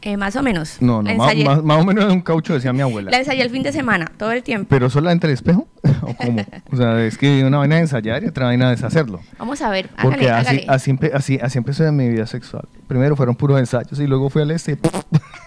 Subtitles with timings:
[0.00, 0.80] Eh, más o menos.
[0.80, 3.10] No, no, más, más- más o menos de un caucho decía mi abuela.
[3.10, 4.68] la ensayé el fin de semana, todo el tiempo.
[4.70, 5.66] ¿Pero solo entre el espejo?
[6.02, 6.44] ¿O cómo?
[6.72, 9.20] O sea, es que una vaina de ensayar y otra vaina de deshacerlo.
[9.38, 11.10] Vamos a ver, Porque hágale, así, hágale.
[11.10, 12.68] así, así, así empezó mi vida sexual.
[12.86, 14.78] Primero fueron puros ensayos y luego fui al este.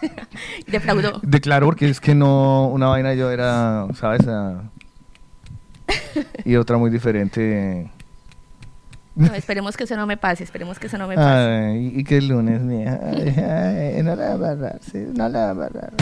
[0.67, 1.19] Defraudó.
[1.23, 4.27] Declaro porque es que no, una vaina yo era, ¿sabes?
[4.27, 4.63] Ah,
[6.43, 7.89] y otra muy diferente.
[9.15, 11.27] No, esperemos que eso no me pase, esperemos que eso no me pase.
[11.29, 12.99] Ay, y que el lunes, mía.
[13.03, 15.93] Ay, ay, no la va a agarrar, sí, no la va a agarrar.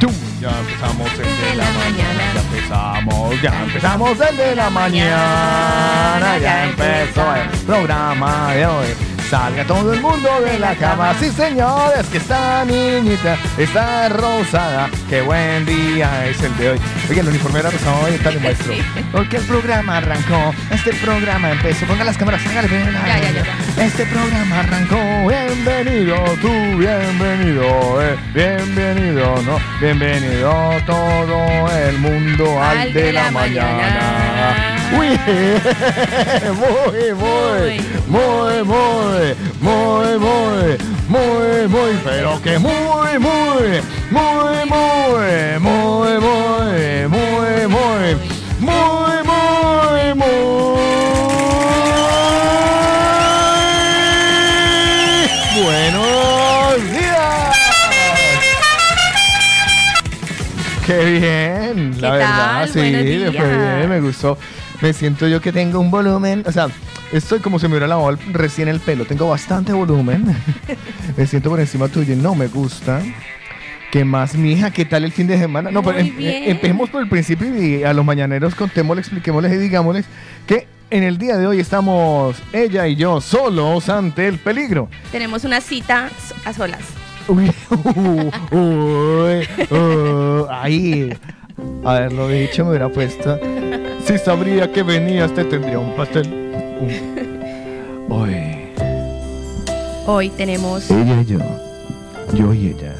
[0.00, 6.38] Tum, Ya empezamos el de la mañana, ya empezamos, ya empezamos el de la mañana,
[6.38, 9.15] ya empezó el programa de hoy.
[9.30, 15.20] Salga todo el mundo de la cama, sí señores, que esta niñita está rosada, qué
[15.20, 16.78] buen día es el de hoy.
[17.10, 18.72] Oye, el uniforme era rosado hoy, maestro.
[18.72, 18.82] Sí.
[19.10, 23.84] Porque el programa arrancó, este programa empezó, ponga las cámaras, hágale, Ya, ya.
[23.84, 33.12] Este programa arrancó, bienvenido tú, bienvenido, eh, bienvenido, no, bienvenido todo el mundo al, de,
[33.12, 34.75] la, mañana.
[34.96, 35.08] muy,
[37.14, 43.80] muy, muy, muy, muy, muy, muy, muy, pero que muy, muy, muy,
[44.10, 46.18] muy, muy, muy,
[47.08, 48.16] muy, muy,
[48.58, 50.36] muy, muy, muy.
[55.62, 57.56] Buenos días.
[60.86, 64.38] Qué bien, la ¿Qué verdad, sí, fue bien, me gustó.
[64.86, 66.68] Me siento yo que tengo un volumen, o sea,
[67.12, 70.24] estoy como se me hubiera lavado recién el pelo, tengo bastante volumen.
[71.16, 73.02] me siento por encima tuyo y no me gusta.
[73.90, 74.70] ¿Qué más, mija?
[74.70, 75.72] ¿Qué tal el fin de semana?
[75.72, 76.44] No, pero Muy em- bien.
[76.44, 80.04] empecemos por el principio y a los mañaneros contémosle, expliquémosles y digámosles
[80.46, 84.88] que en el día de hoy estamos ella y yo solos ante el peligro.
[85.10, 86.10] Tenemos una cita
[86.44, 86.82] a solas.
[87.26, 91.12] Uy, uh, uy, uh, ahí.
[91.84, 93.38] Haberlo dicho me hubiera puesto.
[94.04, 96.26] Si sabría que venías, te tendría un pastel.
[98.08, 98.34] Hoy,
[100.06, 101.38] Hoy tenemos ella y yo.
[102.34, 102.94] Yo y ella.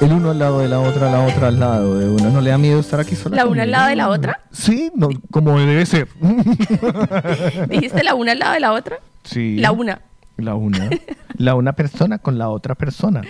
[0.00, 2.30] El uno al lado de la otra, la otra al lado de una.
[2.30, 3.34] ¿No le da miedo estar aquí sola?
[3.36, 4.40] la una al lado de la otra.
[4.52, 6.06] Sí, no, como debe ser.
[7.68, 8.98] ¿Dijiste la una al lado de la otra?
[9.24, 9.56] sí.
[9.58, 10.02] La una.
[10.36, 10.88] La una.
[11.36, 13.22] La una persona con la otra persona.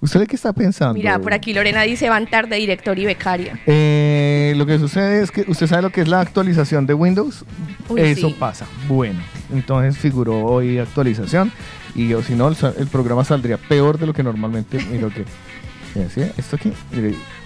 [0.00, 0.94] ¿Usted qué está pensando?
[0.94, 3.58] Mira, por aquí Lorena dice van tarde director y becaria.
[3.66, 7.44] Eh, lo que sucede es que usted sabe lo que es la actualización de Windows.
[7.88, 8.36] Uy, Eso sí.
[8.38, 8.66] pasa.
[8.86, 9.18] Bueno,
[9.52, 11.50] entonces figuró hoy actualización
[11.96, 14.78] y o si no el, programa saldría peor de lo que normalmente.
[14.92, 15.24] Mira que
[15.94, 16.72] esto aquí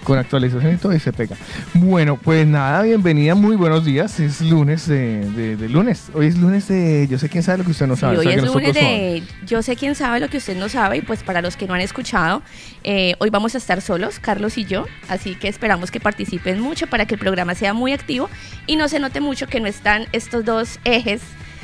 [0.03, 1.35] con actualización y todo y se pega.
[1.73, 4.19] Bueno, pues nada, bienvenida, muy buenos días.
[4.19, 6.07] Es lunes de, de- de lunes.
[6.13, 8.17] Hoy es lunes de yo sé quién sabe lo que usted no Sí, sabe.
[8.17, 10.97] o hoy sea es lunes de Yo sé quién sabe lo que usted no sabe
[10.97, 12.41] y pues para los que no han escuchado,
[12.83, 16.87] eh, hoy vamos a estar solos, Carlos y yo, así que esperamos que participen mucho
[16.87, 18.29] para que el programa sea muy activo
[18.67, 21.21] y no se note mucho que no están estos dos ejes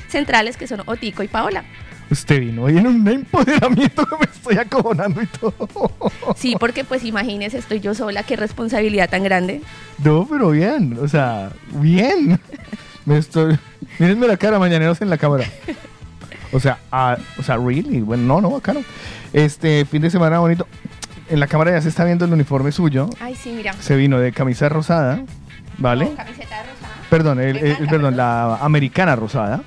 [0.08, 1.64] centrales que son Otico y Paola.
[2.12, 5.92] Usted vino hoy en un empoderamiento que me estoy acojonando y todo.
[6.36, 9.62] Sí, porque pues imagínese, estoy yo sola, qué responsabilidad tan grande.
[10.04, 12.40] No, pero bien, o sea, bien.
[13.06, 13.58] Me estoy.
[14.00, 15.46] Mírenme la cara, mañaneros en la cámara.
[16.52, 18.02] O sea, ah, o sea, really.
[18.02, 18.82] Bueno, no, no, acá no.
[19.34, 20.68] Este fin de semana bonito.
[21.30, 23.08] En la cámara ya se está viendo el uniforme suyo.
[23.20, 23.74] Ay, sí, mira.
[23.74, 25.22] Se vino de camisa rosada,
[25.78, 26.12] ¿vale?
[26.16, 26.94] Camiseta rosada.
[27.10, 29.62] Perdón, el- el- perdón, la americana rosada.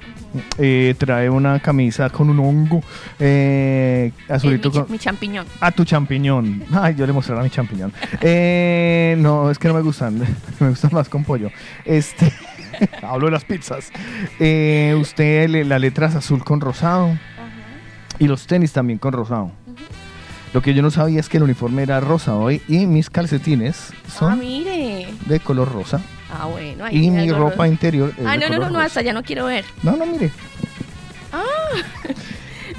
[0.59, 2.83] Eh, trae una camisa con un hongo
[3.19, 5.47] eh, azulito Es mi, con, mi champiñón.
[5.61, 6.63] a tu champiñón.
[6.73, 7.93] Ay, yo le mostraré a mi champiñón.
[8.21, 10.19] Eh, no, es que no me gustan.
[10.61, 11.51] Me gustan más con pollo.
[11.85, 12.33] Este,
[13.03, 13.91] hablo de las pizzas.
[14.41, 17.19] Eh, usted, le- la letra es azul con rosado.
[18.19, 19.51] Y los tenis también con rosado.
[20.55, 22.61] Lo que yo no sabía es que el uniforme era rosa hoy.
[22.69, 25.09] Y mis calcetines Ah, son mire.
[25.27, 26.01] de color rosa.
[26.35, 26.85] Ah, bueno.
[26.87, 29.65] ahí Y mi ropa interior Ah, no, no, no, hasta ya no quiero ver.
[29.83, 30.31] No, no, mire.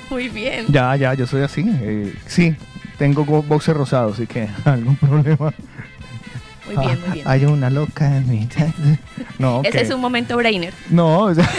[0.10, 0.66] Muy bien.
[0.70, 1.64] Ya, ya, yo soy así.
[1.68, 2.56] eh, sí,
[2.98, 5.54] tengo go- boxer rosado, así que algún problema.
[6.65, 7.27] Muy bien, muy bien.
[7.30, 8.48] Hay una loca en mi.
[9.39, 9.83] No, Ese ok.
[9.83, 10.74] es un momento brainer.
[10.89, 11.50] No, o sea.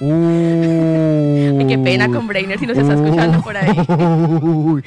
[0.00, 1.58] Uy.
[1.58, 3.76] Ay, qué pena con Brainer si nos está escuchando por ahí.
[3.88, 4.82] Uy.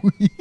[0.00, 0.32] Uy.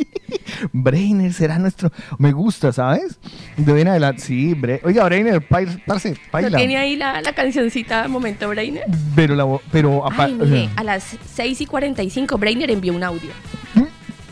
[0.72, 1.92] Brainer será nuestro.
[2.18, 3.20] Me gusta, ¿sabes?
[3.58, 4.22] De hoy en adelante.
[4.22, 5.96] Sí, Bre- Oiga, Brainer, parce, ¿No
[6.32, 6.58] baila.
[6.58, 8.84] tiene ahí la, la cancioncita Momento Brainer?
[9.16, 13.32] Pero, la, pero Ay, mire, a las 6 y 45 Brainer envió un audio.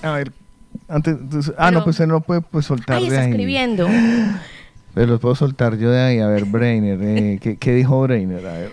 [0.01, 0.31] a ver.
[0.87, 3.29] Antes, entonces- ah, Pero- no, pues usted no puede pues, soltar Ay, de está ahí.
[3.31, 3.87] escribiendo.
[4.93, 6.19] Pero los puedo soltar yo de ahí.
[6.19, 6.99] A ver, Brainer.
[7.01, 8.45] eh, ¿qué, qué dijo Brainer?
[8.47, 8.71] A ver.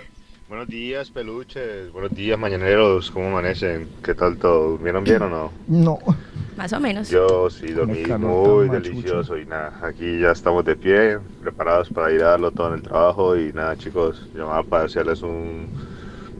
[0.49, 1.91] Buenos días, peluches.
[1.93, 3.11] Buenos días, mañaneros.
[3.11, 3.89] ¿Cómo amanecen?
[4.05, 4.71] ¿Qué tal todo?
[4.73, 5.53] ¿Durmieron bien o no?
[5.67, 5.99] No.
[6.57, 7.11] Más o menos.
[7.11, 12.23] Yo sí dormí muy delicioso y nada, aquí ya estamos de pie, preparados para ir
[12.23, 15.67] a darlo todo en el trabajo y nada chicos, llamaba para desearles un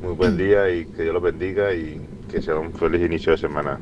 [0.01, 2.01] muy buen día y que Dios los bendiga y
[2.31, 3.81] que sea un feliz inicio de semana.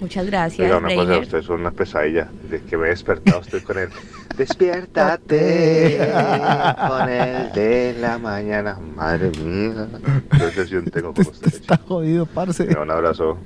[0.00, 3.60] Muchas gracias, Oiga, una cosa, ustedes son una pesadilla, desde que me he despertado estoy
[3.60, 3.88] con él.
[4.36, 5.98] Despiértate
[6.88, 9.86] con el de la mañana, madre mía.
[10.36, 11.54] Qué obsesión tengo con ustedes.
[11.54, 12.64] Está jodido, parce.
[12.76, 13.38] Un abrazo.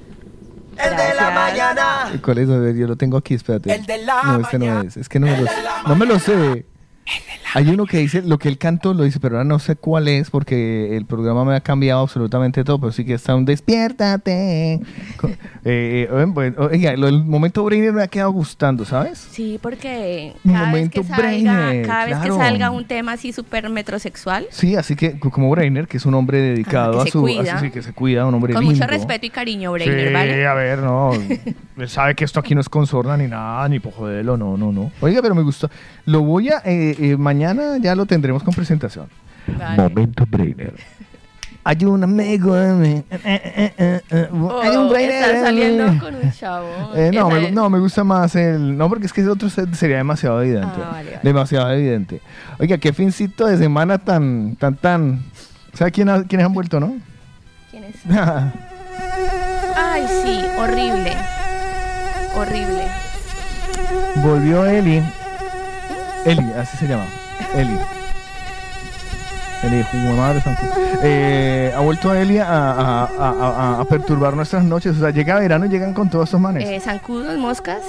[0.79, 2.13] El de la mañana.
[2.23, 2.49] ¿Cuál es?
[2.49, 3.75] A ver, yo lo tengo aquí, espérate.
[3.75, 4.89] El de la no, este no mañana.
[4.89, 4.97] es.
[4.97, 5.47] Es que no me lo,
[5.89, 6.65] no me lo sé.
[7.55, 10.09] Hay uno que dice, lo que él cantó lo dice, pero ahora no sé cuál
[10.09, 14.81] es porque el programa me ha cambiado absolutamente todo, pero sí que está un despiértate.
[15.65, 19.19] Eh, eh, bueno, oiga, del momento Brainer me ha quedado gustando, ¿sabes?
[19.31, 22.35] Sí, porque cada vez que Momento salga, Brainer, cada vez claro.
[22.39, 26.07] que salga un tema así súper metrosexual, Sí, así que co- como Brainer, que es
[26.07, 27.21] un hombre dedicado Ah, a su...
[27.21, 27.55] cuida.
[27.55, 28.75] así, sí, que se cuida, un hombre con lindo.
[28.77, 30.47] mucho respeto y cariño, Brainer, sí, ¿vale?
[30.47, 31.11] a ver, no.
[31.79, 34.57] Él sabe que esto aquí no es con sorna ni nada, ni por joderlo, no,
[34.57, 34.91] no, no.
[35.01, 35.71] Oiga, pero me gustó.
[36.07, 36.59] Lo voy a.
[36.65, 39.07] eh, eh, mañana ya lo tendremos con presentación.
[39.59, 39.77] Vale.
[39.83, 40.75] Momento Brainer.
[41.65, 43.03] Hay un amigo de mí.
[43.11, 45.35] eh, eh, eh, Oh, hay un Brainer.
[45.35, 45.99] de saliendo mí.
[45.99, 46.69] con un chavo.
[46.97, 48.77] Eh, no, me, es- no, me gusta más el.
[48.79, 50.69] No, porque es que ese otro se- sería demasiado evidente.
[50.77, 51.21] Ah, vale, vale.
[51.23, 52.21] Demasiado evidente.
[52.59, 55.23] Oiga, qué fincito de semana tan, tan, tan.
[55.75, 56.97] ¿Sabe quién ha- quiénes han vuelto, no?
[57.71, 57.97] ¿Quién es?
[59.77, 61.13] Ay, sí, horrible.
[62.35, 62.85] Horrible.
[64.17, 65.03] Volvió Eli.
[66.25, 67.05] Eli, así se llama.
[67.57, 67.79] Eli.
[69.65, 69.85] Eli,
[70.17, 70.41] madre.
[71.03, 74.97] Eh, ha vuelto a Eli a, a- a- perturbar nuestras noches.
[74.97, 76.65] O sea, llega verano y llegan con todos estos manes.
[76.69, 77.83] Eh, zancudos, moscas,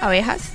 [0.00, 0.52] abejas.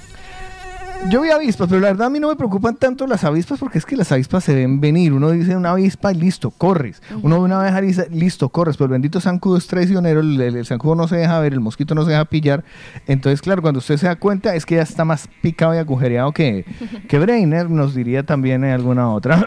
[1.12, 3.78] Yo vi avispas, pero la verdad a mí no me preocupan tanto las avispas porque
[3.78, 5.14] es que las avispas se ven venir.
[5.14, 7.00] Uno dice una avispa y listo, corres.
[7.22, 8.76] Uno ve una abeja y dice, listo, corres.
[8.76, 11.60] Pero el bendito zancudo es traicionero, el, el- el zancudo no se deja ver, el
[11.60, 12.64] mosquito no se deja pillar.
[13.06, 16.32] Entonces, claro, cuando usted se da cuenta es que ya está más picado y agujereado
[16.32, 16.66] que,
[17.08, 19.46] que Brainer, nos diría también en alguna otra.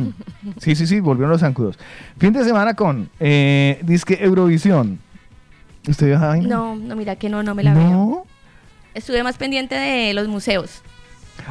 [0.58, 1.78] sí, sí, sí, volvieron los zancudos.
[2.18, 4.98] Fin de semana con eh, Disque Eurovisión.
[5.88, 6.46] ¿Usted vio esa vaina?
[6.46, 8.26] No, no, mira que no, no me la veo.
[8.94, 10.82] Estuve más pendiente de los museos.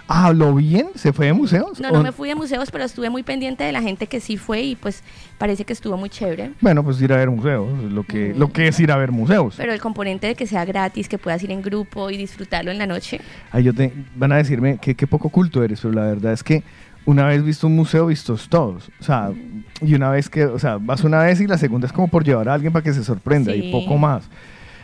[0.08, 0.88] ¿Habló bien?
[0.96, 1.80] ¿Se fue de museos?
[1.80, 4.20] No, no ¿O- me fui de museos, pero estuve muy pendiente de la gente que
[4.20, 5.04] sí fue y pues
[5.38, 6.52] parece que estuvo muy chévere.
[6.62, 9.56] Bueno, pues ir a ver museos, lo que, lo que es ir a ver museos.
[9.58, 12.78] Pero el componente de que sea gratis, que puedas ir en grupo y disfrutarlo en
[12.78, 13.20] la noche.
[13.52, 16.44] Ay, yo te, van a decirme que qué poco culto eres, pero la verdad es
[16.44, 16.64] que
[17.06, 18.90] una vez visto un museo, vistos todos.
[19.00, 19.32] O sea,
[19.82, 22.24] y una vez que, o sea, vas una vez y la segunda es como por
[22.24, 24.30] llevar a alguien para que se sorprenda y poco más.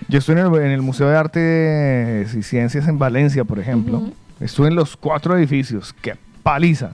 [0.08, 4.04] Yo estuve en el, en el Museo de Arte y Ciencias en Valencia, por ejemplo.
[4.40, 5.94] Estuve en los cuatro edificios.
[6.02, 6.94] ¡Qué paliza!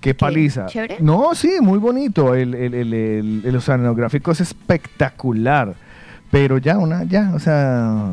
[0.00, 0.66] ¡Qué paliza!
[0.66, 0.98] ¿Chévere?
[1.00, 2.34] No, sí, muy bonito.
[2.34, 2.74] El, el,
[3.44, 5.74] el, oceanográfico es espectacular.
[6.30, 8.10] Pero ya, una, ya, o sea,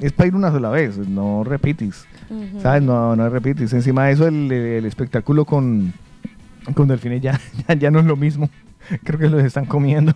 [0.00, 2.06] es para ir una sola vez, no repites.
[2.60, 2.82] ¿Sabes?
[2.82, 3.72] No, no repites.
[3.72, 5.92] Encima de eso, el, el espectáculo con,
[6.74, 8.50] con delfines ya, ya, ya no es lo mismo.
[9.04, 10.14] Creo que los están comiendo.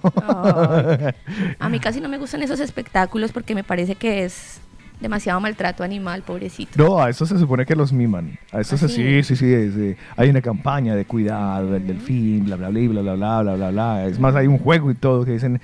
[1.58, 4.60] A mí casi no me gustan esos espectáculos porque me parece que es
[5.00, 6.72] demasiado maltrato animal, pobrecito.
[6.76, 8.38] No, a eso se supone que los miman.
[8.52, 9.22] A eso ¿Ah, se, sí?
[9.22, 9.46] sí, sí, sí.
[9.46, 13.54] eh, hay una campaña de cuidado del delfín, bla, bla, bla, bla, bla, bla, bla,
[13.54, 14.06] bla, bla.
[14.06, 15.60] Es más, hay un juego y todo que dicen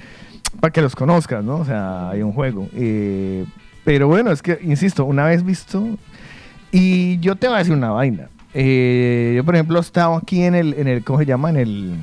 [0.61, 1.59] para que los conozcas, ¿no?
[1.59, 2.69] O sea, hay un juego.
[2.75, 3.45] Eh,
[3.85, 5.99] pero bueno, es que, insisto, una vez visto,
[6.73, 8.29] y yo te voy a decir una vaina.
[8.55, 11.51] Eh, yo, por ejemplo, estaba aquí en el, en el, ¿cómo se llama?
[11.51, 11.95] En el,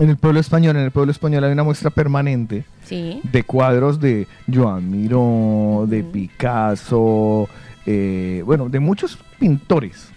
[0.00, 0.76] en el pueblo español.
[0.76, 3.20] En el pueblo español hay una muestra permanente Sí.
[3.22, 6.02] de cuadros de Joan Miró, de.
[6.04, 7.48] Picasso,
[7.86, 10.08] eh, bueno, de muchos pintores.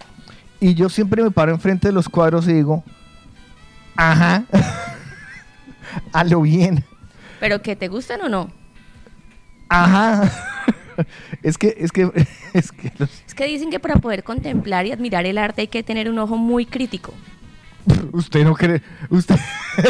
[0.60, 2.82] Y yo siempre me paro enfrente de los cuadros y digo,
[3.96, 4.44] ajá,
[6.12, 6.84] a lo bien,
[7.40, 8.50] ¿Pero que te gustan o no?
[9.68, 10.30] ajá.
[11.44, 12.10] es que, es que,
[12.52, 15.68] es que los- Es que dicen que para poder contemplar y admirar el arte hay
[15.68, 17.14] que tener un ojo muy crítico.
[18.12, 19.36] Usted no cree, usted,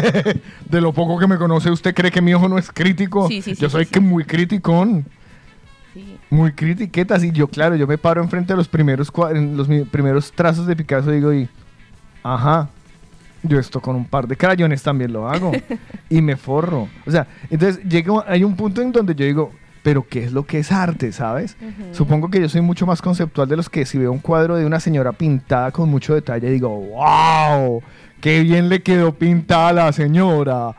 [0.69, 3.29] de lo poco que me conoce, usted cree que mi ojo no es crítico.
[3.29, 3.91] Sí, sí, sí, yo sí, soy sí.
[3.93, 5.07] que muy criticón.
[5.95, 6.19] Sí.
[6.31, 10.33] Muy critiquetas y yo, claro, yo me paro enfrente de los primeros en los primeros
[10.33, 11.49] trazos de Picasso y digo, y,
[12.23, 12.69] ajá,
[13.43, 15.53] yo esto con un par de crayones también lo hago
[16.11, 16.89] y me forro.
[17.07, 19.53] O sea, entonces llega, hay un punto en donde yo digo,
[19.89, 21.57] pero ¿qué es lo que es arte, sabes?
[21.93, 24.67] Supongo que yo soy mucho más conceptual de los que si veo un cuadro de
[24.67, 27.83] una señora pintada con mucho detalle, digo, wow,
[28.21, 30.77] qué bien le quedó pintada a la señora.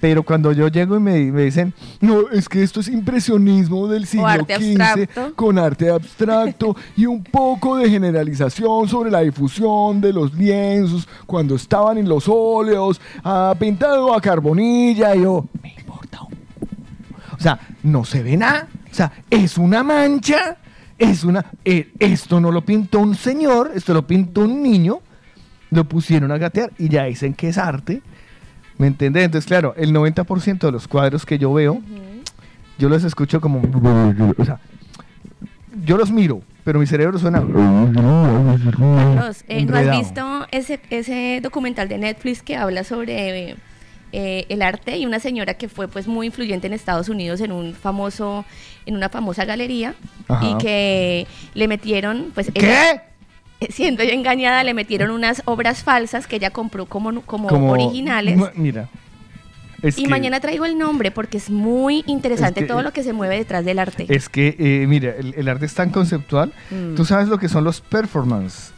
[0.00, 4.06] Pero cuando yo llego y me, me dicen, no, es que esto es impresionismo del
[4.06, 5.34] siglo arte XV abstracto.
[5.34, 11.56] con arte abstracto y un poco de generalización sobre la difusión de los lienzos cuando
[11.56, 16.06] estaban en los óleos, ah, pintado a carbonilla y yo, me importa
[17.36, 18.68] o sea, no se ve nada.
[18.90, 20.56] O sea, es una mancha.
[20.98, 21.44] Es una.
[21.64, 25.00] eh, esto no lo pintó un señor, esto lo pintó un niño.
[25.70, 28.02] Lo pusieron a gatear y ya dicen que es arte.
[28.78, 29.24] ¿Me entiendes?
[29.24, 31.80] Entonces, claro, el 90% de los cuadros que yo veo,
[32.78, 33.62] yo los escucho como.
[34.38, 34.60] O sea,
[35.84, 37.40] yo los miro, pero mi cerebro suena.
[37.40, 43.56] Carlos, eh, ¿no has visto ese, ese documental de Netflix que habla sobre
[44.12, 47.52] eh, el arte y una señora que fue pues muy influyente en Estados Unidos en
[47.52, 48.44] un famoso,
[48.86, 49.94] en una famosa galería
[50.28, 50.46] Ajá.
[50.50, 53.02] y que le metieron, pues ella-
[53.60, 53.66] ¿Qué?
[53.72, 58.38] siendo ella engañada, le metieron unas obras falsas que ella compró como, como, Como originales.
[58.54, 58.88] Mira.
[59.82, 62.92] es Y que- mañana traigo el nombre porque es muy interesante Es que- todo lo
[62.92, 64.06] que se mueve detrás del arte.
[64.08, 66.52] Es que, eh, mira, el, el arte es tan conceptual.
[66.70, 66.94] Mm.
[66.94, 68.72] Tú sabes lo que son los performance.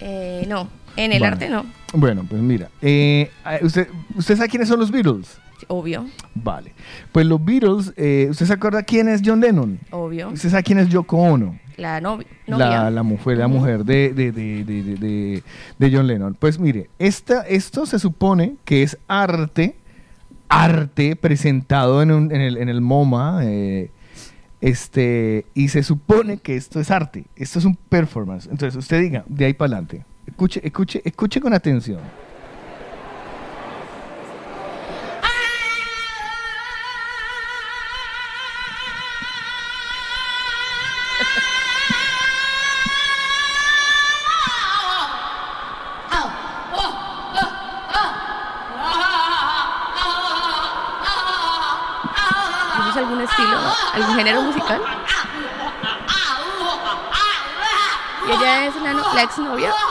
[0.00, 1.34] Eh, no, en el Bueno.
[1.34, 2.68] arte no, Bueno, pues mira.
[2.82, 3.30] eh,
[3.62, 5.38] usted, ¿Usted sabe quiénes son los Beatles?
[5.68, 6.72] obvio, Vale.
[7.12, 9.78] Pues los Beatles, eh, ¿usted se acuerda quién es John Lennon?
[9.90, 10.30] obvio.
[10.30, 11.58] ¿Usted sabe quién es Yoko Ono?
[11.76, 12.66] La novi- novia.
[12.84, 15.42] La, la mujer, la mujer de, de, de, de, de- de-
[15.78, 16.34] de John Lennon.
[16.38, 19.76] Pues mire, esta, esto se supone que es arte,
[20.48, 23.90] arte presentado en, un- en el, en el MoMA, eh,
[24.60, 28.46] este, y se supone que esto es arte, esto es un performance.
[28.50, 30.04] Entonces usted diga, de ahí para adelante,
[30.40, 32.00] escuche, escuche, escuche con atención.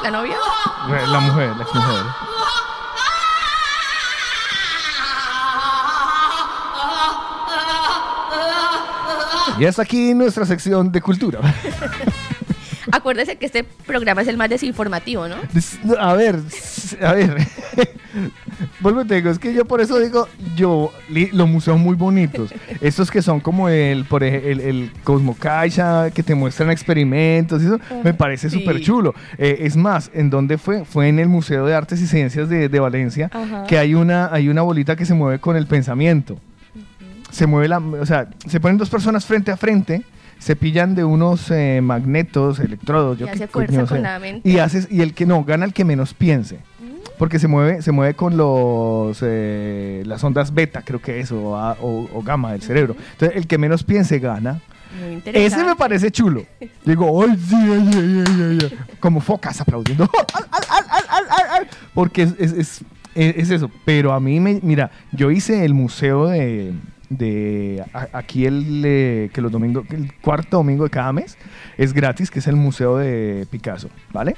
[0.09, 0.37] ¿La novia?
[1.11, 2.05] La mujer, la exmujer.
[9.59, 11.41] Y hasta aquí nuestra sección de cultura.
[12.91, 15.35] Acuérdese que este programa es el más desinformativo, ¿no?
[15.99, 16.39] A ver,
[17.03, 17.47] a ver.
[18.81, 21.95] Vuelvo y te digo, es que yo por eso digo, yo, li- los museos muy
[21.95, 27.61] bonitos, estos que son como el, por el, el Cosmo Caixa, que te muestran experimentos,
[27.61, 28.59] y eso me parece Sí.
[28.59, 29.13] súper chulo.
[29.37, 30.85] Eh, es más, ¿en dónde fue?
[30.85, 33.29] Fue en el Museo de Artes y Ciencias de, de Valencia,
[33.67, 36.39] que hay una, hay una bolita que se mueve con el pensamiento.
[37.31, 40.03] Se mueve la, o sea, se ponen dos personas frente a frente,
[40.39, 44.19] se pillan de unos eh, magnetos, electrodos, Y yo hace qué fuerza coño con la
[44.19, 44.49] mente.
[44.49, 46.59] Y haces, y el que no, gana el que menos piense.
[47.19, 51.55] Porque se mueve, se mueve con los eh, las ondas beta, creo que es, o,
[51.55, 52.95] a- o- o gamma del cerebro.
[53.11, 54.61] Entonces, el que menos piense gana.
[54.99, 55.45] Muy interesante.
[55.61, 56.45] Ese me parece chulo.
[56.85, 60.09] Digo, ¡ay, sí, ay, ay, ay, ay", Como focas aplaudiendo.
[61.93, 62.81] Porque es, es, es-
[63.15, 63.69] es- es eso.
[63.85, 66.73] Pero a mí, me, mira, yo hice el museo de,
[67.09, 71.37] de a- aquí el eh, que los domingos, el cuarto domingo de cada mes
[71.77, 74.35] es gratis, que es el museo de Picasso, ¿vale?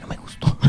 [0.00, 0.56] No me gustó.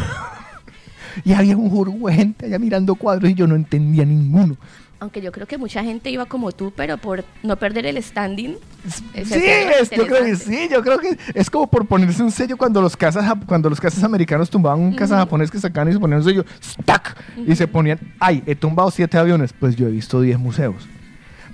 [1.23, 4.55] y había un juro de gente allá mirando cuadros y yo no entendía ninguno.
[4.99, 8.55] Aunque yo creo que mucha gente iba como tú, pero por no perder el standing.
[8.87, 12.57] Sí, es- yo creo que sí, yo creo que es como por ponerse un sello
[12.57, 15.99] cuando los casas cuando los casas americanos tumbaban un casa japonés que sacaban y se
[15.99, 17.15] ponían un sello, ¡stack!
[17.45, 20.87] y se ponían, ay, he tumbado siete aviones, pues yo he visto diez museos.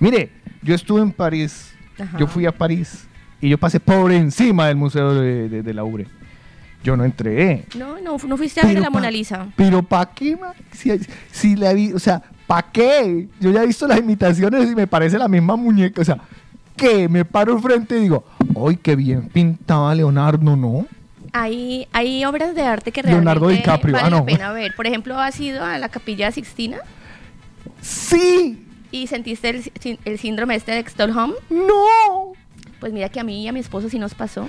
[0.00, 0.30] Mire,
[0.62, 2.16] yo estuve en París, Ajá.
[2.18, 3.06] yo fui a París
[3.42, 6.06] y yo pasé por encima del museo de, de- de la Louvre.
[6.84, 7.64] Yo no entré.
[7.76, 9.48] No, no, no fuiste a ver la pa- Mona Lisa.
[9.56, 10.36] Pero ¿para qué?
[10.70, 10.92] Si,
[11.32, 13.26] si la vi, o sea, ¿para qué?
[13.40, 16.02] Yo ya he visto las imitaciones y me parece la misma muñeca.
[16.02, 16.18] O sea,
[16.76, 17.08] ¿qué?
[17.08, 18.24] Me paro enfrente y digo,
[18.68, 20.86] ¡ay, qué bien pintaba Leonardo, no!
[21.32, 24.18] Hay, hay obras de arte que Leonardo realmente DiCaprio, vale ah, no.
[24.18, 24.74] la pena ver.
[24.76, 26.76] Por ejemplo, has ido a la Capilla Sixtina
[27.80, 28.64] ¡Sí!
[28.90, 29.62] y sentiste
[30.04, 31.32] el síndrome este de Stockholm.
[31.50, 32.34] ¡No!
[32.78, 34.48] Pues mira que a mí y a mi esposo sí nos pasó.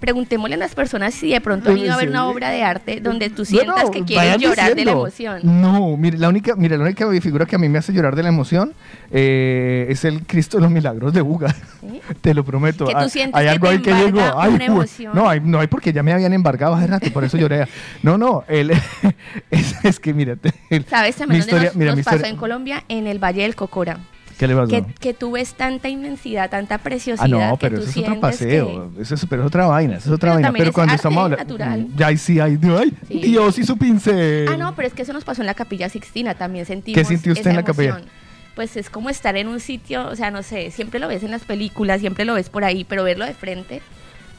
[0.00, 3.00] Preguntémosle a las personas si de pronto han ido a ver una obra de arte
[3.00, 5.40] donde tú sientas no, que quieres llorar de la emoción.
[5.42, 8.22] No, mire, la única, mire, la única figura que a mí me hace llorar de
[8.22, 8.74] la emoción
[9.10, 11.54] eh, es el Cristo de los Milagros de Buga.
[11.80, 12.00] ¿Sí?
[12.20, 12.84] Te lo prometo.
[12.86, 14.20] Que tú Hay- sientes hay algo ahí que llegó.
[14.38, 15.12] Ay, emoción.
[15.14, 17.66] No, hay- no hay porque ya me habían embargado hace rato, por eso lloré.
[18.02, 18.70] No, no, el,
[19.50, 20.52] es, es que mírate.
[20.70, 22.84] el- ¿Sabes mi también dónde historia- nos, mira, nos mi pasó historia- en Colombia?
[22.88, 23.98] En el Valle del Cocora.
[24.38, 24.68] ¿Qué le pasó?
[24.68, 27.26] Que, que tú ves tanta inmensidad, tanta Ah, preciosidad.
[27.28, 28.92] no, que pero tú eso es otro paseo.
[29.00, 30.52] Eso es, pero es otra vaina, eso es otra Pero vaina.
[30.52, 31.44] Pero es cuando estamos hablando.
[31.44, 31.86] natural.
[31.96, 33.20] Ya, sí, ay, ay, Sí.
[33.20, 34.46] Dios y su pincel.
[34.46, 34.52] Que...
[34.52, 36.34] Ah, no, pero es que eso nos pasó en la Capilla Sixtina.
[36.34, 36.96] También sentimos.
[36.98, 37.88] ¿Qué sintió usted esa en la capilla?
[37.90, 38.10] emoción.
[38.54, 41.30] Pues es como estar en un sitio, o sea, no sé, siempre lo ves en
[41.30, 43.82] las películas, siempre lo ves por ahí, pero verlo de frente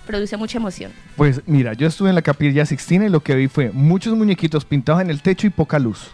[0.07, 0.91] produce mucha emoción.
[1.17, 4.65] Pues mira, yo estuve en la capilla Sixtina y lo que vi fue muchos muñequitos
[4.65, 6.11] pintados en el techo y poca luz.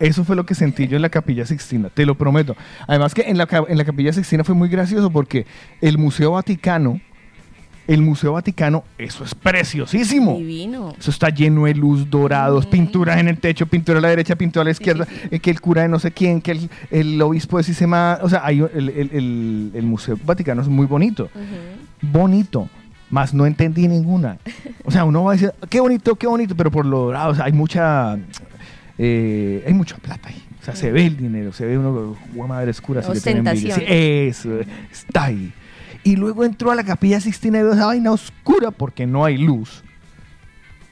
[0.00, 2.56] Eso fue lo que sentí yo en la capilla Sixtina, te lo prometo.
[2.88, 5.46] Además que en la, en la capilla Sixtina fue muy gracioso porque
[5.80, 7.00] el Museo Vaticano,
[7.86, 10.38] el Museo Vaticano, eso es preciosísimo.
[10.38, 10.94] Divino.
[10.98, 12.70] Eso está lleno de luz, dorados, Mm.
[12.70, 15.28] pinturas en el techo, pintura a la derecha, pintura a la izquierda, sí, sí.
[15.32, 18.28] eh, que el cura de no sé quién, que el, el obispo de Sistema, o
[18.28, 21.28] sea, hay, el, el- el- Museo Vaticano es muy bonito,
[22.00, 22.68] bonito,
[23.10, 24.38] más no entendí ninguna.
[24.84, 27.34] O sea, uno va a decir, qué bonito, qué bonito, pero por lo dorado, o
[27.34, 28.18] sea, hay mucha,
[28.98, 30.42] eh, hay mucha plata ahí.
[30.60, 33.50] O sea, se ve el dinero, se ve uno, "Jue madre oscura, si le tiene
[33.50, 33.74] envidia".
[33.74, 34.60] Sí, eso,
[34.90, 35.52] está ahí.
[36.04, 39.38] Y luego entró a la capilla Sixtina y vio esa vaina oscura porque no hay
[39.38, 39.82] luz.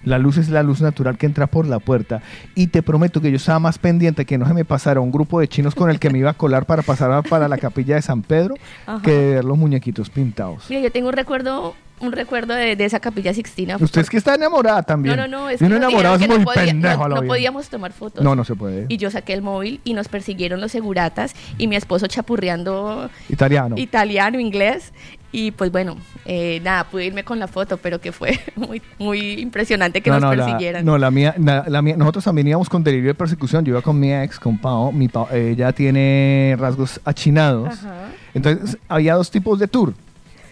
[0.05, 2.23] La luz es la luz natural que entra por la puerta.
[2.55, 5.41] Y te prometo que yo estaba más pendiente que no se me pasara un grupo
[5.41, 7.95] de chinos con el que me iba a colar para pasar a- para la capilla
[7.97, 8.55] de San Pedro
[8.87, 9.01] Ajá.
[9.03, 10.65] que de ver los muñequitos pintados.
[10.69, 13.77] Mira, yo tengo un recuerdo, un recuerdo de, de esa Capilla Sixtina.
[13.79, 15.15] Usted es que está enamorada también.
[15.17, 17.27] No, no, no, es que nos enamorado es que muy no, podía- pendejo no- no
[17.29, 18.25] podíamos tomar fotos.
[18.25, 18.87] No, no se puede.
[18.89, 23.77] Y yo saqué el móvil y nos persiguieron los seguratas y mi esposo chapurreando Italiano.
[23.79, 24.93] italiano, inglés.
[25.33, 29.41] Y pues bueno, eh, nada, pude irme con la foto, pero que fue muy, muy
[29.41, 30.85] impresionante que no, nos no, la, persiguieran.
[30.85, 33.65] no, la mía, la, la mía, nosotros también íbamos con delirio de persecución.
[33.65, 34.93] Yo iba con mi ex, con Pao.
[34.93, 37.69] Mi Pao, ella tiene rasgos achinados.
[37.71, 38.09] Ajá.
[38.35, 39.95] Entonces, había dos tipos de tour.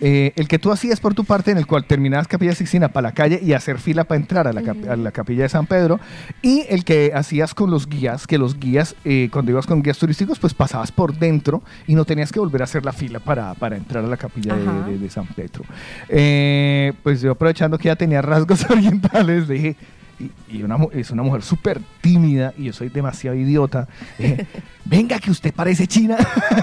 [0.01, 3.09] Eh, el que tú hacías por tu parte, en el cual terminabas Capilla Sixtina para
[3.09, 5.67] la calle y hacer fila para entrar a la, cap- a la Capilla de San
[5.67, 6.01] Pedro.
[6.43, 9.99] Y el que hacías con los guías, que los guías, eh, cuando ibas con guías
[9.99, 13.55] turísticos, pues pasabas por dentro y no tenías que volver a hacer la fila para,
[13.55, 14.87] para entrar a la Capilla de, Ajá.
[14.89, 15.65] de- de San Pedro.
[16.09, 19.77] Eh, pues yo aprovechando que ya tenía rasgos orientales, le dije,
[20.21, 23.89] y, y una, mu- es una mujer súper tímida y yo soy demasiado idiota.
[24.19, 24.47] dije,
[24.85, 26.17] Venga, que usted parece china.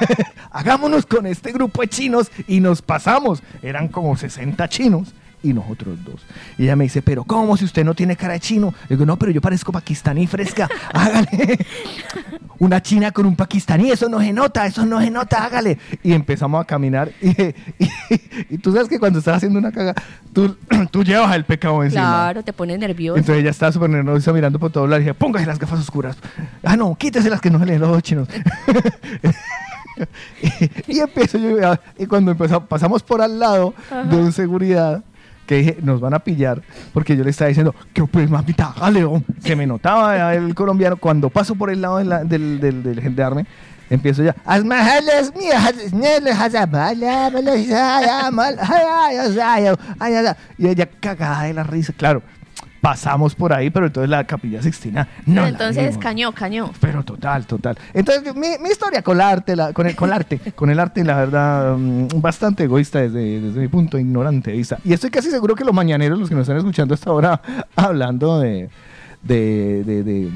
[0.51, 3.41] Hagámonos con este grupo de chinos y nos pasamos.
[3.61, 6.21] Eran como 60 chinos y nosotros dos.
[6.57, 8.73] Y ella me dice, pero ¿cómo si usted no tiene cara de chino?
[8.89, 10.67] Le digo, no, pero yo parezco pakistaní fresca.
[10.93, 11.59] Hágale.
[12.59, 15.77] Una china con un pakistaní, eso no se nota, eso no se nota, hágale.
[16.01, 17.11] Y empezamos a caminar.
[17.21, 17.55] Y, y-
[18.49, 19.93] y tú sabes que cuando estás haciendo una caga,
[20.33, 20.57] tú,
[20.91, 22.01] tú llevas el pecado encima.
[22.01, 23.17] Claro, te pone nervioso.
[23.19, 25.01] Entonces ella estaba súper nerviosa mirando por todos lados.
[25.01, 26.17] Y dije, póngase las gafas oscuras.
[26.63, 28.27] Ah, no, quítese las que no se leen los ojos chinos.
[30.87, 31.57] y, y empiezo yo,
[31.97, 33.73] y cuando empezó, pasamos por al lado
[34.09, 35.03] de un seguridad,
[35.47, 36.61] que dije, nos van a pillar,
[36.93, 39.21] porque yo le estaba diciendo, que pues mamita, oh".
[39.39, 43.01] Se me notaba el colombiano, cuando paso por el lado de la- del, del, del
[43.01, 43.45] gendarme,
[43.89, 44.35] empiezo ya,
[50.57, 52.21] y ella cagada de la risa, claro.
[52.87, 55.97] Pasamos por ahí, pero entonces la capilla Sixtina no Pero la entonces, vimos.
[55.97, 56.71] cañó, cañó.
[56.79, 57.77] Pero total, total.
[57.93, 60.79] Entonces, mi, mi historia con el arte, la- con, el, con el arte, con el
[60.79, 64.77] arte, la verdad, mm, bastante egoísta desde, desde mi punto ignorante de vista.
[64.85, 67.41] Y estoy casi seguro que los mañaneros, los que nos están escuchando hasta ahora,
[67.75, 68.69] hablando de,
[69.21, 70.31] de, de, de-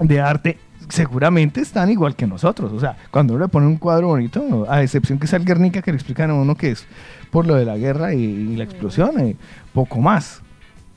[0.00, 2.72] de arte, seguramente están igual que nosotros.
[2.72, 5.82] O sea, cuando uno le pone un cuadro bonito, a excepción que sea el Guernica,
[5.82, 6.84] que le explican a uno que es
[7.30, 9.36] por lo de la guerra y, y la explosión, y
[9.72, 10.42] poco más.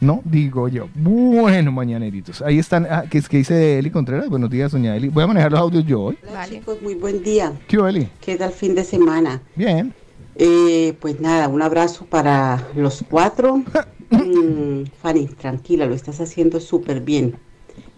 [0.03, 0.21] ¿No?
[0.25, 0.89] Digo yo.
[0.95, 2.41] Bueno, mañaneritos.
[2.41, 2.85] Ahí están.
[2.89, 4.27] Ah, ¿qué, es que dice Eli Contreras?
[4.27, 5.07] Buenos días, doña Eli.
[5.07, 6.17] Voy a manejar los audios yo hoy.
[6.23, 6.55] Hola Vale.
[6.57, 7.53] chicos, muy buen día.
[7.69, 8.09] ¿Qué Eli?
[8.19, 9.41] ¿Qué tal fin de semana?
[9.55, 9.93] Bien.
[10.35, 13.63] Eh, pues nada, un abrazo para los cuatro.
[14.13, 17.35] Mm, Fanny, tranquila, lo estás haciendo súper bien.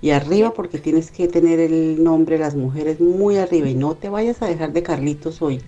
[0.01, 3.95] Y arriba porque tienes que tener el nombre de las mujeres muy arriba y no
[3.95, 5.59] te vayas a dejar de Carlitos hoy.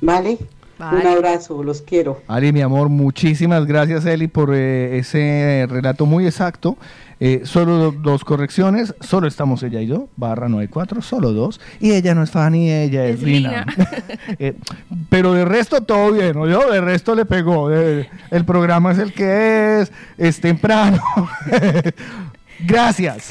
[0.00, 0.38] ¿Vale?
[0.78, 2.20] Un abrazo, los quiero.
[2.28, 6.76] Ali, mi amor, muchísimas gracias, Eli, por eh, ese relato muy exacto.
[7.18, 11.62] Eh, solo do- dos correcciones, solo estamos ella y yo, barra 94, solo dos.
[11.80, 13.64] Y ella no es Fanny, ella es, Es Lina.
[13.64, 13.88] Lina.
[14.38, 14.54] Eh,
[15.08, 16.46] pero de resto todo bien, ¿no?
[16.46, 17.72] Yo de resto le pegó.
[17.72, 21.00] eh, el programa es el que es, es temprano.
[22.60, 23.30] Gracias.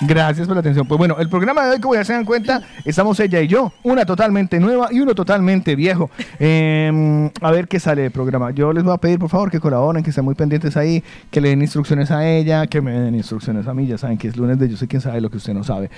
[0.00, 0.86] Gracias por la atención.
[0.86, 3.72] Pues bueno, el programa de hoy, como ya se dan cuenta, estamos ella y yo,
[3.82, 6.10] una totalmente nueva y uno totalmente viejo.
[6.38, 8.50] Eh, a ver qué sale del programa.
[8.52, 11.40] Yo les voy a pedir, por favor, que colaboren, que estén muy pendientes ahí, que
[11.42, 13.86] le den instrucciones a ella, que me den instrucciones a mí.
[13.86, 15.90] Ya saben que es lunes de Yo sé quién sabe lo que usted no sabe.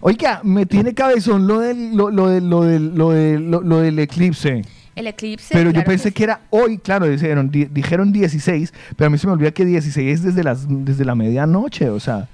[0.00, 3.80] Oiga, me tiene cabezón lo del, lo, lo del, lo del, lo del, lo- lo
[3.80, 4.62] del eclipse.
[4.96, 5.54] El eclipse.
[5.54, 9.26] Pero yo pensé que era hoy, claro, dijeron, di- dijeron 16, pero a mí se
[9.28, 12.28] me olvida que 16 es desde, las, desde la medianoche, o sea,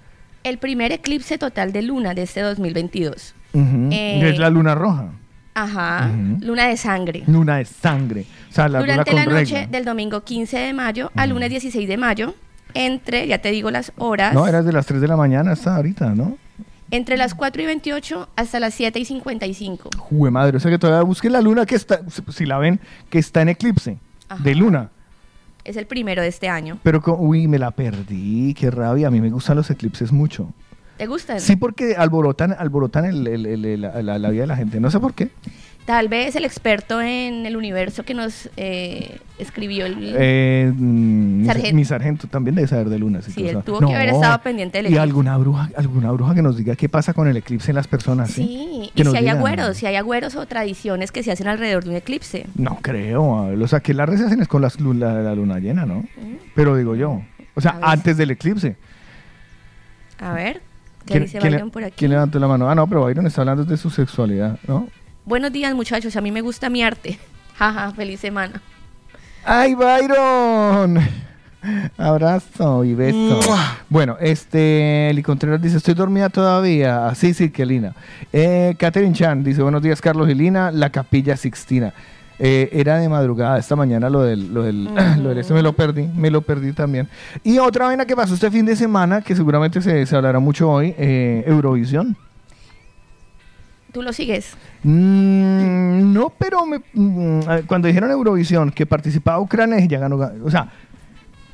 [0.45, 3.35] El primer eclipse total de luna de este 2022.
[3.53, 5.09] ujú, Eh, es la luna roja.
[5.55, 7.25] Ajá, luna de sangre.
[7.27, 8.25] Luna de sangre.
[8.51, 9.67] O sea, la Durante luna la con noche regla.
[9.71, 12.35] del domingo 15 de mayo al lunes 16 de mayo,
[12.75, 15.77] entre, ya te digo las horas, No, era de las 3 de la mañana hasta
[15.77, 16.39] ahorita, ¿no?
[16.93, 19.91] Entre las 4 y 28 hasta las 7 y 55.
[19.99, 22.79] Jue madre, o sea que todavía busquen la luna que está, si la ven,
[23.11, 24.41] que está en eclipse Ajá.
[24.45, 24.91] de luna.
[25.65, 26.79] Es el primero de este año.
[26.83, 29.09] Pero, uy, me la perdí, qué rabia.
[29.09, 30.53] A mí me gustan los eclipses mucho.
[30.99, 31.41] ¿Te gustan?
[31.41, 34.79] Sí, porque alborotan, alborotan el- el- el- la, la- la vida de la gente.
[34.81, 35.31] No sé por qué.
[35.85, 40.15] Tal vez el experto en el universo que nos eh, escribió el...
[40.17, 41.75] Eh, mm, mi, Sargento.
[41.77, 43.29] mi sargento también debe saber de lunas.
[43.29, 45.03] y Sí, él tuvo que haber estado pendiente del Y eclipse.
[45.03, 48.31] alguna bruja, alguna bruja que nos diga qué pasa con el eclipse en las personas.
[48.31, 49.39] Sí, y si hay digan.
[49.39, 52.47] agüeros, si hay agüeros o tradiciones que se hacen alrededor de un eclipse.
[52.55, 53.51] No creo.
[53.57, 56.05] Lo sea, que las redes hacen es con las la, la luna llena, ¿no?
[56.55, 57.23] Pero digo yo.
[57.55, 58.77] O sea, antes del eclipse.
[60.21, 60.63] A ver,
[61.07, 61.95] ¿qué ¿Quién- dice Byron por aquí?
[61.99, 62.71] ¿Quién levantó la mano?
[62.71, 64.87] Ah, no, pero Byron está hablando de su sexualidad, ¿no?
[65.25, 67.19] Buenos días muchachos, a mí me gusta mi arte.
[67.57, 68.61] Jaja, feliz semana.
[69.45, 70.99] ¡Ay, Byron!
[71.97, 73.41] Abrazo y beso.
[73.89, 77.07] Bueno, este, Eli Contreras dice, estoy dormida todavía.
[77.07, 77.95] Ah, sí, sí, que Lina.
[78.33, 80.73] Eh, Catherine Chan dice, buenos días, Carlos y Lina.
[80.73, 81.95] La Capilla Sixtina.
[82.41, 84.85] Eh, era de madrugada esta mañana lo del, lo del,
[85.23, 87.09] lo del este me lo perdí, me lo perdí también.
[87.45, 90.69] Y otra vaina que pasó este fin de semana, que seguramente se, se hablará mucho
[90.69, 92.17] hoy, eh, Eurovisión.
[93.93, 94.55] ¿Tú lo sigues?
[94.85, 100.33] Mm, no, pero me- mm, cuando dijeron Eurovisión que participaba Ucrania, dije, ya ganó, ga-
[100.45, 100.69] o sea,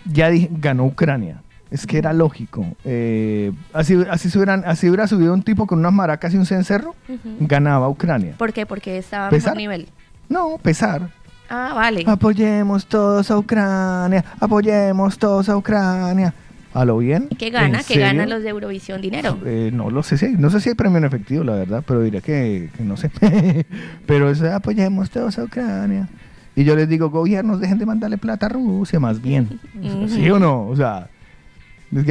[0.05, 1.42] ya dije, ganó Ucrania.
[1.70, 2.64] Es que era lógico.
[2.85, 6.46] Eh, así, así, se hubieran- así hubiera subido un tipo con unas maracas y un
[6.46, 6.94] cencerro,
[7.40, 8.35] ganaba Ucrania.
[8.38, 8.64] ¿Por qué?
[8.64, 9.88] Porque estaba a mejor nivel.
[10.31, 11.11] No, pesar.
[11.51, 12.05] Ah, vale.
[12.07, 16.33] Apoyemos todos a Ucrania, apoyemos todos a Ucrania.
[16.78, 17.28] ¿A lo bien?
[17.36, 17.80] ¿Qué gana?
[17.80, 19.00] ¿En ¿Qué ganan los de Eurovisión?
[19.00, 19.36] ¿Dinero?
[19.44, 22.02] Eh, no lo sé hay, no sé si hay premio en efectivo, la verdad, pero
[22.02, 23.10] diría que, que no sé.
[24.06, 26.08] pero eso apoyemos todos a Ucrania.
[26.54, 29.58] Y yo les digo, gobiernos, dejen de mandarle plata a Rusia, más bien.
[30.06, 30.68] ¿Sí o no?
[30.68, 31.08] O sea,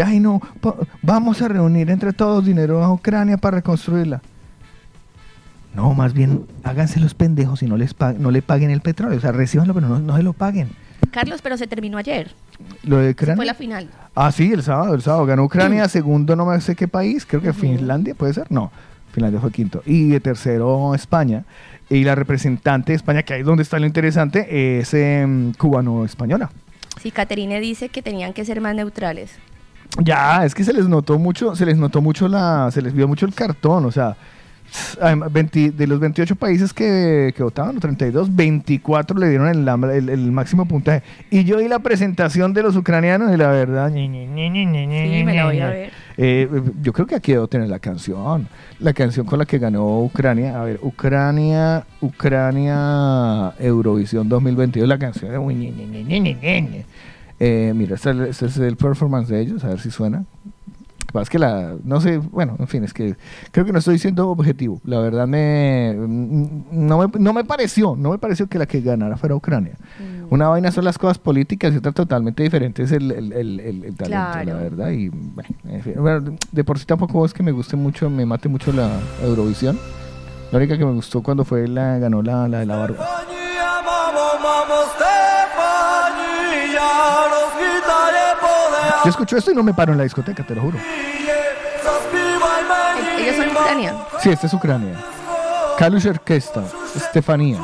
[0.04, 0.42] ay no,
[1.02, 4.22] vamos a reunir entre todos dinero a Ucrania para reconstruirla.
[5.74, 9.18] No, más bien, háganse los pendejos y no les no le paguen el petróleo.
[9.18, 10.72] O sea, recibanlo, pero no, no se lo paguen.
[11.12, 12.32] Carlos, pero se terminó ayer.
[12.84, 13.36] Lo de Ucrania.
[13.36, 13.90] Fue la final.
[14.16, 15.26] Ah, sí, el sábado, el sábado.
[15.26, 18.52] Ganó Ucrania, segundo no me sé qué país, creo que Finlandia, ¿puede ser?
[18.52, 18.72] No,
[19.12, 19.84] Finlandia fue quinto.
[19.86, 21.46] Y de tercero España.
[21.90, 26.50] Y la representante de España, que ahí es donde está lo interesante, es em, cubano-española.
[27.02, 29.32] Sí, Caterine dice que tenían que ser más neutrales.
[30.04, 33.08] Ya, es que se les notó mucho, se les notó mucho la, se les vio
[33.08, 34.18] mucho el cartón, o sea,
[35.02, 39.68] además, 20 de los 28 países que, que votaban, los 32, 24 le dieron el,
[39.92, 41.04] el- el máximo puntaje.
[41.30, 45.60] Y yo vi la presentación de los ucranianos y la verdad, Sí, me la voy
[45.60, 45.92] a ver.
[46.18, 46.50] eh,
[46.82, 48.48] yo creo que aquí debo tener la canción,
[48.80, 55.32] la canción con la que ganó Ucrania, a ver, Ucrania, Ucrania Eurovisión 2022, la canción
[55.32, 55.38] de.
[57.40, 60.24] Eh, mira, este, este es el performance de ellos, a ver si suena.
[61.08, 63.16] Lo que pasa es que la, no sé, bueno, en fin, es que
[63.52, 64.82] creo que no estoy siendo objetivo.
[64.84, 69.16] La verdad me no, me, no me pareció, no me pareció que la que ganara
[69.16, 69.74] fuera Ucrania.
[70.00, 70.34] Mm.
[70.34, 73.84] Una vaina son las cosas políticas y otra totalmente diferente es el, el, el, el-
[73.86, 74.46] el talento, Claro.
[74.54, 74.90] la verdad.
[74.90, 78.26] Y bueno, en fin, bueno, de por sí tampoco es que me guste mucho, me
[78.26, 78.90] mate mucho la
[79.24, 79.80] Eurovisión.
[80.52, 83.06] La única que me gustó cuando fue la ganó la, la de la barba.
[89.08, 90.78] Yo escucho esto y no me paro en la discoteca, te lo juro.
[93.18, 93.96] ¿Ellos son Ucrania?
[94.20, 95.00] Sí, esta es Ucrania.
[95.78, 97.58] Kalush Orquesta, Estefanía.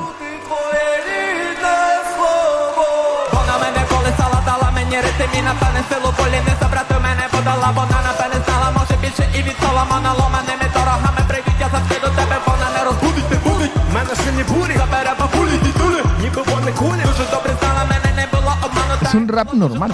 [19.14, 19.92] Es un rap normal.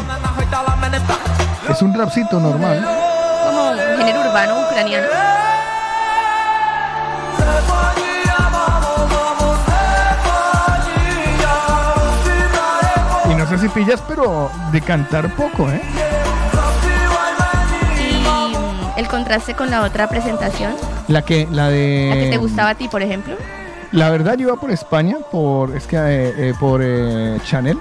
[1.69, 2.83] Es un rapcito normal.
[3.45, 5.07] Como género urbano ucraniano.
[13.29, 15.81] Y no sé si pillas, pero de cantar poco, ¿eh?
[18.97, 20.73] El contraste con la otra presentación.
[21.07, 22.07] La que, la de.
[22.09, 23.35] La que te gustaba a ti, por ejemplo.
[23.91, 25.75] La verdad, yo iba por España, por.
[25.75, 25.95] Es que.
[25.95, 27.77] Eh, eh, por eh, Chanel.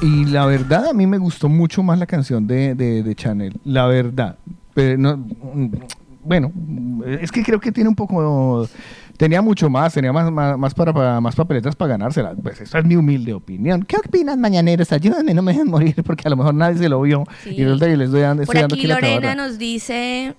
[0.00, 3.54] Y la verdad a mí me gustó mucho más la canción de, de, de Chanel.
[3.64, 4.36] La verdad.
[4.74, 5.70] Pero no, mm,
[6.22, 6.52] bueno,
[7.20, 8.68] es que creo que tiene un poco
[9.16, 12.34] tenía mucho más, tenía más, más, más para, para- más papeletas para ganársela.
[12.40, 13.82] Pues esa es mi humilde opinión.
[13.82, 14.92] ¿Qué opinan mañaneros?
[14.92, 17.24] Ayúdenme, no me dejen morir porque a lo mejor nadie se lo vio.
[17.42, 17.50] Sí.
[17.56, 20.36] Y resulta que les doy dando, Por estoy dando aquí aquí la Lorena nos dice,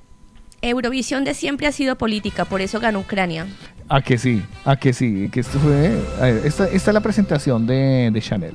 [0.61, 3.45] Eurovisión de siempre ha sido política, por eso ganó Ucrania.
[3.89, 5.99] A que sí, a que sí, que esto fue...
[6.21, 8.53] ver, esta, esta es la presentación de, de Chanel.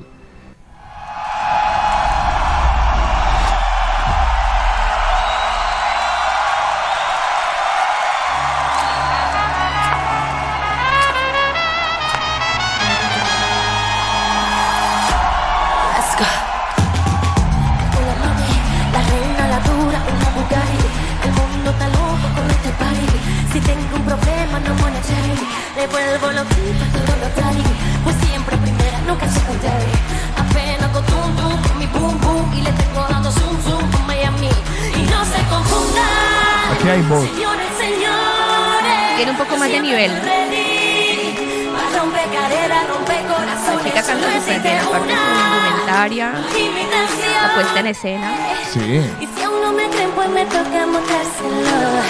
[45.99, 48.33] La puesta en escena.
[48.73, 48.79] Sí.
[48.79, 52.01] Me pues me toca mostrárselo.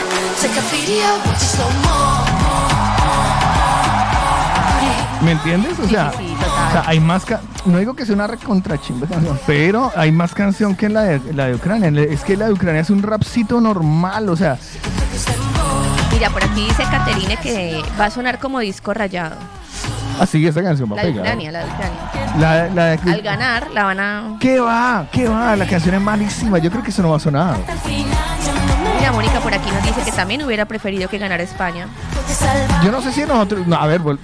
[0.42, 2.26] Check a video, watch it slow mo.
[5.22, 5.80] ¿Me entiendes?
[5.80, 6.68] O sea, sí, sí, total.
[6.68, 7.26] o sea, hay más...
[7.26, 11.34] ca- No digo que sea una recontrachimba canción, pero hay más canción que la de,
[11.34, 11.90] la de Ucrania.
[12.04, 14.58] Es que la de Ucrania es un rapcito normal, o sea...
[16.12, 19.36] Mira, por aquí dice Caterine que va a sonar como disco rayado.
[20.20, 21.26] Así esa canción va La a de pegar.
[21.26, 22.00] Ucrania, la de Ucrania.
[22.40, 23.12] La, la de...
[23.12, 24.38] Al ganar, la van a.
[24.40, 25.08] ¿Qué va?
[25.12, 25.56] ¿Qué va?
[25.56, 26.58] La canción es malísima.
[26.58, 27.56] Yo creo que eso no va a sonar.
[28.98, 31.88] Mira, Mónica por aquí nos dice que también hubiera preferido que ganara España.
[32.84, 33.66] Yo no sé si nosotros...
[33.68, 34.20] no, a ver, vol-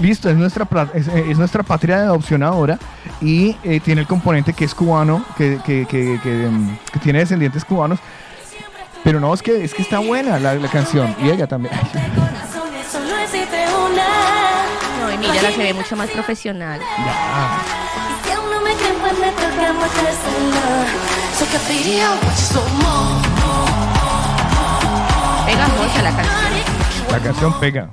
[0.00, 2.78] listo, es nuestra, es, es nuestra patria de adopción ahora
[3.20, 7.20] y eh, tiene el componente que es cubano, que, que, que, que, mm, que tiene
[7.20, 7.98] descendientes cubanos.
[9.04, 11.14] Pero no, es que, es que está buena la, la canción.
[11.22, 11.74] Y ella también.
[15.22, 16.80] mira, la se ve mucho más profesional.
[16.80, 19.12] Y si aún no me creen, pues.
[25.46, 27.10] Pegajosa la canción.
[27.10, 27.88] La canción pega.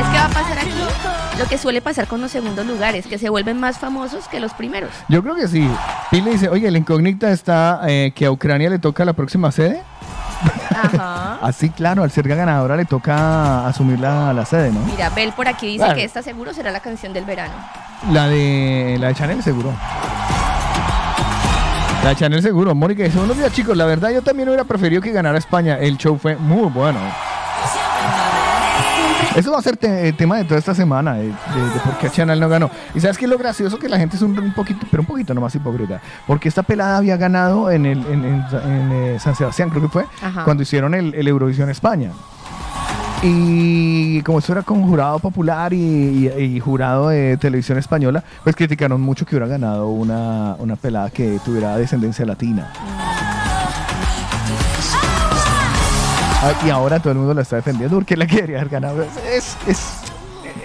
[0.00, 0.70] ¿Sabes qué va a pasar aquí?
[1.38, 4.52] Lo que suele pasar con los segundos lugares, que se vuelven más famosos que los
[4.54, 4.90] primeros.
[5.08, 5.68] Yo creo que sí.
[6.10, 9.82] Pile dice, oye, la incógnita está eh, que a Ucrania le toca la próxima sede.
[10.70, 11.38] Ajá.
[11.42, 14.80] Así, claro, al ser ganadora le toca asumir la, la sede, ¿no?
[14.80, 15.94] Mira, Bel por aquí dice Claro.
[15.94, 17.52] que esta seguro será la canción del verano.
[18.10, 19.72] La de la de Chanel seguro.
[22.02, 22.74] La de Chanel seguro.
[22.74, 25.76] Mónica dice, buenos días chicos, la verdad yo también hubiera preferido que ganara España.
[25.78, 26.98] El show fue muy bueno.
[29.36, 31.96] Eso va a ser te- eh, tema de toda esta semana, de, de- de por
[31.98, 32.70] qué Chanel no ganó.
[32.94, 35.06] Y sabes qué es lo gracioso que la gente es un, un poquito, pero un
[35.06, 36.00] poquito nomás hipócrita.
[36.26, 39.88] Porque esta pelada había ganado en, el, en, en- en, eh, San Sebastián, creo que
[39.88, 40.44] fue, Ajá.
[40.44, 42.10] cuando hicieron el, el Eurovisión España.
[43.22, 45.76] Y como eso era con jurado popular y,
[46.36, 51.10] y- y jurado de televisión española, pues criticaron mucho que hubiera ganado una, una pelada
[51.10, 52.72] que tuviera descendencia latina.
[56.64, 59.02] Y ahora todo el mundo la está defendiendo porque la quería haber ganado.
[59.02, 60.00] Es, es,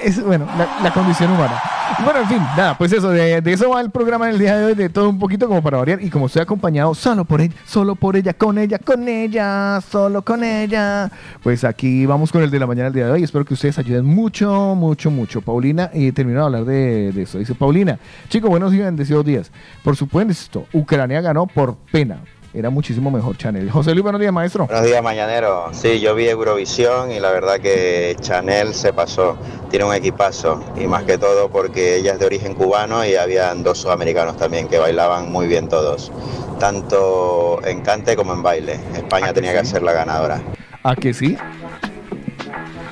[0.01, 0.47] es, bueno,
[0.81, 1.61] la, condición humana.
[2.03, 4.65] Bueno, en fin, nada, pues eso, de, eso va el programa en el día de
[4.65, 6.01] hoy, de todo un poquito como para variar.
[6.01, 10.21] Y como estoy acompañado solo por ella, solo por ella, con ella, con ella, solo
[10.21, 11.11] con ella.
[11.43, 13.23] Pues aquí vamos con el de la mañana del día de hoy.
[13.23, 15.41] Espero que ustedes ayuden mucho, mucho, mucho.
[15.41, 17.37] Paulina, y termino de hablar de, de eso.
[17.37, 19.51] Dice Paulina, chicos, buenos y bendecidos días.
[19.83, 22.19] Por supuesto, Ucrania ganó por pena.
[22.55, 23.69] Era muchísimo mejor Chanel.
[23.69, 24.65] José Luis, buenos días, maestro.
[24.67, 25.65] Buenos días, mañanero.
[25.73, 29.37] Sí, yo vi Eurovisión y la verdad que Chanel se pasó.
[29.69, 33.61] Tiene un equipazo y más que todo porque ella es de origen cubano y habían
[33.61, 36.13] dos sudamericanos también que bailaban muy bien todos,
[36.57, 38.79] tanto en cante como en baile.
[38.93, 40.41] España tenía que ser la ganadora.
[40.81, 41.37] ¿A que sí?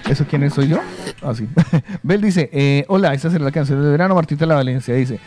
[0.10, 0.52] ¿Eso quién?
[0.52, 0.80] ¿Soy yo?
[1.22, 1.48] Ah, sí.
[2.04, 4.14] Bel dice, eh, hola, esta será la canción de verano.
[4.14, 5.22] Martita la Valencia dice,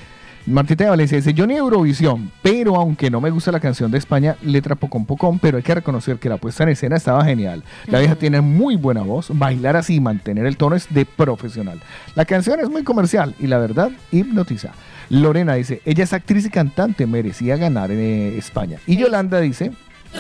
[0.47, 3.99] Martita de Valencia dice, yo ni Eurovisión, pero aunque no me gusta la canción de
[3.99, 7.65] España, letra pocón pocón, pero hay que reconocer que la puesta en escena estaba genial.
[7.89, 11.81] La vieja tiene muy buena voz, bailar así y mantener el tono es de profesional.
[12.15, 14.71] La canción es muy comercial y la verdad hipnotiza.
[15.11, 18.79] Lorena dice, ella es actriz y cantante, merecía ganar en eh, España.
[18.87, 19.73] Y Yolanda dice,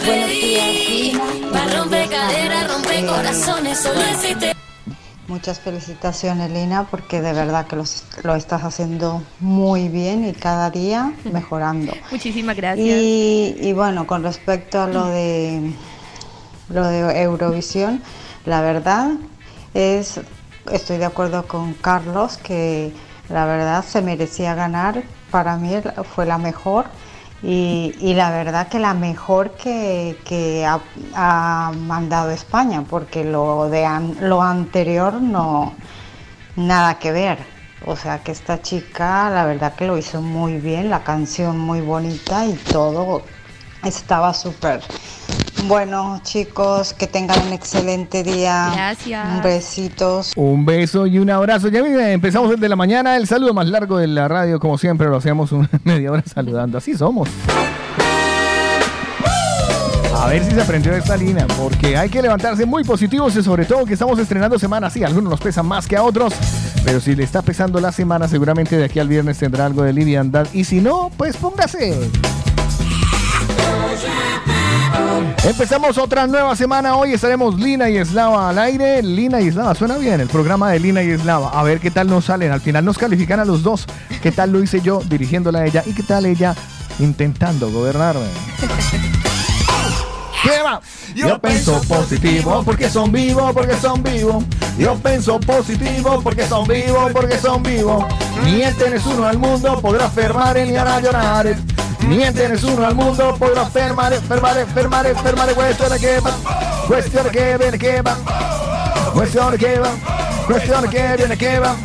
[0.04, 1.20] Buenos días,
[1.54, 4.56] Va rompe cadera, rompe corazones, solo existe
[5.28, 10.70] Muchas felicitaciones, Lina, porque de verdad que los- lo estás haciendo muy bien y cada
[10.70, 11.92] día mejorando.
[12.12, 12.86] Muchísimas gracias.
[12.86, 15.72] Y, y bueno, con respecto a lo de
[16.68, 18.02] lo de Eurovisión,
[18.44, 19.10] la verdad
[19.74, 20.20] es,
[20.70, 22.92] estoy de acuerdo con Carlos que
[23.28, 25.02] la verdad se merecía ganar.
[25.30, 25.72] Para mí
[26.14, 26.86] fue la mejor
[27.42, 33.86] y, y la verdad que la mejor que, que ha, mandado España, porque lo de
[34.20, 35.74] lo anterior no
[36.56, 37.38] nada que ver.
[37.84, 41.80] O sea que esta chica, la verdad que lo hizo muy bien, la canción muy
[41.80, 43.22] bonita y todo
[43.84, 44.80] estaba súper.
[45.64, 48.70] Bueno, chicos, que tengan un excelente día.
[48.72, 49.28] Gracias.
[49.28, 50.32] Un besitos.
[50.36, 51.68] Un beso y un abrazo.
[51.68, 53.16] Ya mira, empezamos desde la mañana.
[53.16, 56.78] El saludo más largo de la radio, como siempre, lo hacemos una media hora saludando.
[56.78, 57.28] Así somos.
[60.14, 63.64] A ver si se aprendió esta línea, porque hay que levantarse muy positivos y sobre
[63.64, 64.88] todo que estamos estrenando semana.
[64.90, 66.32] Sí, algunos nos pesan más que a otros,
[66.84, 69.92] pero si le está pesando la semana, seguramente de aquí al viernes tendrá algo de
[69.92, 70.46] liviandad.
[70.52, 72.10] Y si no, pues póngase.
[75.44, 76.96] Empezamos otra nueva semana.
[76.96, 79.02] Hoy estaremos Lina y Eslava al aire.
[79.02, 81.50] Lina y Eslava, suena bien el programa de Lina y Eslava.
[81.50, 82.52] A ver qué tal nos salen.
[82.52, 83.86] Al final nos califican a los dos.
[84.22, 85.82] ¿Qué tal lo hice yo dirigiéndola a ella?
[85.86, 86.54] ¿Y qué tal ella
[86.98, 88.26] intentando gobernarme?
[90.46, 90.80] ¿Qué va?
[91.14, 94.44] Yo pienso positivo porque son vivos, porque son vivos.
[94.78, 98.04] Yo pienso positivo porque son vivos, porque son vivos.
[98.44, 101.56] Mienten es uno al mundo, podrá fermar y hará llorar.
[102.06, 105.54] Mienten es uno al mundo, podrá fermar, fermar, fermar, fermar.
[105.54, 106.30] Cuestión que va,
[106.86, 108.16] cuestión que viene que va.
[109.14, 109.90] Cuestión que va,
[110.46, 111.76] cuestión que viene que va.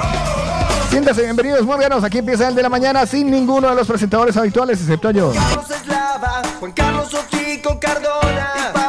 [0.92, 2.04] Siéntase bienvenidos, muy buenos.
[2.04, 5.32] Aquí empieza el de la mañana sin ninguno de los presentadores habituales, excepto yo.
[6.60, 8.81] Juan Carlos Ochico Cardona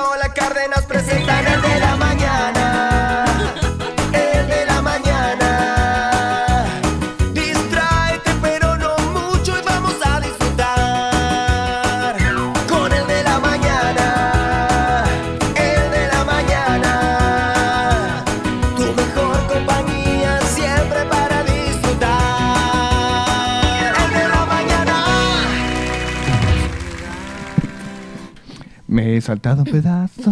[28.92, 30.30] Me he saltado un pedazo.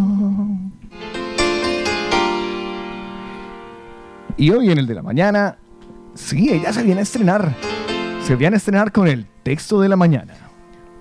[4.37, 5.57] Y hoy en el de la mañana,
[6.15, 7.55] sí, ella se viene a estrenar.
[8.23, 10.35] Se viene a estrenar con el texto de la mañana.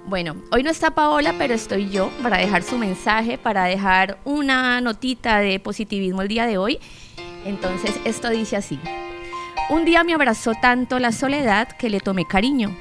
[0.07, 4.79] Bueno, hoy no está Paola, pero estoy yo para dejar su mensaje, para dejar una
[4.79, 6.79] notita de positivismo el día de hoy.
[7.43, 8.79] Entonces, esto dice así.
[9.69, 12.73] Un día me abrazó tanto la soledad que le tomé cariño.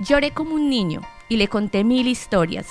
[0.00, 2.66] Lloré como un niño y le conté mil historias.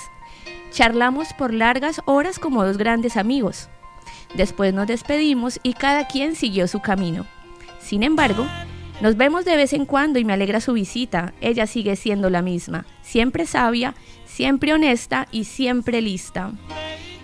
[0.70, 3.68] Charlamos por largas horas como dos grandes amigos.
[4.34, 7.26] Después nos despedimos y cada quien siguió su camino.
[7.80, 8.46] Sin embargo,
[9.00, 11.32] nos vemos de vez en cuando y me alegra su visita.
[11.40, 13.94] Ella sigue siendo la misma, siempre sabia,
[14.26, 16.52] siempre honesta y siempre lista.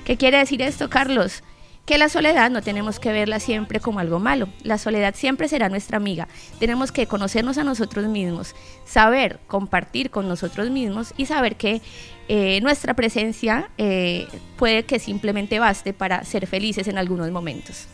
[0.05, 1.43] ¿Qué quiere decir esto, Carlos?
[1.85, 4.49] Que la soledad no tenemos que verla siempre como algo malo.
[4.63, 6.29] La soledad siempre será nuestra amiga.
[6.59, 8.55] Tenemos que conocernos a nosotros mismos,
[8.87, 11.83] saber compartir con nosotros mismos y saber que
[12.29, 17.87] eh, nuestra presencia eh, puede que simplemente baste para ser felices en algunos momentos.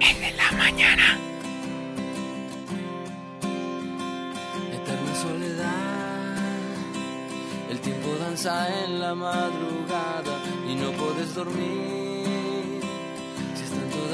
[0.00, 1.18] El de la mañana.
[4.72, 6.36] Eterna soledad,
[7.70, 12.07] el tiempo danza en la madrugada y no puedes dormir.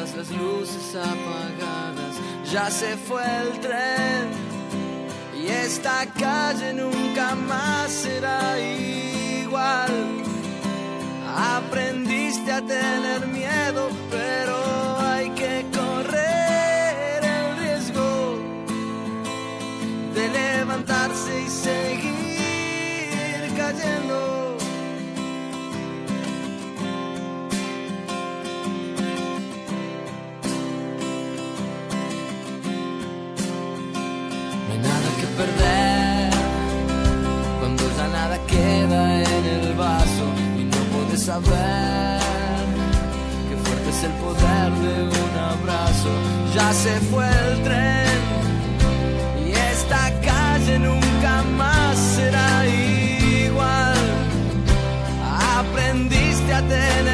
[0.04, 2.20] Las luces apagadas,
[2.52, 4.28] ya se fue el tren
[5.34, 9.90] y esta calle nunca más será igual.
[11.34, 18.38] Aprendiste a tener miedo, pero hay que correr el riesgo
[20.14, 22.44] de levantarse y seguir
[23.56, 24.33] cayendo.
[35.36, 36.30] Perder
[37.58, 40.26] cuando ya nada queda en el vaso
[40.58, 42.20] y no puedes saber
[43.48, 46.10] qué fuerte es el poder de un abrazo.
[46.54, 48.20] Ya se fue el tren
[49.46, 53.96] y esta calle nunca más será igual.
[55.58, 57.13] Aprendiste a tener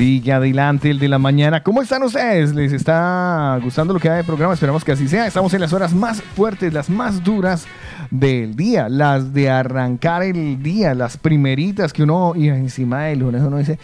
[0.00, 1.62] Sigue adelante el de la mañana.
[1.62, 2.54] ¿Cómo están ustedes?
[2.54, 4.54] ¿Les está gustando lo que hay de programa?
[4.54, 5.26] Esperamos que así sea.
[5.26, 7.66] Estamos en las horas más fuertes, las más duras
[8.10, 13.42] del día, las de arrancar el día, las primeritas que uno y encima del lunes
[13.42, 13.78] uno dice,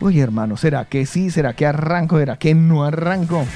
[0.00, 1.30] oye hermano, ¿será que sí?
[1.30, 2.18] ¿Será que arranco?
[2.18, 3.46] ¿Será que no arranco?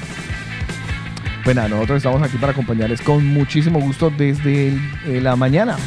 [1.45, 4.69] Bueno, nosotros estamos aquí para acompañarles con muchísimo gusto desde
[5.05, 5.77] eh, la mañana.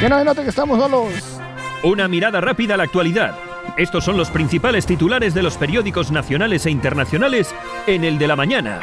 [0.00, 1.12] Que no note que estamos solos.
[1.82, 3.36] Una mirada rápida a la actualidad.
[3.76, 7.52] Estos son los principales titulares de los periódicos nacionales e internacionales
[7.88, 8.80] en el de la mañana.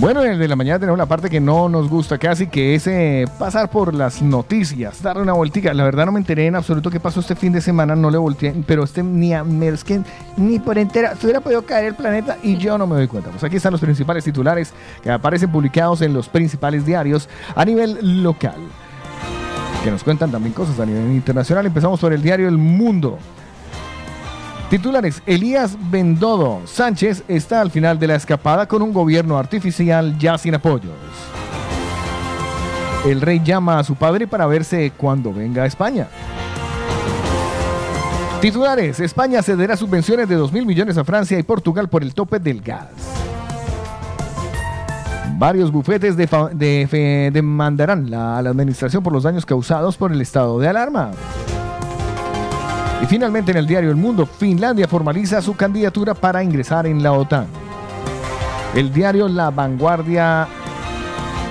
[0.00, 2.76] Bueno, en el de la mañana tenemos la parte que no nos gusta casi, que
[2.76, 5.74] es eh, pasar por las noticias, darle una vueltica.
[5.74, 8.16] La verdad no me enteré en absoluto qué pasó este fin de semana, no le
[8.16, 10.00] volteé, pero este ni a, me- es que
[10.36, 13.30] ni por entera, se hubiera podido caer el planeta y yo no me doy cuenta.
[13.30, 14.72] Pues aquí están los principales titulares
[15.02, 18.54] que aparecen publicados en los principales diarios a nivel local,
[19.82, 21.66] que nos cuentan también cosas a nivel internacional.
[21.66, 23.18] Empezamos por el diario El Mundo.
[24.70, 30.36] Titulares, Elías Bendodo Sánchez está al final de la escapada con un gobierno artificial ya
[30.36, 30.92] sin apoyos.
[33.06, 36.08] El rey llama a su padre para verse cuando venga a España.
[38.42, 42.38] Titulares, España cederá subvenciones de 2 mil millones a Francia y Portugal por el tope
[42.38, 42.88] del gas.
[45.38, 51.12] Varios bufetes demandarán a la administración por los daños causados por el estado de alarma.
[53.02, 57.12] Y finalmente en el diario El Mundo, Finlandia formaliza su candidatura para ingresar en la
[57.12, 57.46] OTAN.
[58.74, 60.48] El diario La Vanguardia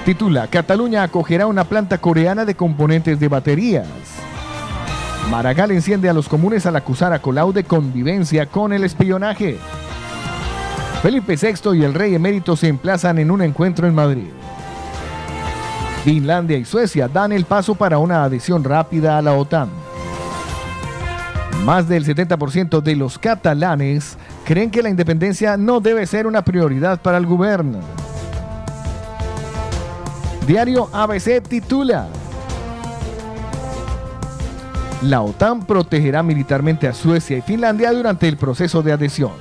[0.06, 3.88] titula, Cataluña acogerá una planta coreana de componentes de baterías.
[5.30, 9.58] Maragall enciende a los comunes al acusar a Colau de convivencia con el espionaje.
[11.02, 14.28] Felipe VI y el rey emérito se emplazan en un encuentro en Madrid.
[16.04, 19.87] Finlandia y Suecia dan el paso para una adhesión rápida a la OTAN.
[21.68, 27.02] Más del 70% de los catalanes creen que la independencia no debe ser una prioridad
[27.02, 27.80] para el gobierno.
[30.48, 32.08] Diario ABC titula
[35.02, 39.34] La OTAN protegerá militarmente a Suecia y Finlandia durante el proceso de adhesión.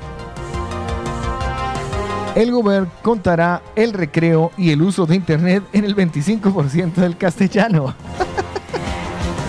[2.34, 7.94] El gobierno contará el recreo y el uso de Internet en el 25% del castellano.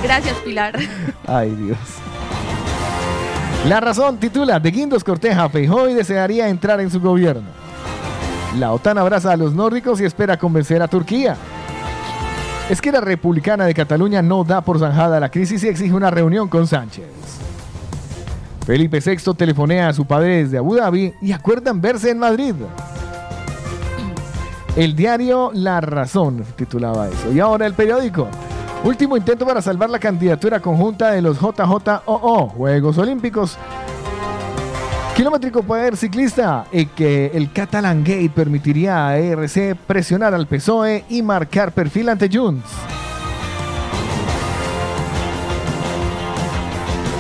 [0.04, 0.78] Gracias, Pilar.
[1.26, 1.80] Ay, Dios.
[3.66, 7.50] La razón titula De Guindos corteja Feijóo y desearía entrar en su gobierno.
[8.58, 11.36] La OTAN abraza a los nórdicos y espera convencer a Turquía.
[12.70, 16.10] Es que la republicana de Cataluña no da por zanjada la crisis y exige una
[16.10, 17.06] reunión con Sánchez.
[18.66, 22.56] Felipe VI telefonea a su padre desde Abu Dhabi y acuerdan verse en Madrid.
[24.76, 27.32] El diario La Razón titulaba eso.
[27.34, 28.28] Y ahora el periódico.
[28.84, 33.58] Último intento para salvar la candidatura conjunta de los JJOO, Juegos Olímpicos.
[35.16, 41.24] Kilométrico poder ciclista, y que el Catalan Gate permitiría a ERC presionar al PSOE y
[41.24, 42.70] marcar perfil ante Junts.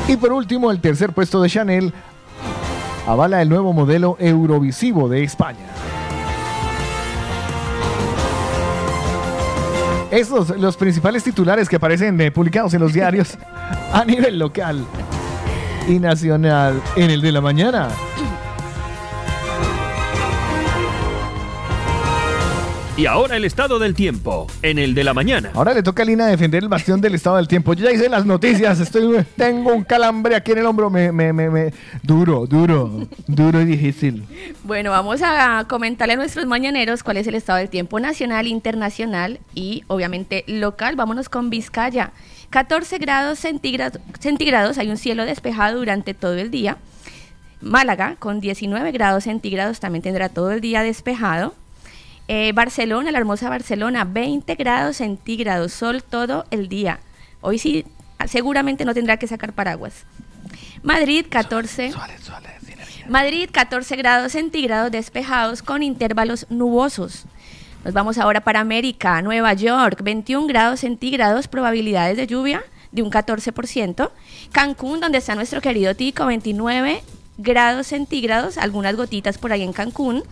[0.07, 1.91] Y por último, el tercer puesto de Chanel
[3.07, 5.65] avala el nuevo modelo eurovisivo de España.
[10.11, 13.37] Estos los principales titulares que aparecen eh, publicados en los diarios
[13.93, 14.85] a nivel local
[15.87, 17.89] y nacional en el de la mañana.
[22.97, 25.51] Y ahora el estado del tiempo, en el de la mañana.
[25.53, 27.73] Ahora le toca a Lina defender el bastión del estado del tiempo.
[27.75, 31.31] Yo ya hice las noticias, estoy, tengo un calambre aquí en el hombro, me, me,
[31.31, 34.23] me, me- duro, duro, duro y difícil.
[34.63, 39.39] Bueno, vamos a comentarle a nuestros mañaneros cuál es el estado del tiempo nacional, internacional
[39.53, 40.95] y obviamente local.
[40.95, 42.13] Vámonos con Vizcaya.
[42.49, 46.77] 14 grados centígrados, centígrados, hay un cielo despejado durante todo el día.
[47.61, 51.53] Málaga con 19 grados centígrados también tendrá todo el día despejado.
[52.27, 56.99] Eh, Barcelona, la hermosa Barcelona, 20 grados centígrados, sol todo el día.
[57.41, 57.85] Hoy sí,
[58.27, 60.05] seguramente no tendrá que sacar paraguas.
[60.83, 61.93] Madrid, 14.
[63.07, 67.25] Madrid, 14 grados centígrados despejados con intervalos nubosos.
[67.85, 73.09] Nos vamos ahora para América, Nueva York, 21 grados centígrados, probabilidades de lluvia de un
[73.09, 74.11] 14%.
[74.51, 77.01] Cancún, donde está nuestro querido Tico, 29
[77.37, 80.23] grados centígrados, algunas gotitas por ahí en Cancún.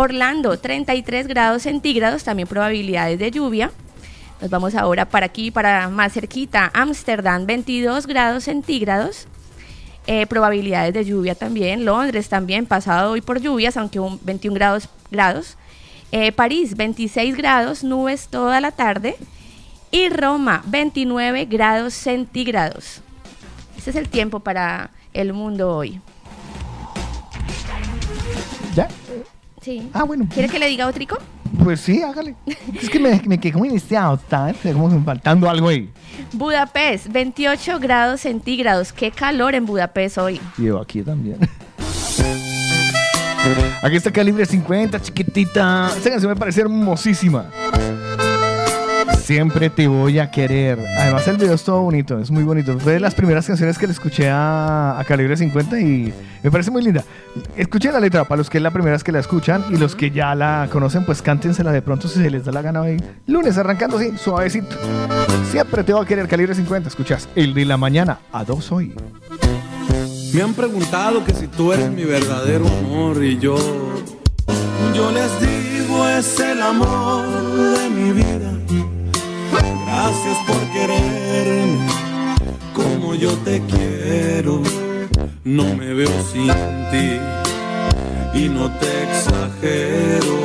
[0.00, 3.70] Orlando, 33 grados centígrados, también probabilidades de lluvia.
[4.40, 9.26] Nos vamos ahora para aquí, para más cerquita, Ámsterdam, 22 grados centígrados.
[10.06, 11.84] Eh, probabilidades de lluvia también.
[11.84, 14.88] Londres también, pasado hoy por lluvias, aunque un 21 grados.
[15.10, 15.58] grados.
[16.12, 19.16] Eh, París, 26 grados, nubes toda la tarde.
[19.90, 23.02] Y Roma, 29 grados centígrados.
[23.76, 26.00] Ese es el tiempo para el mundo hoy.
[28.74, 28.88] ¿Ya?
[29.60, 29.90] Sí.
[29.92, 30.26] Ah, bueno.
[30.32, 31.18] ¿Quiere que le diga otrico?
[31.62, 32.36] Pues sí, hágale.
[32.80, 34.56] Es que me, me quedé como iniciado, ¿sabes?
[34.62, 35.90] Como faltando algo ahí.
[36.32, 38.92] Budapest, 28 grados centígrados.
[38.92, 40.40] Qué calor en Budapest hoy.
[40.56, 41.38] Y yo aquí también.
[43.82, 45.90] Aquí está Calibre 50, chiquitita.
[45.96, 47.46] Esta canción me parece hermosísima.
[49.22, 50.78] Siempre te voy a querer.
[50.98, 52.78] Además, el video es todo bonito, es muy bonito.
[52.80, 56.12] Fue de las primeras canciones que le escuché a, a Calibre 50 y
[56.42, 57.04] me parece muy linda.
[57.56, 59.94] Escuchen la letra para los que es la primera vez que la escuchan y los
[59.94, 63.02] que ya la conocen, pues cántensela de pronto si se les da la gana hoy.
[63.26, 64.76] Lunes arrancando así, suavecito.
[65.50, 66.88] Siempre te voy a querer Calibre 50.
[66.88, 68.94] Escuchas el de la mañana a dos hoy.
[70.32, 73.56] Me han preguntado que si tú eres mi verdadero amor y yo,
[74.94, 77.26] yo les digo es el amor
[77.78, 78.99] de mi vida.
[79.52, 81.86] Gracias por quererme
[82.74, 84.62] como yo te quiero.
[85.44, 86.48] No me veo sin
[86.90, 87.18] ti
[88.34, 90.38] y no te exagero.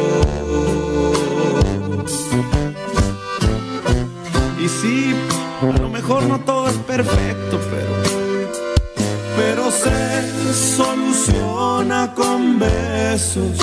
[4.64, 5.16] Y sí,
[5.62, 8.26] a lo mejor no todo es perfecto, pero
[9.38, 13.58] pero se soluciona con besos.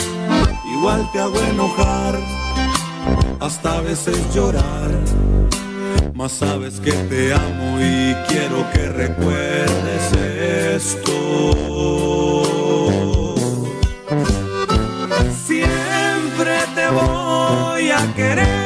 [0.76, 2.18] Igual te hago enojar,
[3.40, 4.90] hasta a veces llorar.
[6.14, 10.12] Mas sabes que te amo y quiero que recuerdes
[10.76, 11.04] esto.
[15.46, 18.61] Siempre te voy a querer,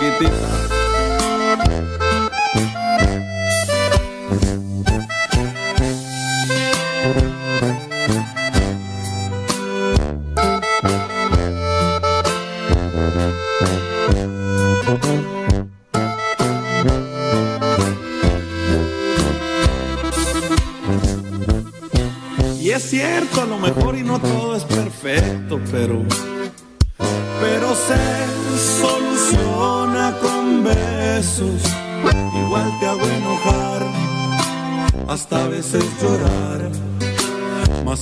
[0.00, 0.59] 50,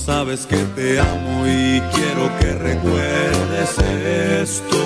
[0.09, 3.77] sabes que te amo y quiero que recuerdes
[4.41, 4.78] esto.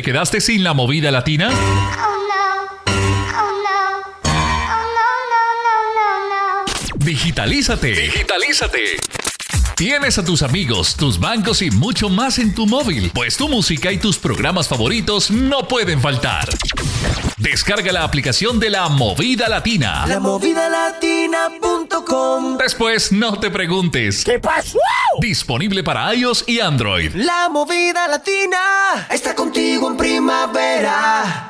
[0.00, 1.50] Te quedaste sin la movida latina?
[6.94, 7.90] Digitalízate.
[7.90, 8.96] Digitalízate.
[9.74, 13.92] Tienes a tus amigos, tus bancos y mucho más en tu móvil, pues tu música
[13.92, 16.48] y tus programas favoritos no pueden faltar.
[17.36, 20.06] Descarga la aplicación de la Movida Latina.
[20.06, 24.24] Lamovidalatina.com Después no te preguntes.
[24.24, 24.78] ¿Qué pasó?
[25.20, 27.14] Disponible para iOS y Android.
[27.14, 31.49] La movida latina está contigo en primavera.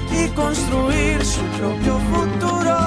[0.29, 2.77] construir su propio futuro.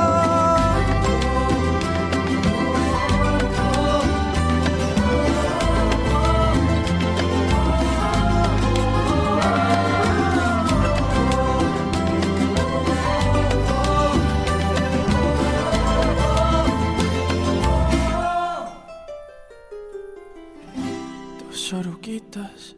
[21.51, 22.76] Dos oruguitas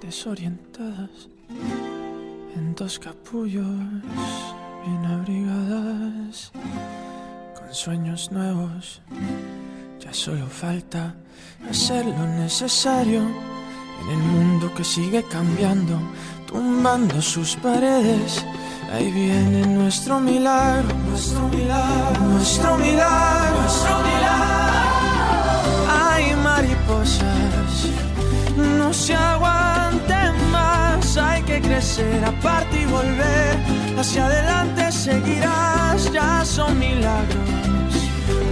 [0.00, 0.95] desorientadas
[2.86, 3.66] capullos
[4.84, 6.52] bien abrigadas
[7.58, 9.02] con sueños nuevos.
[9.98, 11.16] Ya solo falta
[11.68, 13.22] hacer lo necesario
[14.02, 15.98] en el mundo que sigue cambiando,
[16.46, 18.46] tumbando sus paredes.
[18.92, 25.26] Ahí viene nuestro milagro, nuestro milagro, nuestro milagro, nuestro milagro.
[25.90, 27.88] Hay mariposas,
[28.78, 29.65] no se hay
[31.60, 33.56] crecer aparte y volver.
[33.98, 37.48] Hacia adelante seguirás, ya son milagros,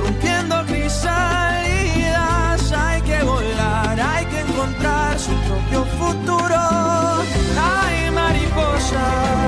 [0.03, 2.73] rompiendo crisalidas.
[2.73, 6.61] Hay que volar, hay que encontrar su propio futuro.
[7.57, 9.44] Hay mariposas,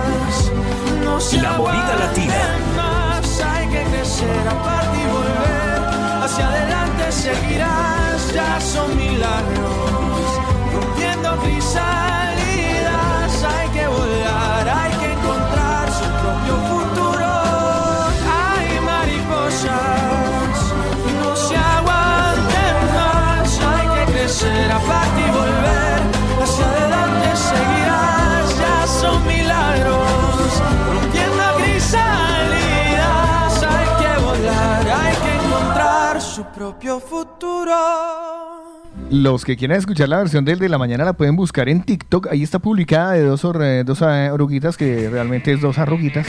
[39.10, 42.28] Los que quieran escuchar la versión del de la mañana la pueden buscar en TikTok.
[42.30, 46.26] Ahí está publicada de dos, or- eh, dos eh, oruguitas, que realmente es dos arruguitas.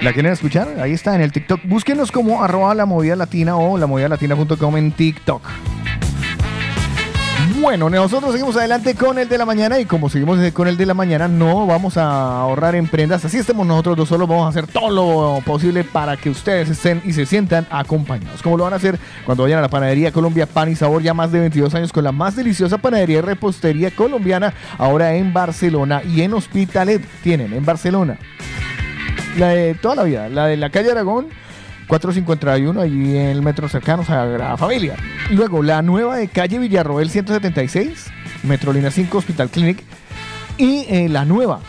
[0.00, 0.80] ¿La quieren escuchar?
[0.80, 1.60] Ahí está en el TikTok.
[1.64, 5.42] Búsquenos como arroba la movida latina o la movida latina.com en TikTok.
[7.62, 10.84] Bueno, nosotros seguimos adelante con el de la mañana y como seguimos con el de
[10.84, 13.24] la mañana no vamos a ahorrar en prendas.
[13.24, 17.00] Así estemos nosotros dos solos, vamos a hacer todo lo posible para que ustedes estén
[17.04, 18.42] y se sientan acompañados.
[18.42, 21.14] Como lo van a hacer cuando vayan a la panadería Colombia Pan y Sabor, ya
[21.14, 26.02] más de 22 años con la más deliciosa panadería y repostería colombiana, ahora en Barcelona
[26.04, 27.00] y en Hospitalet.
[27.22, 28.18] Tienen en Barcelona
[29.38, 31.28] la de toda la vida, la de la calle Aragón,
[31.92, 34.96] 451, allí en el metro cercano, Sagrada Familia.
[35.30, 38.06] Luego, la nueva de calle Villarroel 176,
[38.44, 39.84] Metrolina 5 Hospital Clinic.
[40.56, 41.60] Y eh, la nueva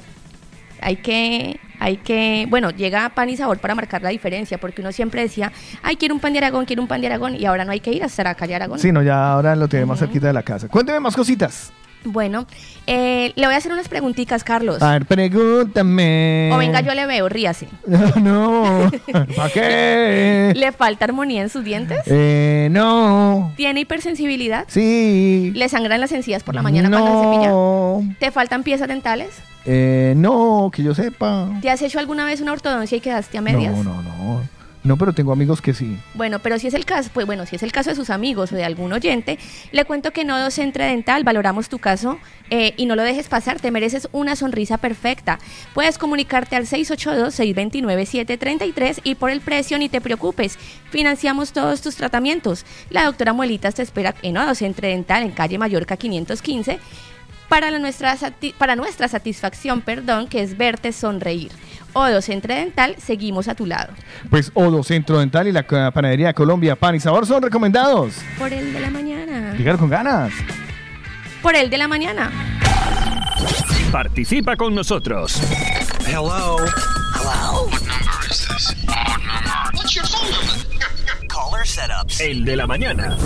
[0.82, 4.92] Hay que, hay que, bueno, llega pan y sabor para marcar la diferencia, porque uno
[4.92, 5.52] siempre decía,
[5.84, 7.82] ay, quiero un pan de Aragón, quiero un pan de Aragón, y ahora no hay
[7.82, 8.80] que ir hasta la calle Aragón.
[8.80, 10.70] Sí, no, ya ahora lo tenemos más cerquita de la casa.
[10.70, 11.72] Cuénteme más cositas.
[12.04, 12.48] Bueno,
[12.88, 14.82] eh, le voy a hacer unas preguntitas, Carlos.
[14.82, 16.50] A ver, pregúntame.
[16.52, 17.68] O venga, yo le veo, ríase.
[17.88, 18.92] No, no.
[19.36, 20.54] ¿Para qué?
[20.56, 22.00] ¿Le falta armonía en sus dientes?
[22.08, 23.54] Eh, no.
[23.56, 24.66] ¿Tiene hipersensibilidad?
[24.68, 25.52] Sí.
[25.56, 27.50] ¿Le sangran las encías por la mañana cuando se cepilla?
[27.50, 28.16] No.
[28.20, 29.30] ¿Te faltan piezas dentales?
[29.66, 31.50] Eh, no, que yo sepa.
[31.62, 33.76] ¿Te has hecho alguna vez una ortodoncia y quedaste a medias?
[33.76, 34.42] No, no, no.
[34.84, 35.96] No, pero tengo amigos que sí.
[36.16, 38.52] Bueno, pero si es el caso, pues bueno, si es el caso de sus amigos
[38.52, 39.38] o de algún oyente,
[39.72, 42.18] le cuento que Nodo Centre Dental, valoramos tu caso
[42.50, 45.38] eh, y no lo dejes pasar, te mereces una sonrisa perfecta.
[45.76, 50.58] Puedes comunicarte al 682-629-733 y por el precio ni te preocupes,
[50.90, 52.66] financiamos todos tus tratamientos.
[52.90, 56.80] La doctora Muelitas te espera en Nodo Centre Dental en calle Mallorca 515
[57.52, 58.18] para, la nuestra,
[58.58, 61.52] para nuestra satisfacción, perdón, que es verte sonreír.
[61.92, 63.92] Odo Centre Dental, seguimos a tu lado.
[64.30, 68.14] Pues Odo Centro Dental y la Panadería Colombia Pan y Sabor son recomendados.
[68.40, 69.54] Por el de la mañana.
[69.56, 70.32] Llegar con ganas.
[71.42, 72.32] Por el de la mañana.
[73.92, 75.42] Participa con nosotros.
[76.08, 76.56] Hello.
[77.16, 77.66] Hello.
[77.66, 78.74] What number is this?
[78.88, 79.78] What number?
[79.78, 81.28] What's your phone number?
[81.28, 82.22] Caller setups.
[82.22, 83.18] El de la mañana.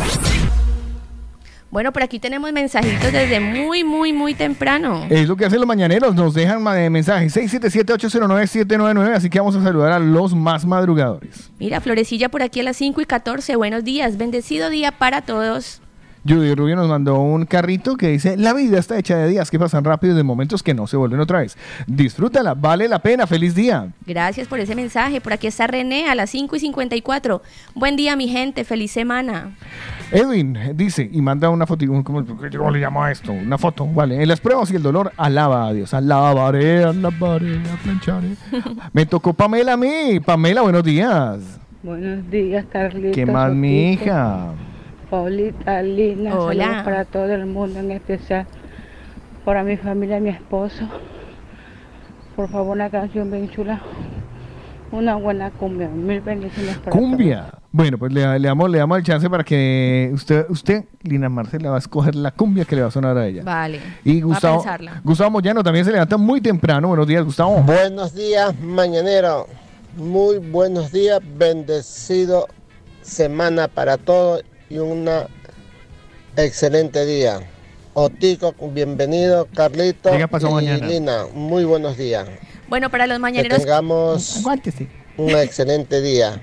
[1.76, 5.05] Bueno, por aquí tenemos mensajitos desde muy, muy, muy temprano.
[5.09, 9.61] Es lo que hacen los mañaneros, nos dejan eh, mensajes 677-809-799, así que vamos a
[9.61, 11.51] saludar a los más madrugadores.
[11.59, 13.57] Mira, Florecilla por aquí a las 5 y 14.
[13.57, 14.15] Buenos días.
[14.15, 15.82] Bendecido día para todos.
[16.28, 19.59] Judy Rubio nos mandó un carrito que dice, la vida está hecha de días que
[19.59, 21.55] pasan rápido y de momentos que no se vuelven otra vez.
[21.86, 23.89] Disfrútala, vale la pena, feliz día.
[24.07, 25.21] Gracias por ese mensaje.
[25.21, 27.41] Por aquí está René a las 5 y 54.
[27.76, 28.63] Buen día, mi gente.
[28.63, 29.55] Feliz semana.
[30.11, 33.32] Edwin dice y manda una foto, ¿cómo, cómo le llamo a esto?
[33.32, 34.21] Una foto, vale.
[34.21, 35.93] En las pruebas y el dolor, alaba a Dios.
[35.93, 38.30] Alabaré, alabaré, plancharé.
[38.93, 40.19] Me tocó Pamela a mí.
[40.19, 41.39] Pamela, buenos días.
[41.84, 43.15] Buenos días, Carlitos.
[43.15, 44.53] ¿Qué más, mi hija?
[45.09, 46.63] Paulita, Lina, Hola.
[46.65, 48.45] saludos para todo el mundo, en especial
[49.43, 50.87] para mi familia y mi esposo.
[52.35, 53.81] Por favor, una canción bien chula.
[54.91, 55.87] Una buena cumbia.
[55.89, 57.49] Mil bendiciones para Cumbia.
[57.71, 61.69] Bueno, pues le, le damos, le damos el chance para que usted, usted, Lina Marcela,
[61.71, 63.43] va a escoger la cumbia que le va a sonar a ella.
[63.43, 63.81] Vale.
[64.03, 65.01] Y Va a Gustavo, pensarla.
[65.03, 66.87] Gustavo Moyano también se levanta muy temprano.
[66.87, 67.61] Buenos días, Gustavo.
[67.63, 69.47] Buenos días, mañanero.
[69.97, 72.47] Muy buenos días, bendecido
[73.01, 75.28] semana para todos y una
[76.36, 77.39] excelente día.
[77.93, 80.88] Otico, bienvenido, Carlito pasó y mañana.
[80.88, 82.28] Lina, muy buenos días.
[82.68, 83.59] Bueno, para los Que mañaneros.
[83.59, 84.43] tengamos
[85.18, 86.41] un excelente día.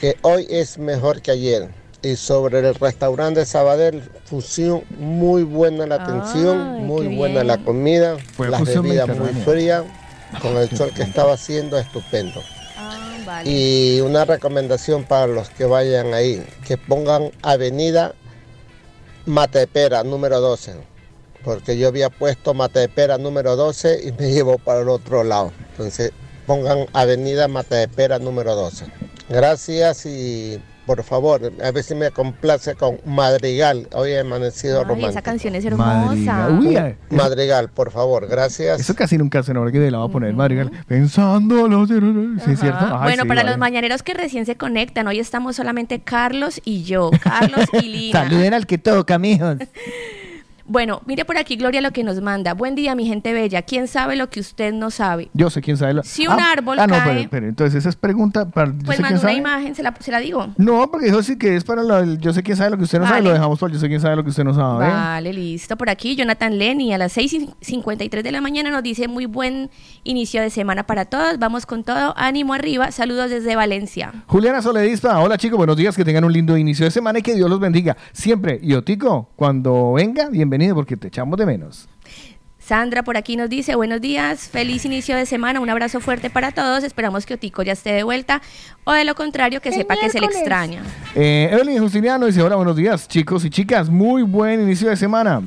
[0.00, 1.68] Que hoy es mejor que ayer.
[2.02, 8.16] Y sobre el restaurante Sabadell, fusión, muy buena la atención, Ay, muy buena la comida,
[8.36, 9.84] Fue las bebidas muy frías,
[10.40, 12.40] con el sol que estaba haciendo estupendo.
[13.44, 18.14] Y una recomendación para los que vayan ahí, que pongan Avenida
[19.26, 20.74] Matepera número 12,
[21.44, 25.52] porque yo había puesto Matepera número 12 y me llevó para el otro lado.
[25.70, 26.12] Entonces
[26.46, 28.86] pongan Avenida Matepera número 12.
[29.28, 33.88] Gracias y por favor, a ver si me complace con Madrigal.
[33.92, 35.10] Hoy he amanecido Ay, romántico.
[35.10, 35.94] esa canción es hermosa.
[35.94, 36.58] Madrigal.
[36.58, 38.80] Uy, ay, Madrigal, por favor, gracias.
[38.80, 40.70] Eso casi nunca se nos que la va a poner Madrigal.
[40.86, 41.88] Pensando los...
[41.88, 42.84] Sí, es cierto.
[42.84, 43.50] Ay, bueno, sí, para vale.
[43.50, 48.24] los mañaneros que recién se conectan, hoy estamos solamente Carlos y yo, Carlos y Lina.
[48.24, 49.58] Saluden al que toca, mijos.
[50.66, 52.54] Bueno, mire por aquí Gloria lo que nos manda.
[52.54, 53.62] Buen día, mi gente bella.
[53.62, 55.28] ¿Quién sabe lo que usted no sabe?
[55.34, 55.94] Yo sé quién sabe.
[55.94, 56.02] Lo...
[56.02, 58.70] Si un árbol Ah, no, cae- pero, pero entonces esa es pregunta para...
[58.72, 59.34] Yo Pues sé quién una sabe.
[59.34, 60.48] imagen, se la, se la digo.
[60.56, 62.84] No, porque eso sí que es para lo del yo sé quién sabe lo que
[62.84, 64.86] usted no sabe, lo dejamos por yo sé quién sabe lo que usted no sabe.
[64.86, 65.76] Vale, listo.
[65.76, 69.26] Por aquí, Jonathan Lenny a las 6 y 53 de la mañana nos dice muy
[69.26, 69.70] buen
[70.04, 71.38] inicio de semana para todos.
[71.38, 72.14] Vamos con todo.
[72.16, 72.92] Ánimo arriba.
[72.92, 74.12] Saludos desde Valencia.
[74.26, 77.34] Juliana Soledispa, hola chicos, buenos días, que tengan un lindo inicio de semana y que
[77.34, 78.60] Dios los bendiga siempre.
[78.62, 81.88] Y Otico, cuando venga, bienvenido porque te echamos de menos.
[82.58, 86.52] Sandra por aquí nos dice, buenos días, feliz inicio de semana, un abrazo fuerte para
[86.52, 88.40] todos, esperamos que Otico ya esté de vuelta
[88.84, 90.82] o de lo contrario que sepa que se le extraña.
[91.16, 95.42] Eh, Evelyn Justiniano dice, hola, buenos días chicos y chicas, muy buen inicio de semana.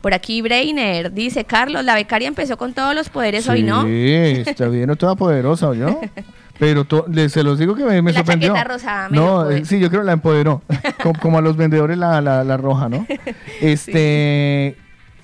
[0.00, 3.84] Por aquí Brainer dice, Carlos, la becaria empezó con todos los poderes hoy, ¿no?
[3.84, 6.00] Sí, está bien, no toda poderosa, ¿yo?
[6.60, 8.54] Pero to- le- se los digo que me, me La sorprendió.
[8.62, 10.62] rosada, medio No, eh, sí, yo creo que la empoderó.
[11.02, 13.06] como, como a los vendedores la, la, la roja, ¿no?
[13.60, 14.76] Este.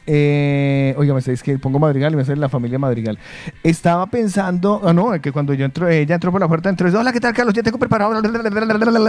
[0.08, 3.18] Eh, oiga, me es que pongo Madrigal y me sale la familia Madrigal.
[3.64, 6.90] Estaba pensando, ah, no, que cuando yo entro, ella entró por la puerta, entró y
[6.90, 7.52] dice, hola, ¿qué tal, Carlos?
[7.54, 8.14] Ya tengo preparado.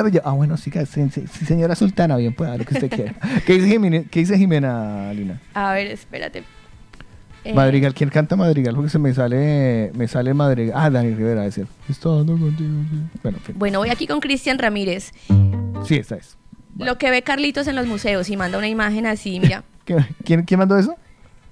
[0.09, 3.13] Yo, ah, bueno, sí, sí, sí, sí, señora Sultana, bien, pues, lo que usted quiera.
[3.45, 5.39] ¿Qué dice Jimena, ¿qué dice Jimena Lina?
[5.53, 6.43] A ver, espérate.
[7.49, 8.75] Eh, Madrigal, ¿quién canta Madrigal?
[8.75, 10.73] Porque se me sale, me sale Madrigal.
[10.77, 11.67] Ah, Dani Rivera, decir.
[11.89, 12.69] Estoy dando contigo.
[12.91, 12.97] sí.
[13.23, 13.55] Bueno, en fin.
[13.57, 15.11] Bueno, voy aquí con Cristian Ramírez.
[15.85, 16.37] Sí, esta es.
[16.77, 19.63] Lo que ve Carlitos en los museos y manda una imagen así, mira.
[19.85, 20.95] ¿Qué- ¿Quién, quién mandó eso?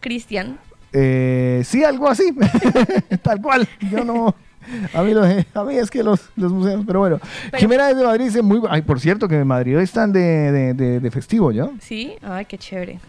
[0.02, 0.58] Cristian.
[0.94, 2.34] Eh, sí, algo así.
[3.24, 3.68] Tal cual.
[3.92, 4.36] Yo no.
[4.94, 7.20] A mí, los- a mí es que los, los museos, pero bueno.
[7.58, 8.62] Jimena desde Madrid dice muy.
[8.70, 10.20] Ay, por cierto, que en Madrid hoy están de,
[10.52, 11.70] de- de- de festivo, ¿ya?
[11.80, 13.00] Sí, ay, qué chévere.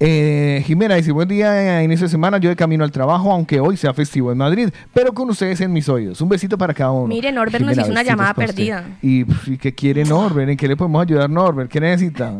[0.00, 3.60] Eh, Jimena dice, buen día, eh, inicio de semana, yo de camino al trabajo, aunque
[3.60, 6.20] hoy sea festivo en Madrid, pero con ustedes en mis oídos.
[6.20, 7.06] Un besito para cada uno.
[7.08, 8.84] Mire, Norbert nos hizo una llamada perdida.
[9.02, 10.48] ¿Y, pf, ¿y qué quiere Norbert?
[10.50, 11.70] ¿En qué le podemos ayudar, Norbert?
[11.70, 12.32] ¿Qué necesita?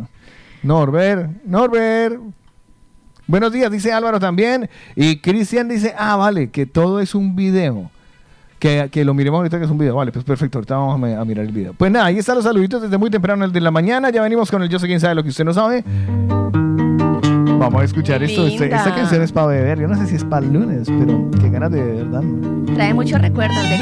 [0.62, 2.20] Norbert, Norbert.
[3.26, 4.68] Buenos días, dice Álvaro también.
[4.96, 7.90] Y Cristian dice, ah, vale, que todo es un video.
[8.62, 9.96] Que, que lo miremos ahorita que es un video.
[9.96, 11.74] Vale, pues perfecto, ahorita vamos a, mi- a mirar el video.
[11.76, 14.08] Pues nada, ahí están los saluditos desde muy temprano, el de la mañana.
[14.10, 15.82] Ya venimos con el Yo sé quién sabe lo que usted no sabe.
[17.58, 18.46] Vamos a escuchar esto.
[18.46, 19.80] Este- Esta canción es para beber.
[19.80, 22.22] Yo no sé si es para el lunes, pero qué ganas de beber, ¿verdad?
[22.76, 23.78] Trae muchos recuerdos de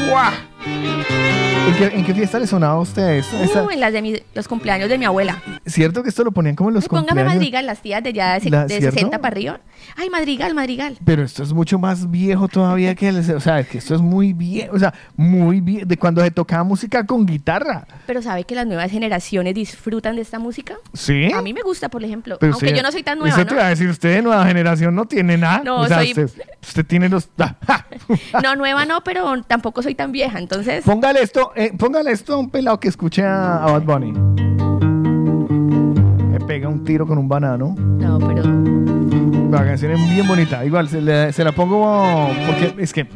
[1.68, 3.18] ¿En qué, en qué fiesta le sonaba a usted?
[3.18, 5.40] Esta- Uh, en las de mi- los cumpleaños de mi abuela.
[5.66, 7.34] ¿Cierto que esto lo ponían como en los Póngame cumpleaños?
[7.34, 8.94] madrigal, las tías de ya de, La- de ¿cierto?
[8.96, 9.60] 60 para arriba.
[9.96, 10.98] Ay, madrigal, madrigal.
[11.04, 14.32] Pero esto es mucho más viejo todavía que el, o sea, que esto es muy
[14.32, 17.86] viejo, o sea, muy viejo, de cuando se tocaba música con guitarra.
[18.06, 20.74] Pero ¿sabe que las nuevas generaciones disfrutan de esta música?
[20.92, 21.30] ¿Sí?
[21.32, 22.36] A mí me gusta, por ejemplo.
[22.40, 23.70] Pero aunque usted- yo no soy tan nueva, Eso te iba a ¿no?
[23.70, 25.62] decir, usted de nueva generación no tiene nada.
[25.64, 26.30] No, o sea, soy- usted,
[26.62, 27.28] usted tiene los...
[28.42, 30.38] No, nueva no, pero tampoco soy tan vieja.
[30.38, 34.12] Entonces, Póngale esto, eh, póngale esto a un pelado que escuche a, a Bad Bunny.
[36.30, 37.74] Me pega un tiro con un banano.
[37.76, 38.42] no, pero
[39.50, 40.64] La canción es bien bonita.
[40.64, 43.06] Igual, se, le- se la pongo porque es que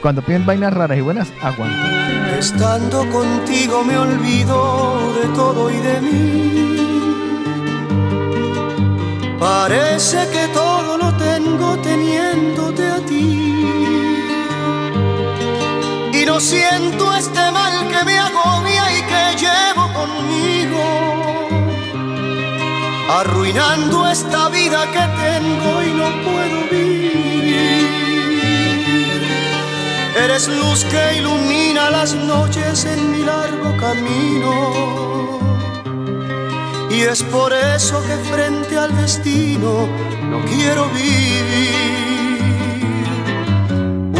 [0.00, 2.36] cuando piden vainas raras y buenas, aguanta.
[2.38, 6.58] Estando contigo me olvido de todo y de mí.
[9.38, 14.11] Parece que todo lo tengo teniéndote a ti.
[16.32, 20.82] Y no siento este mal que me agobia y que llevo conmigo.
[23.10, 27.92] Arruinando esta vida que tengo y no puedo vivir.
[30.24, 34.72] Eres luz que ilumina las noches en mi largo camino.
[36.88, 39.86] Y es por eso que frente al destino
[40.30, 42.11] no quiero vivir.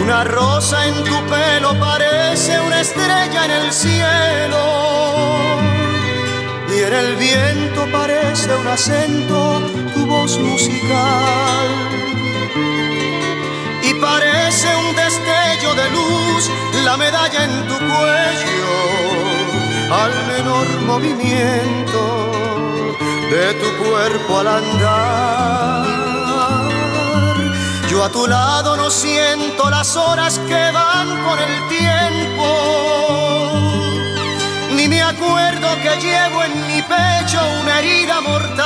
[0.03, 4.63] Una rosa en tu pelo parece una estrella en el cielo.
[6.75, 9.61] Y en el viento parece un acento
[9.95, 11.67] tu voz musical
[13.83, 16.51] y parece un destello de luz
[16.85, 18.75] la medalla en tu cuello
[19.91, 22.33] al menor movimiento
[23.31, 26.22] de tu cuerpo al andar.
[27.93, 32.47] Yo a tu lado no siento las horas que van con el tiempo,
[34.75, 38.63] ni me acuerdo que llevo en mi pecho una herida mortal.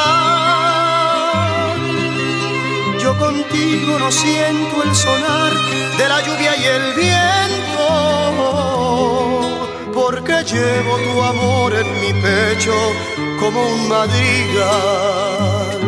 [3.00, 5.52] Yo contigo no siento el sonar
[5.98, 7.88] de la lluvia y el viento,
[9.92, 12.76] porque llevo tu amor en mi pecho
[13.40, 15.85] como un madrigal.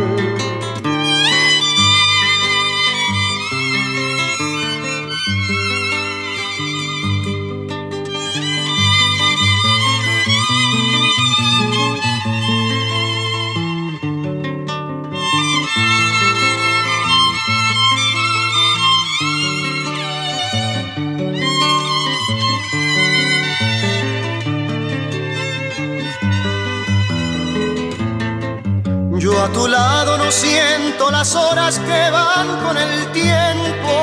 [29.18, 33.96] Yo a tu lado no siento las horas que van con el tiempo,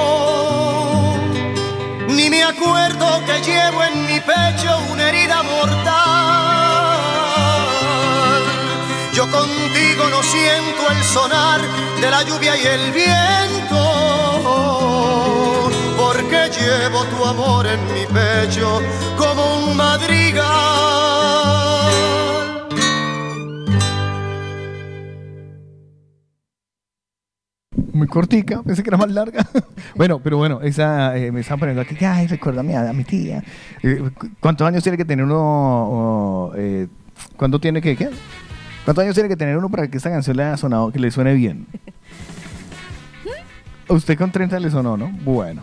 [2.09, 5.85] ni me acuerdo que llevo en mi pecho una herida mortal.
[9.13, 11.61] Yo contigo no siento el sonar
[12.01, 13.79] de la lluvia y el viento,
[15.97, 18.81] porque llevo tu amor en mi pecho
[19.17, 21.24] como un madrigal.
[27.95, 29.47] Muy cortica, pensé que era más larga.
[29.95, 33.41] bueno, pero bueno, esa eh, me están poniendo aquí, ay, recuérdame a, a mi tía.
[33.81, 35.37] Eh, cu- ¿Cuántos años tiene que tener uno?
[35.39, 36.87] o, eh,
[37.37, 38.09] ¿Cuánto tiene que qué?
[38.83, 41.09] ¿Cuántos años tiene que tener uno para que esta canción le haya sonado, que le
[41.09, 41.67] suene bien?
[43.87, 45.09] Usted con 30 le sonó, ¿no?
[45.23, 45.61] Bueno.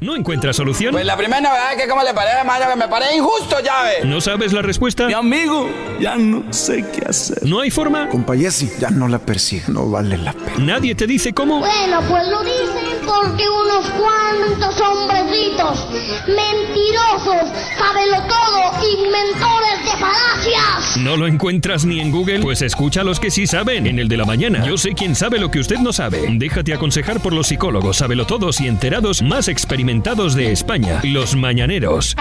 [0.00, 0.92] ¿No encuentras solución?
[0.92, 4.04] Pues la primera novedad es que como le parece, mano, que me parece injusto, llave.
[4.04, 5.06] ¿No sabes la respuesta?
[5.06, 5.68] Mi amigo,
[6.00, 7.38] ya no sé qué hacer.
[7.46, 8.08] ¿No hay forma?
[8.08, 10.52] Compayesi, ya no la persigue, no vale la pena.
[10.58, 11.60] ¿Nadie te dice cómo?
[11.60, 14.09] Bueno, pues lo dicen porque unos cuantos
[14.80, 15.86] hombrecitos
[16.26, 17.50] mentirosos,
[18.28, 20.96] todo, inventores de falacias.
[20.98, 22.40] ¿No lo encuentras ni en Google?
[22.40, 24.64] Pues escucha a los que sí saben en el de la mañana.
[24.64, 26.26] Yo sé quién sabe lo que usted no sabe.
[26.30, 32.16] Déjate aconsejar por los psicólogos, sabelotodos y enterados más experimentados de España, los mañaneros.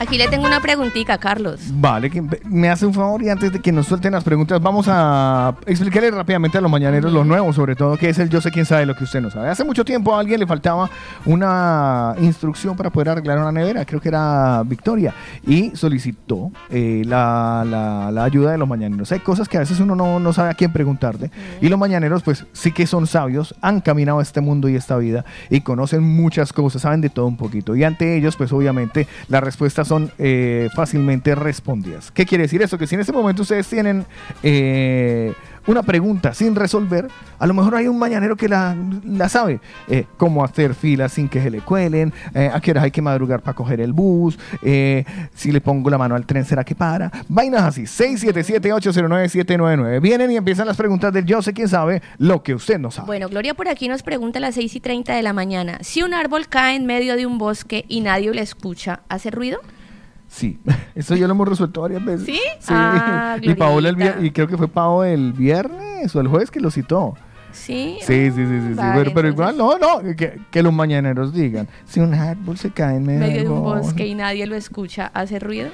[0.00, 1.60] Aquí le tengo una preguntita, Carlos.
[1.74, 4.86] Vale, que me hace un favor y antes de que nos suelten las preguntas, vamos
[4.88, 8.50] a explicarle rápidamente a los mañaneros lo nuevo, sobre todo, que es el yo sé
[8.50, 9.50] quién sabe lo que usted no sabe.
[9.50, 10.79] Hace mucho tiempo a alguien le faltaba
[11.26, 15.14] una instrucción para poder arreglar una nevera, creo que era Victoria,
[15.46, 19.10] y solicitó eh, la, la- ayuda de los mañaneros.
[19.12, 22.22] Hay cosas que a veces uno no, no sabe a quién preguntarle, y los mañaneros,
[22.22, 26.52] pues sí que son sabios, han caminado este mundo y esta vida y conocen muchas
[26.52, 27.74] cosas, saben de todo un poquito.
[27.74, 32.10] Y ante ellos, pues obviamente las respuestas son eh, fácilmente respondidas.
[32.10, 32.76] ¿Qué quiere decir eso?
[32.78, 34.04] Que si en este momento ustedes tienen
[34.42, 35.32] eh,
[35.66, 37.08] una pregunta sin resolver,
[37.38, 39.60] a lo mejor hay un mañanero que la, la sabe.
[39.88, 43.02] Eh, cómo hacer filas sin que se le cuelen, eh, a qué horas hay que
[43.02, 45.04] madrugar para coger el bus, eh,
[45.34, 47.10] si le pongo la mano al tren, ¿será que para?
[47.28, 50.00] Vainas así, 677-809-799.
[50.00, 53.06] Vienen y empiezan las preguntas del yo sé quién sabe lo que usted no sabe.
[53.06, 55.78] Bueno, Gloria por aquí nos pregunta a las 6 y 30 de la mañana.
[55.82, 59.60] Si un árbol cae en medio de un bosque y nadie lo escucha, ¿hace ruido?
[60.32, 60.60] Sí,
[60.94, 62.24] eso ya lo hemos resuelto varias veces.
[62.26, 62.40] ¿Sí?
[62.68, 66.50] Ah, y Paola el vier- y creo que fue Pao el viernes o el jueves
[66.52, 67.14] que lo citó.
[67.52, 67.96] Sí.
[68.02, 68.74] Sí, sí, sí, sí, sí.
[68.74, 72.70] Vale, pero, pero igual, no, no, que, que los mañaneros digan, si un árbol se
[72.70, 73.82] cae en medio, medio de un bosque".
[73.86, 75.68] bosque y nadie lo escucha, ¿hace ruido?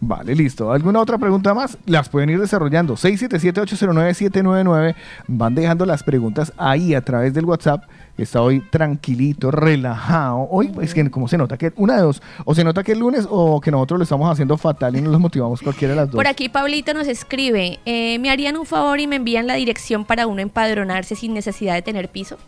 [0.00, 0.72] Vale, listo.
[0.72, 1.76] ¿Alguna otra pregunta más?
[1.84, 2.96] Las pueden ir desarrollando.
[2.96, 4.94] 677-809-799.
[5.26, 7.84] Van dejando las preguntas ahí a través del WhatsApp.
[8.18, 10.48] Está hoy tranquilito, relajado.
[10.50, 12.98] Hoy es que como se nota que una de dos, o se nota que es
[12.98, 16.08] lunes o que nosotros lo estamos haciendo fatal y nos los motivamos cualquiera de las
[16.08, 16.16] dos.
[16.16, 20.04] Por aquí Pablito nos escribe, eh, ¿me harían un favor y me envían la dirección
[20.04, 22.38] para uno empadronarse sin necesidad de tener piso?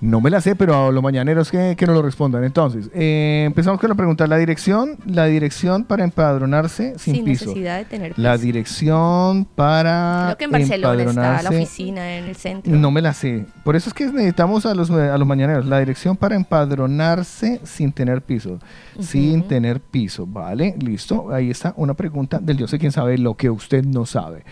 [0.00, 2.44] No me la sé, pero a los mañaneros que, que nos lo respondan.
[2.44, 4.26] Entonces, eh, empezamos con la pregunta.
[4.28, 7.46] La dirección, la dirección para empadronarse sin, Sin piso.
[7.46, 8.44] necesidad de tener La piso.
[8.44, 12.72] dirección para Creo que en Barcelona está la oficina en el centro.
[12.76, 13.46] No me la sé.
[13.64, 15.66] Por eso es que necesitamos a los, a los mañaneros.
[15.66, 18.58] La dirección para empadronarse sin tener piso.
[19.00, 20.26] Sin tener piso.
[20.26, 21.32] Vale, listo.
[21.32, 24.44] Ahí está una pregunta del yo sé quién sabe lo que usted no sabe.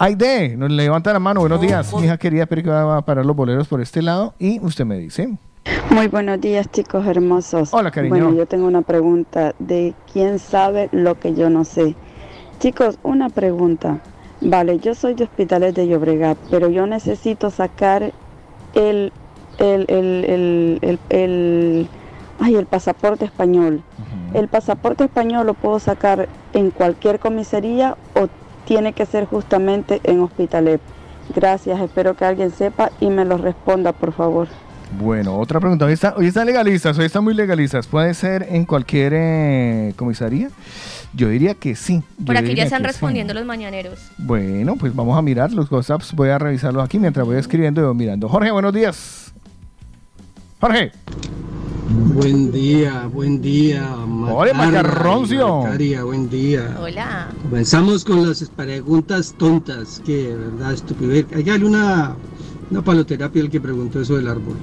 [0.00, 1.40] Aide, nos levanta la mano.
[1.40, 1.92] Buenos días.
[1.92, 4.32] Mi hija querida, pero que va a parar los boleros por este lado.
[4.38, 5.36] Y usted me dice.
[5.90, 7.74] Muy buenos días, chicos hermosos.
[7.74, 8.14] Hola, cariño.
[8.14, 11.96] Bueno, yo tengo una pregunta de quién sabe lo que yo no sé.
[12.60, 13.98] Chicos, una pregunta.
[14.40, 18.12] Vale, yo soy de Hospitales de Llobregat, pero yo necesito sacar
[18.74, 19.12] el,
[19.58, 21.88] el, el, el, el, el-
[22.38, 23.82] ay, el pasaporte español.
[24.32, 28.28] ¿El pasaporte español lo puedo sacar en cualquier comisaría o
[28.68, 30.80] tiene que ser justamente en Hospitalet?
[31.34, 34.46] Gracias, espero que alguien sepa y me lo responda, por favor.
[35.00, 35.86] Bueno, otra pregunta.
[35.86, 37.86] Hoy, está, hoy están legalistas, hoy están muy legalistas.
[37.86, 40.50] ¿Puede ser en cualquier eh, comisaría?
[41.14, 42.02] Yo diría que sí.
[42.18, 42.86] yo Por aquí ya están sí.
[42.86, 44.10] respondiendo los mañaneros.
[44.18, 46.14] Bueno, pues vamos a mirar los WhatsApps.
[46.14, 48.28] Voy a revisarlos aquí mientras voy escribiendo y voy mirando.
[48.28, 49.32] Jorge, buenos días.
[50.60, 50.92] Jorge.
[51.90, 53.96] Buen día, buen día.
[54.28, 55.62] Hola, Macarroncio.
[55.62, 56.76] Macaria, buen día.
[56.78, 57.30] Hola.
[57.42, 61.24] Comenzamos con las preguntas tontas, que verdad, estupidez.
[61.34, 62.14] Hay que darle una,
[62.70, 64.56] una paloterapia al que preguntó eso del árbol.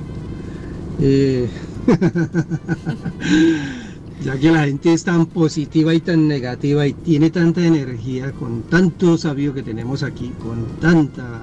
[1.01, 1.49] Eh,
[4.23, 8.61] ya que la gente es tan positiva y tan negativa y tiene tanta energía, con
[8.63, 11.39] tanto sabio que tenemos aquí, con tanta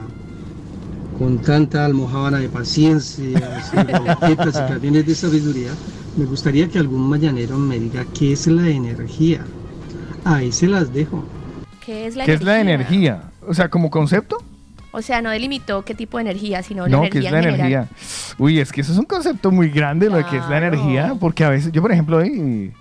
[1.19, 3.25] con tanta almohábana de paciencia,
[4.29, 4.37] y
[4.69, 5.71] camiones de sabiduría,
[6.17, 9.45] me gustaría que algún mañanero me diga qué es la energía.
[10.25, 11.25] Ahí se las dejo.
[11.85, 12.35] ¿Qué es la ¿Qué energía?
[12.35, 13.23] es la energía?
[13.47, 14.39] O sea, como concepto.
[14.95, 17.39] O sea, no delimitó qué tipo de energía, sino la No, energía ¿qué es la
[17.39, 17.73] en general.
[17.73, 17.97] energía?
[18.39, 21.45] Uy, es que eso es un concepto muy grande lo que es la energía, porque
[21.45, 22.73] a veces, yo por ejemplo, hoy,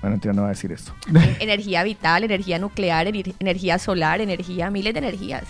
[0.00, 0.92] bueno, yo no voy a decir esto.
[1.40, 5.44] Energía vital, energía nuclear, ener- energía solar, energía, miles de energías.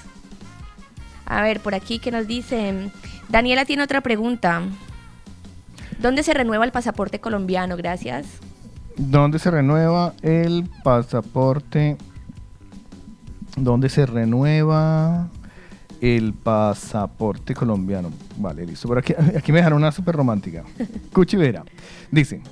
[1.27, 2.93] A ver, por aquí que nos dicen.
[3.29, 4.63] Daniela tiene otra pregunta.
[5.99, 7.77] ¿Dónde se renueva el pasaporte colombiano?
[7.77, 8.27] Gracias.
[8.97, 11.97] ¿Dónde se renueva el pasaporte?
[13.57, 15.29] ¿Dónde se renueva
[16.01, 18.13] el pasaporte colombiano?
[18.37, 18.89] Vale, listo.
[18.89, 20.65] Por aquí, aquí me dejaron una súper romántica.
[21.13, 21.65] Cuchivera.
[22.11, 22.43] Dice,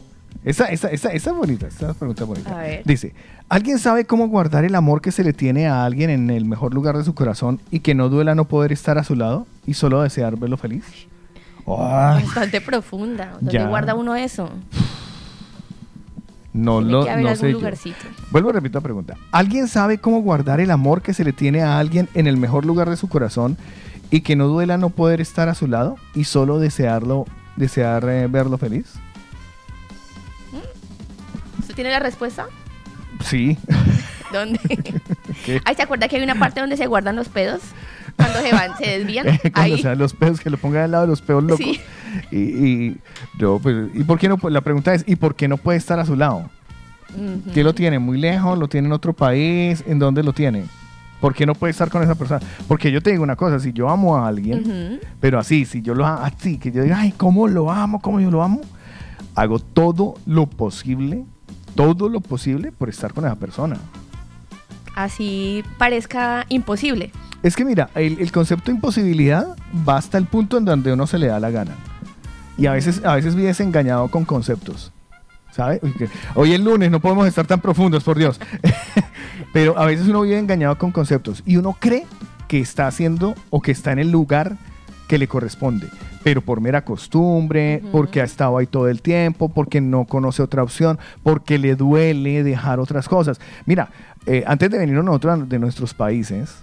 [0.44, 2.58] esa, esa, esa, esa es bonita, esa pregunta es bonita.
[2.58, 2.82] A ver.
[2.84, 3.14] Dice,
[3.52, 6.72] ¿alguien sabe cómo guardar el amor que se le tiene a alguien en el mejor
[6.72, 9.74] lugar de su corazón y que no duela no poder estar a su lado y
[9.74, 10.84] solo desear verlo feliz?
[11.66, 13.32] Ay, Bastante profunda.
[13.40, 13.66] ¿Dónde Ya.
[13.68, 14.48] guarda uno eso?
[16.54, 17.58] no Tiene lo que haber no algún sé yo.
[17.58, 17.98] lugarcito.
[18.30, 19.16] Vuelvo a repetir la pregunta.
[19.32, 22.64] ¿Alguien sabe cómo guardar el amor que se le tiene a alguien en el mejor
[22.66, 23.56] lugar de su corazón
[24.10, 27.26] y que no duela no poder estar a su lado y solo desearlo,
[27.56, 28.94] desear eh, verlo feliz?
[31.60, 32.46] ¿Usted tiene la respuesta?
[33.24, 33.58] Sí.
[34.32, 34.58] ¿Dónde?
[35.44, 35.60] ¿Qué?
[35.64, 37.60] Ay, ¿se acuerda que hay una parte donde se guardan los pedos?
[38.16, 39.26] Cuando se van, se desvían.
[39.52, 39.82] Cuando Ahí.
[39.82, 41.64] sean los peos, que lo pongan al lado de los peos locos.
[41.64, 41.80] Sí.
[42.30, 42.96] Y, y,
[43.38, 44.38] yo, pues, ¿y por qué no?
[44.48, 46.50] La pregunta es, ¿y por qué no puede estar a su lado?
[47.14, 47.52] Ujú.
[47.52, 47.98] ¿Qué lo tiene?
[47.98, 48.58] ¿Muy lejos?
[48.58, 49.84] ¿Lo tiene en otro país?
[49.86, 50.64] ¿En dónde lo tiene?
[51.20, 52.40] ¿Por qué no puede estar con esa persona?
[52.66, 55.94] Porque yo te digo una cosa, si yo amo a alguien, pero así, si yo
[55.94, 58.00] lo amo, así, que yo diga, ay, ¿cómo lo amo?
[58.00, 58.60] ¿Cómo yo lo amo?
[59.36, 61.24] Hago todo lo posible,
[61.74, 63.76] todo lo posible por estar con esa persona.
[64.94, 67.12] Así parezca imposible.
[67.42, 69.56] Es que mira, el, el concepto de imposibilidad
[69.88, 71.74] va hasta el punto en donde uno se le da la gana.
[72.56, 74.92] Y a veces, a veces vives engañado con conceptos.
[75.50, 75.80] ¿Sabe?
[76.34, 78.40] Hoy es lunes, no podemos estar tan profundos, por Dios.
[79.52, 82.06] Pero a veces uno vive engañado con conceptos y uno cree
[82.48, 84.56] que está haciendo o que está en el lugar
[85.08, 85.88] que le corresponde.
[86.24, 90.62] Pero por mera costumbre, porque ha estado ahí todo el tiempo, porque no conoce otra
[90.62, 93.40] opción, porque le duele dejar otras cosas.
[93.66, 93.90] Mira,
[94.26, 96.54] eh, antes de venir nosotros de nuestros países,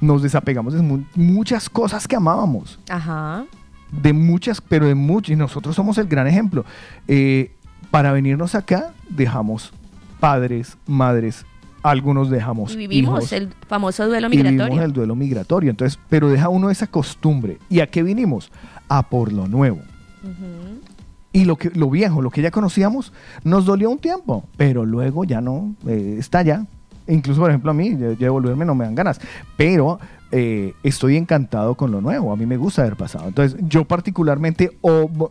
[0.00, 3.44] nos desapegamos de mu- muchas cosas que amábamos Ajá.
[3.90, 6.64] de muchas, pero de muchas, y nosotros somos el gran ejemplo.
[7.08, 7.52] Eh,
[7.90, 9.72] para venirnos acá, dejamos
[10.20, 11.44] padres, madres,
[11.82, 14.64] algunos dejamos Y vivimos hijos, el famoso duelo y migratorio.
[14.64, 15.70] vivimos el duelo migratorio.
[15.70, 17.58] Entonces, pero deja uno esa costumbre.
[17.70, 18.50] ¿Y a qué vinimos?
[18.88, 19.78] A por lo nuevo.
[21.32, 23.12] Y lo, que, lo viejo, lo que ya conocíamos,
[23.44, 26.66] nos dolió un tiempo, pero luego ya no, eh, está ya.
[27.06, 29.20] Incluso, por ejemplo, a mí, ya, ya de volverme no me dan ganas,
[29.56, 29.98] pero
[30.32, 33.28] eh, estoy encantado con lo nuevo, a mí me gusta haber pasado.
[33.28, 34.76] Entonces, yo particularmente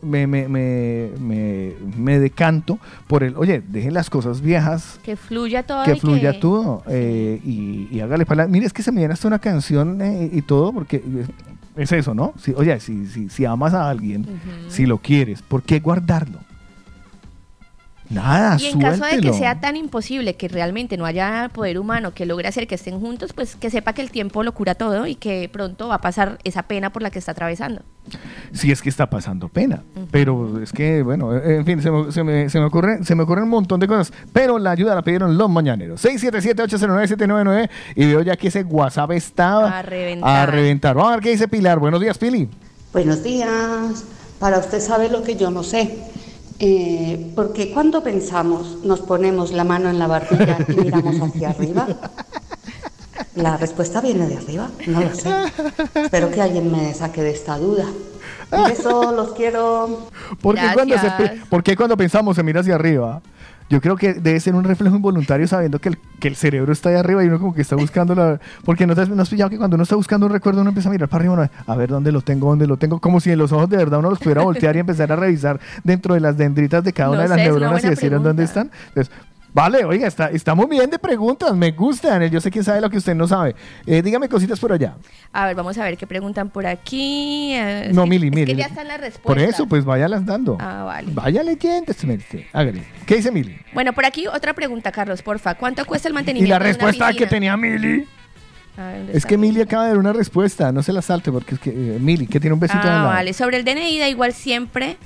[0.01, 1.11] me, me, me,
[1.97, 5.83] me, decanto por el, oye, dejen las cosas viejas, Que fluya todo.
[5.83, 9.27] que fluya todo eh, y, y hágale para Mire, es que se me viene hasta
[9.27, 9.99] una canción
[10.31, 11.03] y todo, porque
[11.75, 12.33] es eso, ¿no?
[12.37, 14.25] Si, oye, si, si, si amas a alguien,
[14.67, 16.39] si lo quieres, ¿por qué guardarlo?
[18.09, 22.13] Nada, Y en caso de que sea tan imposible que realmente no haya poder humano
[22.13, 25.07] que logre hacer que estén juntos, pues que sepa que el tiempo lo cura todo
[25.07, 27.81] y que pronto va a pasar esa pena por la que está atravesando.
[28.53, 29.81] Si es que está pasando pena.
[30.11, 33.23] Pero es que, bueno, en fin, se me, se me, se me ocurre, se me
[33.23, 34.13] ocurren un montón de cosas.
[34.31, 36.05] Pero la ayuda la pidieron los mañaneros.
[36.05, 37.69] 677-809-799.
[37.95, 40.49] Y veo ya que ese WhatsApp está A reventar.
[40.49, 40.95] a reventar.
[40.95, 41.79] Vamos a ver qué dice Pilar.
[41.79, 42.49] Buenos días, Pili.
[42.93, 44.05] Buenos días.
[44.39, 45.97] Para usted sabe lo que yo no sé.
[46.59, 51.87] Eh, porque cuando pensamos, nos ponemos la mano en la barbilla y miramos hacia arriba.
[53.35, 55.29] La respuesta viene de arriba, no lo sé.
[55.95, 57.85] Espero que alguien me saque de esta duda.
[58.51, 60.07] Un beso, los quiero.
[60.41, 61.11] ¿Por qué, cuando se,
[61.49, 63.21] por qué cuando pensamos se mira hacia arriba?
[63.69, 66.89] Yo creo que debe ser un reflejo involuntario sabiendo que el, que el cerebro está
[66.89, 68.39] ahí arriba y uno como que está buscando la...
[68.63, 70.69] Porque no te has, no has pillado que cuando uno está buscando un recuerdo uno
[70.69, 73.19] empieza a mirar para arriba, uno, a ver dónde lo tengo, dónde lo tengo, como
[73.19, 76.13] si en los ojos de verdad uno los pudiera voltear y empezar a revisar dentro
[76.13, 78.43] de las dendritas de cada No una de las sé, neuronas y decir en dónde
[78.43, 78.69] están.
[78.89, 79.11] Entonces,
[79.55, 82.21] vale, oiga, está, estamos bien de preguntas, me gustan.
[82.29, 83.55] Yo sé que sabe lo que usted no sabe.
[83.87, 84.97] Eh, dígame cositas por allá.
[85.31, 87.53] A ver, vamos a ver qué preguntan por aquí.
[87.53, 88.45] Eh, No, es Mili, es Mili.
[88.53, 89.23] que ya están las respuestas.
[89.23, 90.57] Por eso, pues váyalas dando.
[90.59, 91.07] Ah, vale.
[91.13, 92.47] Vaya leyendo, este.
[92.53, 92.83] Hágale.
[93.05, 93.57] ¿Qué dice Mili?
[93.73, 95.55] Bueno, por aquí otra pregunta, Carlos, porfa.
[95.55, 98.05] ¿Cuánto cuesta el Y mantenimiento la de una respuesta que tenía Mili.
[98.77, 101.31] Ver, ¿dónde Es está que Mili acaba de dar una respuesta, no se la salte
[101.31, 103.31] porque es que eh, Mili, que tiene un besito en Ah, la vale.
[103.31, 104.97] Sobre el DNI da igual siempre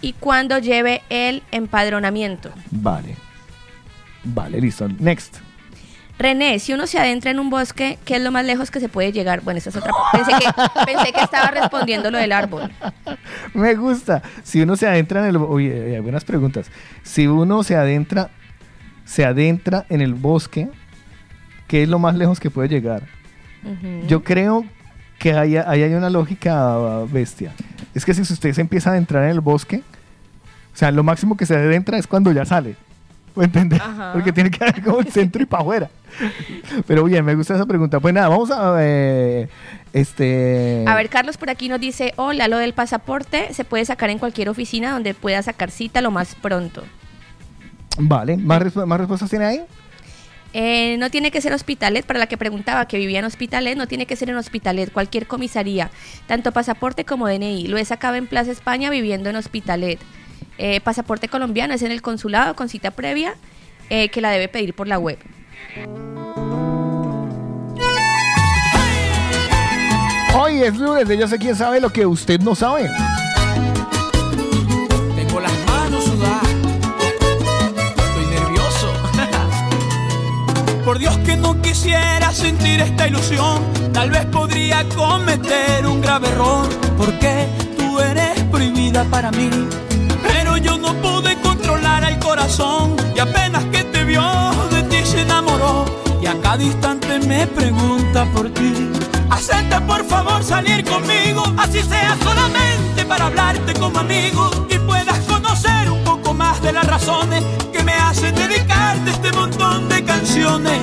[0.00, 2.50] y cuando lleve el empadronamiento.
[2.70, 3.16] Vale.
[4.24, 4.88] Vale, listo.
[4.98, 5.38] Next.
[6.20, 8.90] René, si uno se adentra en un bosque, ¿qué es lo más lejos que se
[8.90, 9.40] puede llegar?
[9.40, 9.90] Bueno, esa es otra.
[10.12, 12.70] Pensé que, pensé que estaba respondiendo lo del árbol.
[13.54, 14.20] Me gusta.
[14.42, 15.36] Si uno se adentra en el...
[15.38, 16.70] Oye, hay buenas preguntas.
[17.02, 18.28] Si uno se adentra,
[19.06, 20.68] se adentra en el bosque,
[21.68, 23.02] ¿qué es lo más lejos que puede llegar?
[24.06, 24.66] Yo creo
[25.18, 26.76] que ahí, ahí hay una lógica
[27.10, 27.54] bestia.
[27.94, 29.82] Es que si usted se empieza a adentrar en el bosque,
[30.74, 32.76] o sea, lo máximo que se adentra es cuando ya sale.
[33.34, 33.80] ¿Me entiendes?
[33.80, 34.12] Ajá.
[34.12, 35.90] Porque tiene que haber como el centro y para afuera.
[36.86, 38.00] Pero bien, me gusta esa pregunta.
[38.00, 39.48] Pues nada, vamos a eh,
[39.92, 44.10] este A ver, Carlos por aquí nos dice, hola, lo del pasaporte se puede sacar
[44.10, 46.82] en cualquier oficina donde pueda sacar cita lo más pronto.
[47.98, 49.60] Vale, ¿más, más respuestas tiene ahí?
[50.52, 53.86] Eh, no tiene que ser Hospitalet, para la que preguntaba que vivía en Hospitalet, no
[53.86, 55.90] tiene que ser en Hospitalet, cualquier comisaría,
[56.26, 57.68] tanto pasaporte como DNI.
[57.68, 60.00] Lo he sacado en Plaza España viviendo en Hospitalet.
[60.58, 63.34] Eh, pasaporte colombiano es en el consulado con cita previa
[63.88, 65.18] eh, que la debe pedir por la web.
[70.34, 72.88] Hoy es lunes de Yo sé quién sabe lo que usted no sabe.
[75.16, 76.48] Tengo las manos sudadas.
[77.96, 78.92] Estoy nervioso.
[80.84, 83.62] Por Dios que no quisiera sentir esta ilusión.
[83.92, 86.68] Tal vez podría cometer un grave error.
[86.96, 87.46] Porque
[87.76, 89.50] tú eres prohibida para mí.
[90.80, 92.96] No pude controlar el corazón.
[93.14, 94.22] Y apenas que te vio,
[94.70, 95.84] de ti se enamoró.
[96.22, 98.90] Y a cada instante me pregunta por ti.
[99.30, 105.90] Acepta por favor salir conmigo, así sea solamente para hablarte como amigo y puedas conocer
[105.90, 107.42] un poco más de las razones
[107.72, 110.80] que me hacen dedicarte este montón de canciones.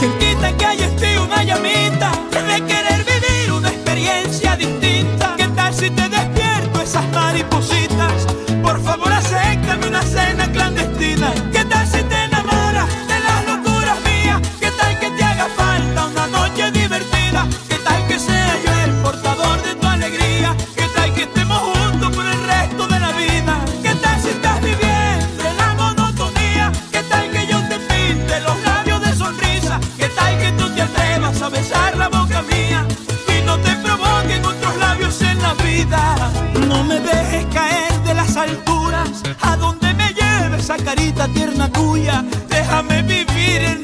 [0.00, 5.34] Que quita que haya este una llamita de querer vivir una experiencia distinta.
[5.36, 8.26] ¿Qué tal si te despierto esas maripositas?
[9.98, 11.34] Una cena clandestina.
[11.50, 14.40] ¿Qué tal si te enamoras de las locuras mías?
[14.60, 17.48] ¿Qué tal que te haga falta una noche divertida?
[17.68, 20.54] ¿Qué tal que sea yo el portador de tu alegría?
[20.76, 23.58] ¿Qué tal que estemos juntos por el resto de la vida?
[23.82, 26.70] ¿Qué tal si estás viviendo en la monotonía?
[26.92, 29.80] ¿Qué tal que yo te pinte los labios de sonrisa?
[29.96, 32.86] ¿Qué tal que tú te atrevas a besar la boca mía?
[33.36, 36.30] Y no te provoquen otros labios en la vida.
[36.68, 37.67] No me dejes caer
[40.88, 42.24] carita tierna tuya.
[42.48, 43.77] Déjame vivir enredado.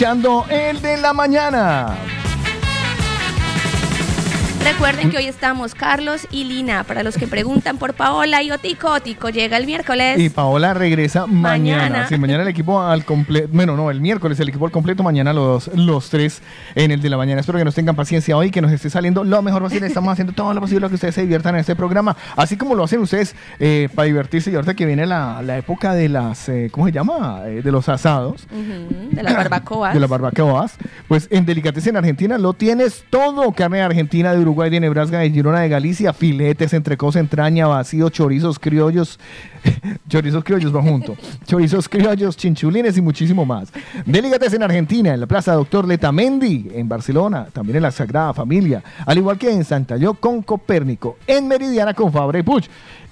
[0.00, 1.94] Escuchando el de la mañana.
[4.64, 6.84] Recuerden que hoy estamos Carlos y Lina.
[6.84, 10.18] Para los que preguntan por Paola y Otico, Otico llega el miércoles.
[10.18, 11.82] Y Paola regresa mañana.
[11.82, 12.08] Mañana.
[12.08, 13.48] Sí, mañana el equipo al completo.
[13.52, 15.02] Bueno, no, el miércoles el equipo al completo.
[15.02, 16.40] Mañana los, los tres
[16.74, 17.40] en el de la mañana.
[17.40, 19.86] Espero que nos tengan paciencia hoy, que nos esté saliendo lo mejor posible.
[19.86, 22.16] Estamos haciendo todo lo posible para que ustedes se diviertan en este programa.
[22.36, 24.50] Así como lo hacen ustedes eh, para divertirse.
[24.50, 26.48] Y ahorita que viene la, la época de las.
[26.48, 27.42] eh, ¿Cómo se llama?
[27.46, 28.46] Eh, de los asados.
[29.10, 29.94] De las barbacoas.
[29.94, 30.76] De las barbacoas.
[31.08, 33.52] Pues en Delicatessen en Argentina lo tienes todo.
[33.52, 38.58] Carne argentina de Uruguay de Nebraska, de Girona de Galicia, filetes, entrecos, entraña, vacío, chorizos
[38.58, 39.18] criollos,
[40.08, 41.16] chorizos criollos va junto,
[41.46, 43.72] chorizos criollos, chinchulines y muchísimo más.
[44.04, 48.82] Delicates en Argentina, en la Plaza Doctor Letamendi, en Barcelona, también en la Sagrada Familia,
[49.06, 52.68] al igual que en Santalló con Copérnico, en Meridiana con Fabre Puch.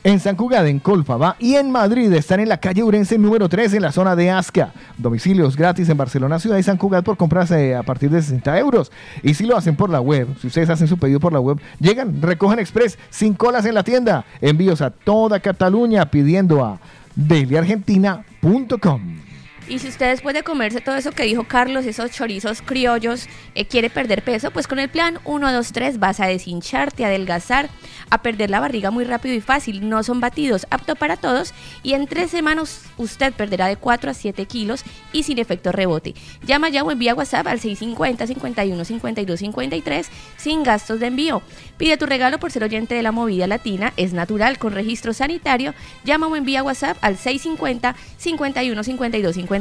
[0.09, 3.75] En San Cugat, en Colfaba y en Madrid están en la calle Urense número 3
[3.75, 4.73] en la zona de Asca.
[4.97, 8.91] Domicilios gratis en Barcelona, Ciudad y San Cugat por comprarse a partir de 60 euros.
[9.23, 11.61] Y si lo hacen por la web, si ustedes hacen su pedido por la web,
[11.79, 14.25] llegan, recogen express, sin colas en la tienda.
[14.41, 16.81] Envíos a toda Cataluña pidiendo a
[17.15, 19.28] deliargentina.com.
[19.69, 23.67] Y si usted después de comerse todo eso que dijo Carlos, esos chorizos criollos, eh,
[23.67, 27.69] quiere perder peso, pues con el plan 1, 2, 3 vas a deshincharte, a adelgazar,
[28.09, 29.87] a perder la barriga muy rápido y fácil.
[29.87, 31.53] No son batidos, apto para todos.
[31.83, 36.15] Y en tres semanas usted perderá de 4 a 7 kilos y sin efecto rebote.
[36.47, 41.43] Llama ya o envía WhatsApp al 650 51 52 53 sin gastos de envío.
[41.77, 45.75] Pide tu regalo por ser oyente de la movida latina, es natural, con registro sanitario.
[46.05, 49.58] Llama o envía WhatsApp al 650 51 52 53.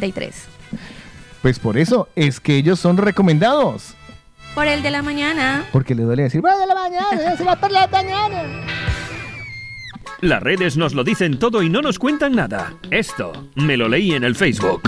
[1.42, 3.94] Pues por eso es que ellos son recomendados.
[4.56, 5.66] Por el de la mañana.
[5.72, 8.44] Porque le duele decir, va de la mañana, se va por la mañana.
[10.22, 12.74] Las redes nos lo dicen todo y no nos cuentan nada.
[12.90, 14.82] Esto me lo leí en el Facebook.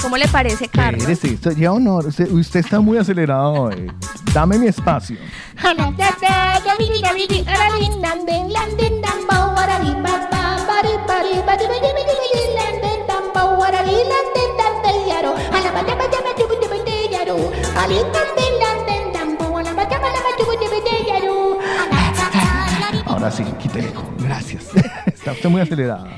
[0.00, 1.06] ¿Cómo le parece, Carlos?
[1.06, 2.06] Esto ya honor.
[2.06, 3.90] Usted, usted está muy acelerado hoy.
[4.32, 5.18] Dame mi espacio.
[23.06, 23.90] Ahora sí, quítale.
[24.18, 24.68] Gracias.
[25.06, 26.10] Está usted muy acelerada.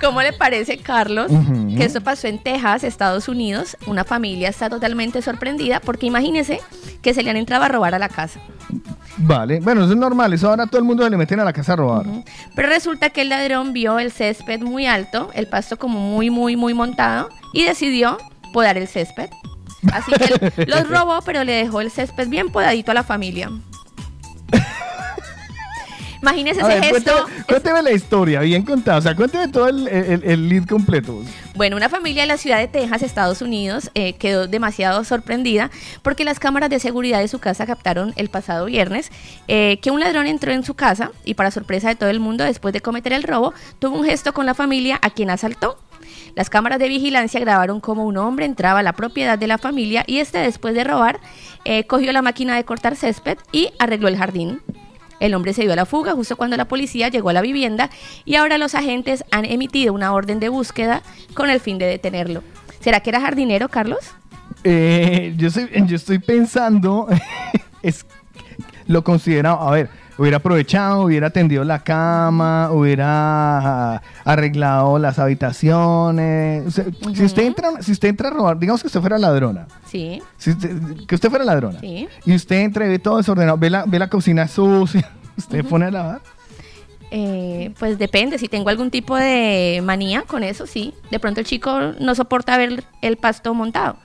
[0.00, 1.30] ¿Cómo le parece, Carlos,
[1.76, 3.76] que esto pasó en Texas, Estados Unidos?
[3.86, 6.60] Una familia está totalmente sorprendida porque imagínese
[7.02, 8.40] que se le han entrado a robar a la casa.
[9.18, 10.32] Vale, bueno, eso es normal.
[10.32, 12.06] Eso ahora todo el mundo se le meten a la casa a robar.
[12.54, 16.56] Pero resulta que el ladrón vio el césped muy alto, el pasto como muy, muy,
[16.56, 18.18] muy montado y decidió
[18.52, 19.30] podar el césped.
[19.92, 23.50] Así que los robó, pero le dejó el césped bien podadito a la familia.
[26.22, 27.12] Imagínese ese ver, gesto.
[27.12, 28.98] cuénteme, cuénteme la historia, bien contada.
[28.98, 31.22] O sea, cuénteme todo el, el- el lead completo.
[31.54, 35.70] Bueno, una familia de la ciudad de Texas, Estados Unidos, eh, quedó demasiado sorprendida
[36.02, 39.10] porque las cámaras de seguridad de su casa captaron el pasado viernes
[39.48, 42.44] eh, que un ladrón entró en su casa y para sorpresa de todo el mundo,
[42.44, 45.78] después de cometer el robo, tuvo un gesto con la familia a quien asaltó.
[46.34, 50.04] Las cámaras de vigilancia grabaron cómo un hombre entraba a la propiedad de la familia
[50.06, 51.18] y este después de robar
[51.64, 54.60] eh, cogió la máquina de cortar césped y arregló el jardín.
[55.20, 57.90] El hombre se dio a la fuga justo cuando la policía llegó a la vivienda
[58.24, 61.02] y ahora los agentes han emitido una orden de búsqueda
[61.34, 62.42] con el fin de detenerlo.
[62.80, 64.12] ¿Será que era jardinero, Carlos?
[64.64, 67.08] Eh, yo, estoy, yo estoy pensando,
[68.86, 76.66] lo considerado, a ver, hubiera aprovechado, hubiera tendido la cama, hubiera arreglado las habitaciones.
[76.66, 76.84] O sea,
[77.14, 80.22] Si usted entra, si usted entra a robar, digamos que usted fuera ladrona, Sí.
[80.38, 82.08] si usted- que usted fuera ladrona, Sí.
[82.24, 85.86] y usted entra y ve todo desordenado, ve la, ve la cocina sucia, usted pone
[85.86, 86.20] a lavar.
[87.12, 90.92] Eh, pues depende, si tengo algún tipo de manía con eso, sí.
[91.10, 93.96] De pronto el chico no soporta ver el pasto montado.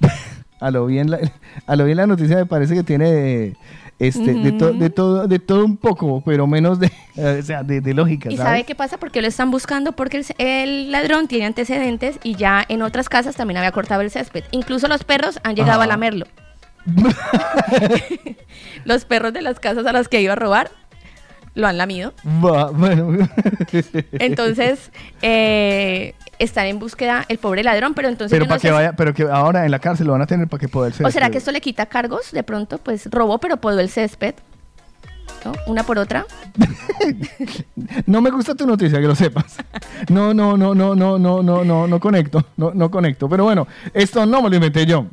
[0.60, 1.18] A lo bien, la,
[1.66, 3.56] a lo bien la noticia me parece que tiene de,
[4.00, 4.78] este, de, to- Ujú.
[4.78, 6.90] de todo, de todo un poco, pero menos de,
[7.38, 8.28] o sea, de, de lógica.
[8.32, 8.48] ¿Y ¿sabes?
[8.50, 8.98] sabe qué pasa?
[8.98, 13.36] Porque lo están buscando porque el, el ladrón tiene antecedentes y ya en otras casas
[13.36, 14.42] también había cortado el césped.
[14.50, 16.26] Incluso los perros han llegado a lamerlo.
[18.84, 20.70] los perros de las casas a las que iba a robar
[21.54, 22.14] lo han lamido.
[22.24, 23.28] Bueno.
[24.12, 24.90] Entonces,
[25.20, 29.14] eh, están en búsqueda el pobre ladrón, pero entonces pero yo para que vaya, pero
[29.14, 31.06] que ahora en la cárcel lo van a tener para que poder ser.
[31.06, 32.32] ¿O será que esto le quita cargos?
[32.32, 34.34] De pronto, pues robó, pero podó el césped.
[35.44, 35.52] ¿no?
[35.66, 36.26] Una por otra.
[38.06, 39.56] No me gusta tu noticia, que lo sepas.
[40.08, 43.28] No, no, no, no, no, no, no, no, no conecto, no, no conecto.
[43.28, 45.06] Pero bueno, esto no me lo inventé yo.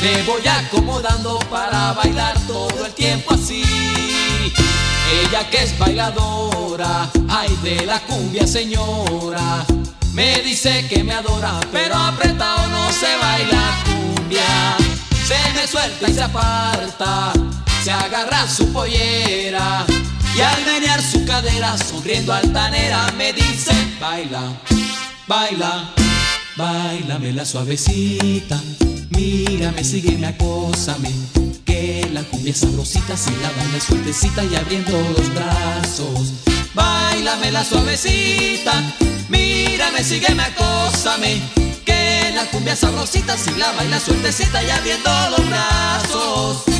[0.00, 3.64] Me voy acomodando para bailar todo el tiempo así.
[5.20, 9.66] Ella que es bailadora, ay de la cumbia señora.
[10.12, 13.89] Me dice que me adora, pero apretado no se baila
[14.30, 17.32] Se me suelta y se aparta,
[17.82, 19.84] se agarra su pollera.
[20.36, 24.40] Y al menear su cadera, sonriendo altanera, me dice, baila,
[25.26, 25.92] baila,
[26.56, 28.60] bailame la suavecita.
[29.10, 31.10] Mírame, sígueme, acósame.
[31.64, 36.34] Que la cumbia sabrosita, si la baila sueltecita y abriendo los brazos.
[36.72, 38.72] Bailame la suavecita,
[39.28, 41.69] mírame, sígueme, acósame.
[42.34, 46.79] La cumbia sabrosita, si la baila sueltecita y abriendo los brazos.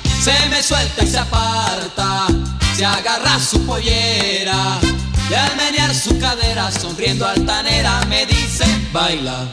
[0.23, 2.27] se me suelta y se aparta,
[2.75, 4.79] se agarra su pollera
[5.29, 9.49] y al menear su cadera, sonriendo altanera, me dice, baila,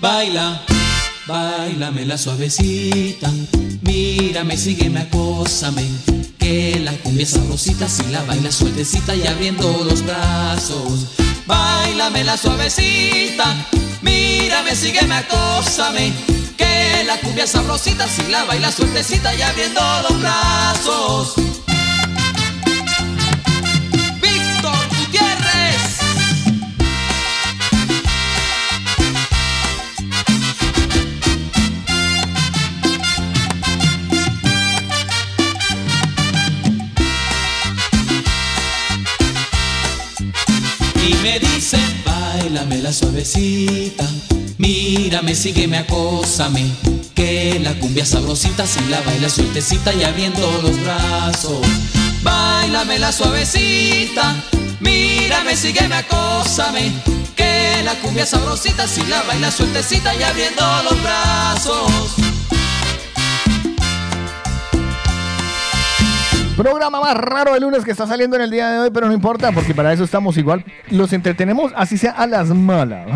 [0.00, 0.62] baila,
[1.26, 3.30] bailame la suavecita,
[3.82, 5.84] mírame, sígueme, acósame,
[6.38, 11.08] que la cumbia sabrosita, si la baila sueltecita y abriendo los brazos,
[11.46, 13.54] bailame la suavecita,
[14.00, 16.12] mírame, sígueme, acósame,
[16.60, 21.34] que la cumbia sabrosita, si la baila sueltecita y abriendo los brazos.
[24.22, 25.82] Víctor Gutiérrez.
[41.08, 44.06] Y me dice, bailame la suavecita,
[44.60, 46.70] mírame, sígueme, acósame,
[47.14, 51.66] que la cumbia sabrosita, si la baila sueltecita y abriendo los brazos.
[52.22, 54.36] Bailame la suavecita,
[54.80, 56.92] mírame, sígueme, acósame,
[57.34, 62.29] que la cumbia sabrosita, si la baila sueltecita y abriendo los brazos.
[66.60, 69.14] Programa más raro de lunes que está saliendo en el día de hoy, pero no
[69.14, 70.62] importa, porque para eso estamos igual.
[70.90, 73.06] Los entretenemos, así sea a las malas.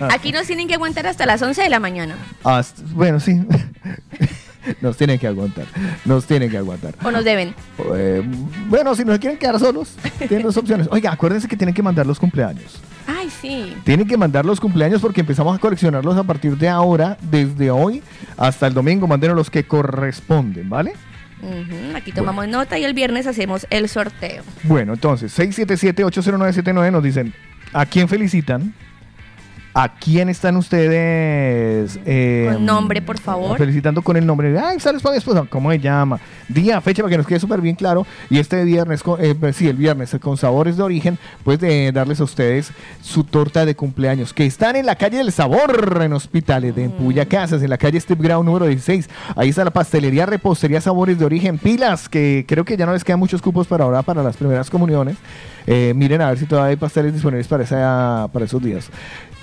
[0.12, 2.14] Aquí nos tienen que aguantar hasta las 11 de la mañana.
[2.44, 3.40] Hasta- bueno, sí.
[4.80, 5.66] Nos tienen que aguantar.
[6.06, 6.94] Nos tienen que aguantar.
[7.04, 7.54] O nos deben.
[7.96, 8.22] Eh,
[8.68, 10.88] bueno, si no se quieren quedar solos, tienen dos opciones.
[10.90, 12.80] Oiga, acuérdense que tienen que mandar los cumpleaños.
[13.06, 13.76] Ay, sí.
[13.84, 18.02] Tienen que mandar los cumpleaños porque empezamos a coleccionarlos a partir de ahora, desde hoy
[18.38, 19.06] hasta el domingo.
[19.06, 20.94] Mándenos los que corresponden, ¿vale?
[21.94, 24.42] Aquí tomamos nota y el viernes hacemos el sorteo.
[24.62, 27.34] Bueno, entonces, 677-80979 nos dicen,
[27.72, 28.74] ¿a quién felicitan?
[29.76, 31.98] ¿A quién están ustedes?
[32.06, 33.58] eh, Con nombre, por favor.
[33.58, 34.56] Felicitando con el nombre.
[34.58, 35.44] Ay, sales para mi esposa.
[35.50, 36.20] ¿Cómo se llama?
[36.48, 38.06] Día, fecha, para que nos quede súper bien claro.
[38.30, 41.90] Y este viernes, con- eh, pues sí, el viernes, con sabores de origen, pues de
[41.90, 42.70] darles a ustedes
[43.02, 46.92] su torta de cumpleaños, que están en la calle del Sabor, en Hospitales, de en
[46.92, 49.08] Puya Casas, en la calle Steve Ground número 16.
[49.34, 53.02] Ahí está la pastelería, repostería, sabores de origen, pilas, que creo que ya no les
[53.02, 55.16] quedan muchos cupos para ahora, para las primeras comuniones.
[55.66, 58.88] Eh, miren a ver si todavía hay pasteles disponibles para, esa, para esos días.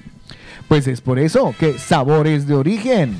[0.69, 3.17] Pues es por eso que sabores de origen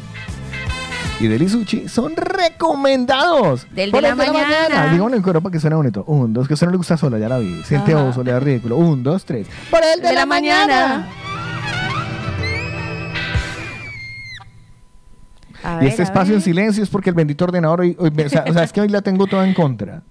[1.21, 3.67] y Deli Sushi son recomendados.
[3.73, 4.87] Del de la el mañana.
[4.93, 6.05] Díganlo en coro para que suene bonito.
[6.07, 7.63] Un, dos, que usted no le gusta sola, ya la vi.
[7.65, 8.77] Siente oso, le da ridículo.
[8.77, 9.47] Un, dos, tres.
[9.71, 11.09] Por el de, la, mañana.
[15.65, 16.39] A Y ver, este espacio ver.
[16.39, 18.81] en silencio es porque el bendito ordenador hoy, hoy- o, sea, o sea, es que
[18.81, 20.03] hoy la tengo toda en contra.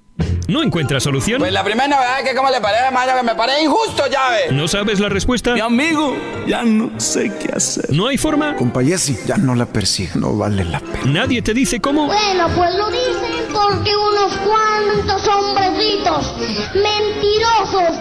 [0.47, 1.39] ¿No encuentras solución?
[1.39, 4.29] Pues la primera novedad es que como le parece, maño, que me parece injusto, ya
[4.29, 4.55] ve.
[4.55, 5.53] ¿No sabes la respuesta?
[5.53, 6.15] Mi amigo,
[6.47, 7.91] ya no sé qué hacer.
[7.91, 8.55] ¿No hay forma?
[8.55, 11.05] Compa Jessy, ya no la persiga, no vale la pena.
[11.05, 12.05] ¿Nadie te dice cómo?
[12.05, 16.33] Bueno, pues lo dicen porque unos cuantos hombrecitos
[16.73, 17.97] mentirosos,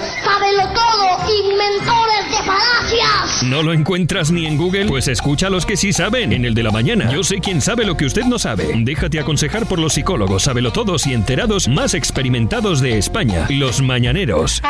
[0.75, 3.43] todo, inventores de falacias.
[3.45, 4.87] ¿No lo encuentras ni en Google?
[4.87, 7.11] Pues escucha a los que sí saben en el de la mañana.
[7.11, 8.69] Yo sé quién sabe lo que usted no sabe.
[8.77, 13.47] Déjate aconsejar por los psicólogos, sabelotodos y enterados más experimentados de España.
[13.49, 14.63] Los mañaneros.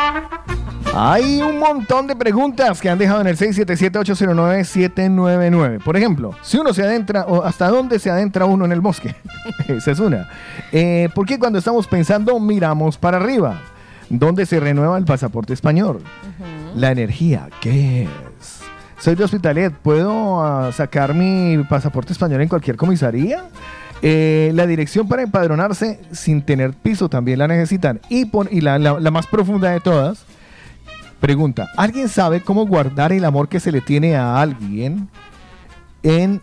[0.99, 5.83] Hay un montón de preguntas que han dejado en el 677-809-799.
[5.83, 9.13] Por ejemplo, si uno se adentra, o hasta dónde se adentra uno en el bosque.
[9.67, 10.27] Esa es una.
[10.71, 13.61] Eh, ¿Por qué cuando estamos pensando miramos para arriba?
[14.09, 16.01] ¿Dónde se renueva el pasaporte español?
[16.75, 18.09] La energía, ¿qué es?
[18.99, 23.43] Soy de Hospitalet, ¿puedo ah, sacar mi pasaporte español en cualquier comisaría?
[24.01, 27.99] Eh, la dirección para empadronarse sin tener piso también la necesitan.
[28.09, 30.23] Y, pon- y la- la- la más profunda de todas,
[31.19, 35.09] Pregunta, ¿alguien sabe cómo guardar el amor que se le tiene a alguien
[36.03, 36.41] en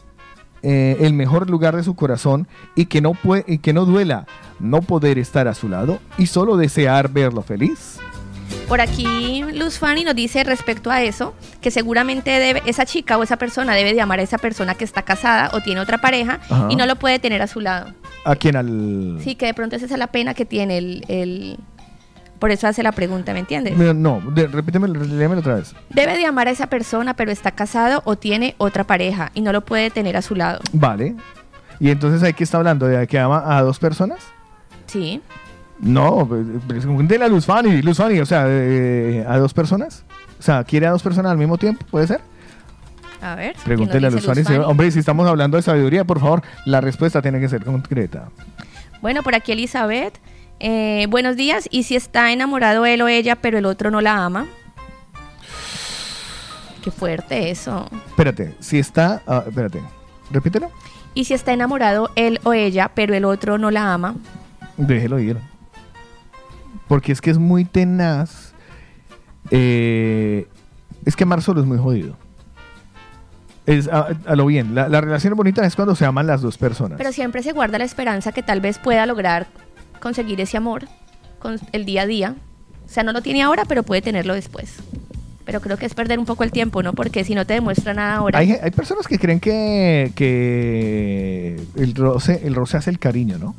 [0.64, 4.26] eh, el mejor lugar de su corazón y que no puede y que no duela
[4.58, 7.98] no poder estar a su lado y solo desear verlo feliz?
[8.68, 13.22] Por aquí Luz Fanny nos dice respecto a eso que seguramente debe, esa chica o
[13.22, 16.40] esa persona debe de amar a esa persona que está casada o tiene otra pareja
[16.48, 16.68] Ajá.
[16.70, 17.92] y no lo puede tener a su lado.
[18.24, 21.04] ¿A quién al Sí, que de pronto esa es la pena que tiene el...
[21.08, 21.58] el-
[22.44, 23.74] por eso hace la pregunta, ¿me entiendes?
[23.74, 25.74] No, no, de- repíteme, léemelo otra vez.
[25.88, 29.50] Debe de amar a esa persona, pero está casado o tiene otra pareja y no
[29.50, 30.60] lo puede tener a su lado.
[30.74, 31.14] Vale.
[31.80, 34.18] Y entonces ahí que está hablando de que ama a dos personas?
[34.84, 35.22] Sí.
[35.80, 40.04] No, pues, pregúntele a Luz Fanny, Luz Fanny, o sea, eh, a dos personas.
[40.38, 41.82] O sea, ¿quiere a dos personas al mismo tiempo?
[41.90, 42.20] ¿Puede ser?
[43.22, 43.56] A ver.
[43.64, 44.42] Pregúntele a ¿qué Luz Fanny.
[44.42, 48.28] Luz Hombre, si estamos hablando de sabiduría, por favor, la respuesta tiene que ser concreta.
[49.00, 50.20] Bueno, por aquí Elizabeth.
[50.66, 51.68] Eh, buenos días.
[51.70, 54.46] ¿Y si está enamorado él o ella, pero el otro no la ama?
[56.82, 57.88] Qué fuerte eso.
[58.08, 59.22] Espérate, si está...
[59.26, 59.82] ah, espérate,
[60.30, 60.70] repítelo.
[61.12, 64.14] ¿Y si está enamorado él o ella, pero el otro no la ama?
[64.78, 65.38] Déjelo ir.
[66.88, 68.52] Porque es que es muy tenaz.
[69.50, 70.48] Eh,
[71.04, 72.16] es que amar solo es muy jodido.
[73.66, 74.74] Es a, a lo bien.
[74.74, 76.98] La, la relación bonita es cuando se aman las dos personas.
[76.98, 79.46] Pero siempre se guarda la esperanza que tal vez pueda lograr
[80.04, 80.86] conseguir ese amor
[81.40, 82.36] con el día a día.
[82.86, 84.76] O sea, no lo tiene ahora, pero puede tenerlo después.
[85.46, 86.92] Pero creo que es perder un poco el tiempo, ¿no?
[86.92, 88.38] Porque si no te demuestra nada ahora.
[88.38, 93.54] Hay, hay personas que creen que, que el, roce, el roce hace el cariño, ¿no?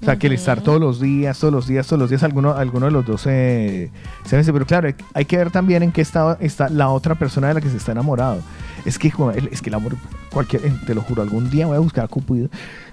[0.00, 2.54] O sea, que el estar todos los días, todos los días, todos los días, alguno,
[2.54, 3.90] alguno de los dos se,
[4.24, 4.50] se vence.
[4.50, 7.60] Pero claro, hay, que ver también en qué estado está la otra persona de la
[7.60, 8.40] que se está enamorado.
[8.86, 9.12] Es que,
[9.50, 9.96] es que el amor,
[10.32, 12.48] cualquier, te lo juro, algún día voy a buscar a Cupido.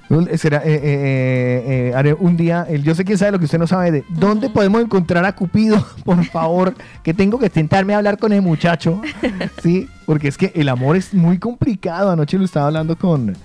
[0.09, 3.45] Un- Será, eh, eh, eh, haré un día, el, yo sé quién sabe lo que
[3.45, 6.73] usted no sabe de dónde podemos encontrar a Cupido, por favor,
[7.03, 9.01] que tengo que tentarme a hablar con el muchacho,
[9.61, 12.09] sí, porque es que el amor es muy complicado.
[12.09, 13.35] Anoche lo estaba hablando con,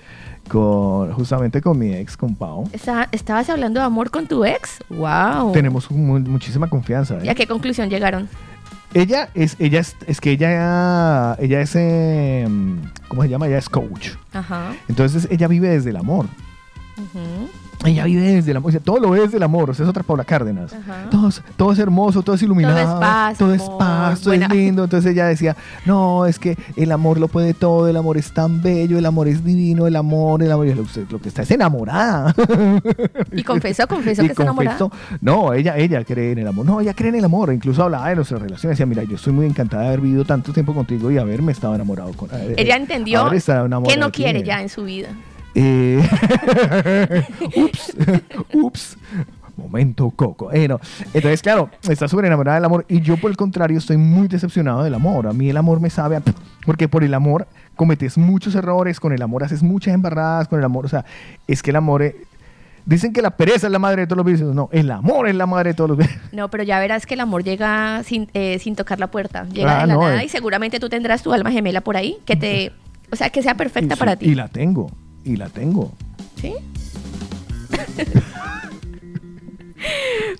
[0.47, 2.69] con justamente con mi ex, con Pau.
[3.11, 4.79] ¿Estabas hablando de amor con tu ex?
[4.89, 5.51] ¡Wow!
[5.51, 7.15] Tenemos mu- muchísima confianza.
[7.15, 7.23] ¿eh?
[7.25, 8.29] ¿Y a qué conclusión llegaron?
[8.93, 12.47] Ella es, ella es, es que ella, ella es, eh,
[13.07, 13.47] ¿cómo se llama?
[13.47, 14.09] Ella es coach.
[14.33, 14.73] Ajá.
[14.87, 16.27] Entonces ella vive desde el amor.
[17.85, 20.03] Ella vive desde el amor, todo lo ve desde el amor, o sea, es otra
[20.03, 20.73] Paula Cárdenas.
[21.11, 24.33] Todo, es, todo es hermoso, todo es iluminado, Todo es paz, todo es paz, todo
[24.33, 24.85] es lindo.
[24.85, 28.61] Entonces ella decía, no, es que el amor lo puede todo, el amor es tan
[28.61, 32.33] bello, el amor es divino, el amor, el amor, usted lo que está es enamorada.
[33.33, 34.77] Y confesó, confesó Y que está enamorada.
[34.77, 36.65] confesó- No, ella, ella cree en el amor.
[36.65, 37.53] No, ella cree en el amor.
[37.53, 38.69] Incluso hablaba de nuestra relación.
[38.71, 41.75] Decía, mira, yo estoy muy encantada de haber vivido tanto tiempo contigo y haberme estado
[41.75, 45.09] enamorado con eh, Ella entendió que no quiere ya en su vida.
[45.55, 46.01] Eh,
[47.55, 47.95] ups,
[48.53, 48.97] ups.
[49.55, 50.51] Momento coco.
[50.51, 50.79] Eh, no.
[51.13, 54.83] Entonces, claro, está súper enamorada del amor y yo por el contrario estoy muy decepcionado
[54.83, 55.27] del amor.
[55.27, 56.23] A mí el amor me sabe a...
[56.65, 60.65] Porque por el amor cometes muchos errores, con el amor haces muchas embarradas, con el
[60.65, 61.05] amor, o sea,
[61.47, 62.01] es que el amor...
[62.01, 62.15] eh,
[62.85, 64.53] Dicen que la pereza es la madre de todos los vicios.
[64.53, 66.19] No, el amor es la madre de todos los vicios.
[66.33, 69.45] No, pero ya verás que el amor llega sin, eh, sin tocar la puerta.
[69.45, 70.25] Llega Ah, de la no, nada eh.
[70.25, 72.71] y seguramente tú tendrás tu alma gemela por ahí que te.
[73.11, 74.25] O sea, que sea perfecta Y para sí, ti.
[74.31, 74.89] Y la tengo,
[75.23, 75.93] y la tengo.
[76.39, 76.53] ¿Sí?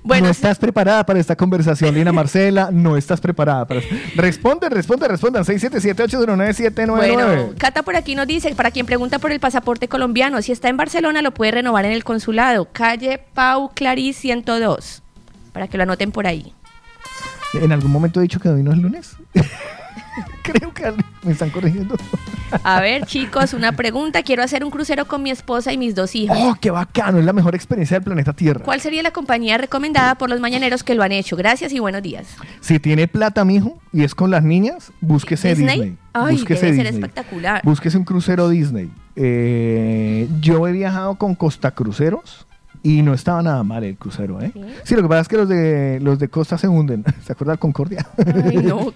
[0.03, 2.69] Bueno, no estás preparada para esta conversación, Lina Marcela.
[2.71, 3.81] No estás preparada para.
[4.15, 5.43] Responde, responde, respondan.
[5.45, 6.85] 677-809-799.
[6.85, 10.69] Bueno, Cata por aquí nos dice, para quien pregunta por el pasaporte colombiano, si está
[10.69, 15.01] en Barcelona lo puede renovar en el consulado, calle Pau Clarí 102,
[15.53, 16.53] para que lo anoten por ahí.
[17.53, 19.15] ¿En algún momento he dicho que hoy no es lunes?
[20.43, 21.95] Creo que me están corrigiendo.
[22.63, 24.21] A ver, chicos, una pregunta.
[24.23, 26.37] Quiero hacer un crucero con mi esposa y mis dos hijos.
[26.39, 27.19] ¡Oh, qué bacano!
[27.19, 28.63] Es la mejor experiencia del planeta Tierra.
[28.63, 31.35] ¿Cuál sería la compañía recomendada por los mañaneros que lo han hecho?
[31.35, 32.27] Gracias y buenos días.
[32.61, 35.79] Si tiene plata, mijo, y es con las niñas, búsquese ¿Disney?
[35.79, 35.97] Disney.
[36.13, 37.01] Ay, búsquese debe ser Disney.
[37.01, 37.61] espectacular.
[37.63, 38.91] Búsquese un crucero Disney.
[39.15, 42.45] Eh, yo he viajado con Costa Cruceros
[42.83, 44.51] y no estaba nada mal el crucero, ¿eh?
[44.83, 47.03] Sí, lo que pasa es que los de los de Costa se hunden.
[47.25, 48.05] ¿Se acuerda Concordia?
[48.17, 48.93] Ay, no.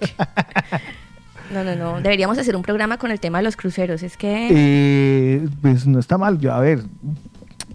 [1.53, 2.01] No, no, no.
[2.01, 4.03] Deberíamos hacer un programa con el tema de los cruceros.
[4.03, 4.47] Es que...
[4.51, 6.39] Eh, pues no está mal.
[6.39, 6.83] Yo, a ver,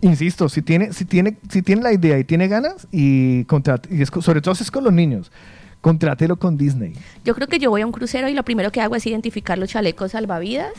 [0.00, 4.02] insisto, si tiene, si tiene, si tiene la idea y tiene ganas y contrate, y
[4.02, 5.32] es co- sobre todo si es con los niños,
[5.80, 6.92] contrátelo con Disney.
[7.24, 9.58] Yo creo que yo voy a un crucero y lo primero que hago es identificar
[9.58, 10.72] los chalecos salvavidas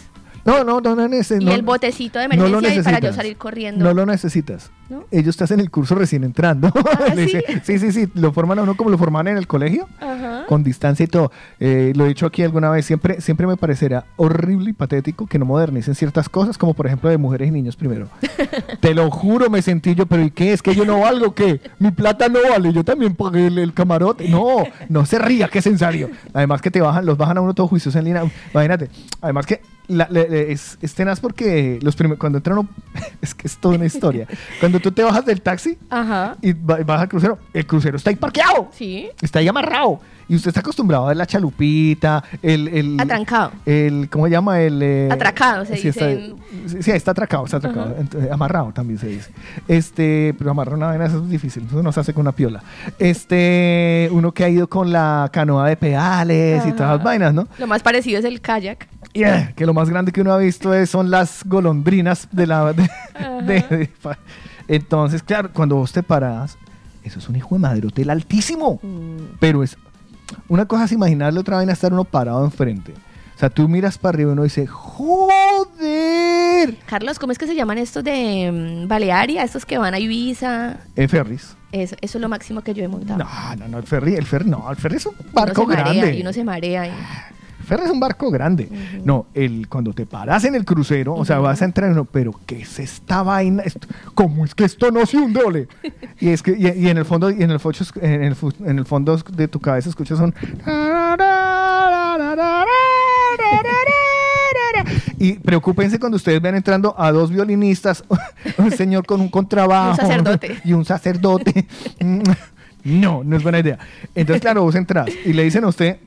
[0.46, 3.02] No, no, no, no, neces- y no- el botecito de no lo emergencia para yo
[3.02, 3.16] necesitas.
[3.16, 3.84] salir corriendo.
[3.86, 4.72] No lo necesitas.
[4.90, 5.06] ¿No?
[5.12, 6.70] Ellos te hacen el curso recién entrando.
[7.16, 7.40] Le ¿sí?
[7.64, 8.10] sí, sí, sí.
[8.16, 10.44] Lo forman a uno como lo forman en el colegio, Ajá.
[10.48, 11.32] con distancia y todo.
[11.62, 12.86] Eh, lo he dicho aquí alguna vez.
[12.86, 17.10] Siempre, siempre me parecerá horrible y patético que no modernicen ciertas cosas, como por ejemplo
[17.10, 18.10] de mujeres y niños primero.
[18.82, 20.52] Te lo juro, me sentí yo, pero ¿y qué?
[20.52, 21.34] ¿Es que yo no valgo?
[21.34, 21.62] ¿Qué?
[21.80, 22.74] Mi plata no vale.
[22.74, 24.28] Yo también pagué el, el camarote.
[24.28, 26.10] No, no se ría, que es en serio.
[26.34, 28.24] Además que te bajan, los bajan a uno todos juicios en línea.
[28.54, 28.90] Imagínate.
[29.22, 32.70] Además que la- le- le- es, es tenaz porque los primeros, cuando entran, uno-
[33.22, 34.28] es que es toda una historia.
[34.60, 36.38] Cuando tú te bajas del taxi Ajá.
[36.42, 38.70] y va- vas al crucero, el crucero está ahí parqueado.
[38.74, 39.10] Sí.
[39.22, 40.00] Está ahí amarrado.
[40.30, 42.68] Y usted está acostumbrado a ver la chalupita, el...
[42.70, 43.52] el Atrancado.
[43.66, 44.62] El, ¿Cómo se llama?
[44.62, 44.82] El...
[44.82, 46.34] eh, Atracado, se sí, dice
[46.68, 47.96] sí, sí, está atracado, está atracado.
[48.00, 49.32] Eh, amarrado también se dice.
[49.68, 52.64] Este, pero amarrar una vaina eso es difícil, eso no se hace con una piola.
[53.00, 57.48] Este, uno que ha ido con la canoa de pedales y todas las vainas, ¿no?
[57.60, 58.88] Lo más parecido es el kayak.
[59.14, 62.74] Yeah, que lo más grande que uno ha visto es- son las golondrinas de la...
[62.74, 62.90] de-
[63.46, 63.90] de-
[64.68, 66.58] entonces, claro, cuando vos te paras,
[67.04, 68.80] eso es un hijo de madre hotel altísimo.
[69.40, 69.78] Pero es...
[70.48, 72.94] Una cosa es imaginarle otra vaina estar uno parado enfrente.
[73.36, 76.78] O sea, tú miras para arriba y uno dice, ¡Joder!
[76.86, 79.44] Carlos, ¿cómo es que se llaman estos de mm, Balearia?
[79.44, 80.78] Estos que van a Ibiza.
[80.96, 81.56] En ferries.
[81.72, 83.20] Eso, eso es lo máximo que yo he montado.
[83.24, 85.68] No, no, no, el ferry, el ferry, no, el ferry es un Uno barco se
[85.68, 86.18] marea grande.
[86.18, 86.88] Y uno se marea.
[86.88, 86.92] y-
[87.76, 88.70] ferry es un barco grande.
[89.04, 92.06] No, el, cuando te paras en el crucero, o sea, vas a entrar en uno,
[92.06, 93.64] pero ¿qué es esta vaina?
[93.64, 95.68] Esto- ¿Cómo es que esto no se hunde, ole?
[96.20, 98.36] Y es que, y, y en el fondo, y en el, focho- en, el,
[98.66, 100.34] en el fondo de tu cabeza escuchas un...
[105.18, 108.04] Y preocúpense cuando ustedes ven entrando a dos violinistas,
[108.58, 109.92] un señor con un contrabajo.
[109.92, 110.58] Un sacerdote.
[110.66, 111.66] Y un sacerdote.
[112.86, 113.80] No, no es buena idea.
[114.14, 116.00] Entonces, claro, vos entras y le dicen a usted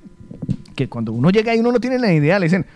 [0.77, 2.67] que cuando uno llega ahí uno no tiene la idea, le dicen,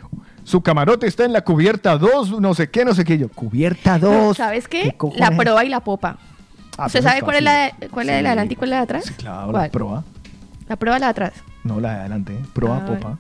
[0.43, 3.17] su camarote está en la cubierta 2, no sé qué, no sé qué.
[3.19, 4.37] Yo, cubierta 2.
[4.37, 4.97] ¿Sabes qué?
[5.17, 6.19] La proa y la popa.
[6.77, 8.77] Ah, ¿Usted sabe cuál es la cuál es la de adelante y cuál es la
[8.79, 9.11] de atrás?
[9.19, 9.63] Claro, ¿Cuál?
[9.65, 10.05] la proa.
[10.69, 11.33] La proa la de atrás.
[11.63, 12.39] No, la de adelante.
[12.55, 13.19] Proa, Ah, popa.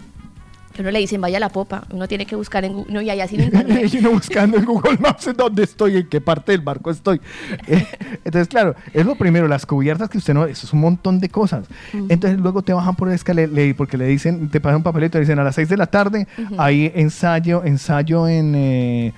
[0.75, 1.83] Que uno le dicen vaya a la popa.
[1.91, 2.93] Uno tiene que buscar en Google.
[2.93, 3.89] No, y allá sin internet.
[3.93, 7.21] y uno buscando en Google Maps en dónde estoy, en qué parte del barco estoy.
[7.67, 7.85] Eh,
[8.25, 11.29] Entonces, claro, es lo primero, las cubiertas que usted no, eso es un montón de
[11.29, 11.67] cosas.
[11.93, 15.19] Entonces, luego te bajan por el escalera, le- porque le dicen, te pasan un papelito,
[15.19, 16.55] le dicen a las 6 de la tarde, Ujú.
[16.59, 19.13] hay ensayo, ensayo en, eh,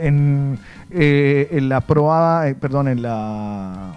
[0.00, 0.58] en,
[0.90, 3.92] eh, en la proa, eh, perdón, en la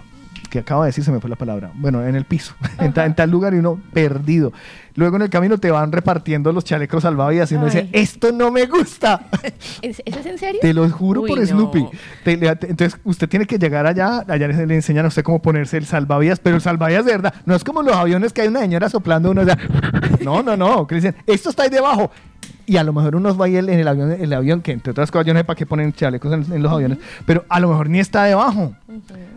[0.52, 1.70] que acabo de decir, se me fue la palabra.
[1.74, 4.52] Bueno, en el piso, en, ta- en tal lugar y uno perdido.
[4.94, 8.50] Luego en el camino te van repartiendo los chalecos salvavidas y uno dice, esto no
[8.50, 9.24] me gusta.
[9.82, 10.60] ¿Es- ¿Eso es en serio?
[10.60, 11.46] Te lo juro Uy, por no.
[11.46, 11.86] Snoopy.
[12.22, 15.22] Te- le- te- entonces, usted tiene que llegar allá, allá le, le enseñan a usted
[15.22, 18.42] cómo ponerse el salvavidas, pero el salvavidas de verdad, no es como los aviones que
[18.42, 19.56] hay una señora soplando uno, o sea,
[20.22, 22.10] no, no, no, que dicen, esto está ahí debajo.
[22.66, 25.10] Y a lo mejor uno va ahí en el avión, el avión que entre otras
[25.10, 27.68] cosas yo no sé para qué ponen chalecos en, en los aviones, pero a lo
[27.68, 28.74] mejor ni está debajo.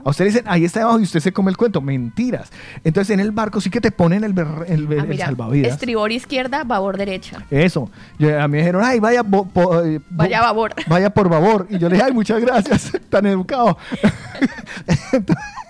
[0.03, 1.81] A usted le dicen, ahí está debajo y usted se come el cuento.
[1.81, 2.51] Mentiras.
[2.83, 4.31] Entonces en el barco sí que te ponen el,
[4.67, 5.71] el- el Ah, mira, salvavidas.
[5.73, 7.43] estribor izquierda, babor derecha.
[7.49, 7.89] Eso.
[8.19, 9.47] Yo- a mí me dijeron, ay, vaya, bo-
[9.83, 10.73] eh, bo- Vaya babor.
[10.87, 11.67] Vaya por favor.
[11.69, 13.77] Y yo le dije, ay, muchas gracias, tan educado.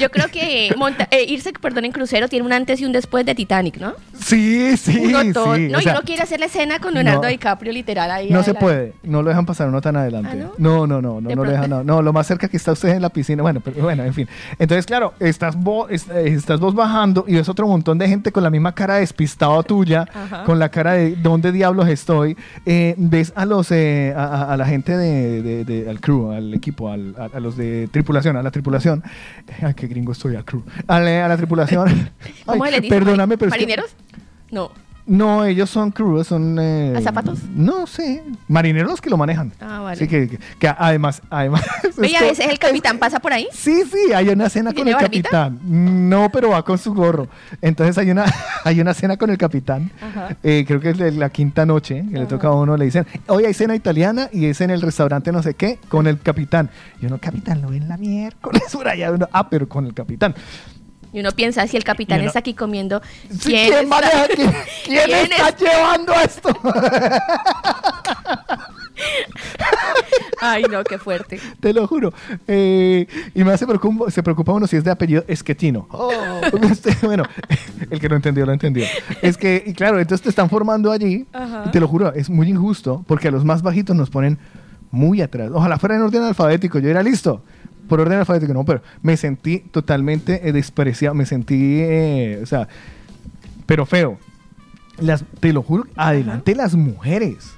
[0.00, 3.24] Yo creo que monta- eh, irse, perdón, en crucero tiene un antes y un después
[3.26, 3.92] de Titanic, ¿no?
[4.18, 5.68] Sí, sí, Uno todo- sí.
[5.68, 7.28] no, o y sea, uno quiere hacer la escena con Leonardo no.
[7.28, 8.30] DiCaprio literal ahí.
[8.30, 10.30] No se puede, no lo dejan pasar uno tan adelante.
[10.32, 10.52] ¿Ah, no?
[10.58, 11.68] no, no, no, no, lo dejan.
[11.70, 13.42] No, no, lo más cerca que está usted en la piscina.
[13.42, 14.28] Bueno, pero bueno, en fin.
[14.58, 18.32] Entonces, claro, estás vos, es- eh, estás vos bajando y ves otro montón de gente
[18.32, 20.44] con la misma cara despistado tuya, Ajá.
[20.44, 22.36] con la cara de dónde diablos estoy.
[22.66, 26.30] Eh, ves a los, eh, a, a- a la gente de, de- de- al crew,
[26.32, 29.02] al equipo, al- a, a los de tripulación, a la tripulación.
[29.62, 30.62] Ay, qué gringo estoy, al crew.
[30.86, 32.10] A la, a la tripulación.
[32.46, 32.98] ¿Cómo le dicen?
[32.98, 33.90] Perdóname, pero es que- ¿Marineros?
[34.50, 34.70] No.
[35.10, 36.56] No, ellos son crew, son...
[36.60, 37.40] eh, ¿A zapatos?
[37.54, 39.52] No sé, marineros que lo manejan.
[39.60, 39.96] Ah, vale.
[39.96, 41.62] Sí, que, que- que además, además...
[42.02, 43.48] Y a veces el capitán pasa por ahí.
[43.52, 45.28] Sí, sí, hay una cena con ¿Tiene el barbita?
[45.30, 45.58] capitán.
[46.08, 47.28] No, pero va con su gorro.
[47.60, 48.24] Entonces hay una,
[48.64, 49.90] hay una cena con el capitán.
[50.00, 50.36] Ajá.
[50.42, 52.76] Eh, creo que es de la quinta noche que le toca a uno.
[52.76, 56.06] Le dicen, hoy hay cena italiana y es en el restaurante no sé qué con
[56.06, 56.70] el capitán.
[57.02, 59.10] Y uno, capitán, lo ven la miércoles por allá.
[59.10, 60.34] Uno, ah, pero con el capitán.
[61.12, 63.00] Y uno piensa, si el capitán uno- está aquí comiendo,
[63.42, 64.26] ¿quién, ¿quién está- maneja?
[64.34, 64.52] ¿Quién-
[64.84, 66.50] quién está es- llevando esto?
[70.40, 71.40] Ay, no, qué fuerte.
[71.60, 72.12] Te lo juro.
[72.46, 75.88] Eh, y más se preocupa, se preocupa uno si es de apellido Esquetino.
[76.70, 77.24] Este, bueno,
[77.90, 78.84] el que no entendió, lo entendió.
[79.22, 81.26] Es que, y claro, entonces te están formando allí.
[81.32, 81.64] Ajá.
[81.66, 84.38] Y te lo juro, es muy injusto porque a los más bajitos nos ponen
[84.90, 85.50] muy atrás.
[85.52, 86.78] Ojalá fuera en orden alfabético.
[86.78, 87.42] Yo era listo.
[87.90, 91.12] Por orden alfabético, no, pero me sentí totalmente eh, despreciado.
[91.16, 92.68] Me sentí, eh, o sea,
[93.66, 94.16] pero feo.
[95.00, 97.50] Las, te lo juro, adelante las mujeres.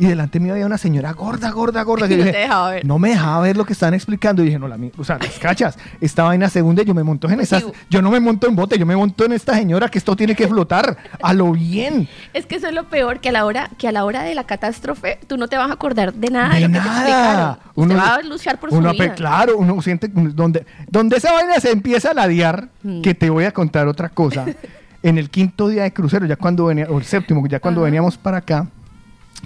[0.00, 2.08] Y delante mío había una señora gorda, gorda, gorda.
[2.08, 2.84] Que No te dije, dejaba ver.
[2.86, 4.42] no me dejaba ver lo que estaban explicando.
[4.42, 5.78] Y dije, no, la mi- o sea, las cachas.
[6.00, 7.64] Estaba en la segunda y yo me monto en esas.
[7.90, 10.34] Yo no me monto en bote, yo me monto en esta señora que esto tiene
[10.34, 12.08] que flotar a lo bien.
[12.32, 14.34] Es que eso es lo peor, que a la hora, que a la hora de
[14.34, 16.84] la catástrofe tú no te vas a acordar de nada de, De lo que te
[16.86, 17.58] nada.
[17.74, 19.14] Usted va a luchar por su uno ape- vida.
[19.14, 23.02] Claro, uno siente donde, donde esa vaina se empieza a ladear, Mm.
[23.02, 24.46] que te voy a contar otra cosa.
[25.02, 28.16] en el quinto día de crucero, ya cuando venía, o el séptimo, ya cuando veníamos
[28.16, 28.66] para acá,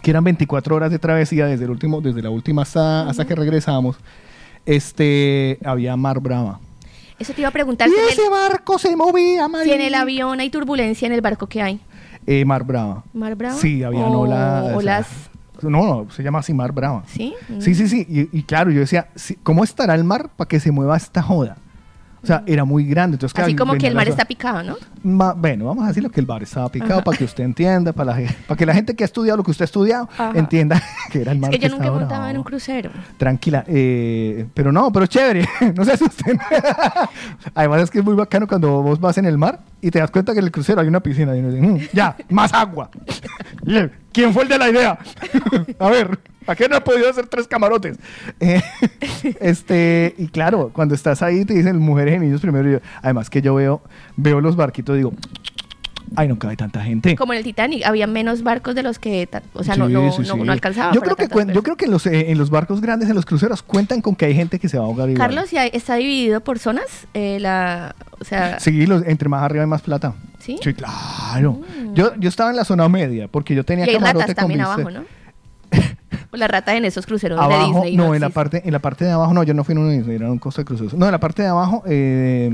[0.04, 3.34] que eran 24 horas de travesía desde el último, desde la última hasta, hasta que
[3.34, 3.96] regresamos,
[4.66, 6.60] este había mar brava.
[7.18, 10.40] Eso te iba a preguntar Y si ese barco se movía, si en el avión
[10.40, 11.80] hay turbulencia en el barco que hay.
[12.26, 13.02] Eh, mar brava.
[13.14, 13.54] ¿Mar brava?
[13.56, 14.74] Sí, había O- olas.
[14.74, 15.06] olas.
[15.62, 17.04] No, no, se llama así mar brava.
[17.06, 17.32] ¿Sí?
[17.60, 18.06] Sí, sí, sí.
[18.08, 19.08] Y, y claro, yo decía,
[19.42, 21.56] ¿cómo estará el mar para que se mueva esta joda?
[22.22, 23.14] O sea, era muy grande.
[23.16, 24.76] Entonces, Así claro, como que el mar está picado, ¿no?
[25.04, 27.04] Ma- bueno, vamos a decirlo que el bar estaba picado Ajá.
[27.04, 29.50] para que usted entienda, para, la para que la gente que ha estudiado lo que
[29.50, 30.32] usted ha estudiado Ajá.
[30.34, 30.82] entienda
[31.12, 32.26] que era el Es mar que yo nunca bravo.
[32.28, 32.90] en un crucero.
[33.18, 36.38] Tranquila, eh, pero no, pero chévere, no se asusten.
[37.54, 40.10] Además es que es muy bacano cuando vos vas en el mar y te das
[40.10, 42.88] cuenta que en el crucero hay una piscina y uno dice, "Mm, ya, más agua.
[44.12, 44.98] ¿Quién fue el de la idea?
[45.78, 47.98] A ver, ¿a qué no he podido hacer tres camarotes?
[48.40, 48.62] Eh,
[49.40, 52.68] este, y claro, cuando estás ahí te dicen mujeres y niños primero.
[52.68, 53.82] y yo- además que yo veo,
[54.16, 55.12] veo los barquitos digo,
[56.16, 57.16] ay, no cabe tanta gente.
[57.16, 60.12] Como en el Titanic, había menos barcos de los que, o sea, no, Sí, no,
[60.12, 60.40] sí, no, sí.
[60.42, 60.92] no alcanzaba.
[60.92, 63.14] Yo creo, que, cuen- yo creo que en los, eh, en los barcos grandes, en
[63.16, 65.26] los cruceros, cuentan con que hay gente que se va a ahogar igual.
[65.28, 67.06] Carlos, ¿y ¿está dividido por zonas?
[67.14, 70.14] Eh, la, o sea, Sí, los, entre más arriba hay más plata.
[70.38, 70.58] ¿Sí?
[70.76, 71.60] claro.
[71.94, 74.42] Yo, yo estaba en la zona media porque yo tenía y hay camarote ratas con
[74.42, 75.04] también abajo, ¿no?
[76.34, 77.96] O la rata en esos cruceros de Abajo, Disney.
[77.96, 79.90] no, en la parte, en la parte de abajo, no, yo no fui en un
[79.96, 80.92] Disney, era un costo de cruceros.
[80.94, 82.50] No, en la parte de abajo, eh,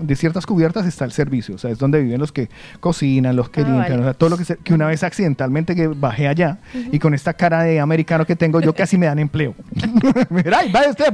[0.00, 2.48] de ciertas cubiertas está el servicio, o sea, es donde viven los que
[2.78, 4.00] cocinan, los que Ah, limpian, vale.
[4.00, 6.58] o sea, todo lo que se- que una vez accidentalmente que bajé allá
[6.92, 9.54] y con esta cara de americano que tengo, yo casi me dan empleo.
[10.30, 11.12] Mira, ay, vaya usted,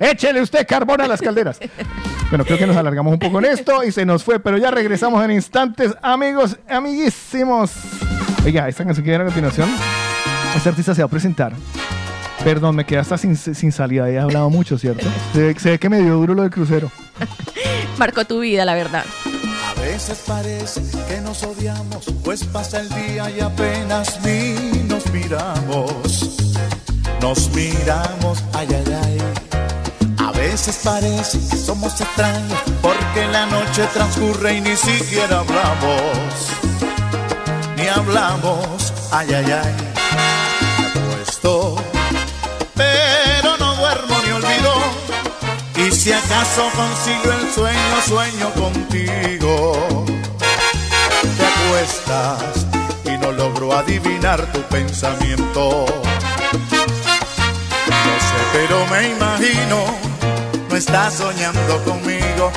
[0.00, 1.60] échele usted carbón a las calderas.
[2.30, 4.72] Bueno, creo que nos alargamos un poco en esto y se nos fue, pero ya
[4.72, 7.72] regresamos en instantes, amigos, amiguísimos.
[8.44, 9.68] Oiga, esta canción que viene a continuación,
[10.56, 11.52] este artista se va a presentar.
[12.44, 15.06] Perdón, me quedé hasta sin, sin salida, he hablado mucho, ¿cierto?
[15.32, 16.90] Se ve, se ve que me dio duro lo del crucero.
[17.98, 19.04] Marcó tu vida, la verdad.
[19.64, 26.36] A veces parece que nos odiamos, pues pasa el día y apenas ni nos miramos.
[27.20, 29.18] Nos miramos, ay, ay, ay.
[30.18, 36.48] A veces parece que somos extraños, porque la noche transcurre y ni siquiera hablamos.
[37.76, 39.91] Ni hablamos, ay, ay, ay.
[41.42, 41.74] Pero
[43.58, 44.72] no duermo ni olvido.
[45.76, 50.06] Y si acaso consigo el sueño, sueño contigo.
[51.36, 52.64] Te acuestas
[53.04, 55.86] y no logro adivinar tu pensamiento.
[57.88, 59.84] No sé, pero me imagino,
[60.70, 62.52] no estás soñando conmigo.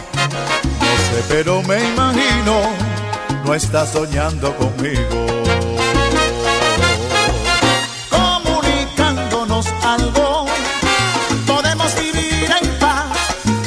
[0.80, 2.70] No sé, pero me imagino,
[3.46, 5.26] no estás soñando conmigo.
[9.86, 10.46] algo.
[11.46, 13.18] Podemos vivir en paz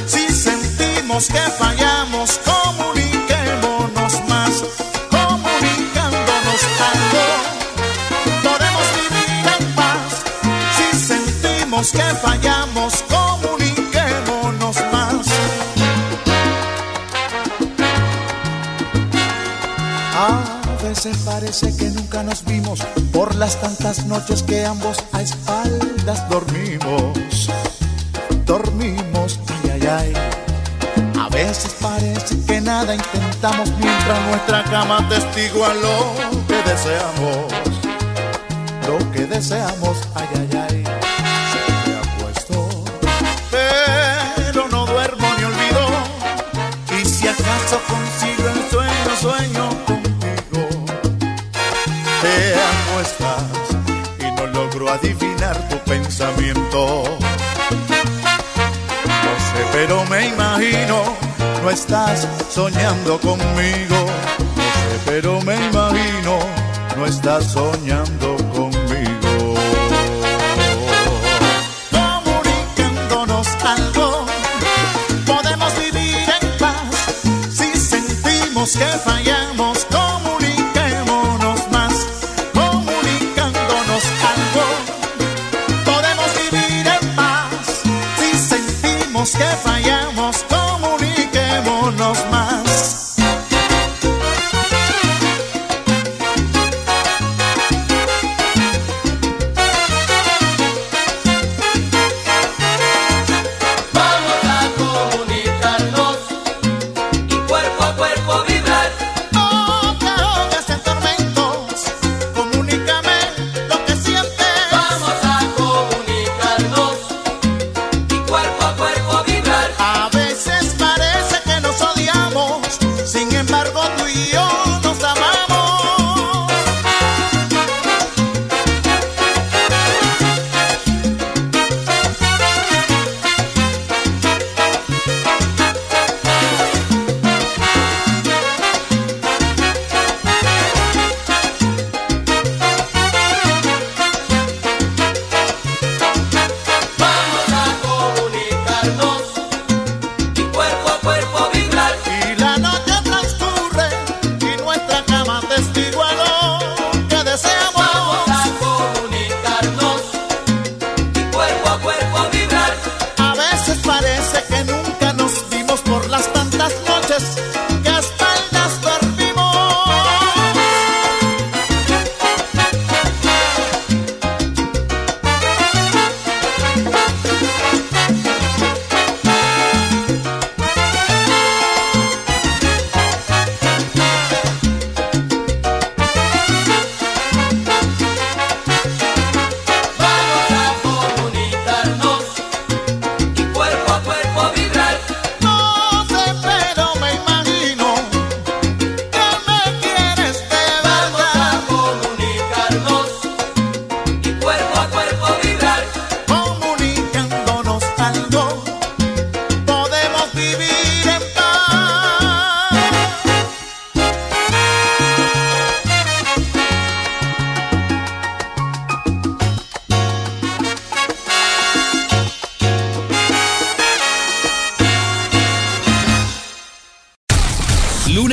[0.07, 2.41] si sentimos que fallamos.
[2.53, 4.65] Comuniquémonos más,
[5.11, 6.63] comunicándonos
[6.93, 7.25] algo.
[8.43, 10.25] Podemos vivir en paz
[10.77, 13.08] si sentimos que fallamos.
[21.05, 22.81] Veces parece que nunca nos vimos
[23.13, 27.49] por las tantas noches que ambos a espaldas dormimos.
[28.45, 30.13] Dormimos, ay, ay, ay.
[31.21, 36.15] A veces parece que nada intentamos mientras nuestra cama testigua lo
[36.49, 37.53] que deseamos.
[38.89, 40.85] Lo que deseamos, ay, ay, ay.
[41.87, 42.85] Me acuesto,
[43.53, 47.01] pero no duermo ni olvido.
[47.01, 49.58] Y si acaso consigo el sueño, sueño
[54.91, 57.05] adivinar tu pensamiento.
[59.25, 61.03] No sé, pero me imagino,
[61.63, 63.97] no estás soñando conmigo.
[64.57, 66.39] No sé, pero me imagino,
[66.97, 69.55] no estás soñando conmigo.
[71.91, 74.27] Comunicándonos algo,
[75.27, 77.15] podemos vivir en paz.
[77.51, 79.38] Si sentimos que fallamos,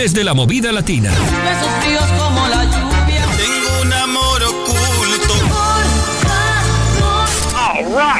[0.05, 1.09] Lunes de la movida latina.
[1.09, 3.25] Besos fríos como la lluvia.
[3.37, 5.33] Tengo un amor oculto.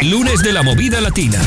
[0.01, 1.39] Lunes de la movida latina.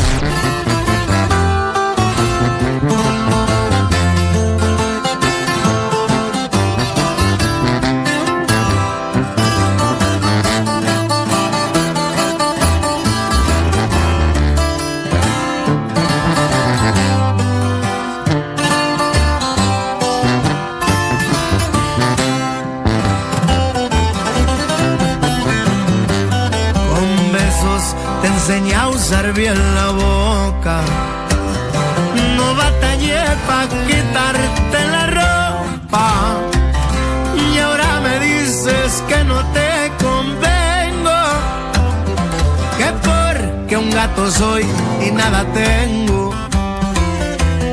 [44.30, 44.64] Soy
[45.06, 46.34] y nada tengo.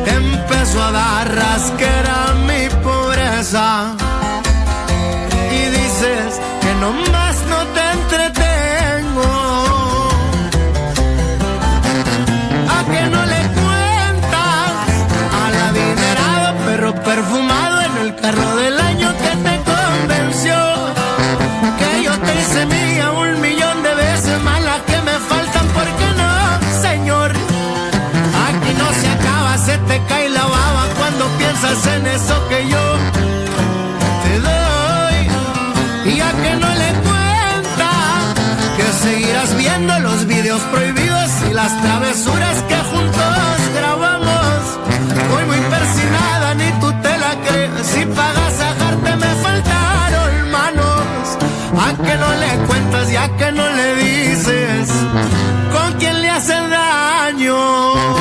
[0.06, 1.95] Te empezó a dar rasquera
[31.74, 32.86] en eso que yo
[34.24, 36.14] te doy.
[36.14, 37.92] Y a que no le cuenta
[38.78, 44.60] que seguirás viendo los videos prohibidos y las travesuras que juntos grabamos.
[45.32, 47.88] Voy muy persinada, ni tú te la crees.
[47.88, 51.26] Si pagas a dejarte me faltaron manos.
[51.86, 54.90] A que no le cuentas y a que no le dices
[55.74, 58.15] con quién le hacen daño.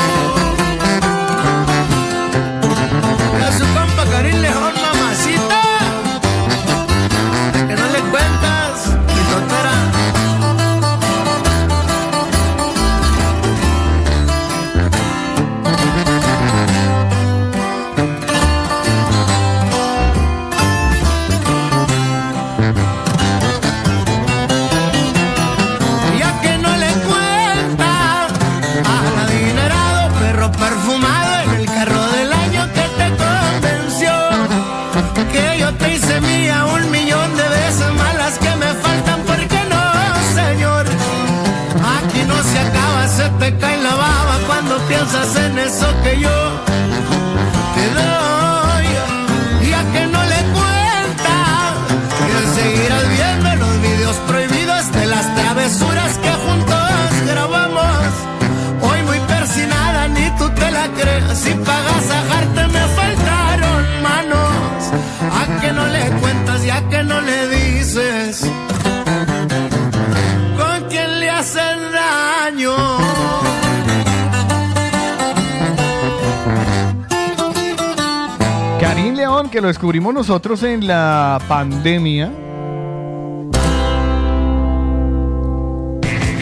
[79.55, 82.29] Que lo descubrimos nosotros en la pandemia.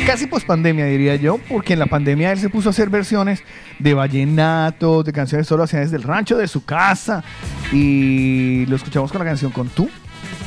[0.06, 3.42] Casi pospandemia diría yo, porque en la pandemia él se puso a hacer versiones
[3.78, 7.22] de vallenato, de canciones solo hacía desde el rancho de su casa.
[7.70, 9.90] Y lo escuchamos con la canción Con tú,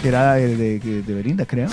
[0.02, 1.70] que era de, de- de Belinda, creo.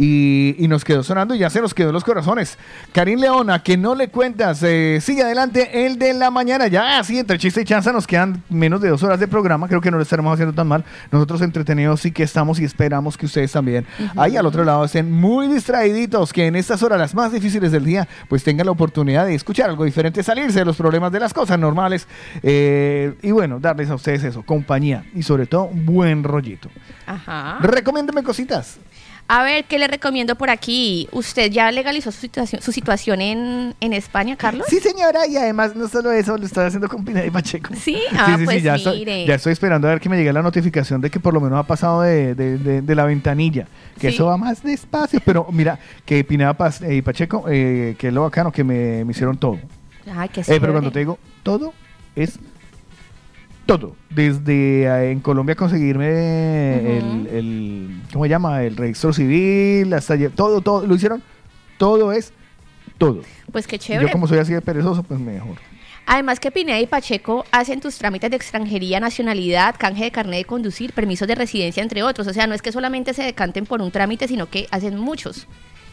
[0.00, 2.56] Y, y nos quedó sonando y ya se nos quedó en los corazones.
[2.92, 6.68] Karim Leona, que no le cuentas, eh, sigue adelante el de la mañana.
[6.68, 9.66] Ya así, entre chiste y chanza, nos quedan menos de dos horas de programa.
[9.66, 10.84] Creo que no lo estaremos haciendo tan mal.
[11.10, 15.10] Nosotros entretenidos sí que estamos y esperamos que ustedes también ahí al otro lado estén
[15.10, 19.26] muy distraíditos, que en estas horas las más difíciles del día, pues tengan la oportunidad
[19.26, 22.06] de escuchar algo diferente, salirse de los problemas de las cosas normales.
[22.42, 26.70] eh, y bueno, darles a ustedes eso, compañía y sobre todo buen rollito.
[27.06, 27.58] Ajá.
[27.60, 28.78] Recomiéndeme cositas.
[29.30, 31.06] A ver, ¿qué le recomiendo por aquí?
[31.12, 34.66] ¿Usted ya legalizó su situación, su situación en, en España, Carlos?
[34.70, 37.74] Sí, señora, y además no solo eso, lo estoy haciendo con Pineda y Pacheco.
[37.74, 38.90] Sí, ah, pues ya, mire.
[38.94, 41.42] estoy, ya estoy esperando a ver que me llegue la notificación de que por lo
[41.42, 43.66] menos ha pasado de, de- de- de la ventanilla,
[44.00, 44.14] que Sí.
[44.14, 48.22] eso va más despacio, pero mira, que Pineda eh, y Pacheco, eh, que es lo
[48.22, 49.58] bacano, que me, me hicieron todo.
[50.10, 51.74] Ay, qué Eh, pero cuando te digo todo,
[52.16, 52.38] es
[53.68, 53.94] todo.
[54.08, 58.62] Desde eh, en Colombia conseguirme el, el- ¿cómo se llama?
[58.62, 61.22] El registro civil, hasta todo, todo, lo hicieron,
[61.76, 62.32] todo es
[62.96, 63.20] todo.
[63.52, 64.06] Pues qué chévere.
[64.06, 65.56] yo como soy así de perezoso, pues mejor.
[66.06, 70.44] Además que Pineda y Pacheco hacen tus trámites de extranjería, nacionalidad, canje de carnet de
[70.46, 72.26] conducir, permisos de residencia, entre otros.
[72.26, 75.46] O sea, no es que solamente se decanten por un trámite, sino que hacen muchos.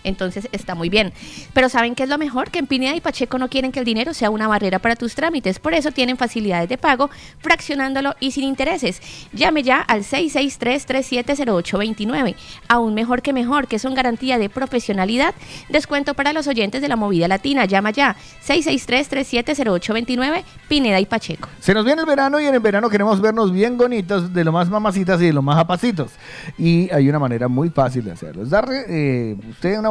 [0.06, 1.12] Entonces está muy bien.
[1.54, 2.52] Pero ¿saben qué es lo mejor?
[2.52, 5.16] Que en Pineda y Pacheco no quieren que el dinero sea una barrera para tus
[5.16, 5.60] trámites.
[5.60, 7.10] Por eso tienen facilidades de pago,
[7.40, 9.02] fraccionándolo y sin intereses.
[9.34, 12.36] Llame ya al 663-370829.
[12.68, 15.34] Aún mejor que mejor, que son garantía de profesionalidad.
[15.70, 17.66] Descuento para los oyentes de la movida latina.
[17.66, 18.16] Llama ya
[18.46, 21.50] 663-370829, Pineda y Pacheco.
[21.60, 24.52] Se nos viene el verano y en el verano queremos vernos bien bonitos, de lo
[24.52, 26.12] más mamacitas y de lo más apacitos.
[26.58, 28.44] Y hay una manera muy fácil de hacerlo.
[28.44, 29.90] Es darle eh, usted una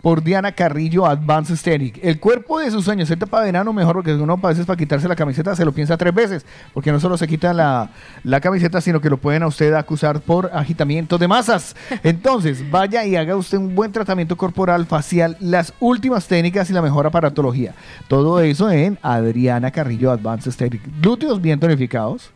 [0.00, 1.98] por Diana Carrillo Advanced Aesthetic.
[2.02, 3.26] El cuerpo de sus sueños, ¿cierto?
[3.26, 6.14] Para verano mejor, porque uno a veces para quitarse la camiseta se lo piensa tres
[6.14, 7.90] veces, porque no solo se quita la,
[8.24, 11.76] la camiseta, sino que lo pueden a usted acusar por agitamiento de masas.
[12.02, 16.82] Entonces, vaya y haga usted un buen tratamiento corporal, facial, las últimas técnicas y la
[16.82, 17.74] mejor aparatología.
[18.08, 20.82] Todo eso en Adriana Carrillo Advanced Aesthetic.
[21.00, 22.30] Glúteos bien tonificados.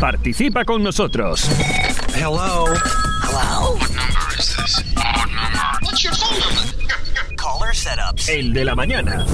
[0.00, 1.48] Participa con nosotros.
[2.14, 2.66] Hello.
[3.22, 3.74] Hello.
[3.74, 4.82] What number is this?
[7.76, 8.28] Setups.
[8.28, 9.24] El de la mañana.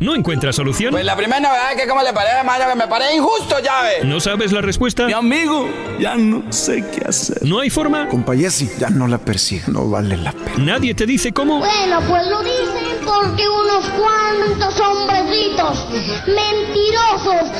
[0.00, 0.90] ¿No encuentras solución?
[0.90, 4.04] Pues la primera novedad es que como le parece, hermano, que me parece injusto, llave.
[4.04, 5.06] ¿No sabes la respuesta?
[5.06, 5.68] Mi amigo,
[5.98, 7.38] ya no sé qué hacer.
[7.42, 8.06] ¿No hay forma?
[8.08, 10.58] Compayesi, ya no la persiga, no vale la pena.
[10.58, 11.60] ¿Nadie te dice cómo?
[11.60, 15.86] Bueno, pues lo dicen porque unos cuantos hombrecitos
[16.26, 17.50] mentirosos,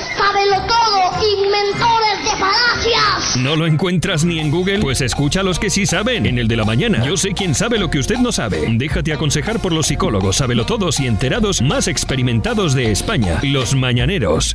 [0.67, 1.07] todo,
[1.39, 3.37] inventores de falacias.
[3.39, 4.81] ¿No lo encuentras ni en Google?
[4.81, 7.05] Pues escucha a los que sí saben, en el de la mañana.
[7.05, 8.67] Yo sé quién sabe lo que usted no sabe.
[8.77, 14.55] Déjate aconsejar por los psicólogos, sabelotodos y enterados más experimentados de España, los mañaneros.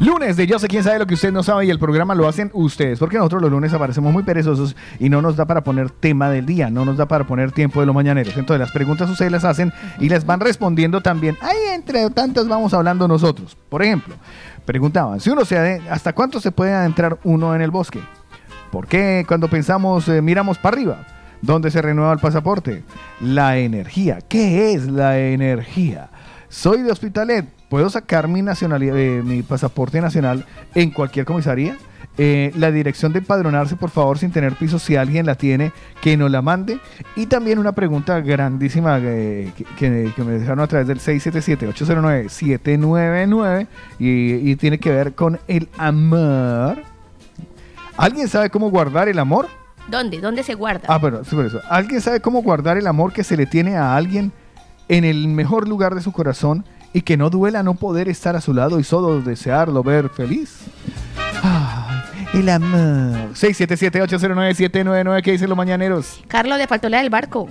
[0.00, 2.28] Lunes de Yo sé quién sabe lo que usted no sabe y el programa lo
[2.28, 5.90] hacen ustedes, porque nosotros los lunes aparecemos muy perezosos y no nos da para poner
[5.90, 8.36] tema del día, no nos da para poner tiempo de los mañaneros.
[8.36, 11.36] Entonces las preguntas ustedes las hacen y les van respondiendo también.
[11.40, 13.56] Ahí entre tantas vamos hablando nosotros.
[13.68, 14.14] Por ejemplo,
[14.64, 18.00] preguntaban, si uno se ¿hasta cuánto se puede adentrar uno en el bosque?
[18.70, 21.06] ¿Por qué cuando pensamos eh, miramos para arriba?
[21.40, 22.82] ¿Dónde se renueva el pasaporte?
[23.20, 24.18] La energía.
[24.28, 26.10] ¿Qué es la energía?
[26.48, 27.46] Soy de Hospitalet.
[27.68, 31.76] ¿Puedo sacar mi, nacionalidad, eh, mi pasaporte nacional en cualquier comisaría?
[32.20, 35.70] Eh, la dirección de empadronarse, por favor, sin tener piso, si alguien la tiene,
[36.00, 36.80] que nos la mande.
[37.14, 43.66] Y también una pregunta grandísima eh, que, que- que me dejaron a través del 677-809-799
[43.98, 46.78] y, y tiene que ver con el amor.
[47.96, 49.48] ¿Alguien sabe cómo guardar el amor?
[49.88, 50.20] ¿Dónde?
[50.20, 50.82] ¿Dónde se guarda?
[50.88, 51.60] Ah, pero sí, por eso.
[51.70, 54.32] ¿Alguien sabe cómo guardar el amor que se le tiene a alguien
[54.88, 58.40] en el mejor lugar de su corazón y que no duela no poder estar a
[58.40, 60.60] su lado y solo desearlo ver feliz?
[62.34, 63.32] El amor.
[63.34, 66.20] 677-809-799, ¿qué dicen los mañaneros?
[66.28, 67.48] Carlos, le faltó la del barco.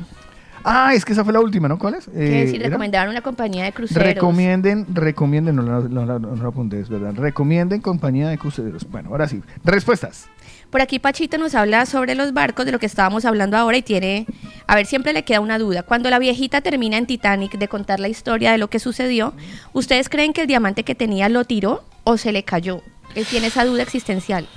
[0.64, 1.80] Ah, es que esa fue la última, ¿no?
[1.80, 2.08] ¿Cuál es?
[2.10, 2.70] Eh, decir, ¿era?
[2.70, 4.04] recomendaron una compañía de cruceros.
[4.04, 7.14] Recomienden, recomienden, no, no, no, no, no lo apunté, es verdad.
[7.16, 8.86] Recomienden compañía de cruceros.
[8.90, 9.41] Bueno, ahora sí.
[9.64, 10.28] Respuestas.
[10.70, 13.82] Por aquí Pachito nos habla sobre los barcos, de lo que estábamos hablando ahora y
[13.82, 14.26] tiene,
[14.68, 15.84] a ver, siempre le queda una duda.
[15.84, 19.34] Cuando la viejita termina en Titanic de contar la historia de lo que sucedió,
[19.72, 22.82] ¿ustedes creen que el diamante que tenía lo tiró o se le cayó?
[23.16, 24.48] Él tiene esa duda existencial.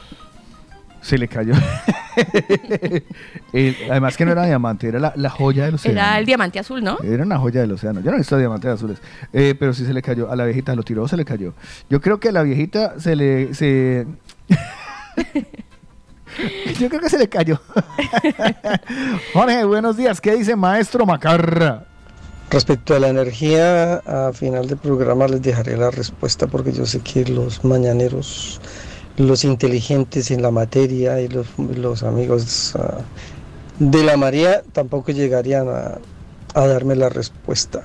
[1.03, 1.55] Se le cayó.
[3.53, 5.99] El- además que no era diamante, era la, la joya del océano.
[5.99, 6.99] Era el diamante azul, ¿no?
[7.03, 8.01] Era una joya del océano.
[8.01, 8.99] Yo no he visto diamantes azules.
[9.33, 10.31] Eh, pero sí se le cayó.
[10.31, 11.55] A la viejita lo tiró, se le cayó.
[11.89, 13.55] Yo creo que a la viejita se le.
[13.55, 14.07] Se...
[16.79, 17.61] Yo creo que se le cayó.
[19.33, 20.21] Jorge, buenos días.
[20.21, 21.85] ¿Qué dice maestro Macarra?
[22.51, 27.01] Respecto a la energía, a final del programa les dejaré la respuesta porque yo sé
[27.01, 28.61] que los mañaneros,
[29.27, 32.99] los inteligentes en la materia y los, los amigos ah,
[33.79, 35.99] de la María tampoco llegarían a,
[36.55, 37.83] a darme la respuesta.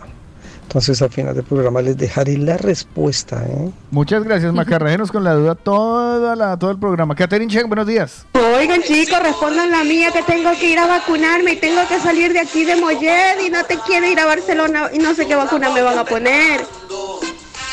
[0.64, 3.46] Entonces al final del programa les dejaré la respuesta.
[3.48, 3.72] ¿eh?
[3.92, 4.88] Muchas gracias, Macarra.
[4.88, 7.16] Déjenos con la duda toda la, todo el programa.
[7.16, 8.26] Catherine Chen, buenos días.
[8.34, 12.34] Oigan chicos, respondan la mía que tengo que ir a vacunarme y tengo que salir
[12.34, 15.36] de aquí de Mollet y no te quiero ir a Barcelona y no sé qué
[15.36, 16.66] vacuna me van a poner.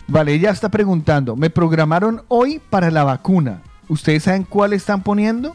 [0.08, 1.36] Vale, ella está preguntando.
[1.36, 3.62] Me programaron hoy para la vacuna.
[3.88, 5.54] ¿Ustedes saben cuál están poniendo?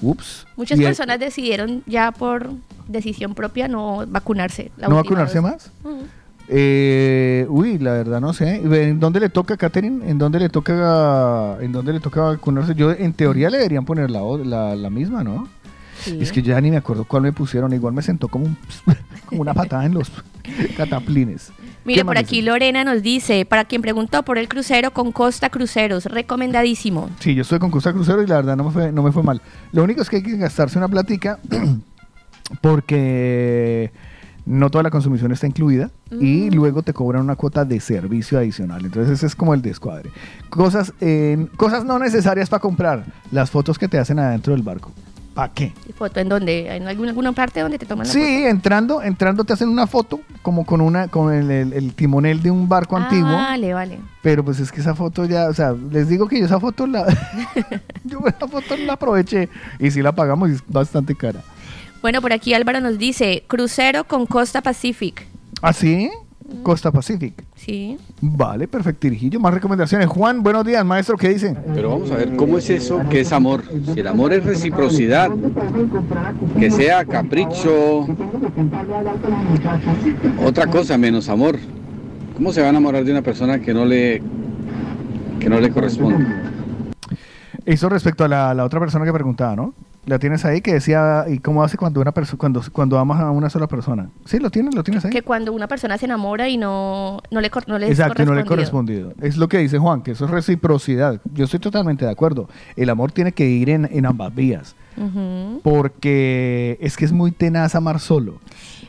[0.00, 0.46] Ups.
[0.56, 2.50] Muchas Y el- personas decidieron ya por
[2.88, 4.70] decisión propia no vacunarse.
[4.76, 5.70] la ¿No vacunarse más?
[6.48, 8.56] Eh, uy, la verdad no sé.
[8.56, 10.08] ¿En dónde le toca, Catherine?
[10.08, 12.74] ¿En dónde le toca, en dónde le toca vacunarse?
[12.74, 15.48] Yo, en teoría, le deberían poner la, la misma, ¿no?
[16.04, 16.18] Sí.
[16.20, 17.72] Es que yo ya ni me acuerdo cuál me pusieron.
[17.72, 18.56] Igual me sentó como, un-
[19.26, 20.10] como una patada en los
[20.76, 21.52] cataplines.
[21.84, 22.46] Mire, ¿Qué por aquí dice?
[22.50, 27.10] Lorena nos dice, para quien preguntó por el crucero con Costa Cruceros, recomendadísimo.
[27.20, 29.22] Sí, yo estoy con Costa Crucero y la verdad no me fue, no me fue
[29.22, 29.42] mal.
[29.72, 31.38] Lo único es que hay que gastarse una platica
[32.60, 33.90] porque
[34.46, 38.84] no toda la consumición está incluida y luego te cobran una cuota de servicio adicional.
[38.84, 40.10] Entonces ese es como el descuadre.
[40.50, 43.04] Cosas, en- cosas no necesarias para comprar.
[43.30, 44.92] Las fotos que te hacen adentro del barco.
[45.34, 45.72] ¿Para qué?
[45.88, 46.76] ¿Y foto en donde?
[46.76, 48.48] ¿En alguna, alguna parte donde te toman la Sí, foto?
[48.48, 52.52] entrando, entrando te hacen una foto como con una con el, el- el timonel de
[52.52, 53.30] un barco antiguo.
[53.32, 53.98] Ah, vale, vale.
[54.22, 56.86] Pero pues es que esa foto ya, o sea, les digo que yo esa foto
[56.86, 57.04] la
[58.04, 59.48] yo esa foto la aproveché
[59.80, 61.40] y si la pagamos es bastante cara.
[62.00, 65.26] Bueno, por aquí Álvaro nos dice, crucero con Costa Pacific.
[65.62, 66.10] ¿Ah, sí?
[66.62, 67.44] Costa Pacific.
[67.56, 67.98] Sí.
[68.20, 69.40] Vale, perfecto, Irijillo.
[69.40, 70.08] Más recomendaciones.
[70.08, 71.56] Juan, buenos días, maestro, ¿qué dice?
[71.74, 73.62] Pero vamos a ver, ¿cómo es eso que es amor?
[73.92, 75.30] Si el amor es reciprocidad,
[76.58, 78.06] que sea capricho,
[80.44, 81.58] otra cosa menos amor.
[82.36, 84.20] ¿Cómo se va a enamorar de una persona que no le,
[85.38, 86.26] que no le corresponde?
[87.64, 89.72] Eso respecto a la, la otra persona que preguntaba, ¿no?
[90.06, 93.30] La tienes ahí que decía, ¿y cómo hace cuando una persona cuando, cuando amas a
[93.30, 94.10] una sola persona?
[94.26, 95.10] Sí, lo tienes, lo tienes ahí.
[95.10, 98.42] Que cuando una persona se enamora y no, no le, no le Exacto, no le
[98.42, 99.14] he correspondido.
[99.22, 101.20] Es lo que dice Juan, que eso es reciprocidad.
[101.32, 102.50] Yo estoy totalmente de acuerdo.
[102.76, 104.76] El amor tiene que ir en, en ambas vías.
[105.62, 108.38] Porque es que es muy tenaz amar solo.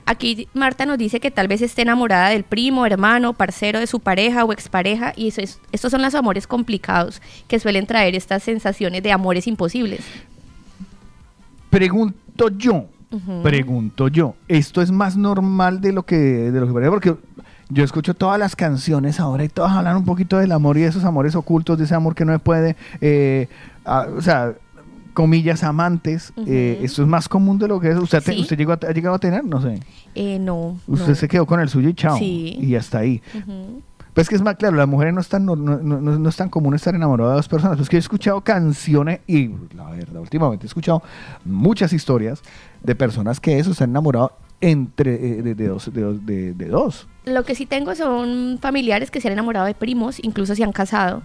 [0.05, 3.99] Aquí Marta nos dice que tal vez esté enamorada del primo, hermano, parcero de su
[4.01, 8.43] pareja o expareja y eso es- estos son los amores complicados que suelen traer estas
[8.43, 10.01] sensaciones de amores imposibles.
[11.79, 12.85] Pregunto yo,
[13.43, 16.89] pregunto yo, ¿esto es más normal de lo que de lo que parece?
[16.91, 17.15] Porque
[17.69, 20.87] yo escucho todas las canciones ahora y todas hablan un poquito del amor y de
[20.87, 23.47] esos amores ocultos, de ese amor que no se puede, eh,
[23.85, 24.53] o sea,
[25.13, 26.31] comillas amantes.
[26.45, 27.97] eh, ¿Esto es más común de lo que es?
[27.97, 29.43] ¿Usted, te- usted llegó a, ha llegado a tener?
[29.43, 29.79] No sé.
[30.13, 30.77] Eh, no.
[30.87, 31.15] Usted no.
[31.15, 32.17] se quedó con el suyo y chao.
[32.17, 32.57] Sí.
[32.59, 33.21] Y hasta ahí.
[33.37, 33.81] Ujú.
[34.15, 36.35] Pues que es más claro, las mujeres no es tan, no, no- no- no es
[36.35, 37.77] tan común estar enamoradas de dos personas.
[37.77, 41.03] Pues que he escuchado canciones y la verdad, últimamente he escuchado
[41.43, 42.41] muchas historias
[42.81, 44.31] de personas que eso se han enamorado
[44.61, 47.07] entre eh, de, de dos, de, de- dos.
[47.25, 50.71] Lo que sí tengo son familiares que se han enamorado de primos, incluso se han
[50.71, 51.23] casado.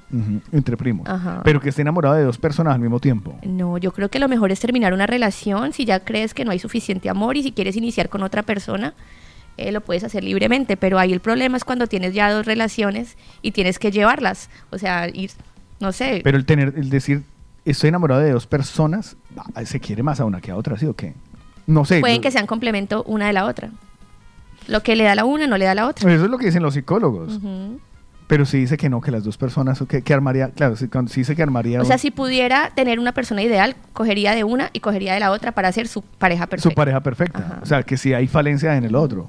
[0.50, 1.08] Entre primos.
[1.08, 1.42] Ajá.
[1.44, 3.36] Pero que esté enamorado de dos personas al mismo tiempo.
[3.44, 6.50] No, yo creo que lo mejor es terminar una relación si ya crees que no
[6.50, 8.94] hay suficiente amor y si quieres iniciar con otra persona,
[9.56, 13.16] eh, lo puedes hacer libremente, pero ahí el problema es cuando tienes ya dos relaciones
[13.42, 15.30] y tienes que llevarlas, o sea, ir,
[15.80, 17.22] no sé, Pero el tener, el decir,
[17.64, 19.16] estoy enamorado de dos personas,
[19.54, 21.14] ah, se quiere más a una que a otra, ¿sí o qué?
[21.66, 22.00] No sé.
[22.00, 23.70] pueden que sean complemento una de la otra.
[24.66, 26.12] Lo que le da la una no le da la otra.
[26.12, 27.36] Eso es lo que dicen los psicólogos.
[27.36, 27.80] Ujú.
[28.30, 31.10] Pero si dice que no, que las dos personas, que, que armaría, claro, si, cuando-
[31.10, 34.44] si dice que armaría O sea, un- si pudiera tener una persona ideal, cogería de
[34.44, 36.70] una y cogería de la otra para ser su pareja perfecta.
[36.70, 37.58] su pareja perfecta.
[37.60, 39.28] O sea, que si hay falencias en el otro.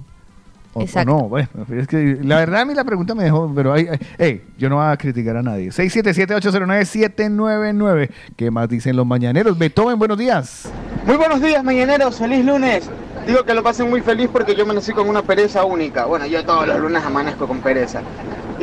[0.74, 1.12] O, o Exacto.
[1.12, 4.00] no, bueno, es que la verdad a mí la pregunta me dejó, pero hay, hay-
[4.18, 5.70] hey, yo no voy a criticar a nadie.
[5.72, 8.10] 677-809-799.
[8.38, 9.58] ¿Qué más dicen los mañaneros?
[9.58, 10.70] Beethoven, buenos días.
[11.06, 12.18] Muy buenos días, mañaneros.
[12.18, 12.90] Feliz lunes.
[13.28, 16.06] Digo que lo pasen muy feliz porque yo amanecí con una pereza única.
[16.06, 18.02] Bueno, yo todos los lunes amanezco con pereza.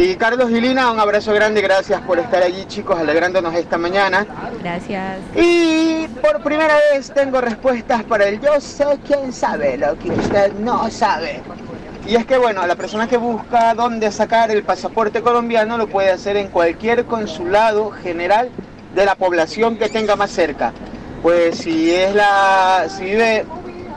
[0.01, 1.61] Y Carlos y Lina, un abrazo grande.
[1.61, 4.25] Gracias por estar allí, chicos, alegrándonos esta mañana.
[4.63, 5.19] Gracias.
[5.35, 10.53] Y por primera vez tengo respuestas para el yo sé quién sabe lo que usted
[10.53, 11.41] no sabe.
[12.07, 16.13] Y es que bueno, la persona que busca dónde sacar el pasaporte colombiano lo puede
[16.13, 18.51] hacer en cualquier consulado general
[18.95, 20.73] de la población que tenga más cerca.
[21.23, 23.45] Pues si es la, si vive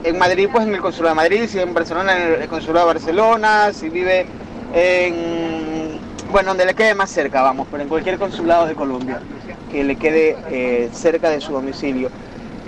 [0.02, 2.94] en Madrid, pues en el consulado de Madrid, si en Barcelona, en el consulado de
[2.94, 4.26] Barcelona, si vive
[4.74, 5.98] en,
[6.30, 9.20] bueno, donde le quede más cerca, vamos, pero en cualquier consulado de Colombia
[9.70, 12.10] que le quede eh, cerca de su domicilio.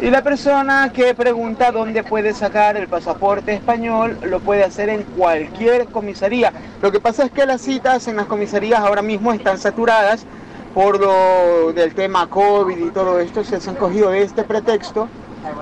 [0.01, 5.03] Y la persona que pregunta dónde puede sacar el pasaporte español lo puede hacer en
[5.03, 6.53] cualquier comisaría.
[6.83, 10.27] Lo que pasa es que las citas en las comisarías ahora mismo están saturadas
[10.75, 13.45] por lo del tema COVID y todo esto.
[13.45, 15.09] Se han cogido este pretexto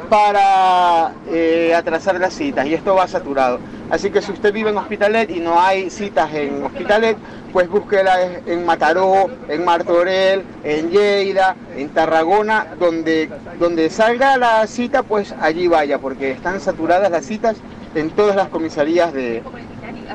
[0.08, 3.58] para eh, atrasar las citas y esto va saturado.
[3.90, 7.16] Así que si usted vive en Hospitalet y no hay citas en Hospitalet,
[7.52, 13.28] pues búsquela en Mataró, en Martorell, en Lleida, en Tarragona, donde,
[13.58, 17.56] donde salga la cita, pues allí vaya, porque están saturadas las citas
[17.94, 19.42] en todas las comisarías de,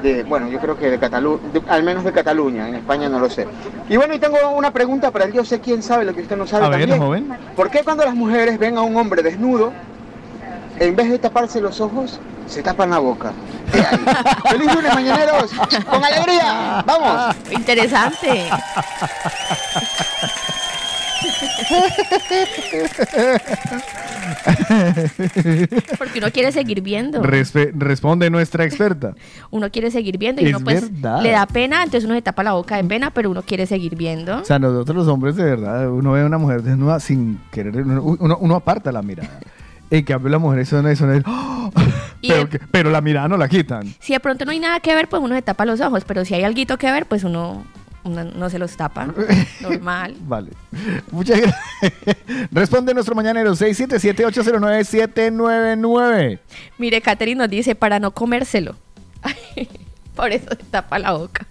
[0.02, 3.30] de, bueno, yo creo que de Cataluña, al menos de Cataluña, en España no lo
[3.30, 3.48] sé.
[3.90, 6.38] Y bueno, y tengo una pregunta para el yo sé quién sabe lo que usted
[6.38, 7.00] no sabe A ver, también.
[7.00, 7.38] joven.
[7.56, 9.72] ¿Por qué cuando las mujeres ven a un hombre desnudo,
[10.80, 13.32] en vez de taparse los ojos, se tapan la boca?
[14.50, 15.52] ¡Feliz lunes, mañaneros!
[15.90, 16.84] ¡Con alegría!
[16.86, 17.36] ¡Vamos!
[17.52, 18.50] Interesante.
[25.98, 27.22] Porque uno quiere seguir viendo.
[27.22, 29.14] Respe- responde nuestra experta.
[29.52, 31.22] Uno quiere seguir viendo y Es uno pues verdad.
[31.22, 33.96] le da pena, entonces uno se tapa la boca de pena, pero uno quiere seguir
[33.96, 34.38] viendo.
[34.40, 37.76] O sea, nosotros los hombres de verdad, uno ve a una mujer desnuda sin querer,
[37.78, 39.40] uno, uno- uno aparta la mirada.
[39.90, 41.72] En cambio las mujeres son el, ¡Oh!
[42.22, 43.88] Pero, el- pero la mirada no la quitan.
[44.02, 46.26] Si de pronto no hay nada que ver, pues uno se tapa los ojos, pero
[46.26, 47.64] si hay algo que ver, pues uno,
[48.04, 49.14] no se los tapa.
[49.62, 50.16] Normal.
[50.22, 50.52] Vale.
[51.12, 51.62] Muchas gracias.
[52.52, 56.40] Responde nuestro mañanero 677-809-799.
[56.78, 58.76] Mire, Katherine nos dice para no comérselo.
[60.16, 61.48] Por eso se tapa la boca.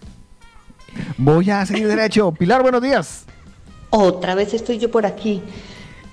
[1.18, 2.32] Voy a seguir derecho.
[2.32, 3.26] Pilar, buenos días.
[3.90, 5.40] Otra vez estoy yo por aquí,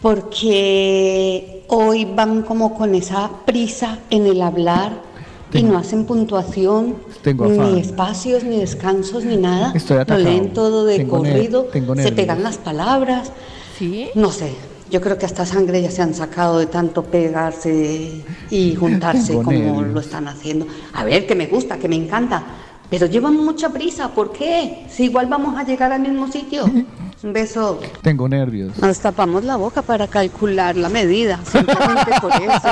[0.02, 5.13] porque hoy van como con esa prisa en el hablar
[5.54, 9.72] y no hacen puntuación, Tengo ni espacios, ni descansos, ni nada.
[9.76, 10.24] Estoy Lo atacado.
[10.24, 13.32] leen todo de Tengo corrido, tengo se pegan las palabras.
[13.78, 14.10] Sí.
[14.16, 14.54] No sé,
[14.90, 19.44] yo creo que hasta sangre ya se han sacado de tanto pegarse y juntarse Tengo
[19.44, 19.88] como nervios.
[19.94, 20.68] lo están haciendo.
[20.94, 22.44] A ver, que me gusta, que me encanta.
[22.90, 24.86] Pero llevan mucha prisa, ¿por qué?
[24.90, 26.66] Si igual vamos a llegar al mismo sitio.
[27.24, 27.80] Un beso.
[28.02, 28.78] Tengo nervios.
[28.80, 32.68] Nos tapamos la boca para calcular la medida, simplemente por eso.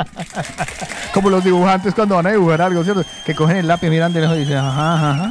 [1.14, 3.04] Como los dibujantes cuando van a dibujar algo, ¿cierto?
[3.24, 5.30] Que cogen el lápiz, miran de lejos y dicen, ajá, ajá, ajá.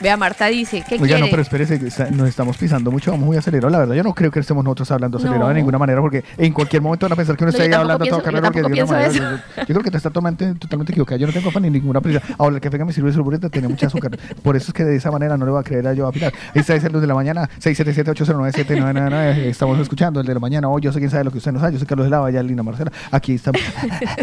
[0.00, 1.20] Vea, Marta dice, ¿qué Oiga, quiere?
[1.22, 3.72] no, pero espérese, que nos estamos pisando mucho, vamos muy acelerados.
[3.72, 5.48] La verdad, yo no creo que estemos nosotros hablando acelerado No.
[5.48, 7.72] de ninguna manera, porque en cualquier momento van a pensar que uno No, está ahí
[7.72, 8.48] hablando a pienso- toda carrera.
[8.48, 9.20] yo porque de manera- Yo,
[9.62, 11.18] yo creo que te está totalmente, totalmente equivocado.
[11.18, 12.20] Yo no tengo afán ni ninguna prisa.
[12.38, 14.18] Ahora, el café que me sirve burrito tiene mucha azúcar.
[14.42, 16.12] Por eso es que de esa manera no le voy a creer a yo a
[16.12, 16.32] Pilar.
[16.54, 19.46] Está, es el de la mañana, 677-809-7999.
[19.48, 20.68] Estamos escuchando el de la mañana.
[20.68, 21.72] Hoy yo sé quién sabe lo que usted no sabe.
[21.72, 22.92] Yo sé Carlos de Lava, ya Lina Marcela.
[23.10, 23.60] Aquí estamos.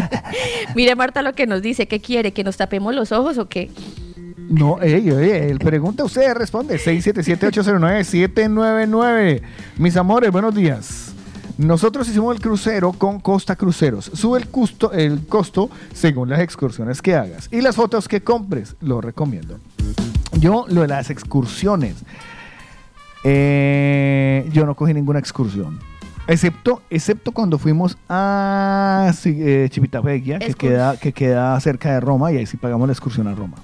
[0.74, 2.32] Mire, Marta, lo que nos dice, ¿qué quiere?
[2.32, 3.70] ¿Que nos tapemos los ojos o qué?
[4.48, 6.78] No, ey, ey, él pregunta, usted responde.
[6.78, 9.40] 677-809-799.
[9.78, 11.14] Mis amores, buenos días.
[11.56, 14.10] Nosotros hicimos el crucero con Costa Cruceros.
[14.12, 17.48] Sube el, costo, el costo según las excursiones que hagas.
[17.52, 19.60] Y las fotos que compres, lo recomiendo.
[20.38, 21.94] Yo, lo de las excursiones,
[23.22, 25.78] eh, yo no cogí ninguna excursión.
[26.26, 32.38] Excepto, excepto cuando fuimos a eh, Civitavecchia, que queda, que queda cerca de Roma, y
[32.38, 33.58] ahí sí pagamos la excursión a Roma.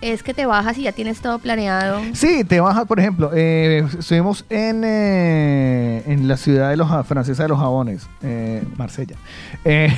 [0.00, 2.00] Es que te bajas y ya tienes todo planeado.
[2.14, 7.42] Sí, te bajas, por ejemplo, eh, estuvimos en, eh, en la ciudad de los francesa
[7.42, 9.16] de los jabones, eh, Marsella.
[9.64, 9.92] Eh,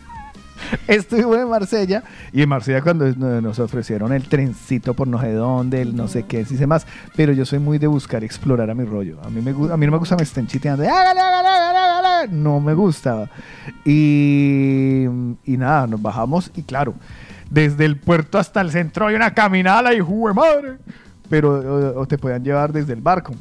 [0.88, 2.02] estuvimos en Marsella
[2.32, 6.08] y en Marsella cuando no- nos ofrecieron el trencito por no sé dónde, el no
[6.08, 9.18] sé qué, sí sé más, pero yo soy muy de buscar explorar a mi rollo.
[9.22, 10.84] A mí, me, a mí no me gusta me estén chiteando,
[12.30, 13.28] no me gusta.
[13.84, 15.04] Y,
[15.44, 16.94] y nada, nos bajamos y claro,
[17.52, 20.78] desde el puerto hasta el centro hay una caminada y de madre.
[21.28, 23.34] Pero o, o te podían llevar desde el barco.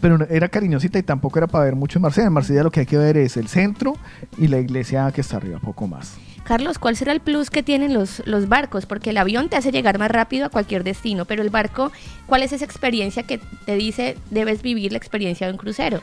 [0.00, 2.28] Pero era cariñosita y tampoco era para ver mucho en Marsella.
[2.28, 3.94] En Marsella lo que hay que ver es el centro
[4.38, 6.16] y la iglesia que está arriba, poco más.
[6.44, 8.86] Carlos, ¿cuál será el plus que tienen los, los barcos?
[8.86, 11.92] Porque el avión te hace llegar más rápido a cualquier destino, pero el barco,
[12.26, 16.00] ¿cuál es esa experiencia que te dice debes vivir la experiencia de un crucero?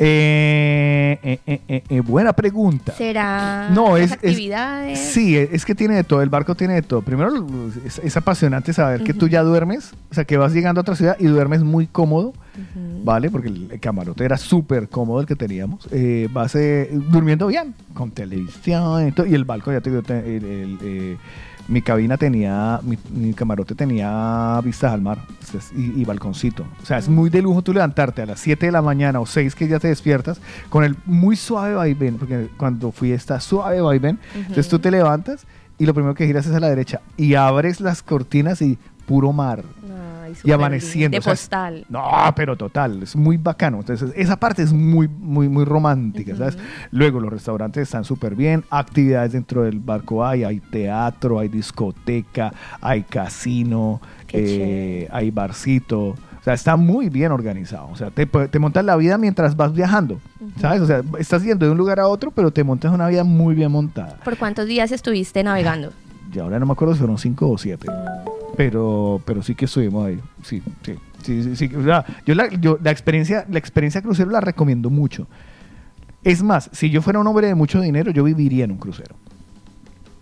[0.00, 2.92] Eh, eh, eh, eh, eh, buena pregunta.
[2.92, 4.98] ¿Será No, es, es- actividades?
[4.98, 7.02] sí, es que tiene de todo, el barco tiene de todo.
[7.02, 7.30] Primero,
[7.84, 10.94] es, es apasionante saber que tú ya duermes, o sea, que vas llegando a otra
[10.94, 12.32] ciudad y duermes muy cómodo,
[13.04, 13.30] ¿vale?
[13.30, 15.88] Porque el, camarote era súper cómodo el que teníamos.
[15.90, 16.56] Eh, vas
[17.10, 21.18] durmiendo bien, con televisión y, todo, y el barco, ya te digo, te- el- el,
[21.68, 25.18] mi cabina tenía, mi, mi camarote tenía vistas al mar
[25.76, 26.64] y, y balconcito.
[26.82, 29.26] O sea, es muy de lujo tú levantarte a las 7 de la mañana o
[29.26, 30.40] 6 que ya te despiertas
[30.70, 34.18] con el muy suave vaivén, porque cuando fui está suave vaivén.
[34.34, 35.46] Entonces tú te levantas
[35.78, 39.32] y lo primero que giras es a la derecha y abres las cortinas y puro
[39.32, 39.62] mar.
[40.44, 41.14] Y amaneciendo.
[41.14, 41.86] De o sea, es- postal.
[41.88, 42.02] no,
[42.36, 43.78] pero total, es muy bacano.
[43.80, 46.58] Entonces, esa parte es muy, muy, muy romántica, ¿sabes?
[46.90, 52.52] Luego, los restaurantes están súper bien, actividades dentro del barco hay, hay teatro, hay discoteca,
[52.80, 54.00] hay casino,
[54.32, 56.00] eh, hay barcito.
[56.40, 57.88] O sea, está muy bien organizado.
[57.90, 60.20] O sea, te, te montas la vida mientras vas viajando,
[60.60, 60.80] ¿sabes?
[60.80, 63.54] O sea, estás yendo de un lugar a otro, pero te montas una vida muy
[63.54, 64.16] bien montada.
[64.24, 65.92] ¿Por cuántos días estuviste navegando?
[66.32, 67.86] Y ahora no me acuerdo si fueron cinco o siete.
[68.56, 70.20] Pero, pero sí que estuvimos ahí.
[70.42, 70.94] Sí, sí.
[71.22, 71.74] Sí, sí, sí.
[71.74, 75.26] O sea, yo, la, yo la experiencia, la experiencia crucero la recomiendo mucho.
[76.24, 79.14] Es más, si yo fuera un hombre de mucho dinero, yo viviría en un crucero.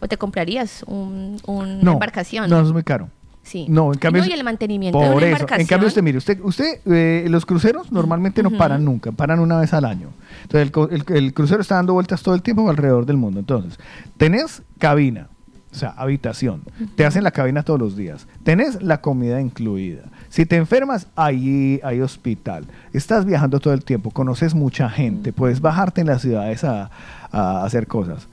[0.01, 2.49] ¿O te comprarías un, No, una embarcación?
[2.51, 3.09] no es muy caro.
[3.43, 3.67] Sí.
[3.69, 4.23] No, en cambio.
[4.23, 5.47] No, y el mantenimiento de por eso.
[5.57, 9.61] En cambio, usted, mire, usted, usted eh, los cruceros normalmente no paran nunca, paran una
[9.61, 10.09] vez al año.
[10.43, 10.73] Entonces,
[11.09, 13.39] el- el crucero está dando vueltas todo el tiempo alrededor del mundo.
[13.39, 13.79] Entonces,
[14.17, 15.29] tenés cabina,
[15.77, 16.63] o sea, habitación.
[16.95, 18.27] Te hacen la cabina todos los días.
[18.45, 20.05] Tenés la comida incluida.
[20.31, 22.65] Si te enfermas, ahí hay hospital.
[22.95, 26.91] Estás viajando todo el tiempo, conoces mucha gente, puedes bajarte en las ciudades a,
[27.31, 28.27] a hacer cosas.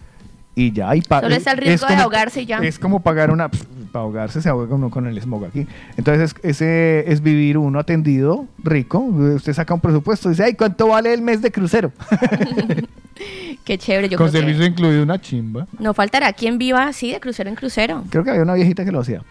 [0.55, 2.59] Y ya hay Solo está el es riesgo de ahogarse ya.
[2.59, 3.49] Es como pagar una.
[3.49, 5.67] para ahogarse se ahoga uno con el smog aquí.
[5.97, 8.99] Entonces, ese es vivir uno atendido, rico.
[8.99, 11.91] Usted saca un presupuesto y dice, ay, ¿cuánto vale el mes de crucero?
[13.63, 14.09] Qué chévere.
[14.09, 15.67] Yo con creo que incluido, una chimba.
[15.79, 18.03] no faltará quien viva así de crucero en crucero.
[18.09, 19.21] Creo que había una viejita que lo hacía.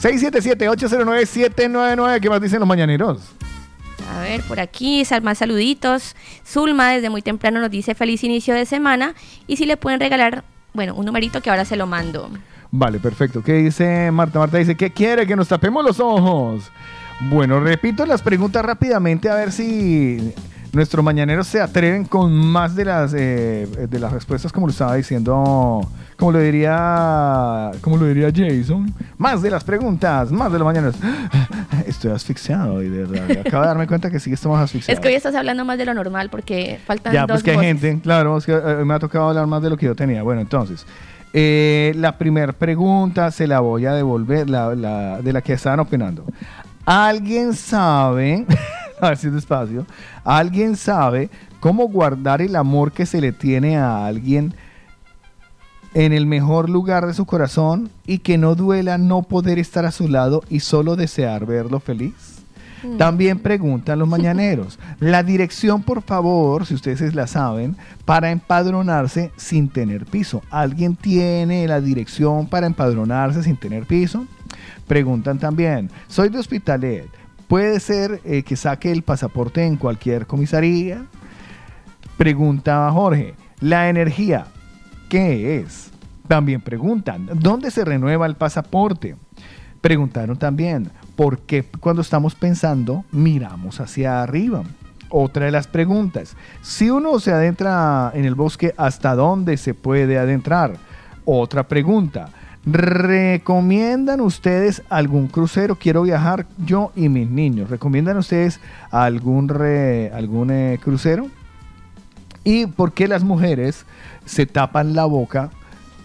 [0.00, 2.20] 677-809-799.
[2.20, 3.20] ¿Qué más dicen los mañaneros?
[4.14, 6.14] A ver, por aquí, sal- más saluditos.
[6.46, 9.14] Zulma desde muy temprano nos dice feliz inicio de semana.
[9.46, 10.44] Y si le pueden regalar,
[10.74, 12.30] bueno, un numerito que ahora se lo mando.
[12.70, 13.42] Vale, perfecto.
[13.42, 14.38] ¿Qué dice Marta?
[14.38, 15.26] Marta dice, ¿qué quiere?
[15.26, 16.70] Que nos tapemos los ojos.
[17.20, 20.32] Bueno, repito las preguntas rápidamente a ver si
[20.76, 24.94] nuestros mañaneros se atreven con más de las eh, de las respuestas, como lo estaba
[24.94, 25.80] diciendo,
[26.16, 28.94] como lo diría, como lo diría Jason.
[29.18, 30.96] Más de las preguntas, más de los mañaneros.
[31.86, 33.38] Estoy asfixiado y de verdad.
[33.46, 34.98] Acabo de darme cuenta que sí que estamos asfixiados.
[34.98, 37.50] Es que hoy estás hablando más de lo normal porque faltan Ya, dos pues que
[37.52, 39.94] hay gente, claro, es que eh, me ha tocado hablar más de lo que yo
[39.96, 40.22] tenía.
[40.22, 40.86] Bueno, entonces,
[41.32, 45.80] eh, la primera pregunta se la voy a devolver, la, la- de la que estaban
[45.80, 46.24] opinando.
[46.84, 48.46] ¿Alguien sabe,
[49.00, 49.86] a ver si es despacio,
[50.24, 54.54] alguien sabe cómo guardar el amor que se le tiene a alguien
[55.94, 59.90] en el mejor lugar de su corazón y que no duela no poder estar a
[59.90, 62.36] su lado y solo desear verlo feliz?
[62.82, 62.98] Mm.
[62.98, 64.78] También preguntan los mañaneros.
[65.00, 70.42] La dirección, por favor, si ustedes la saben, para empadronarse sin tener piso.
[70.50, 74.26] ¿Alguien tiene la dirección para empadronarse sin tener piso?
[74.86, 75.90] Preguntan también.
[76.08, 77.25] Soy de Hospitalet.
[77.48, 81.06] ¿Puede ser eh, que saque el pasaporte en cualquier comisaría?
[82.16, 83.34] Pregunta Jorge.
[83.60, 84.46] La energía,
[85.08, 85.90] ¿qué es?
[86.26, 87.28] También preguntan.
[87.34, 89.16] ¿Dónde se renueva el pasaporte?
[89.80, 94.64] Preguntaron también, ¿por qué cuando estamos pensando miramos hacia arriba?
[95.08, 100.18] Otra de las preguntas, si uno se adentra en el bosque, ¿hasta dónde se puede
[100.18, 100.76] adentrar?
[101.24, 102.30] Otra pregunta,
[102.66, 105.76] ¿recomiendan ustedes algún crucero?
[105.76, 107.70] Quiero viajar yo y mis niños.
[107.70, 108.60] ¿Recomiendan ustedes
[108.90, 111.28] algún, re- algún eh, crucero?
[112.44, 113.86] ¿Y por qué las mujeres
[114.24, 115.50] se tapan la boca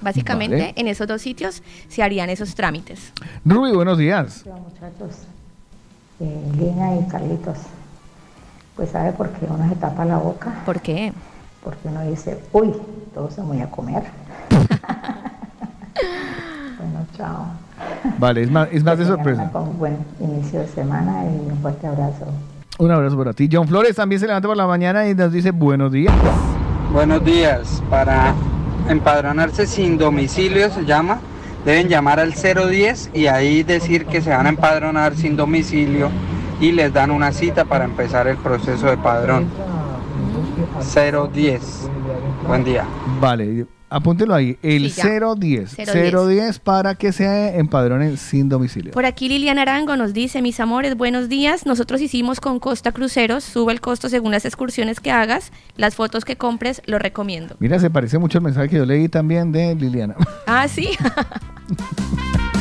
[0.07, 0.75] Básicamente Vale.
[0.77, 3.13] en esos dos sitios se harían esos trámites.
[3.45, 4.45] Ruby, buenos días.
[4.47, 5.23] Hola muchachos,
[6.21, 7.59] eh, Lina y Carlitos.
[8.77, 10.63] Pues sabe por qué uno se tapa la boca.
[10.65, 11.13] ¿Por qué?
[11.65, 12.73] Porque uno dice, uy,
[13.15, 14.05] todos se voy a comer.
[16.79, 17.49] bueno, chao.
[18.19, 19.51] Vale, es más, es más de tengan sorpresa.
[19.59, 22.27] Un buen inicio de semana y un fuerte abrazo.
[22.79, 23.49] Un abrazo para ti.
[23.51, 26.15] John Flores también se levanta por la mañana y nos dice buenos días.
[26.93, 27.83] Buenos días.
[27.91, 28.37] Para
[28.89, 31.21] empadronarse sin domicilio se llama.
[31.65, 36.11] Deben llamar al 010 y ahí decir que se van a empadronar sin domicilio
[36.61, 39.47] y les dan una cita para empezar el proceso de padrón.
[40.81, 41.61] 010.
[42.47, 42.87] Buen día.
[43.21, 44.59] Vale, apúntelo ahí.
[44.63, 45.35] El Sí, ya.
[45.35, 45.77] 010.
[45.77, 46.13] 010.
[46.13, 48.93] 010 para que se empadronen sin domicilio.
[48.93, 51.67] Por aquí Liliana Arango nos dice, mis amores, buenos días.
[51.67, 56.25] Nosotros hicimos con Costa Cruceros, sube el costo según las excursiones que hagas, las fotos
[56.25, 57.57] que compres, lo recomiendo.
[57.59, 60.17] Mira, se parece mucho al mensaje que yo leí también de Liliana.
[60.47, 60.91] Ah, sí.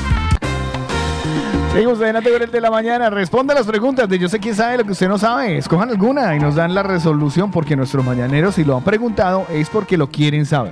[1.75, 3.09] Seguimos adelante con el de la mañana.
[3.09, 5.57] Responda las preguntas de Yo sé quién sabe lo que usted no sabe.
[5.57, 9.69] Escojan alguna y nos dan la resolución porque nuestros mañaneros, si lo han preguntado, es
[9.69, 10.71] porque lo quieren saber.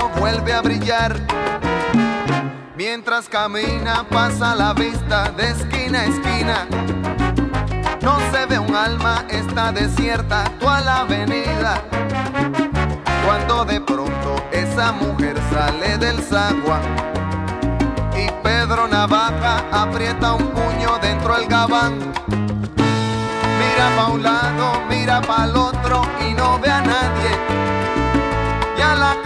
[0.17, 1.15] vuelve a brillar.
[2.75, 6.67] Mientras camina pasa la vista de esquina a esquina.
[8.01, 11.81] No se ve un alma, está desierta toda la avenida.
[13.25, 16.81] Cuando de pronto esa mujer sale del zaguán
[18.17, 21.99] y Pedro Navaja aprieta un puño dentro del gabán.
[23.59, 27.60] Mira pa' un lado, mira pa' el otro y no ve a nadie.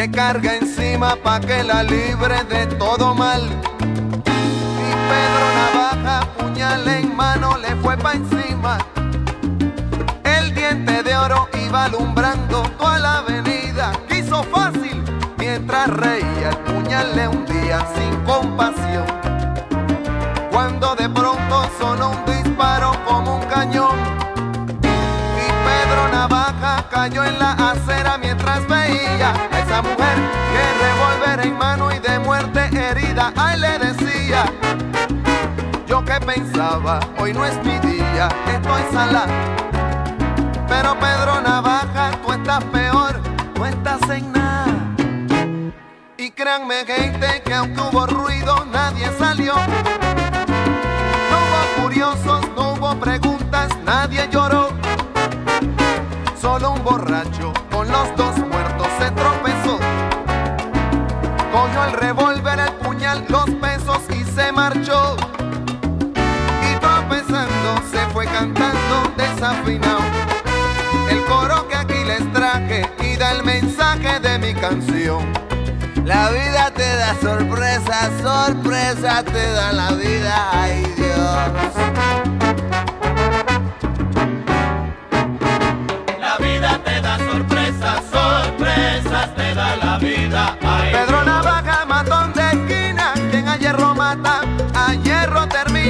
[0.00, 3.42] que carga encima pa' que la libre de todo mal.
[3.42, 8.78] Y Pedro Navaja, puñal en mano, le fue pa' encima.
[10.24, 13.92] El diente de oro iba alumbrando toda la avenida.
[14.08, 15.04] Quiso fácil
[15.36, 19.04] mientras reía el puñal le hundía sin compasión.
[20.50, 23.98] Cuando de pronto sonó un disparo como un cañón.
[24.82, 29.49] Y Pedro Navaja cayó en la acera mientras veía
[29.82, 30.16] mujer
[30.52, 33.32] que revólver en mano y de muerte herida.
[33.36, 34.44] Ay, le decía.
[35.86, 39.24] Yo que pensaba, hoy no es mi día, estoy sala.
[40.68, 43.20] Pero Pedro Navaja, tú estás peor,
[43.54, 44.66] tú estás en nada.
[46.16, 49.54] Y créanme gente que aunque hubo ruido, nadie salió.
[51.30, 54.68] No hubo curiosos, no hubo preguntas, nadie lloró.
[56.40, 58.38] Solo un borracho con los dos
[64.60, 65.16] marchó.
[66.68, 70.02] Y tropezando se fue cantando desafinado.
[71.08, 75.22] El coro que aquí les traje y da el mensaje de mi canción.
[76.04, 81.62] La vida te da sorpresa, sorpresa te da la vida, ay Dios.
[86.26, 90.58] La vida te da sorpresas, sorpresas te da la vida.
[90.62, 91.19] Ay, Pedro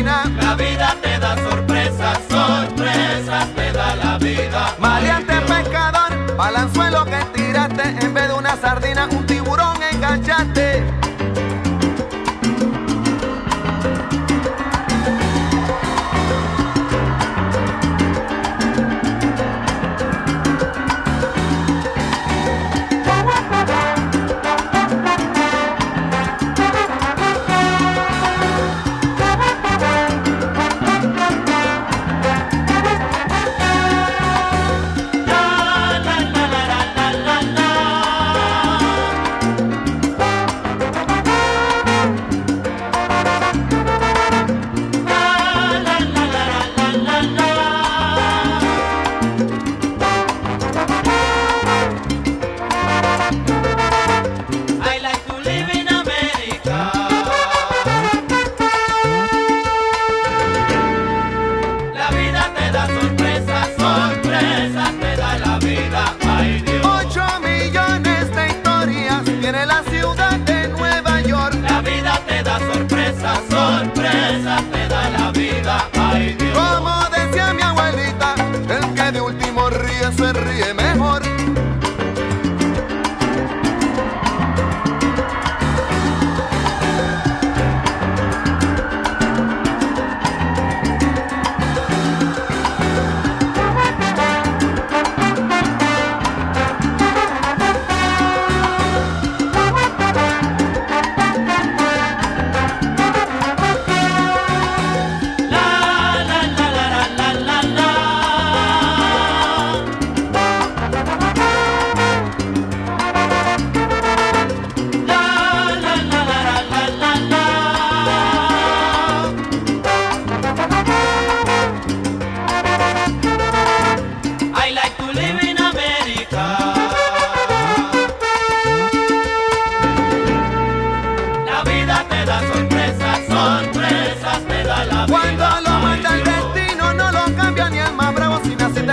[0.02, 4.74] La vida te da sorpresas, sorpresas te da la vida.
[4.78, 10.82] Maleante pescador, balanzuelo que tiraste, en vez de una sardina, un tiburón enganchaste.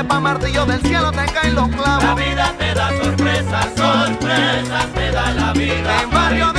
[0.07, 2.03] Pa' martillo del cielo, te caen los clavos.
[2.03, 6.01] La vida te da sorpresas, sorpresas te da la vida.
[6.01, 6.56] En barrio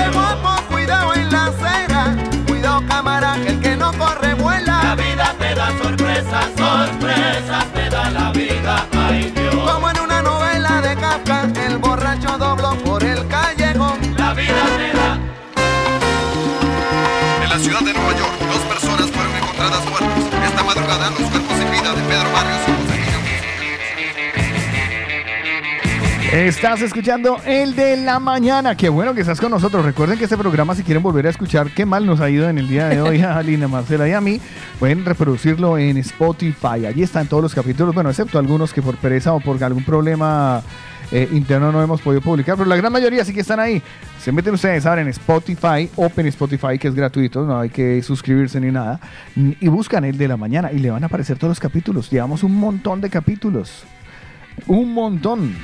[26.39, 28.77] Estás escuchando el de la mañana.
[28.77, 29.85] Qué bueno que estás con nosotros.
[29.85, 32.59] Recuerden que este programa, si quieren volver a escuchar qué mal nos ha ido en
[32.59, 34.41] el día de hoy a Lina, Marcela y a mí,
[34.79, 36.87] pueden reproducirlo en Spotify.
[36.87, 40.63] Allí están todos los capítulos, bueno, excepto algunos que por pereza o por algún problema
[41.11, 43.83] eh, interno no hemos podido publicar, pero la gran mayoría sí que están ahí.
[44.21, 48.61] Se meten ustedes ahora en Spotify, Open Spotify, que es gratuito, no hay que suscribirse
[48.61, 49.01] ni nada,
[49.35, 52.09] y buscan el de la mañana y le van a aparecer todos los capítulos.
[52.09, 53.83] Llevamos un montón de capítulos.
[54.69, 55.57] Un montón.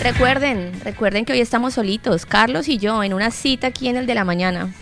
[0.00, 4.06] Recuerden, recuerden que hoy estamos solitos, Carlos y yo, en una cita aquí en el
[4.06, 4.72] de la mañana.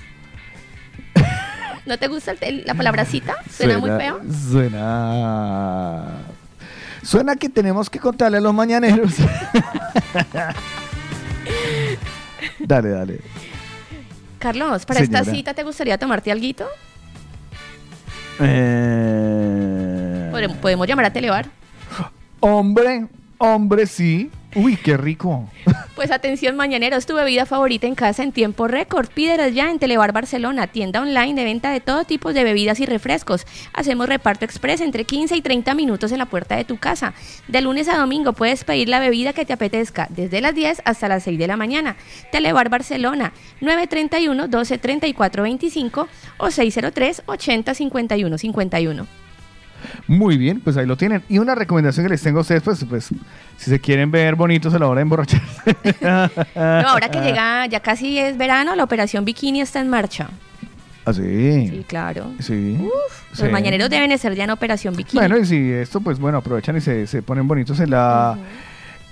[1.86, 3.36] ¿No te gusta el- la palabra cita?
[3.50, 4.20] ¿Suena, muy feo?
[4.50, 6.02] Suena.
[7.02, 9.14] Suena que tenemos que contarle a los mañaneros.
[12.58, 13.20] dale, dale.
[14.38, 16.66] Carlos, para esta cita, ¿te gustaría tomarte alguito?
[18.40, 21.46] Eh, Podemos llamar a Telebar.
[22.40, 23.06] Hombre,
[23.38, 24.30] hombre, sí.
[24.56, 25.46] Uy, qué rico.
[25.94, 29.08] Pues atención, mañaneros, tu bebida favorita en casa en tiempo récord.
[29.08, 32.86] Pídelas ya en Telebar Barcelona, tienda online de venta de todo tipo de bebidas y
[32.86, 33.46] refrescos.
[33.74, 37.12] Hacemos reparto express entre 15 y 30 minutos en la puerta de tu casa.
[37.48, 41.08] De lunes a domingo puedes pedir la bebida que te apetezca, desde las 10 hasta
[41.08, 41.96] las 6 de la mañana.
[42.32, 46.06] Telebar Barcelona, 931-1234-25
[46.38, 49.25] o 603-8051-51.
[50.08, 51.22] Muy bien, pues ahí lo tienen.
[51.28, 53.08] Y una recomendación que les tengo a ustedes, pues, pues
[53.56, 55.76] si se quieren ver bonitos a la hora de emborracharse.
[56.54, 60.28] No, ahora que llega, ya casi es verano, la operación Bikini está en marcha.
[61.04, 61.68] ¿Ah, sí?
[61.68, 62.32] Sí, claro.
[62.40, 62.76] Sí.
[63.30, 63.44] Los Sí.
[63.48, 65.20] mañaneros deben de ser ya en operación Bikini.
[65.20, 68.36] Bueno, y si esto, pues bueno, aprovechan y se, se ponen bonitos en la,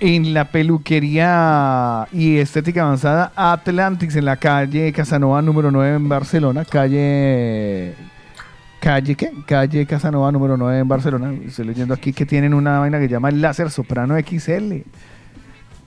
[0.01, 6.65] en la peluquería y estética avanzada Atlantics en la calle Casanova número 9 en Barcelona,
[6.65, 7.93] calle...
[8.85, 9.31] ¿Calle qué?
[9.47, 11.33] Calle Casanova número 9 en Barcelona.
[11.43, 14.73] Estoy leyendo aquí que tienen una vaina que se llama el láser soprano XL.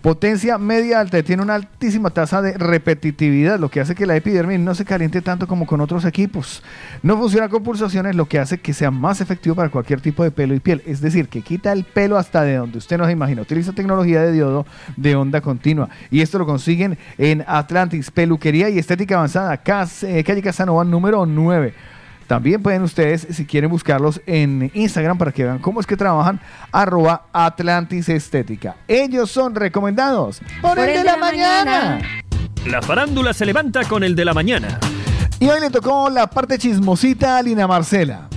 [0.03, 4.59] Potencia media alta, tiene una altísima tasa de repetitividad, lo que hace que la epidermis
[4.59, 6.65] no se caliente tanto como con otros equipos.
[7.05, 10.33] No funciona con pulsaciones, lo que hace que sea más efectivo para cualquier tipo de
[10.33, 10.83] pelo y piel.
[10.85, 13.43] Es decir, que quita el pelo hasta de donde usted no se imagina.
[13.43, 14.67] Utiliza tecnología de diodo
[14.97, 15.89] de onda continua.
[16.11, 21.75] Y esto lo consiguen en Atlantis, Peluquería y Estética Avanzada, eh, calle Casanova número 9.
[22.29, 26.39] También pueden ustedes, si quieren buscarlos en Instagram para que vean cómo es que trabajan,
[26.71, 28.77] arroba Atlantis Estética.
[28.87, 32.01] Ellos son recomendados por, el, de la, mañana.
[32.67, 34.79] La farándula se levanta con el de la mañana.
[35.41, 38.29] Y hoy le tocó la parte chismosita a Lina Marcela.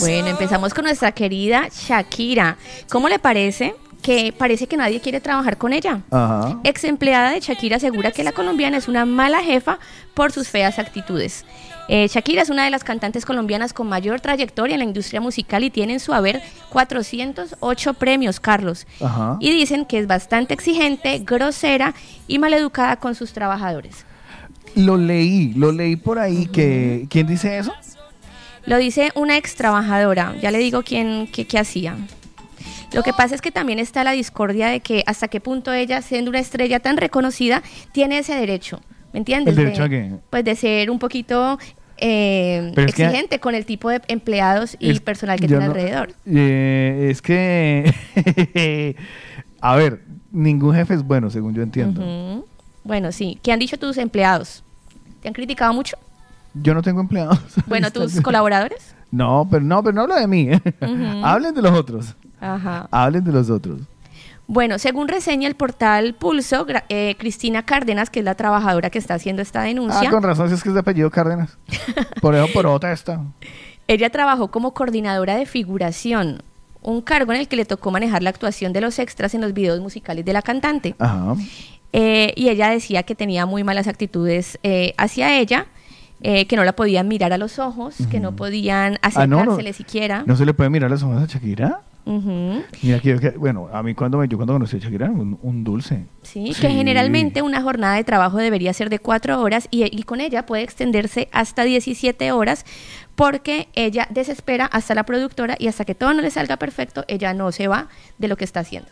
[0.00, 2.58] Bueno, empezamos con nuestra querida Shakira.
[2.88, 3.74] ¿Cómo le parece?
[4.02, 6.02] Que parece que nadie quiere trabajar con ella.
[6.10, 6.60] Ajá.
[6.62, 9.78] Ex empleada de Shakira asegura que la colombiana es una mala jefa
[10.14, 11.44] por sus feas actitudes.
[11.88, 15.62] Eh, Shakira es una de las cantantes colombianas con mayor trayectoria en la industria musical
[15.62, 18.86] y tiene en su haber 408 premios, Carlos.
[19.00, 19.36] Ajá.
[19.40, 21.94] Y dicen que es bastante exigente, grosera
[22.26, 24.04] y maleducada con sus trabajadores.
[24.74, 27.06] Lo leí, lo leí por ahí que...
[27.08, 27.72] ¿Quién dice eso?
[28.66, 31.96] Lo dice una ex trabajadora, ya le digo quién, qué, qué hacía.
[32.92, 36.02] Lo que pasa es que también está la discordia de que hasta qué punto ella,
[36.02, 38.80] siendo una estrella tan reconocida, tiene ese derecho.
[39.12, 39.56] ¿Me entiendes?
[39.56, 40.14] ¿El derecho de, a qué?
[40.30, 41.58] Pues de ser un poquito
[41.98, 46.14] eh, que- exigente con el tipo de empleados y Es- personal que tiene no- alrededor.
[46.26, 47.94] Eh, es que...
[49.60, 52.44] a ver, ningún jefe es bueno, según yo entiendo.
[52.84, 53.38] Bueno, sí.
[53.42, 54.62] ¿Qué han dicho tus empleados?
[55.22, 55.96] ¿Te han criticado mucho?
[56.54, 57.38] Yo no tengo empleados.
[57.66, 58.94] Bueno, tus colaboradores.
[59.10, 60.48] No, pero no, pero no hablo de mí.
[61.22, 62.14] Hablen de los otros.
[62.40, 62.88] Ajá.
[62.90, 63.80] Hablen de los otros.
[64.48, 69.14] Bueno, según reseña el portal Pulso, eh, Cristina Cárdenas, que es la trabajadora que está
[69.14, 71.58] haciendo esta denuncia, Ah, con razón, si es que es de apellido Cárdenas.
[72.20, 73.20] Por eso protesta.
[73.88, 76.42] ella trabajó como coordinadora de figuración,
[76.82, 79.52] un cargo en el que le tocó manejar la actuación de los extras en los
[79.52, 80.94] videos musicales de la cantante.
[81.00, 81.34] Ajá.
[81.92, 85.66] Eh, y ella decía que tenía muy malas actitudes eh, hacia ella,
[86.22, 89.36] eh, que no la podían mirar a los ojos, que no podían Ah, no, no.
[89.40, 90.22] acercársele siquiera.
[90.26, 91.80] ¿No se le puede mirar las ojos a Shakira?
[92.82, 95.64] Mira, que, que- bueno, a mí cuando me, yo cuando conocí a Shakira, un, un
[95.64, 96.06] dulce.
[96.22, 100.20] Sí, que generalmente una jornada de trabajo debería ser de cuatro horas y, y con
[100.20, 102.64] ella puede extenderse hasta 17 horas
[103.16, 107.34] porque ella desespera hasta la productora y hasta que todo no le salga perfecto, ella
[107.34, 107.88] no se va
[108.18, 108.88] de lo que está haciendo.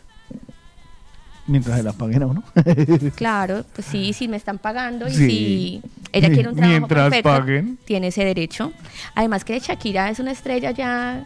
[1.47, 2.43] Mientras se la paguen a uno.
[3.15, 5.27] Claro, pues sí, si me están pagando y Sí.
[5.29, 7.77] si ella quiere un trabajo Mientras perfecto, paguen.
[7.85, 8.71] tiene ese derecho.
[9.13, 11.23] Además que Shakira es una estrella ya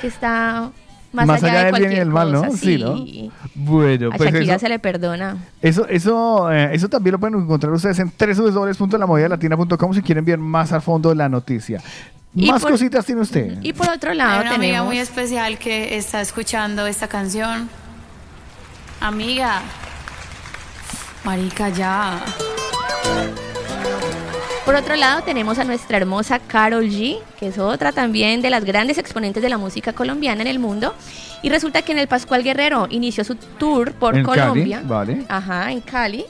[0.00, 0.70] que está
[1.12, 2.44] más, Más allá, allá de del bien y cualquier del mal, ¿no?
[2.44, 3.30] cosa, Sí, ¿no?
[3.54, 5.36] Bueno, A pues Shakira eso, se le perdona.
[5.62, 10.72] eso, eso, eh, eso también lo pueden encontrar ustedes en www.lamovidalatina.com si quieren ver más
[10.72, 11.80] a fondo la noticia.
[12.34, 13.58] Y Más por- cositas tiene usted.
[13.62, 14.86] Y por otro lado Hay una amiga tenemos...
[14.86, 17.68] muy especial que está escuchando esta canción.
[19.02, 19.62] Amiga.
[21.24, 22.20] Marica, ya.
[24.64, 28.64] Por otro lado, tenemos a nuestra hermosa Carol G, que es otra también de las
[28.64, 30.94] grandes exponentes de la música colombiana en el mundo.
[31.42, 34.82] Y resulta que en el Pascual Guerrero inició su tour por En Cali, Colombia.
[34.84, 35.24] vale.
[35.28, 36.24] Ajá, en Cali.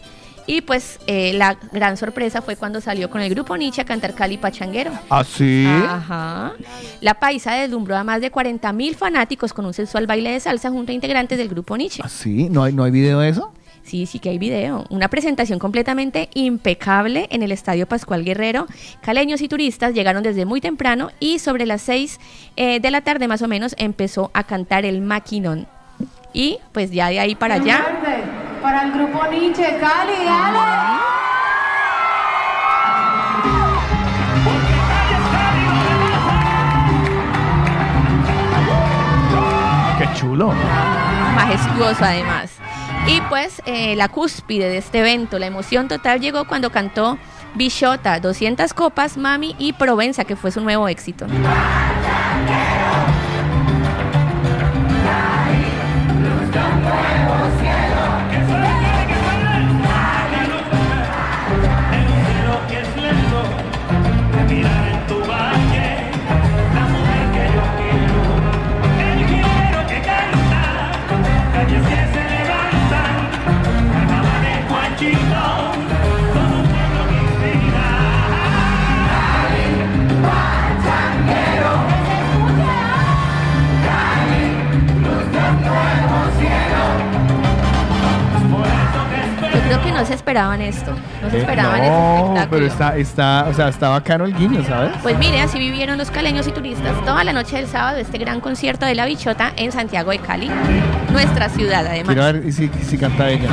[0.47, 4.15] Y pues eh, la gran sorpresa fue cuando salió con el grupo Nietzsche a cantar
[4.15, 4.93] Cali Pachanguero.
[5.09, 5.67] ¿Ah, sí?
[5.67, 6.53] Ajá.
[7.01, 10.71] La paisa deslumbró a más de 40 mil fanáticos con un sensual baile de salsa
[10.71, 12.03] junto a integrantes del grupo Nietzsche.
[12.05, 12.49] ¿Ah, sí?
[12.51, 13.53] ¿No hay, ¿No hay video de eso?
[13.83, 14.85] Sí, sí que hay video.
[14.91, 18.67] Una presentación completamente impecable en el Estadio Pascual Guerrero.
[19.01, 22.21] Caleños y turistas llegaron desde muy temprano y sobre las 6
[22.57, 25.67] eh, de la tarde más o menos empezó a cantar el maquinón.
[26.33, 27.85] Y pues ya de ahí para allá.
[28.73, 30.59] Para el grupo Nietzsche, Cali, dale.
[39.99, 40.55] Qué chulo.
[41.35, 42.53] majestuoso además.
[43.07, 47.19] Y pues eh, la cúspide de este evento, la emoción total llegó cuando cantó
[47.55, 51.27] Bichota, 200 copas, Mami y Provenza, que fue su nuevo éxito.
[90.13, 90.93] Se esperaban esto,
[91.23, 92.49] no se Eh, esperaban este espectáculo.
[92.51, 94.91] pero está, está, o sea, está bacano el guiño, ¿sabes?
[95.03, 98.41] Pues mire, así vivieron los caleños y turistas toda la noche del sábado este gran
[98.41, 100.51] concierto de la Bichota en Santiago de Cali,
[101.11, 102.15] nuestra ciudad además.
[102.15, 103.49] Quiero ver si, si canta ella.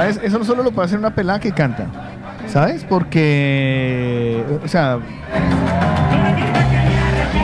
[0.00, 0.20] ¿Sabes?
[0.22, 1.84] Eso no solo lo puede hacer una pelada que canta.
[2.46, 2.84] ¿Sabes?
[2.88, 4.98] Porque, o sea,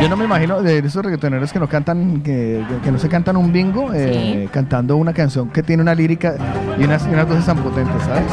[0.00, 3.36] yo no me imagino de esos reggaetoneros que no cantan, que, que no se cantan
[3.36, 6.36] un bingo, eh, cantando una canción que tiene una lírica
[6.78, 8.24] y unas, y unas voces tan potentes, ¿sabes?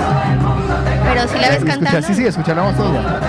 [1.03, 3.19] Pero si la ves cantando, sí, sí, escuchar la voz toda.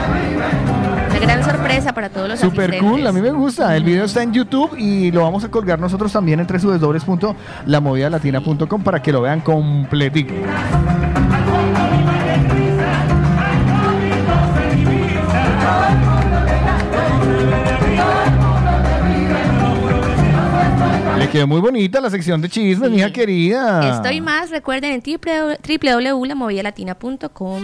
[1.10, 2.98] una gran sorpresa para todos los Super asistentes.
[2.98, 3.76] cool, a mí me gusta.
[3.76, 9.02] El video está en YouTube y lo vamos a colgar nosotros también en www.lamovidalatina.com para
[9.02, 10.34] que lo vean completico.
[21.18, 23.96] Le quedó muy bonita la sección de chismes, mija querida.
[23.96, 27.62] Esto y más, recuerden en www.lamovidalatina.com.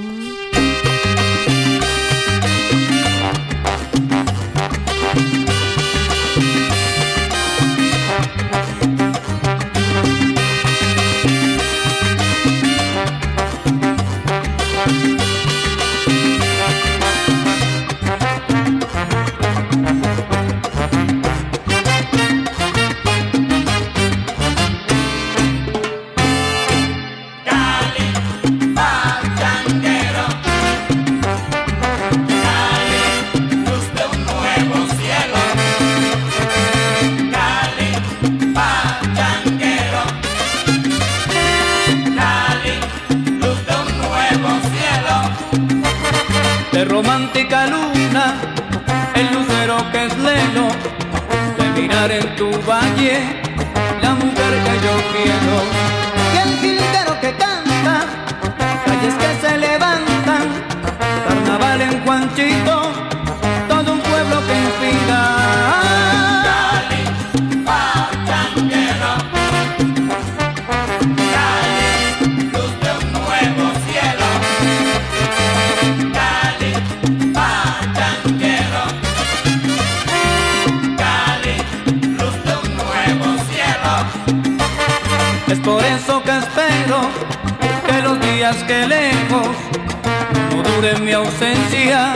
[91.30, 92.12] ausencia,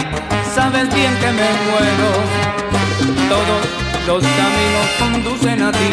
[0.55, 2.11] sabes bien que me muero.
[3.29, 3.63] Todos
[4.07, 5.91] los caminos conducen a ti.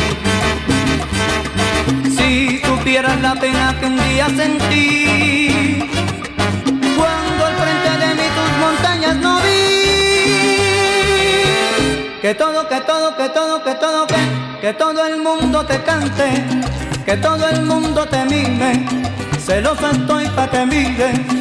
[2.18, 5.90] Si supieras la pena que un día sentí,
[6.98, 9.62] cuando al frente de mí tus montañas no vi.
[12.22, 14.22] Que todo, que todo, que todo, que todo, que,
[14.62, 16.44] que todo el mundo te cante,
[17.06, 18.86] que todo el mundo te mime,
[19.46, 21.41] celoso estoy pa' que mires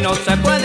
[0.00, 0.63] no se puede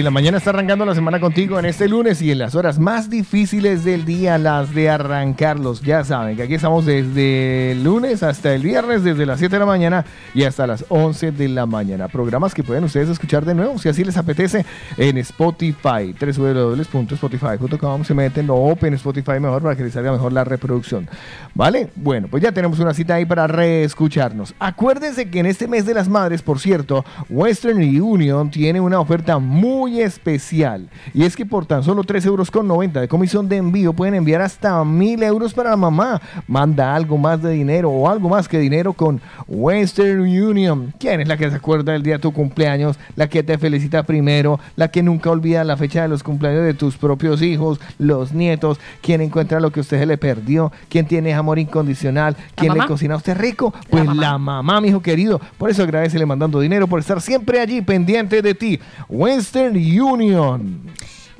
[0.00, 2.78] de la mañana está arrancando la semana contigo en este lunes y en las horas
[2.78, 5.82] más difíciles del día, las de arrancarlos.
[5.82, 9.60] Ya saben que aquí estamos desde el lunes hasta el viernes, desde las 7 de
[9.60, 12.08] la mañana y hasta las 11 de la mañana.
[12.08, 14.64] Programas que pueden ustedes escuchar de nuevo, si así les apetece,
[14.96, 18.04] en Spotify, www.spotify.com.
[18.04, 21.10] Se meten o Open Spotify mejor para que les salga mejor la reproducción.
[21.54, 21.88] ¿Vale?
[21.96, 24.54] Bueno, pues ya tenemos una cita ahí para reescucharnos.
[24.58, 29.38] Acuérdense que en este mes de las madres, por cierto, Western Union tiene una oferta
[29.38, 30.88] muy especial.
[31.12, 34.14] Y es que por tan solo 3 euros con 90 de comisión de envío pueden
[34.14, 36.20] enviar hasta 1000 euros para la mamá.
[36.46, 40.94] Manda algo más de dinero o algo más que dinero con Western Union.
[40.98, 42.98] ¿Quién es la que se acuerda del día de tu cumpleaños?
[43.16, 46.74] La que te felicita primero, la que nunca olvida la fecha de los cumpleaños de
[46.74, 51.34] tus propios hijos, los nietos, quien encuentra lo que usted se le perdió, quien tiene
[51.50, 52.88] amor incondicional, quien le mamá?
[52.88, 54.80] cocina a usted rico, pues la mamá.
[54.80, 55.40] mi hijo querido.
[55.58, 58.80] Por eso agradecele mandando dinero, por estar siempre allí pendiente de ti.
[59.08, 60.80] Western Union.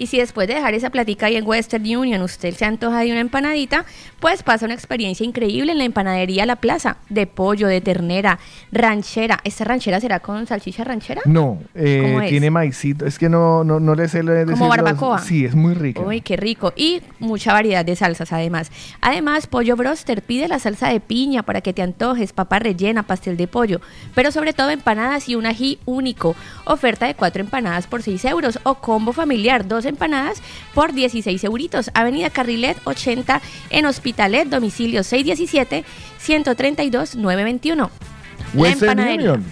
[0.00, 3.10] Y si después de dejar esa platica ahí en Western Union usted se antoja de
[3.10, 3.84] una empanadita,
[4.18, 8.38] pues pasa una experiencia increíble en la empanadería La Plaza, de pollo, de ternera,
[8.72, 9.40] ranchera.
[9.44, 11.20] ¿Esta ranchera será con salchicha ranchera?
[11.26, 13.04] No, eh, tiene maicito.
[13.04, 15.18] Es que no, no, no le sé Como decir los- barbacoa.
[15.18, 16.02] Sí, es muy rico.
[16.02, 16.72] Uy, qué rico.
[16.76, 18.72] Y mucha variedad de salsas además.
[19.02, 23.36] Además, Pollo Broster pide la salsa de piña para que te antojes, papa rellena, pastel
[23.36, 23.82] de pollo.
[24.14, 26.34] Pero sobre todo empanadas y un ají único.
[26.64, 30.40] Oferta de cuatro empanadas por 6 euros o combo familiar, dos empanadas
[30.74, 31.90] por 16 euritos.
[31.94, 37.76] Avenida Carrilet 80 en Hospitalet, domicilio 617-132-921.
[37.76, 37.90] La
[38.54, 39.32] Western empanadería.
[39.32, 39.44] Union.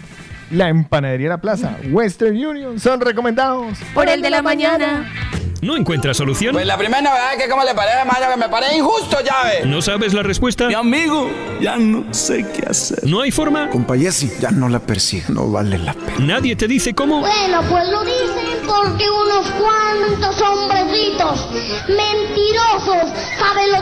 [0.50, 1.76] La empanadería La Plaza.
[1.90, 2.80] Western Union.
[2.80, 3.78] Son recomendados.
[3.92, 5.12] Por el de la mañana.
[5.60, 6.52] ¿No encuentras solución?
[6.52, 9.66] Pues la primera novedad es que como le parece, mayo, que me parece injusto, llave.
[9.66, 10.68] ¿No sabes la respuesta?
[10.68, 11.28] Mi amigo,
[11.60, 13.00] ya no sé qué hacer.
[13.04, 13.68] ¿No hay forma?
[13.70, 16.18] Compa Jessy, ya no la persiga, no vale la pena.
[16.20, 17.20] ¿Nadie te dice cómo?
[17.20, 21.48] Bueno, pues lo dicen porque unos cuantos hombrecitos
[21.88, 23.12] mentirosos,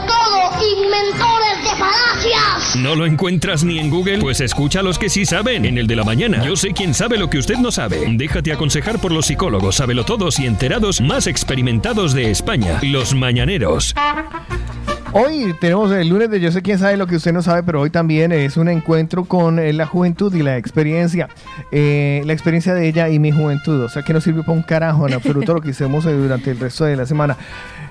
[0.07, 2.77] todo, inventores de falacias.
[2.77, 4.19] ¿No lo encuentras ni en Google?
[4.19, 6.43] Pues escucha a los que sí saben en el de la mañana.
[6.45, 8.07] Yo sé quién sabe lo que usted no sabe.
[8.09, 12.79] Déjate aconsejar por los psicólogos, sabelotodos y enterados más experimentados de España.
[12.81, 13.93] Los mañaneros.
[15.13, 17.81] Hoy tenemos el lunes de Yo sé quién sabe lo que usted no sabe, pero
[17.81, 21.29] hoy también es un encuentro con eh, la juventud y la experiencia.
[21.73, 23.83] Eh, la experiencia de ella y mi juventud.
[23.83, 26.53] O sea que no sirvió para un carajo en absoluto lo que hicimos eh, durante
[26.53, 27.37] el resto de la semana.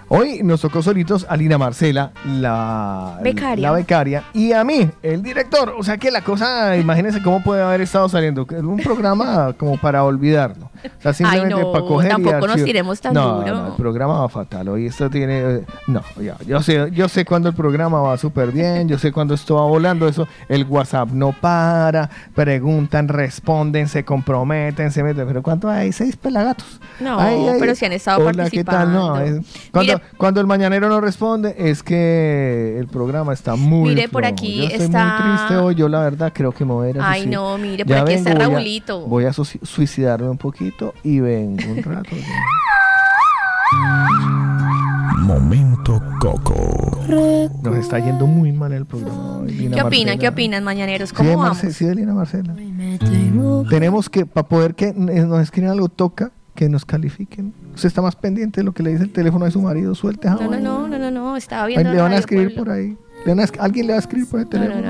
[0.08, 3.70] Hoy nos tocó solitos a Lina Marcela, la Becaria.
[3.70, 5.74] la becaria, y a mí, el director.
[5.78, 8.46] O sea que la cosa, imagínense cómo puede haber estado saliendo.
[8.46, 10.70] Un programa como para olvidarlo.
[10.86, 13.56] O sea, simplemente no, para coger y tampoco nos tiremos tan no, duro.
[13.56, 14.68] No, el programa va fatal.
[14.70, 15.40] Hoy esto tiene.
[15.42, 16.38] eh, No, ya.
[16.46, 18.88] Yo sé, yo sé cuándo el programa va súper bien.
[18.88, 20.08] Yo sé cuándo esto va volando.
[20.08, 22.12] Eso, el WhatsApp no para.
[22.36, 25.26] Preguntan, responden, se comprometen, se meten.
[25.26, 25.92] Pero ¿cuánto hay?
[25.92, 26.80] Seis pelagatos.
[27.00, 28.94] No, Ay, ay, pero si han estado hola, ¿qué tal?
[28.94, 29.40] No, participando.
[29.40, 29.72] es-
[30.18, 33.90] cuando, el mañanero no responde, es que el programa está muy.
[33.96, 35.76] Mire, por aquí Yo estoy está- muy triste hoy.
[35.76, 37.42] Yo, la verdad, creo que me voy a ir a Ay, suicidar.
[37.42, 39.00] no, mire, por aquí está vengo, voy a- Raulito.
[39.08, 42.10] Voy a, suici- suicidarme un poquito y vengo un rato.
[45.18, 47.02] Momento Coco.
[47.64, 49.38] Nos está yendo muy mal el programa.
[49.40, 50.06] hoy, Lina ¿Qué opinan?
[50.06, 50.18] Marcela.
[50.20, 51.10] ¿Qué opinan, mañaneros?
[51.10, 51.58] Sí, ¿Cómo de vamos?
[51.64, 52.54] Marce- sí, de Lina Marcela.
[53.70, 57.54] Tenemos que, para poder que nos escriban algo, toca que nos califiquen.
[57.76, 59.94] Usted está más pendiente de lo que le dice el teléfono de su marido.
[59.94, 62.70] Suelte No, no, no, no, no, no, estaba Ahí viendo le van a escribir por
[62.70, 62.98] ahí.
[63.26, 64.88] Le van a alguien le va a escribir por el teléfono.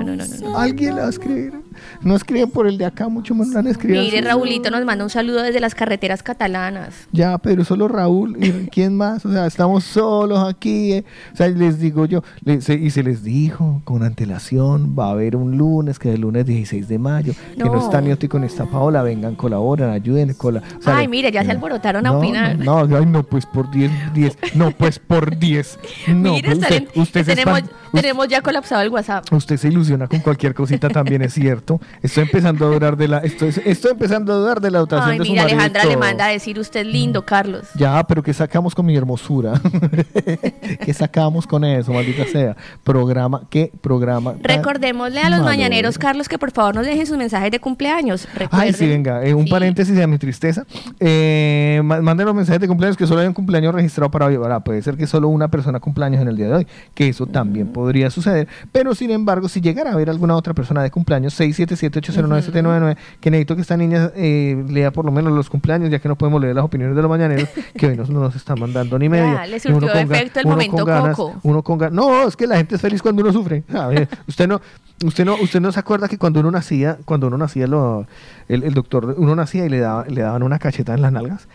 [0.55, 1.64] Alguien le va a escribir.
[2.01, 3.99] No escriben por el de acá, mucho menos van a escribir.
[4.01, 4.21] Mire.
[4.21, 7.07] Raulito nos manda un saludo desde las carreteras catalanas.
[7.11, 10.93] Ya, pero solo Raúl y quién más, o sea, estamos solos aquí.
[10.93, 11.05] eh.
[11.33, 15.11] O sea, les digo yo, le- se- y se les dijo con antelación, va a
[15.11, 17.79] haber un lunes, que es el lunes 16 de mayo, que no No.
[17.79, 20.61] está Nioti ni está Paola, vengan, colaboran, ayuden, cola.
[20.77, 22.57] o sea, Ay, le- mire, ya se alborotaron a no, opinar.
[22.59, 25.79] No, no, ay, no, pues por 10, 10, no, pues por 10.
[26.07, 29.25] No, Mire, pues usted, usted se tenemos, espan- tenemos ya colapsado el WhatsApp.
[29.31, 31.64] Usted se ilusiona con cualquier cosita también, es cierto.
[32.01, 35.19] Estoy empezando a dudar de la, estoy, estoy empezando a dudar de la dotación Ay,
[35.19, 37.67] de su mira, marido Alejandra le manda a decir usted lindo, Carlos.
[37.75, 39.53] Ya, pero ¿qué sacamos con mi hermosura?
[40.85, 42.55] ¿Qué sacamos con eso, maldita sea?
[42.83, 44.33] Programa, ¿qué programa?
[44.41, 48.27] Recordémosle a los malo, mañaneros, Carlos, que por favor nos dejen sus mensajes de cumpleaños.
[48.51, 50.65] Ay, sí, venga, eh, un paréntesis de mi tristeza.
[50.99, 54.35] Eh, ma- manden los mensajes de cumpleaños que solo hay un cumpleaños registrado para hoy.
[54.35, 57.25] Ahora, puede ser que solo una persona cumpleaños en el día de hoy, que eso
[57.25, 58.47] también podría suceder.
[58.71, 63.55] Pero sin embargo, si llegara a haber alguna otra persona de cumpleaños, 677-809-799, que necesito
[63.55, 66.55] que esta niña eh, lea por lo menos los cumpleaños, ya que no podemos leer
[66.55, 69.45] las opiniones de los mañaneros, que hoy no no nos están mandando ni media.
[69.47, 71.39] le Y uno surtió con ga- efecto el momento con ganas- coco.
[71.43, 71.93] uno con ganas.
[71.95, 73.63] No, es que la gente es feliz cuando uno sufre.
[73.73, 74.61] A ver, usted no,
[75.03, 78.05] usted no, usted no se acuerda que cuando uno nacía, cuando uno nacía lo,
[78.47, 81.47] el, el doctor, uno nacía y le daba, le daban una cachetada en las nalgas.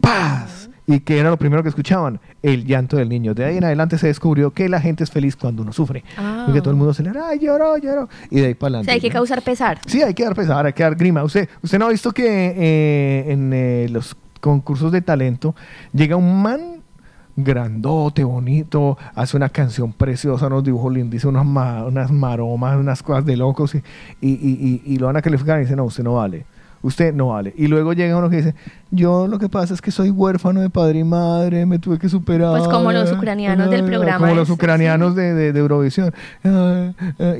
[0.00, 0.70] ¡Paz!
[0.88, 2.20] ¿Y que era lo primero que escuchaban?
[2.42, 3.34] El llanto del niño.
[3.34, 6.04] De ahí en adelante se descubrió que la gente es feliz cuando uno sufre.
[6.16, 6.44] Ah.
[6.46, 8.08] Porque todo el mundo se le ay, lloró, lloró.
[8.30, 8.84] Y de ahí para O adelante.
[8.86, 9.14] sea, hay que ¿no?
[9.14, 9.78] causar pesar.
[9.86, 11.24] Sí, hay que dar pesar, hay que dar grima.
[11.24, 12.24] Usted, usted no ha visto que
[12.56, 15.56] eh, en eh, los concursos de talento
[15.92, 16.60] llega un man
[17.34, 23.02] grandote, bonito, hace una canción preciosa, unos dibujos lindos, dice unas, ma- unas maromas, unas
[23.02, 23.78] cosas de locos y,
[24.22, 26.46] y, y- y- lo van a calificar y dice, no, usted no vale.
[26.86, 27.52] Usted no vale.
[27.56, 28.54] Y luego llega uno que dice,
[28.90, 32.08] yo lo que pasa es que soy huérfano de padre y madre, me tuve que
[32.08, 32.50] superar.
[32.56, 36.14] Pues como los ucranianos del programa Como los ucranianos de, de- de Eurovisión.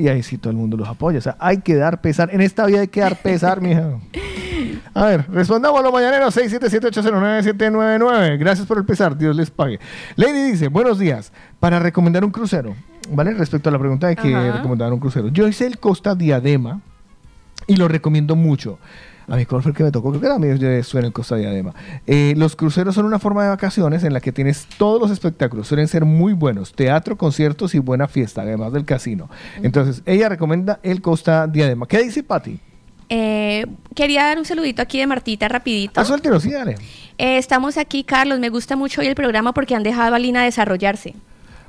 [0.00, 1.18] Y ahí sí todo el mundo los apoya.
[1.18, 2.30] O sea, hay que dar pesar.
[2.32, 3.90] En esta vida hay que dar pesar, mija.
[4.94, 8.38] A ver, respondamos a los mañaneros 677-809-799.
[8.38, 9.78] Gracias por el pesar, Dios les pague.
[10.16, 12.74] Lady dice, buenos días, para recomendar un crucero,
[13.12, 13.34] ¿vale?
[13.34, 14.52] Respecto a la pregunta de que Ajá.
[14.56, 15.28] recomendar un crucero.
[15.28, 16.80] Yo hice el Costa Diadema
[17.66, 18.78] y lo recomiendo mucho.
[19.28, 21.34] A mi cuál fue el que me tocó, creo que mí yo suena el Costa
[21.36, 21.74] Diadema.
[22.06, 25.66] Eh, los cruceros son una forma de vacaciones en la que tienes todos los espectáculos,
[25.66, 29.28] suelen ser muy buenos, teatro, conciertos y buena fiesta, además del casino.
[29.62, 31.86] Entonces, ella recomienda el Costa Diadema.
[31.86, 32.60] ¿Qué dice Patti?
[33.08, 36.00] Eh, quería dar un saludito aquí de Martita rapidito.
[36.00, 36.76] Ah, suéltelo, sí, dale.
[37.18, 38.38] Eh, estamos aquí, Carlos.
[38.38, 41.14] Me gusta mucho hoy el programa porque han dejado a Lina desarrollarse.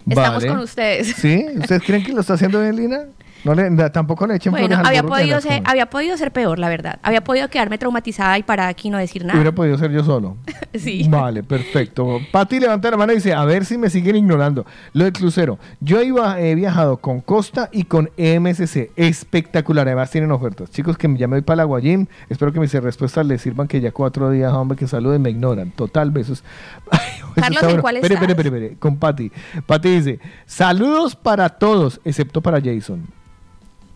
[0.08, 0.48] Estamos Vale.
[0.48, 1.16] con ustedes.
[1.16, 1.46] ¿Sí?
[1.58, 3.06] ¿Ustedes creen que lo está haciendo bien, Lina?
[3.48, 6.60] No le, na- tampoco le echen Bueno, flores había podido, ser, había podido ser peor,
[6.60, 7.00] la verdad.
[7.02, 9.36] Había podido quedarme traumatizada y para aquí no decir nada.
[9.40, 10.38] Hubiera podido ser yo solo.
[10.78, 11.08] Sí.
[11.10, 12.20] Vale, perfecto.
[12.32, 14.64] Pati levanta la mano y dice, a ver si me siguen ignorando.
[14.94, 15.58] Lo del crucero.
[15.80, 18.92] Yo iba, he viajado con Costa y con MSC.
[18.96, 19.88] Espectacular.
[19.88, 20.70] Además tienen ofertas.
[20.70, 22.06] Chicos, que ya me voy para la Guayim.
[22.30, 25.72] Espero que mis respuestas les sirvan que ya cuatro días, hombre, que saluden, me ignoran.
[25.72, 26.44] Total, besos.
[26.92, 27.00] Ay,
[27.36, 28.12] Carlos, ¿en cuál estás?
[28.12, 28.76] espere, espere, espere.
[28.78, 29.32] Con Pati.
[29.66, 33.08] Pati dice, saludos para todos, excepto para Jason.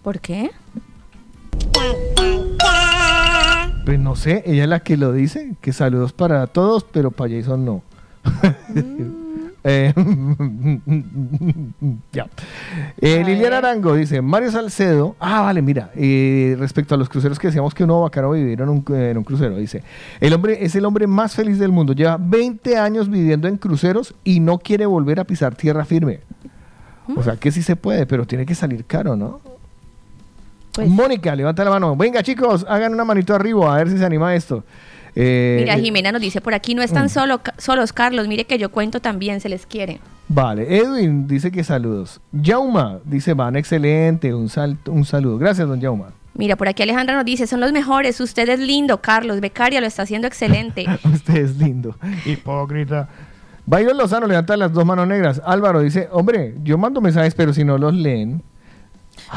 [0.04, 0.52] ¿Por qué?
[3.86, 7.36] Pues no sé, ella es la que lo dice, que saludos para todos, pero para
[7.36, 7.82] Jason no.
[9.64, 9.94] Eh,
[12.12, 12.28] ya.
[13.00, 17.50] Eh, Liliana Arango dice, Mario Salcedo, ah, vale, mira, eh, respecto a los cruceros que
[17.50, 19.84] decíamos que uno bacano vivir en un, en un crucero, dice,
[20.20, 24.16] el hombre es el hombre más feliz del mundo, lleva 20 años viviendo en cruceros
[24.24, 26.22] y no quiere volver a pisar tierra firme.
[27.16, 29.42] O sea, que sí se puede, pero tiene que salir caro, ¿no?
[30.74, 31.96] Pues Mónica, levanta la mano.
[31.96, 34.64] Venga, chicos, hagan una manito arriba a ver si se anima esto.
[35.16, 37.10] Eh, Mira, eh, Jimena nos dice, por aquí no están Mm.
[37.10, 38.28] solo, solos, Carlos.
[38.30, 40.00] Mire que yo cuento también, se les quiere.
[40.30, 42.22] Vale, Edwin dice que saludos.
[42.42, 45.38] Jauma dice, van excelente, un, sal- un saludo.
[45.38, 46.14] Gracias, don Jauma.
[46.34, 49.42] Mira, por aquí Alejandra nos dice, son los mejores, usted es lindo, Carlos.
[49.42, 50.86] Becaria lo está haciendo excelente.
[51.14, 51.98] Usted es lindo.
[52.26, 53.10] Hipócrita.
[53.66, 55.42] Byron Lozano levanta las dos manos negras.
[55.46, 58.42] Álvaro dice, hombre, yo mando mensajes, pero si no los leen.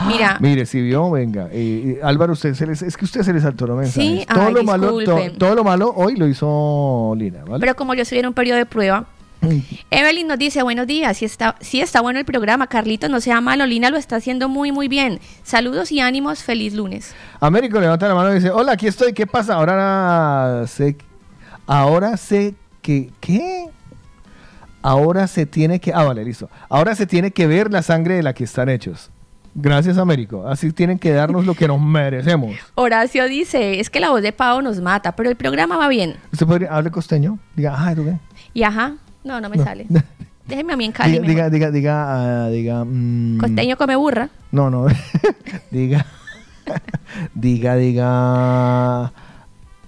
[0.06, 1.48] Mira, Mire, si vio, venga.
[1.52, 4.20] eh, eh, Álvaro, usted se les, es que usted se le saltó los mensajes.
[4.20, 7.60] Sí, todo, ay, lo malo, to- todo lo malo hoy lo hizo Lina, ¿vale?
[7.60, 9.06] pero como yo estoy en un periodo de prueba,
[9.90, 13.40] Evelyn nos dice, buenos días, sí está, sí está bueno el programa, Carlitos, no sea
[13.40, 15.20] malo, Lina lo está haciendo muy, muy bien.
[15.42, 17.14] Saludos y ánimos, feliz lunes.
[17.40, 19.54] Américo levanta la mano y dice, hola, aquí estoy, ¿qué pasa?
[19.54, 20.96] Ahora sé,
[21.66, 23.66] ahora sé que, ¿qué?
[24.82, 25.92] ahora se tiene que...
[25.94, 26.50] Ah, vale, listo.
[26.68, 29.10] Ahora se tiene que ver la sangre de la que están hechos.
[29.56, 30.46] Gracias, Américo.
[30.48, 32.56] Así tienen que darnos lo que nos merecemos.
[32.74, 36.16] Horacio dice, es que la voz de Pau nos mata, pero el programa va bien.
[36.32, 37.38] ¿Usted podría hable costeño?
[37.54, 38.16] Diga, ajá, ¿tú qué?
[38.52, 39.64] Y ajá, no, no me No.
[39.64, 39.86] sale.
[40.48, 41.18] Déjeme a mí en Cali.
[41.20, 44.28] Diga, diga, diga, diga, ah, diga, mm, Costeño come burra.
[44.52, 44.86] No, no.
[45.70, 46.04] diga,
[47.34, 49.12] diga, diga.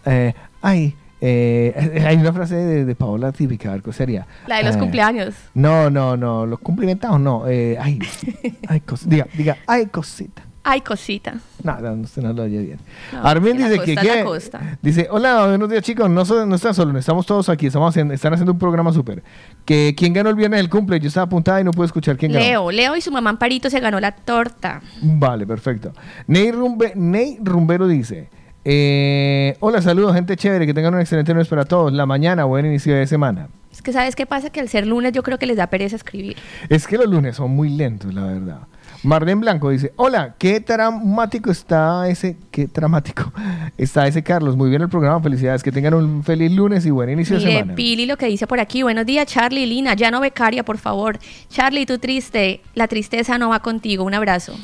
[0.07, 0.95] eh, ay,
[1.29, 4.27] eh, hay una frase de, de Paola típica, ¿cuál sería?
[4.47, 5.35] La de los Eh, cumpleaños.
[5.55, 7.45] No, no, no, los cumplimentados no.
[7.49, 7.99] Eh, ay,
[8.69, 10.43] ay, cos- diga, diga, ay, cosita.
[10.69, 11.35] Ay, cosita.
[11.63, 12.79] No, no, usted no lo oye bien.
[13.13, 14.79] No, Armin dice que, costa.
[14.83, 18.13] dice, hola, buenos días chicos, no, so- no están solo, estamos todos aquí, estamos haciendo,
[18.15, 19.23] están haciendo un programa súper.
[19.65, 22.33] Que quién ganó el viernes del cumple, yo estaba apuntada y no puedo escuchar quién
[22.33, 22.45] ganó.
[22.45, 24.81] Leo, Leo y su mamá Amparito se ganó la torta.
[25.03, 25.93] Vale, perfecto.
[26.27, 28.29] Ney, Rumbe- Ney Rumbero dice:
[28.69, 30.67] eh, Hola, saludos, gente chévere.
[30.67, 31.93] Que tengan un excelente lunes para todos.
[31.93, 33.49] La mañana, buen inicio de semana.
[33.71, 35.95] Es que sabes qué pasa que al ser lunes yo creo que les da pereza
[35.95, 36.37] escribir.
[36.69, 38.59] Es que los lunes son muy lentos, la verdad.
[39.05, 42.39] Marden Blanco dice: Hola, qué dramático está ese.
[42.51, 43.33] Qué dramático
[43.79, 44.57] está ese Carlos.
[44.57, 45.21] Muy bien el programa.
[45.21, 45.63] Felicidades.
[45.63, 47.75] Que tengan un feliz lunes y buen inicio de semana.
[47.77, 48.83] Pili lo que dice por aquí.
[48.83, 49.95] Buenos días, Charlie y Lina.
[49.95, 51.21] Ya no becaria, por favor.
[51.51, 52.63] Charlie, tú triste.
[52.75, 54.03] La tristeza no va contigo.
[54.03, 54.55] Un abrazo.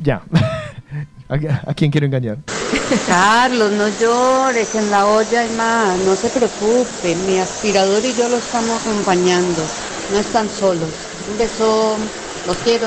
[0.00, 0.22] Ya.
[1.28, 2.38] ¿A, a quién quiero engañar?
[3.06, 8.28] Carlos, no llores, en la olla hay más, no se preocupe, mi aspirador y yo
[8.28, 9.62] lo estamos acompañando,
[10.12, 10.90] no están solos.
[11.32, 11.96] Un beso,
[12.46, 12.86] los quiero.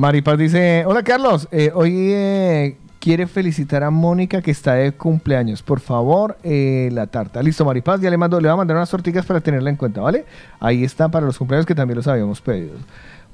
[0.00, 5.62] Maripaz dice, hola Carlos, eh, hoy eh, quiere felicitar a Mónica que está de cumpleaños.
[5.62, 7.40] Por favor, eh, la tarta.
[7.42, 10.00] Listo, Maripaz, ya le mando, le voy a mandar unas tortillas para tenerla en cuenta,
[10.00, 10.24] ¿vale?
[10.58, 12.74] Ahí está para los cumpleaños que también los habíamos pedido.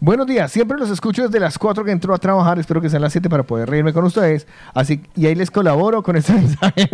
[0.04, 3.00] Buenos días, siempre los escucho desde las 4 que entró a trabajar, espero que sean
[3.00, 4.46] las 7 para poder reírme con ustedes.
[4.74, 6.86] Así, y ahí les colaboro con este mensaje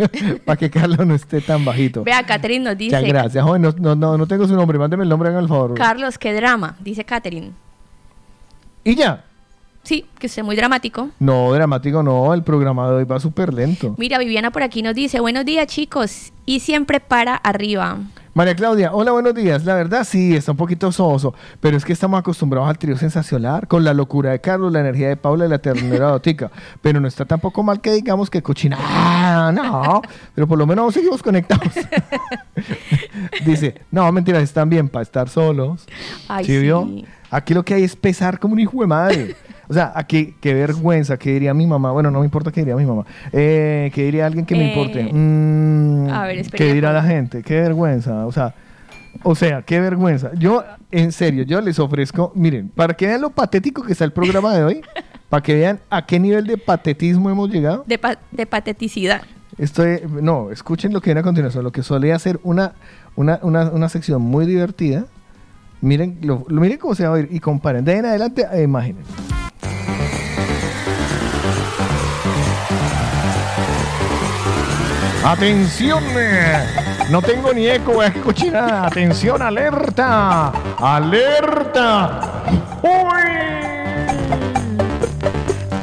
[0.45, 2.05] para que Carlos no esté tan bajito.
[2.05, 2.95] Vea, Catherine nos dice.
[2.95, 5.49] Muchas gracias, joven, no, no, no, no tengo su nombre, mándeme el nombre, hagan el
[5.49, 5.73] favor.
[5.73, 7.51] Carlos, qué drama, dice Catherine.
[8.85, 9.25] y ya.
[9.83, 11.09] Sí, que usted es muy dramático.
[11.19, 13.93] No, dramático no, el programa de hoy va súper lento.
[13.97, 17.97] Mira, Viviana por aquí nos dice, buenos días chicos, y siempre para arriba.
[18.33, 19.65] María Claudia, hola, buenos días.
[19.65, 23.67] La verdad sí, está un poquito soso, pero es que estamos acostumbrados al trío sensacional,
[23.67, 26.49] con la locura de Carlos, la energía de Paula y la ternura de Otica.
[26.81, 28.77] Pero no está tampoco mal que digamos que cochina.
[28.79, 30.01] Ah, no,
[30.33, 31.73] pero por lo menos seguimos conectados.
[33.45, 35.85] Dice, no, mentiras, están bien para estar solos.
[36.29, 36.85] Ay, ¿Sí vio?
[36.85, 37.05] sí.
[37.29, 39.35] Aquí lo que hay es pesar como un hijo de madre.
[39.71, 41.93] O sea, aquí, qué vergüenza, qué diría mi mamá.
[41.93, 43.05] Bueno, no me importa qué diría mi mamá.
[43.31, 45.09] Eh, ¿Qué diría alguien que me Eh, importe?
[45.13, 47.41] Mm, a ver, espera, ¿Qué dirá la gente?
[47.41, 48.25] Qué vergüenza.
[48.25, 48.53] O sea,
[49.23, 50.31] o sea, qué vergüenza.
[50.37, 54.11] Yo, en serio, yo les ofrezco, miren, para que vean lo patético que está el
[54.11, 54.81] programa de hoy,
[55.29, 57.85] para que vean a qué nivel de patetismo hemos llegado.
[57.87, 59.21] De, pa- de pateticidad.
[59.57, 62.73] Estoy, no, escuchen lo que viene a continuación, lo que solía ser una,
[63.15, 65.05] una, una, una sección muy divertida.
[65.79, 67.85] Miren, lo, lo- miren cómo se va a oír y comparen.
[67.85, 69.03] De ahí en adelante, eh, imaginen.
[75.23, 76.65] Atención, eh,
[77.11, 78.87] no tengo ni eco, voy a escuchar nada.
[78.87, 82.21] Atención, alerta, alerta.
[82.81, 83.21] ¡Uy!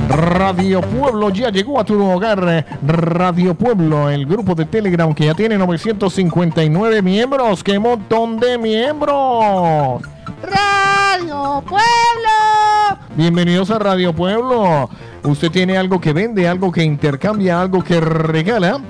[0.09, 2.45] Radio Pueblo ya llegó a tu hogar.
[2.49, 7.63] eh, Radio Pueblo, el grupo de Telegram que ya tiene 959 miembros.
[7.63, 10.03] ¡Qué montón de miembros!
[10.43, 12.99] Radio Pueblo.
[13.15, 14.91] Bienvenidos a Radio Pueblo.
[15.23, 18.81] ¿Usted tiene algo que vende, algo que intercambia, algo que regala?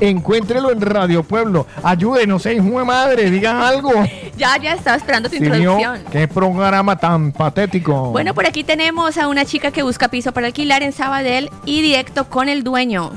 [0.00, 1.66] Encuéntrelo en Radio Pueblo.
[1.82, 3.92] Ayúdenos, eh, hijo de madre, diga algo.
[4.36, 6.00] Ya, ya estaba esperando tu Sí, introducción.
[6.10, 8.10] Qué programa tan patético.
[8.10, 11.82] Bueno, por aquí tenemos a una chica que busca piso para alquilar en Sabadell y
[11.82, 13.12] directo con el dueño.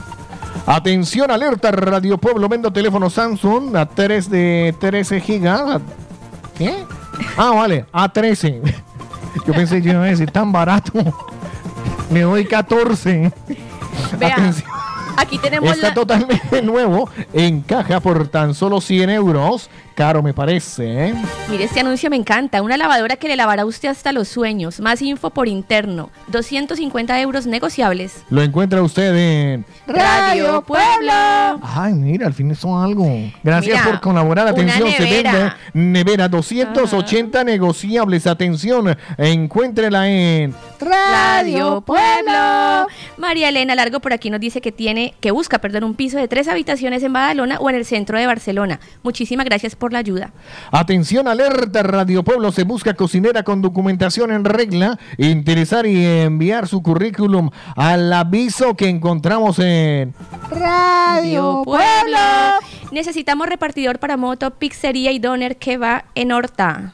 [0.67, 5.81] Atención, alerta, Radio Pueblo, vendo teléfono Samsung a 3 de 13 gigas.
[6.55, 6.83] ¿Qué?
[7.35, 8.61] Ah, vale, a 13.
[9.47, 10.91] Yo pensé que iba a decir tan barato.
[12.11, 13.31] Me doy 14.
[14.19, 14.69] Vea, Atención.
[15.17, 15.93] Aquí tenemos Está la...
[15.93, 19.69] totalmente nuevo, en caja por tan solo 100 euros.
[19.97, 21.15] Caro me parece, ¿eh?
[21.49, 22.61] Mire, este anuncio me encanta.
[22.61, 24.79] Una lavadora que le lavará a usted hasta los sueños.
[24.79, 26.11] Más info por interno.
[26.27, 28.23] 250 euros negociables.
[28.29, 29.65] Lo encuentra usted en...
[29.87, 31.11] Radio Pueblo.
[31.63, 33.07] Ay, mira, al fin hizo algo.
[33.43, 34.47] Gracias Mira, por colaborar.
[34.47, 35.31] Atención, se nevera.
[35.31, 38.27] vende nevera 280 negociables.
[38.27, 42.85] Atención, encuéntrela en Radio Pueblo.
[43.17, 46.27] María Elena Largo por aquí nos dice que tiene, que busca, perdón, un piso de
[46.27, 48.79] tres habitaciones en Badalona o en el centro de Barcelona.
[49.01, 50.31] Muchísimas gracias por la ayuda.
[50.71, 54.99] Atención, alerta, Radio Pueblo se busca cocinera con documentación en regla.
[55.17, 60.13] Interesar y enviar su currículum al aviso que encontramos en
[60.49, 62.17] Radio Pueblo.
[62.91, 66.93] Necesitamos repartidor para moto, pizzería y doner que va en Horta.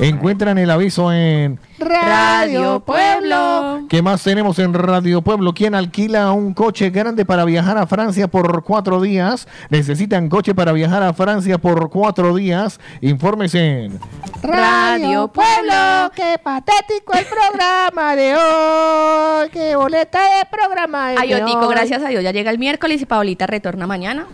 [0.00, 3.82] Encuentran el aviso en Radio Pueblo.
[3.88, 5.54] ¿Qué más tenemos en Radio Pueblo?
[5.54, 9.46] ¿Quién alquila un coche grande para viajar a Francia por cuatro días?
[9.70, 12.80] Necesitan coche para viajar a Francia por cuatro días.
[13.02, 14.00] Infórmese en
[14.42, 16.10] Radio Pueblo.
[16.14, 19.48] Qué patético el programa de hoy.
[19.50, 21.74] Qué boleta de programa de Ay, Otico, hoy.
[21.74, 24.26] gracias a Dios, ya llega el miércoles y Paolita retorna mañana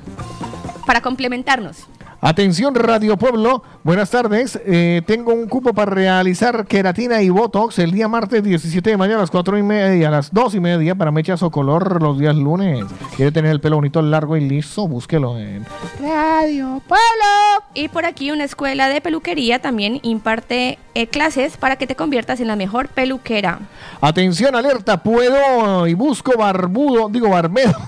[0.87, 1.87] para complementarnos.
[2.23, 4.61] Atención Radio Pueblo, buenas tardes.
[4.67, 9.17] Eh, tengo un cupo para realizar queratina y botox el día martes 17 de mayo
[9.17, 12.19] a las 4 y media, a las 2 y media para mechas o color los
[12.19, 12.85] días lunes.
[13.17, 15.65] Quiere tener el pelo bonito, largo y liso, búsquelo en
[15.99, 17.65] Radio Pueblo.
[17.73, 22.39] Y por aquí una escuela de peluquería también imparte eh, clases para que te conviertas
[22.41, 23.61] en la mejor peluquera.
[24.03, 27.79] Atención, alerta, puedo y busco barbudo, digo barbedo.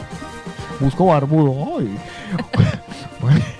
[0.80, 1.82] busco barbudo.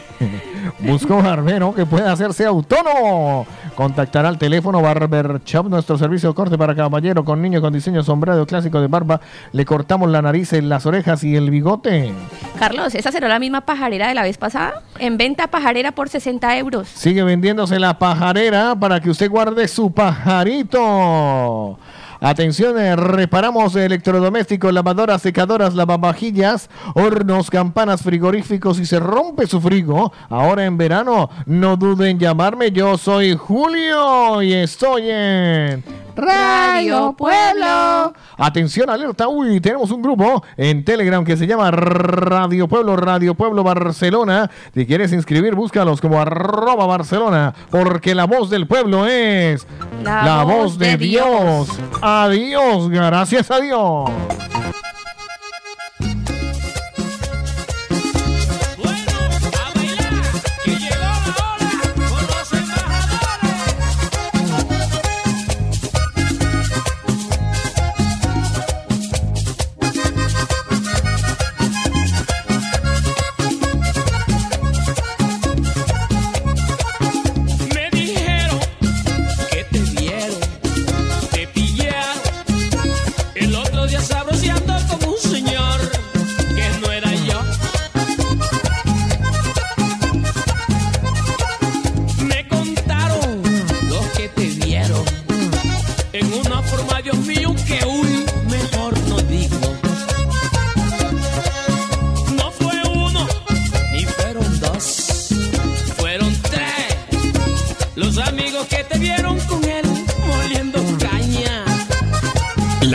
[0.81, 0.90] ay.
[0.90, 3.47] busco barbero que pueda hacerse autónomo.
[3.74, 8.02] Contactar al teléfono Barber Shop, nuestro servicio de corte para caballero con niño con diseño
[8.02, 9.20] sombrero clásico de barba.
[9.52, 12.12] Le cortamos la nariz, las orejas y el bigote.
[12.58, 14.82] Carlos, ¿esa será la misma pajarera de la vez pasada?
[14.98, 16.89] En venta pajarera por 60 euros.
[16.89, 21.78] Sigue vendiéndose la pajarera para que usted guarde su pajarito.
[22.21, 30.13] Atención, eh, reparamos electrodomésticos, lavadoras, secadoras, lavavajillas, hornos, campanas, frigoríficos y se rompe su frigo.
[30.29, 32.73] Ahora en verano, no duden en llamarme.
[32.73, 35.85] Yo soy Julio y estoy en
[36.19, 38.13] Radio Pueblo.
[38.37, 39.29] Atención, alerta.
[39.29, 44.51] Uy, tenemos un grupo en Telegram que se llama Radio Pueblo, Radio Pueblo Barcelona.
[44.75, 49.65] Si quieres inscribir, búscalos como arroba Barcelona, porque la voz del pueblo es
[50.03, 51.69] La voz, voz de, de Dios.
[52.03, 54.11] Adiós, gracias a Dios.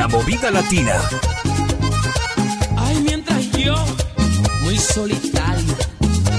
[0.04, 1.00] La movida latina.
[2.76, 3.74] Ay, mientras yo,
[4.64, 5.78] muy solitario,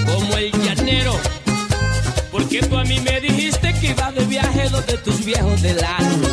[0.04, 1.18] como el llanero.
[2.30, 6.23] Porque tú a mí me dijiste que ibas de viaje donde tus viejos del alma.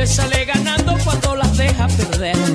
[0.00, 2.49] Hombre sale ganando cuando las deja perder.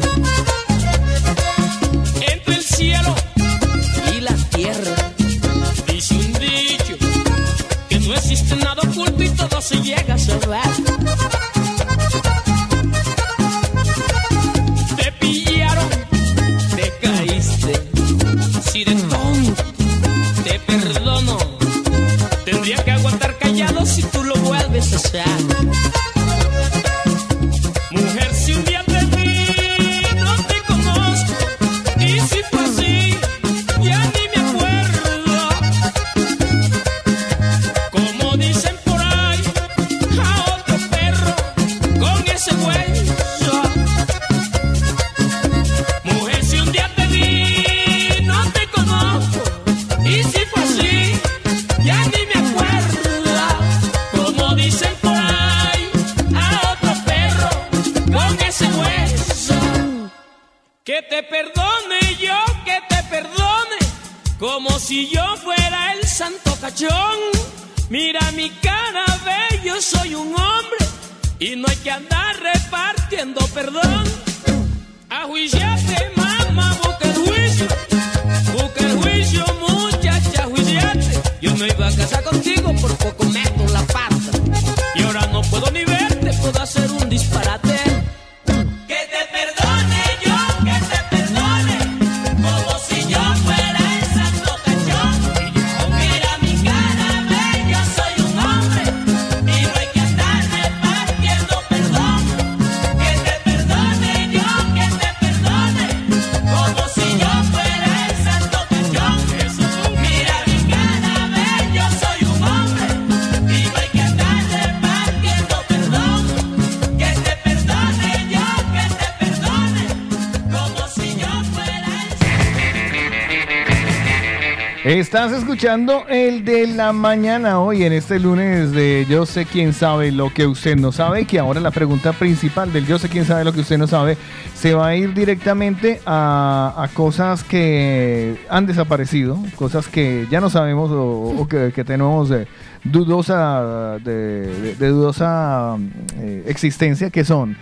[125.15, 130.11] Estás escuchando el de la mañana hoy en este lunes de Yo sé quién sabe
[130.11, 133.45] lo que usted no sabe, que ahora la pregunta principal del Yo sé quién sabe
[133.45, 134.17] lo que usted no sabe
[134.55, 140.49] se va a ir directamente a, a cosas que han desaparecido, cosas que ya no
[140.49, 141.01] sabemos o,
[141.37, 142.45] o que, que tenemos de
[142.83, 144.11] dudosa, de,
[144.47, 145.77] de- de dudosa
[146.17, 147.55] eh, existencia, que son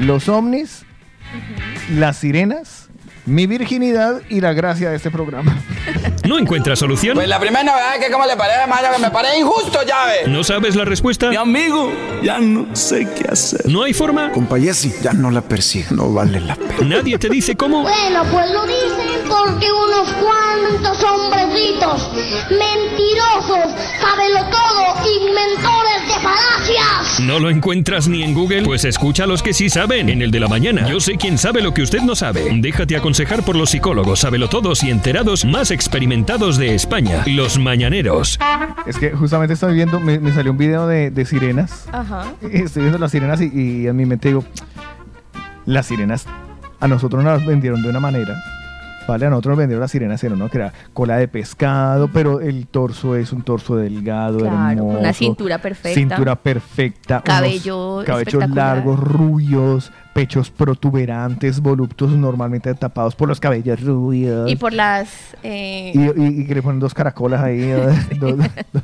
[0.00, 0.84] los ovnis,
[1.92, 2.88] las sirenas,
[3.26, 5.56] mi virginidad y la gracia de este programa.
[6.28, 7.14] ¿No encuentras solución?
[7.14, 10.26] Pues la primera novedad es que como le parece, Mario, que me parece injusto, llave.
[10.26, 11.30] ¿No sabes la respuesta?
[11.30, 11.90] Mi amigo,
[12.22, 13.62] ya no sé qué hacer.
[13.64, 14.30] ¿No hay forma?
[14.32, 16.96] Compayesi, ya no la persiga, no vale la pena.
[16.96, 17.80] ¿Nadie te dice cómo?
[17.80, 18.87] Bueno, pues lo dicen
[19.28, 22.10] porque unos cuantos hombrecitos
[22.50, 23.74] mentirosos,
[24.50, 24.88] todo,
[25.20, 27.20] inventores de falacias.
[27.20, 28.62] ¿No lo encuentras ni en Google?
[28.62, 30.88] Pues escucha a los que sí saben en el de la mañana.
[30.88, 32.48] Yo sé quién sabe lo que usted no sabe.
[32.60, 37.22] Déjate aconsejar por los psicólogos, sabelotodos y enterados más experimentados de España.
[37.26, 38.38] Los mañaneros.
[38.86, 41.86] Es que justamente estoy viendo, me, me salió un video de, de sirenas.
[41.92, 42.32] Ajá.
[42.42, 44.44] Estoy viendo las sirenas y, y en mi mente digo,
[45.66, 46.26] las sirenas
[46.80, 48.34] a nosotros nos las vendieron de una manera.
[49.08, 50.48] Vale, a nosotros nos vendieron las sirenas, era, ¿no?
[50.50, 54.98] Que era cola de pescado, pero el torso es un torso delgado, Claro, hermoso.
[54.98, 55.94] una cintura perfecta.
[55.98, 57.22] Cintura perfecta.
[57.24, 64.50] Cabello cabellos largos, rubios, pechos protuberantes, voluptuosos, normalmente tapados por los cabellos rubios.
[64.50, 65.08] Y por las...
[65.42, 67.70] eh, Y, y- y que le ponen dos caracolas ahí.
[68.20, 68.36] dos-
[68.72, 68.82] dos-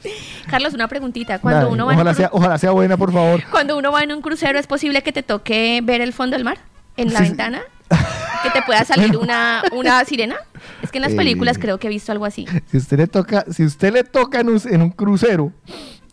[0.48, 1.38] Carlos, una preguntita.
[1.38, 3.42] Cuando Dale, uno, va en ojalá, un sea, ojalá sea buena, por favor.
[3.50, 6.44] cuando uno va en un crucero, ¿es posible que te toque ver el fondo del
[6.44, 6.58] mar?
[6.96, 7.24] ¿En la Sí.
[7.24, 7.60] ventana?
[7.88, 10.36] ¿Que te pueda salir una, una sirena?
[10.82, 11.16] Es que en las Eh.
[11.16, 12.46] películas creo que he visto algo así.
[12.70, 15.52] Si usted le toca, si usted le toca en un, en un crucero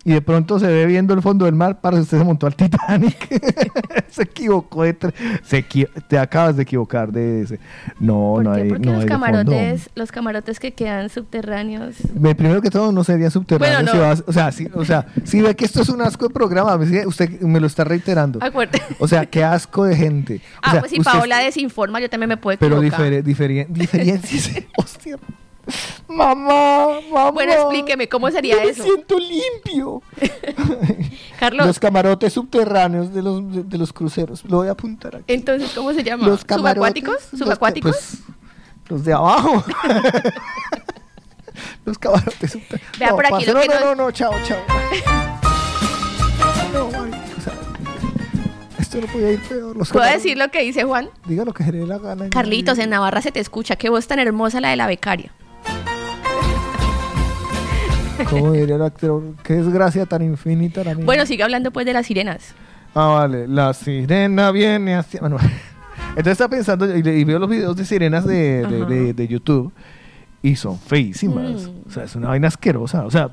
[0.03, 2.55] y de pronto se ve viendo el fondo del mar, para usted se montó al
[2.55, 3.27] Titanic.
[4.09, 4.97] se equivocó de
[5.43, 7.59] se equi- te acabas de equivocar de ese.
[7.99, 9.25] No, no hay, Porque no los hay de fondo.
[9.27, 11.95] camarotes, los camarotes que quedan subterráneos.
[12.19, 13.77] Me- Primero que todo, no sería subterráneo.
[13.77, 16.27] Bueno, si vas- o, sea, si, o sea, si ve que esto es un asco
[16.27, 18.39] de programa, me sigue- usted me lo está reiterando.
[18.41, 18.81] Acuerde.
[18.99, 20.35] O sea, qué asco de gente.
[20.37, 23.23] O Ah, sea, pues si Paola desinforma, yo también me puedo Pero equivocar.
[23.23, 24.67] difere, difere-.
[24.77, 25.17] Hostia.
[26.07, 27.31] Mamá, mamá.
[27.31, 28.83] Bueno, explíqueme, ¿cómo sería Yo me eso?
[28.83, 30.01] siento limpio.
[31.39, 34.43] Carlos, Los camarotes subterráneos de los, de, de los cruceros.
[34.45, 35.25] Lo voy a apuntar aquí.
[35.27, 36.27] entonces, ¿cómo se llama?
[36.27, 37.39] Los camarotes, ¿Subacuáticos?
[37.39, 37.91] ¿Subacuáticos?
[37.91, 38.19] pues,
[38.89, 39.63] los de abajo.
[41.85, 42.99] los camarotes subterráneos.
[42.99, 44.59] Vea no, por aquí lo no, que no, no, no, chao, chao.
[48.93, 49.77] No, podía ir peor.
[49.77, 51.09] Los ¿Puedo camarotes- decir lo que dice Juan?
[51.25, 52.29] Diga lo que dé la gana.
[52.29, 53.77] Carlitos, en Navarra se te escucha.
[53.77, 55.31] Qué voz tan hermosa la de la becaria.
[58.29, 59.23] ¿Cómo diría el actor?
[59.43, 61.05] Qué desgracia tan infinita la mía.
[61.05, 62.53] Bueno, sigue hablando pues de las sirenas.
[62.93, 63.47] Ah, vale.
[63.47, 65.19] La sirena viene hacia.
[65.21, 65.37] Bueno,
[66.09, 69.71] entonces está pensando y, y veo los videos de sirenas de, de- de- de YouTube
[70.41, 71.67] y son feísimas.
[71.69, 71.87] Mm.
[71.87, 73.05] O sea, es una vaina asquerosa.
[73.05, 73.29] O sea,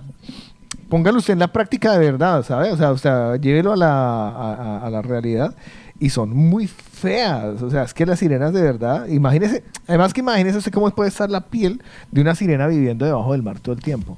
[0.89, 2.71] póngalo usted en la práctica de verdad, ¿sabe?
[2.73, 3.89] O sea, o sea llévelo a la,
[4.29, 5.55] a, a- a la realidad
[6.01, 7.61] y son muy feas.
[7.63, 11.09] O sea, es que las sirenas de verdad, imagínese, además que imagínese usted cómo puede
[11.09, 14.17] estar la piel de una sirena viviendo debajo del mar todo el tiempo.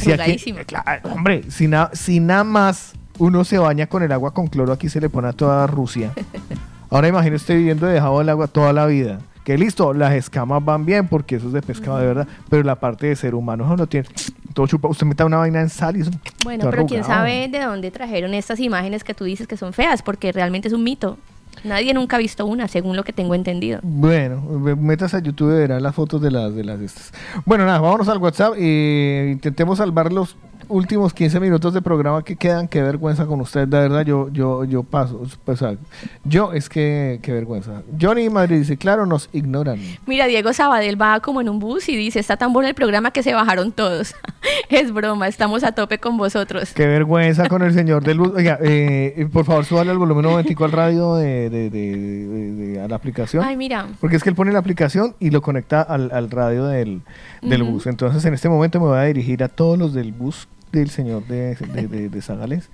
[0.00, 0.64] Si aquí- Arrugadísima.
[0.64, 4.72] claro, hombre, si, na- si nada más uno se baña con el agua con cloro,
[4.72, 6.12] aquí se le pone a toda Rusia.
[6.90, 9.20] Ahora imagine usted viviendo debajo del agua toda la vida.
[9.44, 12.76] Que listo, las escamas van bien porque eso es de pescado de verdad, pero la
[12.76, 14.06] parte de ser humano no tiene
[14.54, 14.86] todo chupa.
[14.88, 16.10] Usted meta una vaina en sal y eso.
[16.44, 20.00] Bueno, pero quién sabe de dónde trajeron estas imágenes que tú dices que son feas,
[20.02, 21.18] porque realmente es un mito.
[21.64, 23.80] Nadie nunca ha visto una, según lo que tengo entendido.
[23.82, 24.40] Bueno,
[24.76, 27.12] metas a YouTube y verán las fotos de las de las estas.
[27.44, 30.36] Bueno, nada, vámonos al WhatsApp y intentemos salvar los
[30.72, 32.66] últimos 15 minutos de programa que quedan.
[32.68, 35.22] Qué vergüenza con ustedes, de verdad, yo yo yo paso,
[35.56, 35.76] sea,
[36.24, 37.82] yo es que qué vergüenza.
[38.00, 41.96] Johnny Madrid dice, "Claro, nos ignoran." Mira, Diego Sabadell va como en un bus y
[41.96, 44.14] dice, está tan bueno el programa que se bajaron todos.
[44.68, 46.72] es broma, estamos a tope con vosotros.
[46.74, 48.32] Qué vergüenza con el señor del bus.
[48.34, 52.96] Oiga, eh, por favor, súbale al volumen 95 al radio de, de- de- a la
[52.96, 53.44] aplicación.
[53.44, 53.86] Ay, mira.
[54.00, 57.02] Porque es que él pone la aplicación y lo conecta al, al radio del,
[57.42, 57.86] del bus.
[57.86, 61.26] Entonces, en este momento me voy a dirigir a todos los del bus del señor
[61.26, 62.70] de, de, de- de Zagales.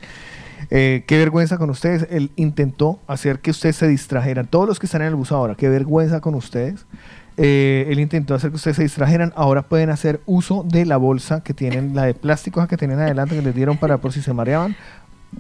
[0.71, 2.07] Eh, qué vergüenza con ustedes.
[2.11, 4.47] Él intentó hacer que ustedes se distrajeran.
[4.47, 6.87] Todos los que están en el bus ahora, qué vergüenza con ustedes.
[7.37, 9.33] Eh, él intentó hacer que ustedes se distrajeran.
[9.37, 12.99] Ahora pueden hacer uso de la bolsa que tienen, la de plástico esa que tienen
[12.99, 14.75] adelante, que les dieron para por si se mareaban.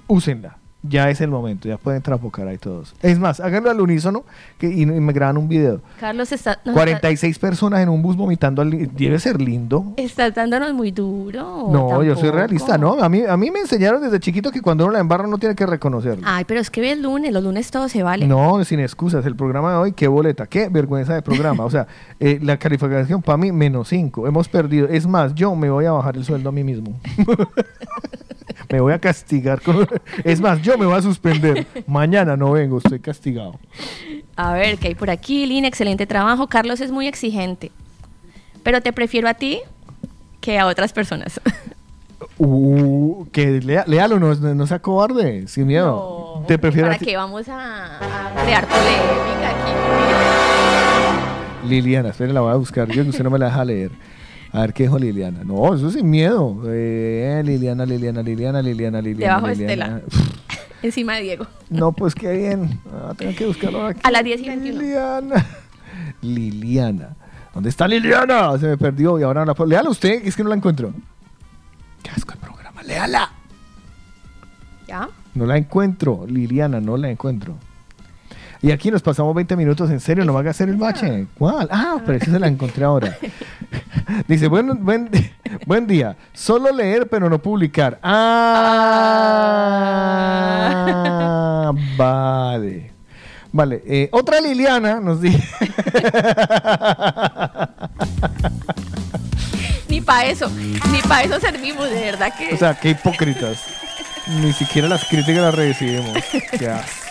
[0.06, 0.57] Úsenla.
[0.82, 2.94] Ya es el momento, ya pueden trapocar ahí todos.
[3.02, 4.24] Es más, háganlo al unísono
[4.58, 5.80] que, y, y me graban un video.
[5.98, 8.62] Carlos está, nos 46 personas en un bus vomitando.
[8.62, 9.94] al Debe ser lindo.
[9.96, 11.68] está, está dándonos muy duro.
[11.68, 13.02] No, yo soy realista, ¿no?
[13.02, 15.56] A mí, a mí me enseñaron desde chiquito que cuando uno la embarra no tiene
[15.56, 16.24] que reconocerlo.
[16.24, 18.28] Ay, pero es que ve el lunes, los lunes todo se vale.
[18.28, 19.26] No, sin excusas.
[19.26, 21.64] El programa de hoy, qué boleta, qué vergüenza de programa.
[21.64, 21.88] O sea,
[22.20, 24.28] eh, la calificación para mí, menos 5.
[24.28, 24.86] Hemos perdido.
[24.88, 27.00] Es más, yo me voy a bajar el sueldo a mí mismo.
[28.72, 29.60] me voy a castigar.
[29.62, 29.88] con-
[30.24, 31.66] Es más, yo me voy a suspender.
[31.86, 33.58] Mañana no vengo, estoy castigado.
[34.36, 35.46] A ver, ¿qué hay por aquí?
[35.46, 36.46] Lina, excelente trabajo.
[36.46, 37.72] Carlos es muy exigente.
[38.62, 39.60] Pero te prefiero a ti
[40.40, 41.40] que a otras personas.
[42.40, 46.44] Uh, que lea, léalo, no, no sea cobarde, sin miedo.
[46.46, 49.50] Te prefiero a ¿Para ti- qué vamos a, a crear polémica
[51.62, 51.68] aquí?
[51.68, 52.86] Liliana, espere, la voy a buscar.
[52.88, 53.90] Yo que usted no me la deja leer.
[54.52, 55.44] A ver qué dijo Liliana.
[55.44, 56.62] No, eso sin miedo.
[56.66, 59.34] Eh, Liliana, Liliana, Liliana, Liliana, Liliana.
[59.34, 60.02] Debajo de Liliana.
[60.06, 60.28] Estela.
[60.82, 61.46] Encima de Diego.
[61.70, 62.80] No, pues qué bien.
[62.92, 64.00] Ah, tengo que buscarlo aquí.
[64.02, 64.80] A las 10 y 21.
[64.80, 65.46] Liliana.
[66.22, 67.16] Liliana.
[67.52, 68.56] ¿Dónde está Liliana?
[68.58, 69.68] Se me perdió y ahora no la puedo.
[69.68, 70.92] Léala usted, que es que no la encuentro.
[72.02, 72.82] Qué asco el programa.
[72.82, 73.30] Léala.
[74.86, 75.08] ¿Ya?
[75.34, 76.24] No la encuentro.
[76.26, 77.56] Liliana, no la encuentro.
[78.60, 81.26] Y aquí nos pasamos 20 minutos, en serio, no va a hacer el bache.
[81.38, 81.68] ¿Cuál?
[81.70, 83.16] Ah, pero esa se la encontré ahora.
[84.28, 85.08] Dice, buen, buen,
[85.66, 86.16] buen día.
[86.32, 87.98] Solo leer, pero no publicar.
[90.82, 92.92] Ah, vale.
[93.52, 93.82] Vale.
[93.86, 95.42] eh, otra Liliana nos dice.
[99.88, 100.50] Ni para eso,
[100.92, 102.54] ni para eso servimos, de verdad que.
[102.54, 103.64] O sea, qué hipócritas.
[104.42, 106.12] Ni siquiera las críticas las recibimos.
[106.58, 107.06] Qué asco.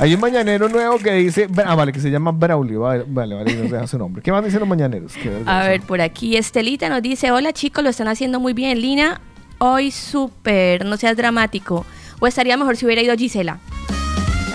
[0.00, 2.80] Hay un mañanero nuevo que dice, ah, vale, que se llama Braulio.
[2.80, 4.22] Vale, vale, vale, nos deja su nombre.
[4.22, 5.12] ¿Qué más dicen los mañaneros?
[5.44, 8.80] A ver, por aquí Estelita nos dice, hola chicos, lo están haciendo muy bien.
[8.80, 9.20] Lina,
[9.58, 11.84] hoy súper, no seas dramático.
[12.18, 13.58] O estaría mejor si hubiera ido Gisela.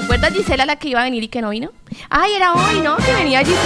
[0.08, 1.72] ¿Te acuerdas Gisela la que iba a venir y que no vino?
[2.12, 2.96] Ay, era hoy, ¿no?
[2.98, 3.58] Que venía Gisela.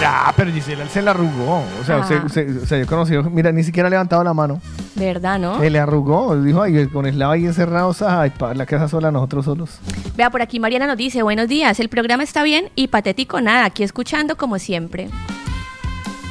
[0.00, 1.62] Ya, pero Gisela se la arrugó.
[1.80, 2.24] O sea, Ah.
[2.26, 4.60] o sea, yo conocí, mira, ni siquiera ha levantado la mano.
[4.96, 5.60] ¿Verdad, no?
[5.60, 6.36] Se le arrugó.
[6.42, 9.78] Dijo, ay, con Eslava ahí encerrados, ay, pa, la casa sola, nosotros solos.
[10.16, 13.64] Vea, por aquí Mariana nos dice, buenos días, el programa está bien y patético nada,
[13.64, 15.08] aquí escuchando como siempre.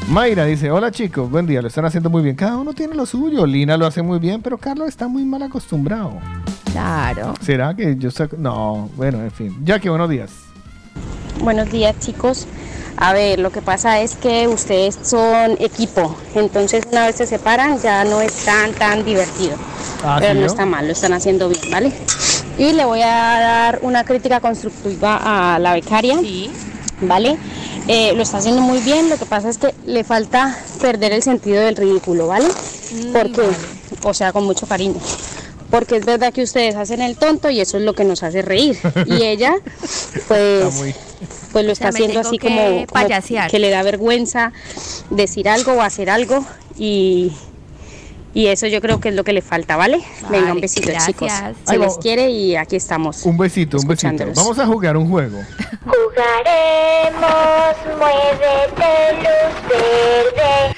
[0.10, 2.36] Mayra dice, hola chicos, buen día, lo están haciendo muy bien.
[2.36, 3.46] Cada uno tiene lo suyo.
[3.46, 6.14] Lina lo hace muy bien, pero Carlos está muy mal acostumbrado.
[6.78, 7.34] Claro.
[7.42, 8.38] ¿Será que yo saco?
[8.38, 9.58] No, bueno, en fin.
[9.64, 10.30] Ya que buenos días.
[11.42, 12.46] Buenos días chicos.
[12.98, 17.80] A ver, lo que pasa es que ustedes son equipo, entonces una vez se separan
[17.80, 19.56] ya no es tan tan divertido.
[20.04, 21.92] Ah, pero ¿sí, no está mal, lo están haciendo bien, ¿vale?
[22.60, 26.18] Y le voy a dar una crítica constructiva a la becaria.
[27.02, 27.38] ¿Vale?
[27.88, 31.22] Eh, lo está haciendo muy bien, lo que pasa es que le falta perder el
[31.22, 32.48] sentido del ridículo, ¿vale?
[33.14, 33.44] Porque,
[34.04, 35.00] o sea, con mucho cariño.
[35.70, 38.42] Porque es verdad que ustedes hacen el tonto y eso es lo que nos hace
[38.42, 38.78] reír.
[39.06, 39.56] Y ella,
[40.28, 40.96] pues,
[41.52, 44.54] pues lo está O sea, me haciendo así que como, que le da vergüenza
[45.10, 46.46] decir algo o hacer algo
[46.78, 47.34] y,
[48.34, 50.00] Y eso yo creo que es lo que le falta, ¿vale?
[50.30, 51.08] Venga, un Vale, besito, gracias.
[51.08, 51.32] chicos.
[51.66, 51.98] Se les vamos.
[51.98, 53.24] quiere y aquí estamos.
[53.26, 54.26] Un besito, un besito.
[54.36, 55.40] Vamos a jugar un juego.
[55.86, 60.78] Jugaremos, muévete, luz verde.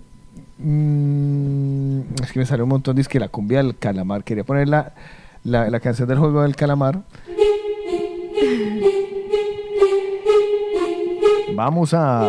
[0.63, 4.23] mm, es que me salió un montón dice que la cumbia del calamar.
[4.23, 4.93] Quería poner la,
[5.43, 6.99] la, la canción del juego del calamar.
[11.55, 12.27] Vamos a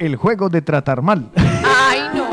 [0.00, 1.28] el juego de tratar mal.
[1.64, 2.24] Ay, no.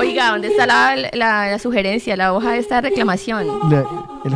[0.00, 3.46] Oiga, ¿dónde está la, la- la sugerencia, la hoja de esta reclamación?
[3.70, 3.84] La-
[4.24, 4.34] el-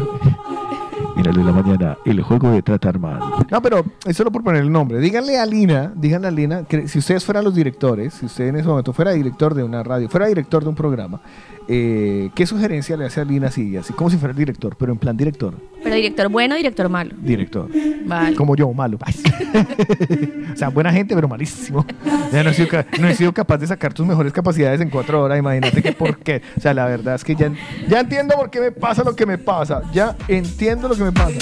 [1.32, 3.18] De la mañana, el juego de tratar mal.
[3.50, 4.98] No, pero es solo por poner el nombre.
[4.98, 8.56] Díganle a Lina, díganle a Lina, que si ustedes fueran los directores, si usted en
[8.56, 11.22] ese momento fuera director de una radio, fuera director de un programa,
[11.68, 14.92] eh, ¿qué sugerencia le hace a Lina así, así como si fuera el director, pero
[14.92, 15.54] en plan director?
[15.82, 17.14] Pero director bueno, director malo.
[17.18, 17.68] Director.
[18.04, 18.36] Vale.
[18.36, 18.98] Como yo, malo.
[20.52, 21.86] O sea, buena gente, pero malísimo.
[22.30, 22.68] Ya no he, sido,
[23.00, 25.38] no he sido capaz de sacar tus mejores capacidades en cuatro horas.
[25.38, 26.42] Imagínate que por qué.
[26.56, 27.50] O sea, la verdad es que ya,
[27.88, 29.82] ya entiendo por qué me pasa lo que me pasa.
[29.92, 31.38] Ya entiendo lo que me pasa.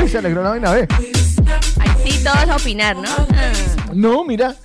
[0.00, 0.88] Uy, se alegró la vaina, ve.
[1.78, 3.08] Ahí sí, todos a opinar, ¿no?
[3.08, 3.52] Ah.
[3.94, 4.56] No, mira.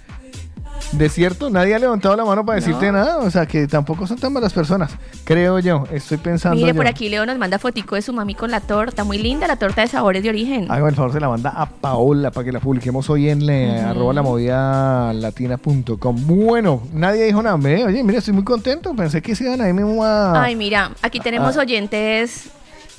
[0.92, 3.20] De cierto, nadie ha levantado la mano para decirte nada.
[3.20, 4.92] O sea, que tampoco son tan malas personas.
[5.24, 5.84] Creo yo.
[5.92, 6.56] Estoy pensando.
[6.58, 6.76] Mire, yo.
[6.76, 9.04] por aquí Leo nos manda fotico de su mami con la torta.
[9.04, 10.66] Muy linda la torta de sabores de origen.
[10.70, 13.80] Hágame el favor, se la manda a Paola para que la publiquemos hoy en le-
[13.80, 16.16] arroba la movida latina.com.
[16.28, 17.56] Bueno, nadie dijo nada.
[17.58, 18.94] Ve, Oye, mira, estoy muy contento.
[18.96, 20.44] Pensé que se iban ahí mismo a.
[20.44, 22.50] Ay, mira, aquí tenemos oyentes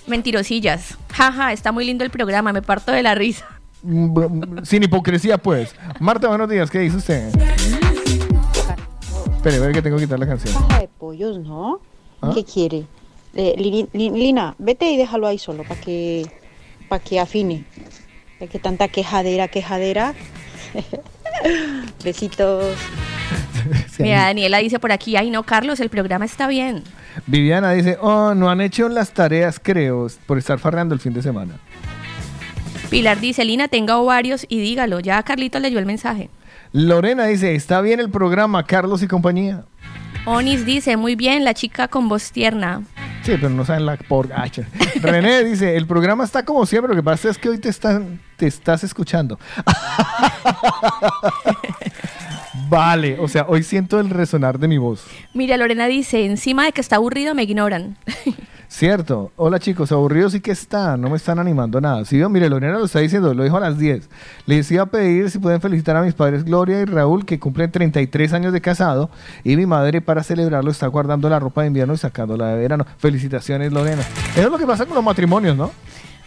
[0.07, 0.97] mentirosillas.
[1.13, 3.45] Jaja, está muy lindo el programa, me parto de la risa.
[3.83, 5.75] Mm, mm, Sin hipocresía, pues.
[5.99, 6.71] Marta, buenos días.
[6.71, 7.31] ¿Qué dice usted?
[9.41, 10.53] Espere, a ver que tengo que quitar la canción.
[10.53, 11.81] Caja de pollos, ¿no?
[12.21, 12.33] ¿Ah?
[12.35, 12.85] ¿Qué quiere?
[13.33, 13.55] Eh,
[13.95, 16.31] Lina, vete y déjalo ahí solo para que,
[16.91, 17.65] para que afine.
[18.39, 20.13] De que tanta quejadera, quejadera.
[22.05, 22.77] Besitos.
[23.99, 26.85] Mira, Daniela dice por aquí, ay no, Carlos, el programa está bien.
[27.25, 31.23] Viviana dice, oh, no han hecho las tareas, creo, por estar farreando el fin de
[31.23, 31.59] semana.
[32.91, 35.01] Pilar dice, Lina, tenga ovarios y dígalo.
[35.01, 36.29] Ya Carlitos leyó el mensaje.
[36.73, 39.65] Lorena dice, está bien el programa, Carlos y compañía.
[40.25, 42.83] Onis dice, muy bien, la chica con voz tierna.
[43.23, 44.33] Sí, pero no saben la por...
[44.33, 44.47] Ah,
[45.01, 48.21] René dice, el programa está como siempre, lo que pasa es que hoy te, están,
[48.37, 49.39] te estás escuchando.
[52.69, 55.05] vale, o sea, hoy siento el resonar de mi voz.
[55.35, 57.97] Mira, Lorena dice, encima de que está aburrido, me ignoran.
[58.71, 59.33] Cierto.
[59.35, 62.05] Hola chicos, aburridos sí que están, no me están animando nada.
[62.05, 64.09] Sí, mire, Lorena lo está diciendo, lo dijo a las 10.
[64.47, 67.73] Les iba a pedir si pueden felicitar a mis padres Gloria y Raúl, que cumplen
[67.73, 69.11] 33 años de casado,
[69.43, 72.87] y mi madre para celebrarlo está guardando la ropa de invierno y sacándola de verano.
[72.99, 74.03] Felicitaciones, Lorena.
[74.37, 75.73] Eso es lo que pasa con los matrimonios, ¿no?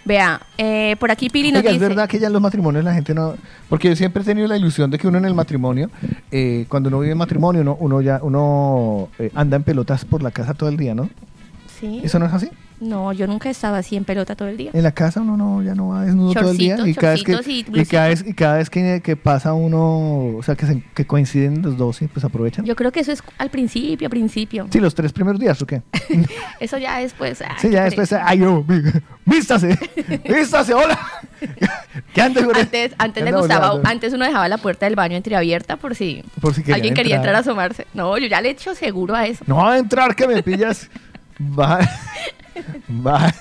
[0.04, 1.88] Vea, eh, por aquí Pili nos Oiga, es dice...
[1.88, 3.36] verdad que ya en los matrimonios la gente no...
[3.70, 5.90] Porque yo siempre he tenido la ilusión de que uno en el matrimonio,
[6.30, 10.22] eh, cuando uno vive en matrimonio, uno, uno ya uno eh, anda en pelotas por
[10.22, 11.10] la casa todo el día, ¿no?
[11.84, 12.00] Sí.
[12.02, 12.50] ¿Eso no es así?
[12.80, 14.72] No, yo nunca estaba así en pelota todo el día.
[14.74, 16.78] En la casa uno no, ya no va desnudo todo el día.
[16.86, 20.36] Y cada vez que, y y cada vez, y cada vez que, que pasa uno,
[20.38, 22.66] o sea, que, se- que coinciden los dos y pues aprovechan.
[22.66, 24.68] Yo creo que eso es al principio, principio.
[24.70, 25.82] Sí, los tres primeros días, ¿o qué?
[26.62, 27.42] Eso ya después...
[27.42, 29.78] ay, sí, ya después, ay, yo, ví- vístase,
[30.30, 30.98] vístase, hola.
[32.14, 33.90] ¿Qué antes, Antes, antes ¿Qué le gustaba, volando?
[33.90, 37.34] antes uno dejaba la puerta del baño entreabierta por si, Por si alguien quería entrar.
[37.34, 37.88] entrar a asomarse.
[37.94, 39.44] No, yo ya le echo seguro a eso.
[39.48, 40.90] No va a entrar que me pillas.
[41.40, 41.80] Va,
[43.06, 43.34] va.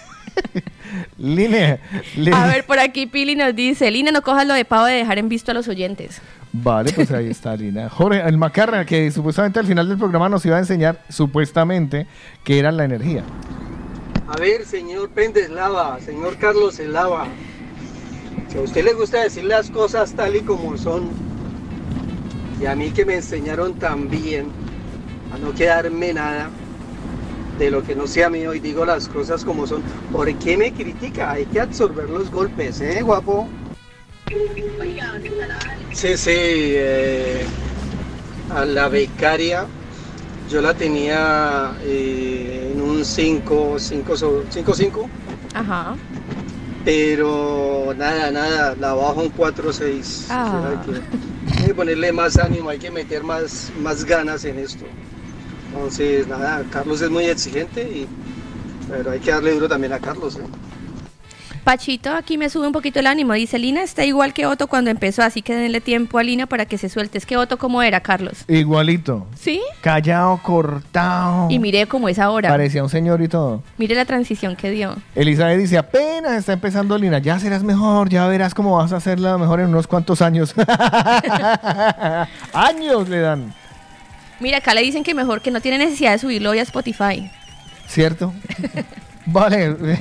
[1.19, 1.79] Línea,
[2.33, 5.19] A ver, por aquí Pili nos dice, Lina, no cojas lo de pavo de dejar
[5.19, 6.21] en visto a los oyentes.
[6.53, 7.89] Vale, pues ahí está, Lina.
[7.89, 12.07] Jorge, el Macarra, que supuestamente al final del programa nos iba a enseñar, supuestamente,
[12.45, 13.25] que era la energía.
[14.29, 17.27] A ver, señor Péndez Lava, señor Carlos Elava,
[18.49, 21.11] si a usted le gusta decir las cosas tal y como son,
[22.61, 24.47] y a mí que me enseñaron también
[25.35, 26.51] a no quedarme nada
[27.59, 30.73] de lo que no sea mío y digo las cosas como son, ¿por qué me
[30.73, 31.33] critica?
[31.33, 33.49] Hay que absorber los golpes, ¿eh, guapo?
[35.93, 37.45] Sí, sí, eh,
[38.51, 39.67] a la becaria
[40.53, 44.17] yo la tenía eh, en un 5, 5,
[44.51, 45.11] 5, 5,
[45.55, 45.97] Ajá.
[46.85, 50.27] pero nada, nada, la bajo un 4, 6.
[50.31, 50.75] Ah.
[51.59, 54.85] Hay que ponerle más ánimo, hay que meter más, más ganas en esto.
[55.75, 58.07] Entonces, nada, Carlos es muy exigente, y,
[58.89, 60.37] pero hay que darle duro también a Carlos.
[60.37, 60.43] ¿eh?
[61.65, 63.35] Pachito aquí me sube un poquito el ánimo.
[63.35, 66.67] Dice, Lina está igual que Otto cuando empezó, así que denle tiempo a Lina para
[66.67, 67.19] que se suelte.
[67.19, 68.45] Es que Otto, ¿cómo era, Carlos?
[68.49, 69.29] Igualito.
[69.39, 69.63] ¿Sí?
[69.81, 71.49] Callado, cortado.
[71.51, 72.49] Y mire cómo es ahora.
[72.49, 73.63] Parecía un señor y todo.
[73.79, 74.97] Mire la transición que dio.
[75.15, 79.39] Elizabeth dice, apenas está empezando Lina, ya serás mejor, ya verás cómo vas a hacerla
[79.39, 80.55] mejor en unos cuantos años.
[82.53, 83.55] años le dan,
[84.43, 87.31] Mira, acá le dicen que mejor que no tiene necesidad de subirlo hoy a Spotify.
[87.93, 88.33] ¿cierto?
[89.27, 89.77] vale,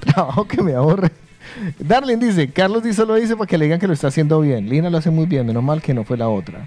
[0.00, 1.10] trabajo que me aburre.
[1.78, 4.68] Darlene dice, Carlos dice lo dice para que le digan que lo está haciendo bien.
[4.68, 6.66] Lina lo hace muy bien, menos mal que no fue la otra.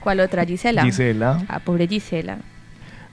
[0.00, 0.44] ¿Cuál otra?
[0.44, 0.82] Gisela.
[0.82, 1.44] Gisela.
[1.48, 2.38] Ah, pobre Gisela.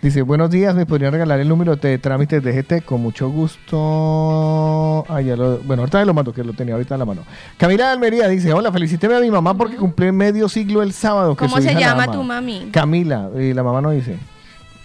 [0.01, 2.83] Dice, buenos días, ¿me podrían regalar el número de trámites de GT?
[2.85, 5.03] Con mucho gusto.
[5.09, 7.23] Ah, ya lo- bueno, ahorita lo mando, que lo tenía ahorita en la mano.
[7.57, 11.35] Camila de Almería dice, hola, felicíteme a mi mamá porque cumple medio siglo el sábado.
[11.35, 12.13] que ¿Cómo se llama ama".
[12.13, 12.69] tu mami?
[12.71, 14.17] Camila, y la mamá no dice.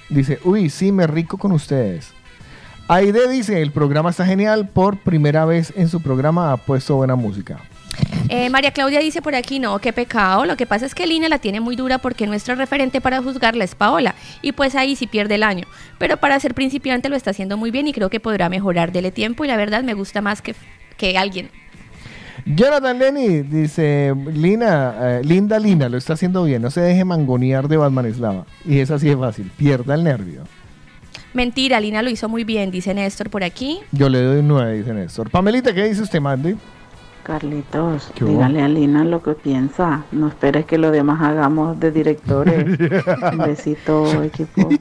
[0.08, 2.10] Dice, uy, sí, me rico con ustedes.
[2.88, 7.16] Aide dice, el programa está genial, por primera vez en su programa ha puesto buena
[7.16, 7.58] música.
[8.28, 10.44] Eh, María Claudia dice por aquí, no, qué pecado.
[10.46, 13.64] Lo que pasa es que Lina la tiene muy dura porque nuestro referente para juzgarla
[13.64, 14.14] es Paola.
[14.40, 15.66] Y pues ahí sí pierde el año.
[15.98, 18.92] Pero para ser principiante lo está haciendo muy bien y creo que podrá mejorar.
[18.92, 20.54] Dele tiempo y la verdad me gusta más que,
[20.96, 21.50] que alguien.
[22.44, 27.68] Jonathan Lenny dice, Lina, eh, linda Lina, lo está haciendo bien, no se deje mangonear
[27.68, 28.46] de Batman Eslava.
[28.64, 30.42] Y es así de fácil, pierda el nervio.
[31.34, 33.80] Mentira, Lina lo hizo muy bien, dice Néstor por aquí.
[33.92, 35.30] Yo le doy un 9, dice Néstor.
[35.30, 36.56] Pamelita, ¿qué dice usted, Mandy?
[37.22, 40.04] Carlitos, dígale a Lina lo que piensa.
[40.12, 42.64] No esperes que lo demás hagamos de directores.
[43.32, 44.68] Un besito, equipo.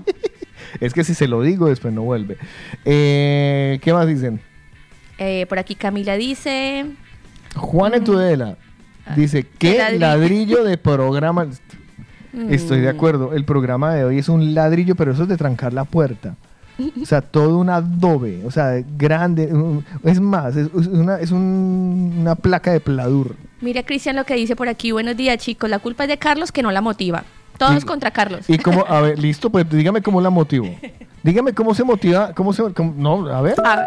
[0.79, 2.37] Es que si se lo digo, después no vuelve.
[2.85, 4.39] Eh, ¿Qué más dicen?
[5.17, 6.85] Eh, por aquí Camila dice...
[7.57, 8.57] Juan Etudela
[9.17, 9.99] dice, ¿qué ladrillo.
[9.99, 11.47] ladrillo de programa?
[12.49, 12.95] Estoy de Mm.
[12.95, 16.35] acuerdo, el programa de hoy es un ladrillo, pero eso es de trancar la puerta.
[17.01, 19.51] O sea, todo un adobe, o sea, grande.
[20.03, 23.35] Es más, es, una, es un- una placa de pladur.
[23.61, 24.91] Mira Cristian lo que dice por aquí.
[24.91, 27.23] Buenos días chicos, la culpa es de Carlos que no la motiva.
[27.57, 28.49] Todos Y- contra Carlos.
[28.49, 30.67] Y como, a ver, listo, pues dígame cómo la motivo.
[31.23, 32.63] Dígame cómo se motiva, cómo se...
[32.73, 33.55] cómo- no, a ver.
[33.63, 33.85] A ver,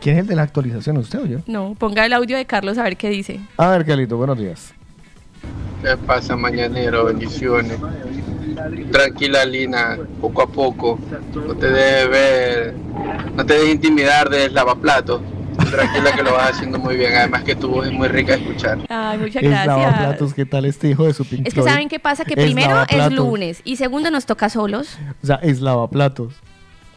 [0.00, 1.38] ¿Quién es el de la actualización, usted o yo?
[1.46, 3.40] no, ponga el audio de Carlos a ver qué dice.
[3.56, 4.72] A ver, Calito, buenos días.
[5.82, 7.04] ¿Qué pasa, mañanero?
[7.04, 7.78] Bendiciones.
[8.90, 10.98] Tranquila, Lina, poco a poco.
[11.34, 12.74] No te dejes ver,
[13.34, 15.20] no te dejes intimidar de lavaplatos.
[15.70, 17.14] Tranquila que lo vas haciendo muy bien.
[17.14, 18.78] Además que tu voz es muy rica de escuchar.
[18.88, 19.66] Ay, muchas Es gracias.
[19.66, 22.44] lavaplatos, ¿qué tal este hijo de su Pink Es que saben qué pasa, que Es
[22.44, 24.98] primero es lunes y segundo nos toca solos.
[25.22, 26.34] O sea, es lavaplatos.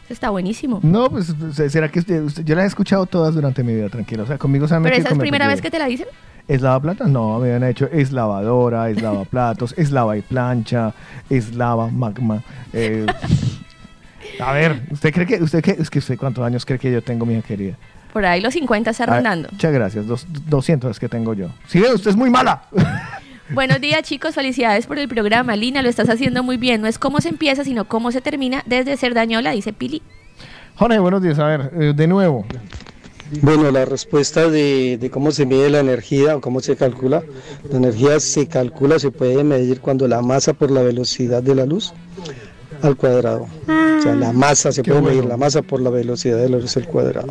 [0.08, 0.80] Está buenísimo.
[0.82, 1.34] No, pues,
[1.70, 4.22] ¿será que usted, usted- yo las he escuchado todas durante mi vida, tranquilo?
[4.22, 6.06] O sea, conmigo se han Pero metido esa es primera vez que te la dicen.
[6.48, 7.08] ¿Es lavaplatos?
[7.08, 10.94] No, me habían hecho es lavadora, es lavaplatos, es lava y plancha,
[11.28, 12.42] es lava magma.
[12.72, 13.04] eh.
[14.40, 17.02] a ver, ¿usted cree que, usted cree, es que usted cuántos años cree que yo
[17.02, 17.76] tengo, mi querida?
[18.14, 19.48] Por ahí los 50 está rondando.
[19.52, 21.48] muchas gracias, dos, 200 es que tengo yo.
[21.66, 22.62] Sí, usted es muy mala.
[23.50, 25.56] Buenos días chicos, felicidades por el programa.
[25.56, 26.82] Lina, lo estás haciendo muy bien.
[26.82, 30.02] No es cómo se empieza, sino cómo se termina desde ser dañola, dice Pili.
[30.76, 31.38] Jorge, buenos días.
[31.38, 32.44] A ver, eh, de nuevo.
[33.42, 37.22] Bueno, la respuesta de, de cómo se mide la energía o cómo se calcula.
[37.70, 41.66] La energía se calcula, se puede medir cuando la masa por la velocidad de la
[41.66, 41.92] luz
[42.82, 43.46] al cuadrado.
[43.66, 46.58] O sea, la masa, se Qué puede medir la masa por la velocidad de la
[46.58, 47.28] luz al cuadrado.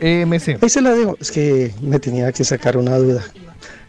[0.00, 0.62] EMC.
[0.62, 3.24] Ahí se la dejo, es que me tenía que sacar una duda.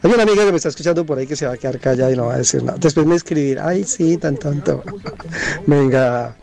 [0.02, 2.12] Hay una amiga que me está escuchando por ahí que se va a quedar callada
[2.12, 2.78] y no va a decir nada.
[2.80, 4.82] Después me escribir, ay, sí, tan tanto.
[5.68, 6.36] Venga,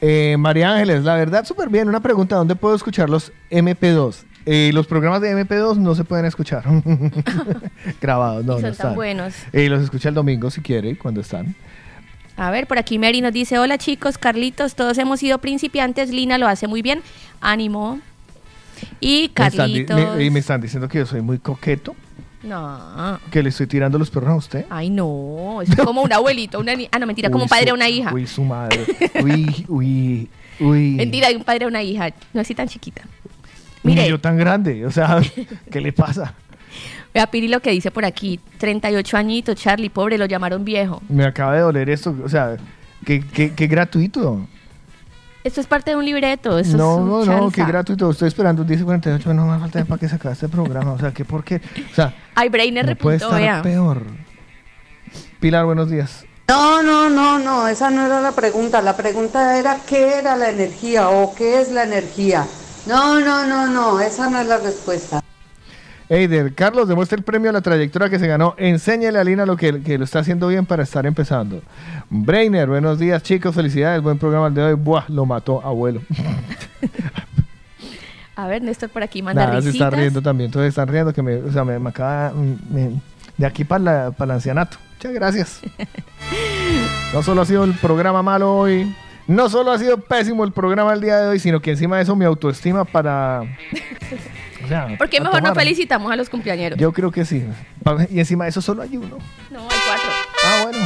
[0.00, 1.88] Eh, María Ángeles, la verdad, súper bien.
[1.88, 4.16] Una pregunta, ¿dónde puedo escuchar los MP2?
[4.46, 6.64] Eh, los programas de MP2 no se pueden escuchar
[8.00, 9.34] grabados, no, Y son no tan buenos.
[9.52, 11.54] Eh, los escucha el domingo si quiere, cuando están.
[12.36, 16.38] A ver, por aquí Mary nos dice, hola chicos, Carlitos, todos hemos sido principiantes, Lina
[16.38, 17.02] lo hace muy bien,
[17.42, 18.00] ánimo.
[18.98, 20.16] Y Me están, Carlitos...
[20.16, 21.94] me- y me están diciendo que yo soy muy coqueto,
[22.42, 24.64] No, que le estoy tirando los perros a usted.
[24.70, 27.70] ay no, es como un abuelito, una ni- ah no, mentira, como un padre su-
[27.72, 28.12] a una hija.
[28.14, 28.84] Uy, su madre.
[29.22, 30.28] Uy, uy,
[30.58, 30.90] uy.
[30.96, 33.02] Mentira, de un padre a una hija, no así tan chiquita.
[33.82, 34.08] Ni Mire.
[34.08, 35.20] yo tan grande, o sea,
[35.70, 36.34] ¿qué le pasa?
[37.12, 41.02] Vea Piri lo que dice por aquí, 38 añitos, Charlie, pobre, lo llamaron viejo.
[41.08, 42.56] Me acaba de doler esto, o sea,
[43.04, 44.46] qué, qué, qué gratuito.
[45.42, 48.10] Esto es parte de un libreto, esto No, es no, no, qué gratuito.
[48.10, 50.92] Estoy esperando 10 y 48, no me falta para que se acabe este programa.
[50.92, 51.62] O sea, ¿qué por qué?
[51.90, 53.62] O sea, Ay, Brainer no puede repuntó, estar vea.
[53.62, 54.02] peor.
[55.40, 56.24] Pilar, buenos días.
[56.48, 58.82] No, no, no, no, esa no era la pregunta.
[58.82, 62.44] La pregunta era qué era la energía o qué es la energía.
[62.86, 65.22] No, no, no, no, esa no es la respuesta.
[66.10, 68.54] Eider, Carlos demuestra el premio a la trayectoria que se ganó.
[68.58, 71.62] Enséñale a Lina lo que, que lo está haciendo bien para estar empezando.
[72.10, 73.54] Brainer, buenos días, chicos.
[73.54, 74.74] Felicidades, buen programa el de hoy.
[74.74, 76.02] Buah, lo mató, abuelo.
[78.36, 80.50] A ver, Néstor por aquí manda Nada, se está riendo también.
[80.50, 82.32] Todos están riendo que me, o sea, me, me acaba
[82.70, 83.00] me-
[83.36, 84.78] de aquí para la- para el ancianato.
[84.96, 85.60] Muchas gracias.
[87.12, 88.94] No solo ha sido el programa malo hoy,
[89.26, 92.04] no solo ha sido pésimo el programa el día de hoy, sino que encima de
[92.04, 93.42] eso mi autoestima para...
[94.70, 96.78] Sea, ¿Por qué a mejor no felicitamos a los cumpleañeros?
[96.78, 97.44] Yo creo que sí.
[98.08, 99.18] Y encima de eso solo hay uno.
[99.50, 100.08] No, hay cuatro.
[100.44, 100.78] Ah, bueno.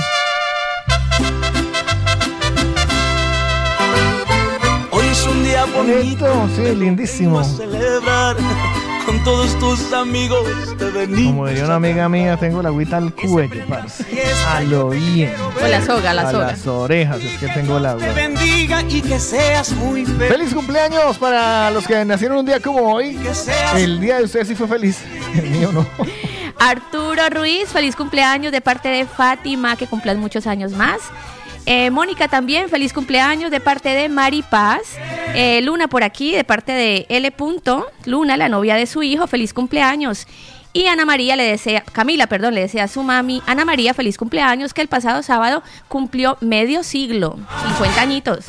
[4.91, 7.41] Hoy es un día bonito, sí, lindísimo.
[7.41, 8.37] a celebrar
[9.05, 10.45] con todos tus amigos
[10.79, 11.33] te venimos.
[11.33, 14.05] Como diría una amiga mía, tengo la agüita al cuello, parce.
[14.49, 15.35] A lo bien.
[15.63, 16.47] O la soga, la a soga.
[16.49, 18.15] las orejas, es que tengo la Te agua.
[18.15, 20.29] bendiga y que seas muy feliz.
[20.29, 23.19] ¡Feliz cumpleaños para los que nacieron un día como hoy!
[23.77, 24.99] El día de ustedes sí fue feliz.
[25.35, 25.87] El mío no.
[26.59, 30.99] Arturo Ruiz, feliz cumpleaños de parte de Fátima, que cumplan muchos años más.
[31.67, 34.83] Eh, Mónica también, feliz cumpleaños de parte de Mari Paz.
[35.35, 37.33] Eh, Luna por aquí, de parte de L.
[38.05, 40.27] Luna, la novia de su hijo, feliz cumpleaños.
[40.73, 44.19] Y Ana María le desea, Camila, perdón, le desea a su mami, Ana María, feliz
[44.19, 48.47] cumpleaños, que el pasado sábado cumplió medio siglo, 50 añitos.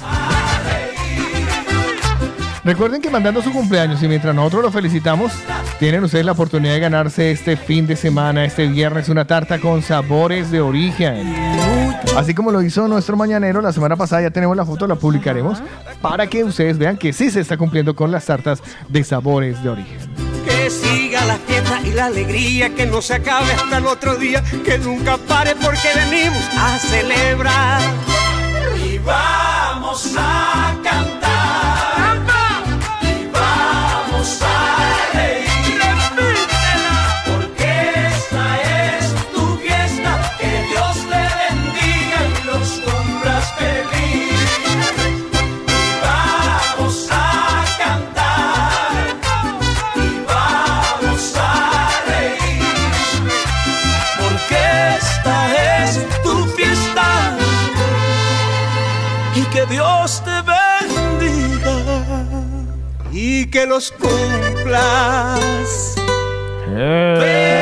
[2.66, 5.32] Recuerden que mandando su cumpleaños y mientras nosotros lo felicitamos,
[5.78, 9.84] tienen ustedes la oportunidad de ganarse este fin de semana, este viernes, una tarta con
[9.84, 11.32] sabores de origen.
[12.18, 15.62] Así como lo hizo nuestro mañanero la semana pasada, ya tenemos la foto, la publicaremos
[16.02, 19.70] para que ustedes vean que sí se está cumpliendo con las tartas de sabores de
[19.70, 20.00] origen.
[20.44, 24.44] Que siga la fiesta y la alegría, que no se acabe hasta el otro día,
[24.64, 27.82] que nunca pare porque venimos a celebrar.
[28.84, 31.25] Y vamos a cantar.
[63.56, 65.40] Que los cumplas.
[66.66, 67.56] feliz.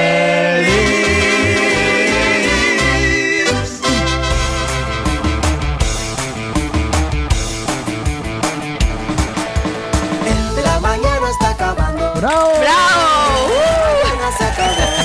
[10.26, 12.12] El de la mañana está acabando.
[12.16, 12.54] ¡Bravo!
[12.60, 13.52] ¡Bravo!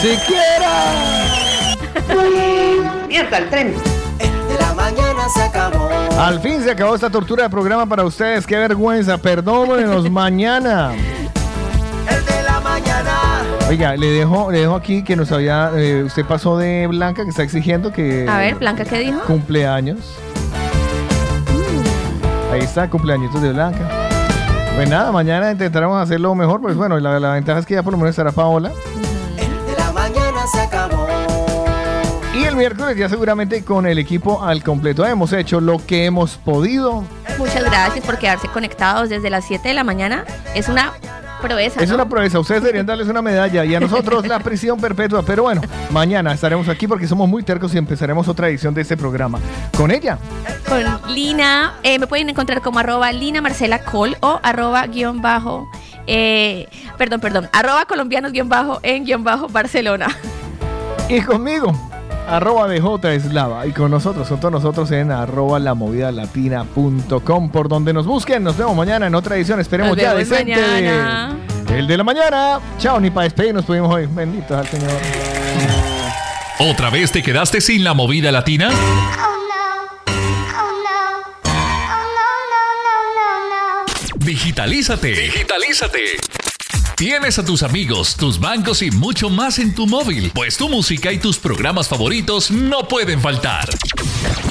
[0.00, 0.72] ¡Siquiera!
[3.08, 3.97] Mierda, el tren.
[4.78, 5.88] Mañana se acabó.
[6.18, 8.46] Al fin se acabó esta tortura de programa para ustedes.
[8.46, 9.18] ¡Qué vergüenza!
[9.18, 10.92] Perdónenos mañana.
[10.94, 13.14] El de la mañana.
[13.68, 15.70] Oiga, le dejo, le dejo aquí que nos había.
[15.74, 18.26] eh, usted pasó de Blanca que está exigiendo que.
[18.28, 19.20] A ver, Blanca, ¿qué dijo?
[19.26, 19.98] Cumpleaños.
[22.52, 23.80] Ahí está, cumpleañitos de Blanca.
[24.74, 26.60] Pues nada, mañana intentaremos hacerlo mejor.
[26.62, 28.70] Pues bueno, la, la ventaja es que ya por lo menos estará Paola.
[29.36, 30.97] El de la mañana se acabó.
[32.58, 35.06] Miércoles ya seguramente con el equipo al completo.
[35.06, 37.04] Hemos hecho lo que hemos podido.
[37.38, 40.24] Muchas gracias por quedarse conectados desde las 7 de la mañana.
[40.56, 40.92] Es una
[41.40, 41.80] proeza.
[41.80, 41.94] Es ¿no?
[41.94, 42.40] una proeza.
[42.40, 45.22] Ustedes deberían darles una medalla y a nosotros la prisión perpetua.
[45.24, 48.96] Pero bueno, mañana estaremos aquí porque somos muy tercos y empezaremos otra edición de este
[48.96, 49.38] programa.
[49.76, 50.18] Con ella.
[50.68, 55.70] Con Lina, eh, me pueden encontrar como arroba Lina Marcela Col o arroba guion bajo,
[56.08, 56.66] eh,
[56.98, 60.08] perdón, perdón, arroba colombianos guion bajo en guion bajo Barcelona.
[61.08, 61.72] Y conmigo,
[62.28, 63.66] arroba DJ Eslava.
[63.66, 68.44] Y con nosotros, con todos nosotros en arroba lamovidalatina.com, por donde nos busquen.
[68.44, 69.60] Nos vemos mañana en otra edición.
[69.60, 70.54] Esperemos Nos ya decente.
[70.56, 71.36] mañana.
[71.70, 72.60] El de la mañana.
[72.78, 74.06] Chao, ni para despedirnos pudimos hoy.
[74.06, 74.90] Bendito al Señor.
[76.60, 78.70] ¿Otra vez te quedaste sin la movida latina?
[84.18, 85.12] Digitalízate.
[85.12, 86.16] Digitalízate.
[86.98, 91.12] Tienes a tus amigos, tus bancos y mucho más en tu móvil, pues tu música
[91.12, 93.68] y tus programas favoritos no pueden faltar.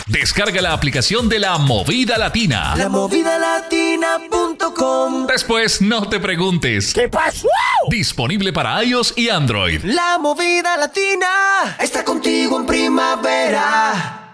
[0.06, 2.74] Descarga la aplicación de la Movida Latina.
[2.78, 6.94] Lamovidalatina.com Después no te preguntes.
[6.94, 7.50] ¿Qué pasó?
[7.90, 9.84] Disponible para iOS y Android.
[9.84, 14.27] La movida latina está contigo en primavera.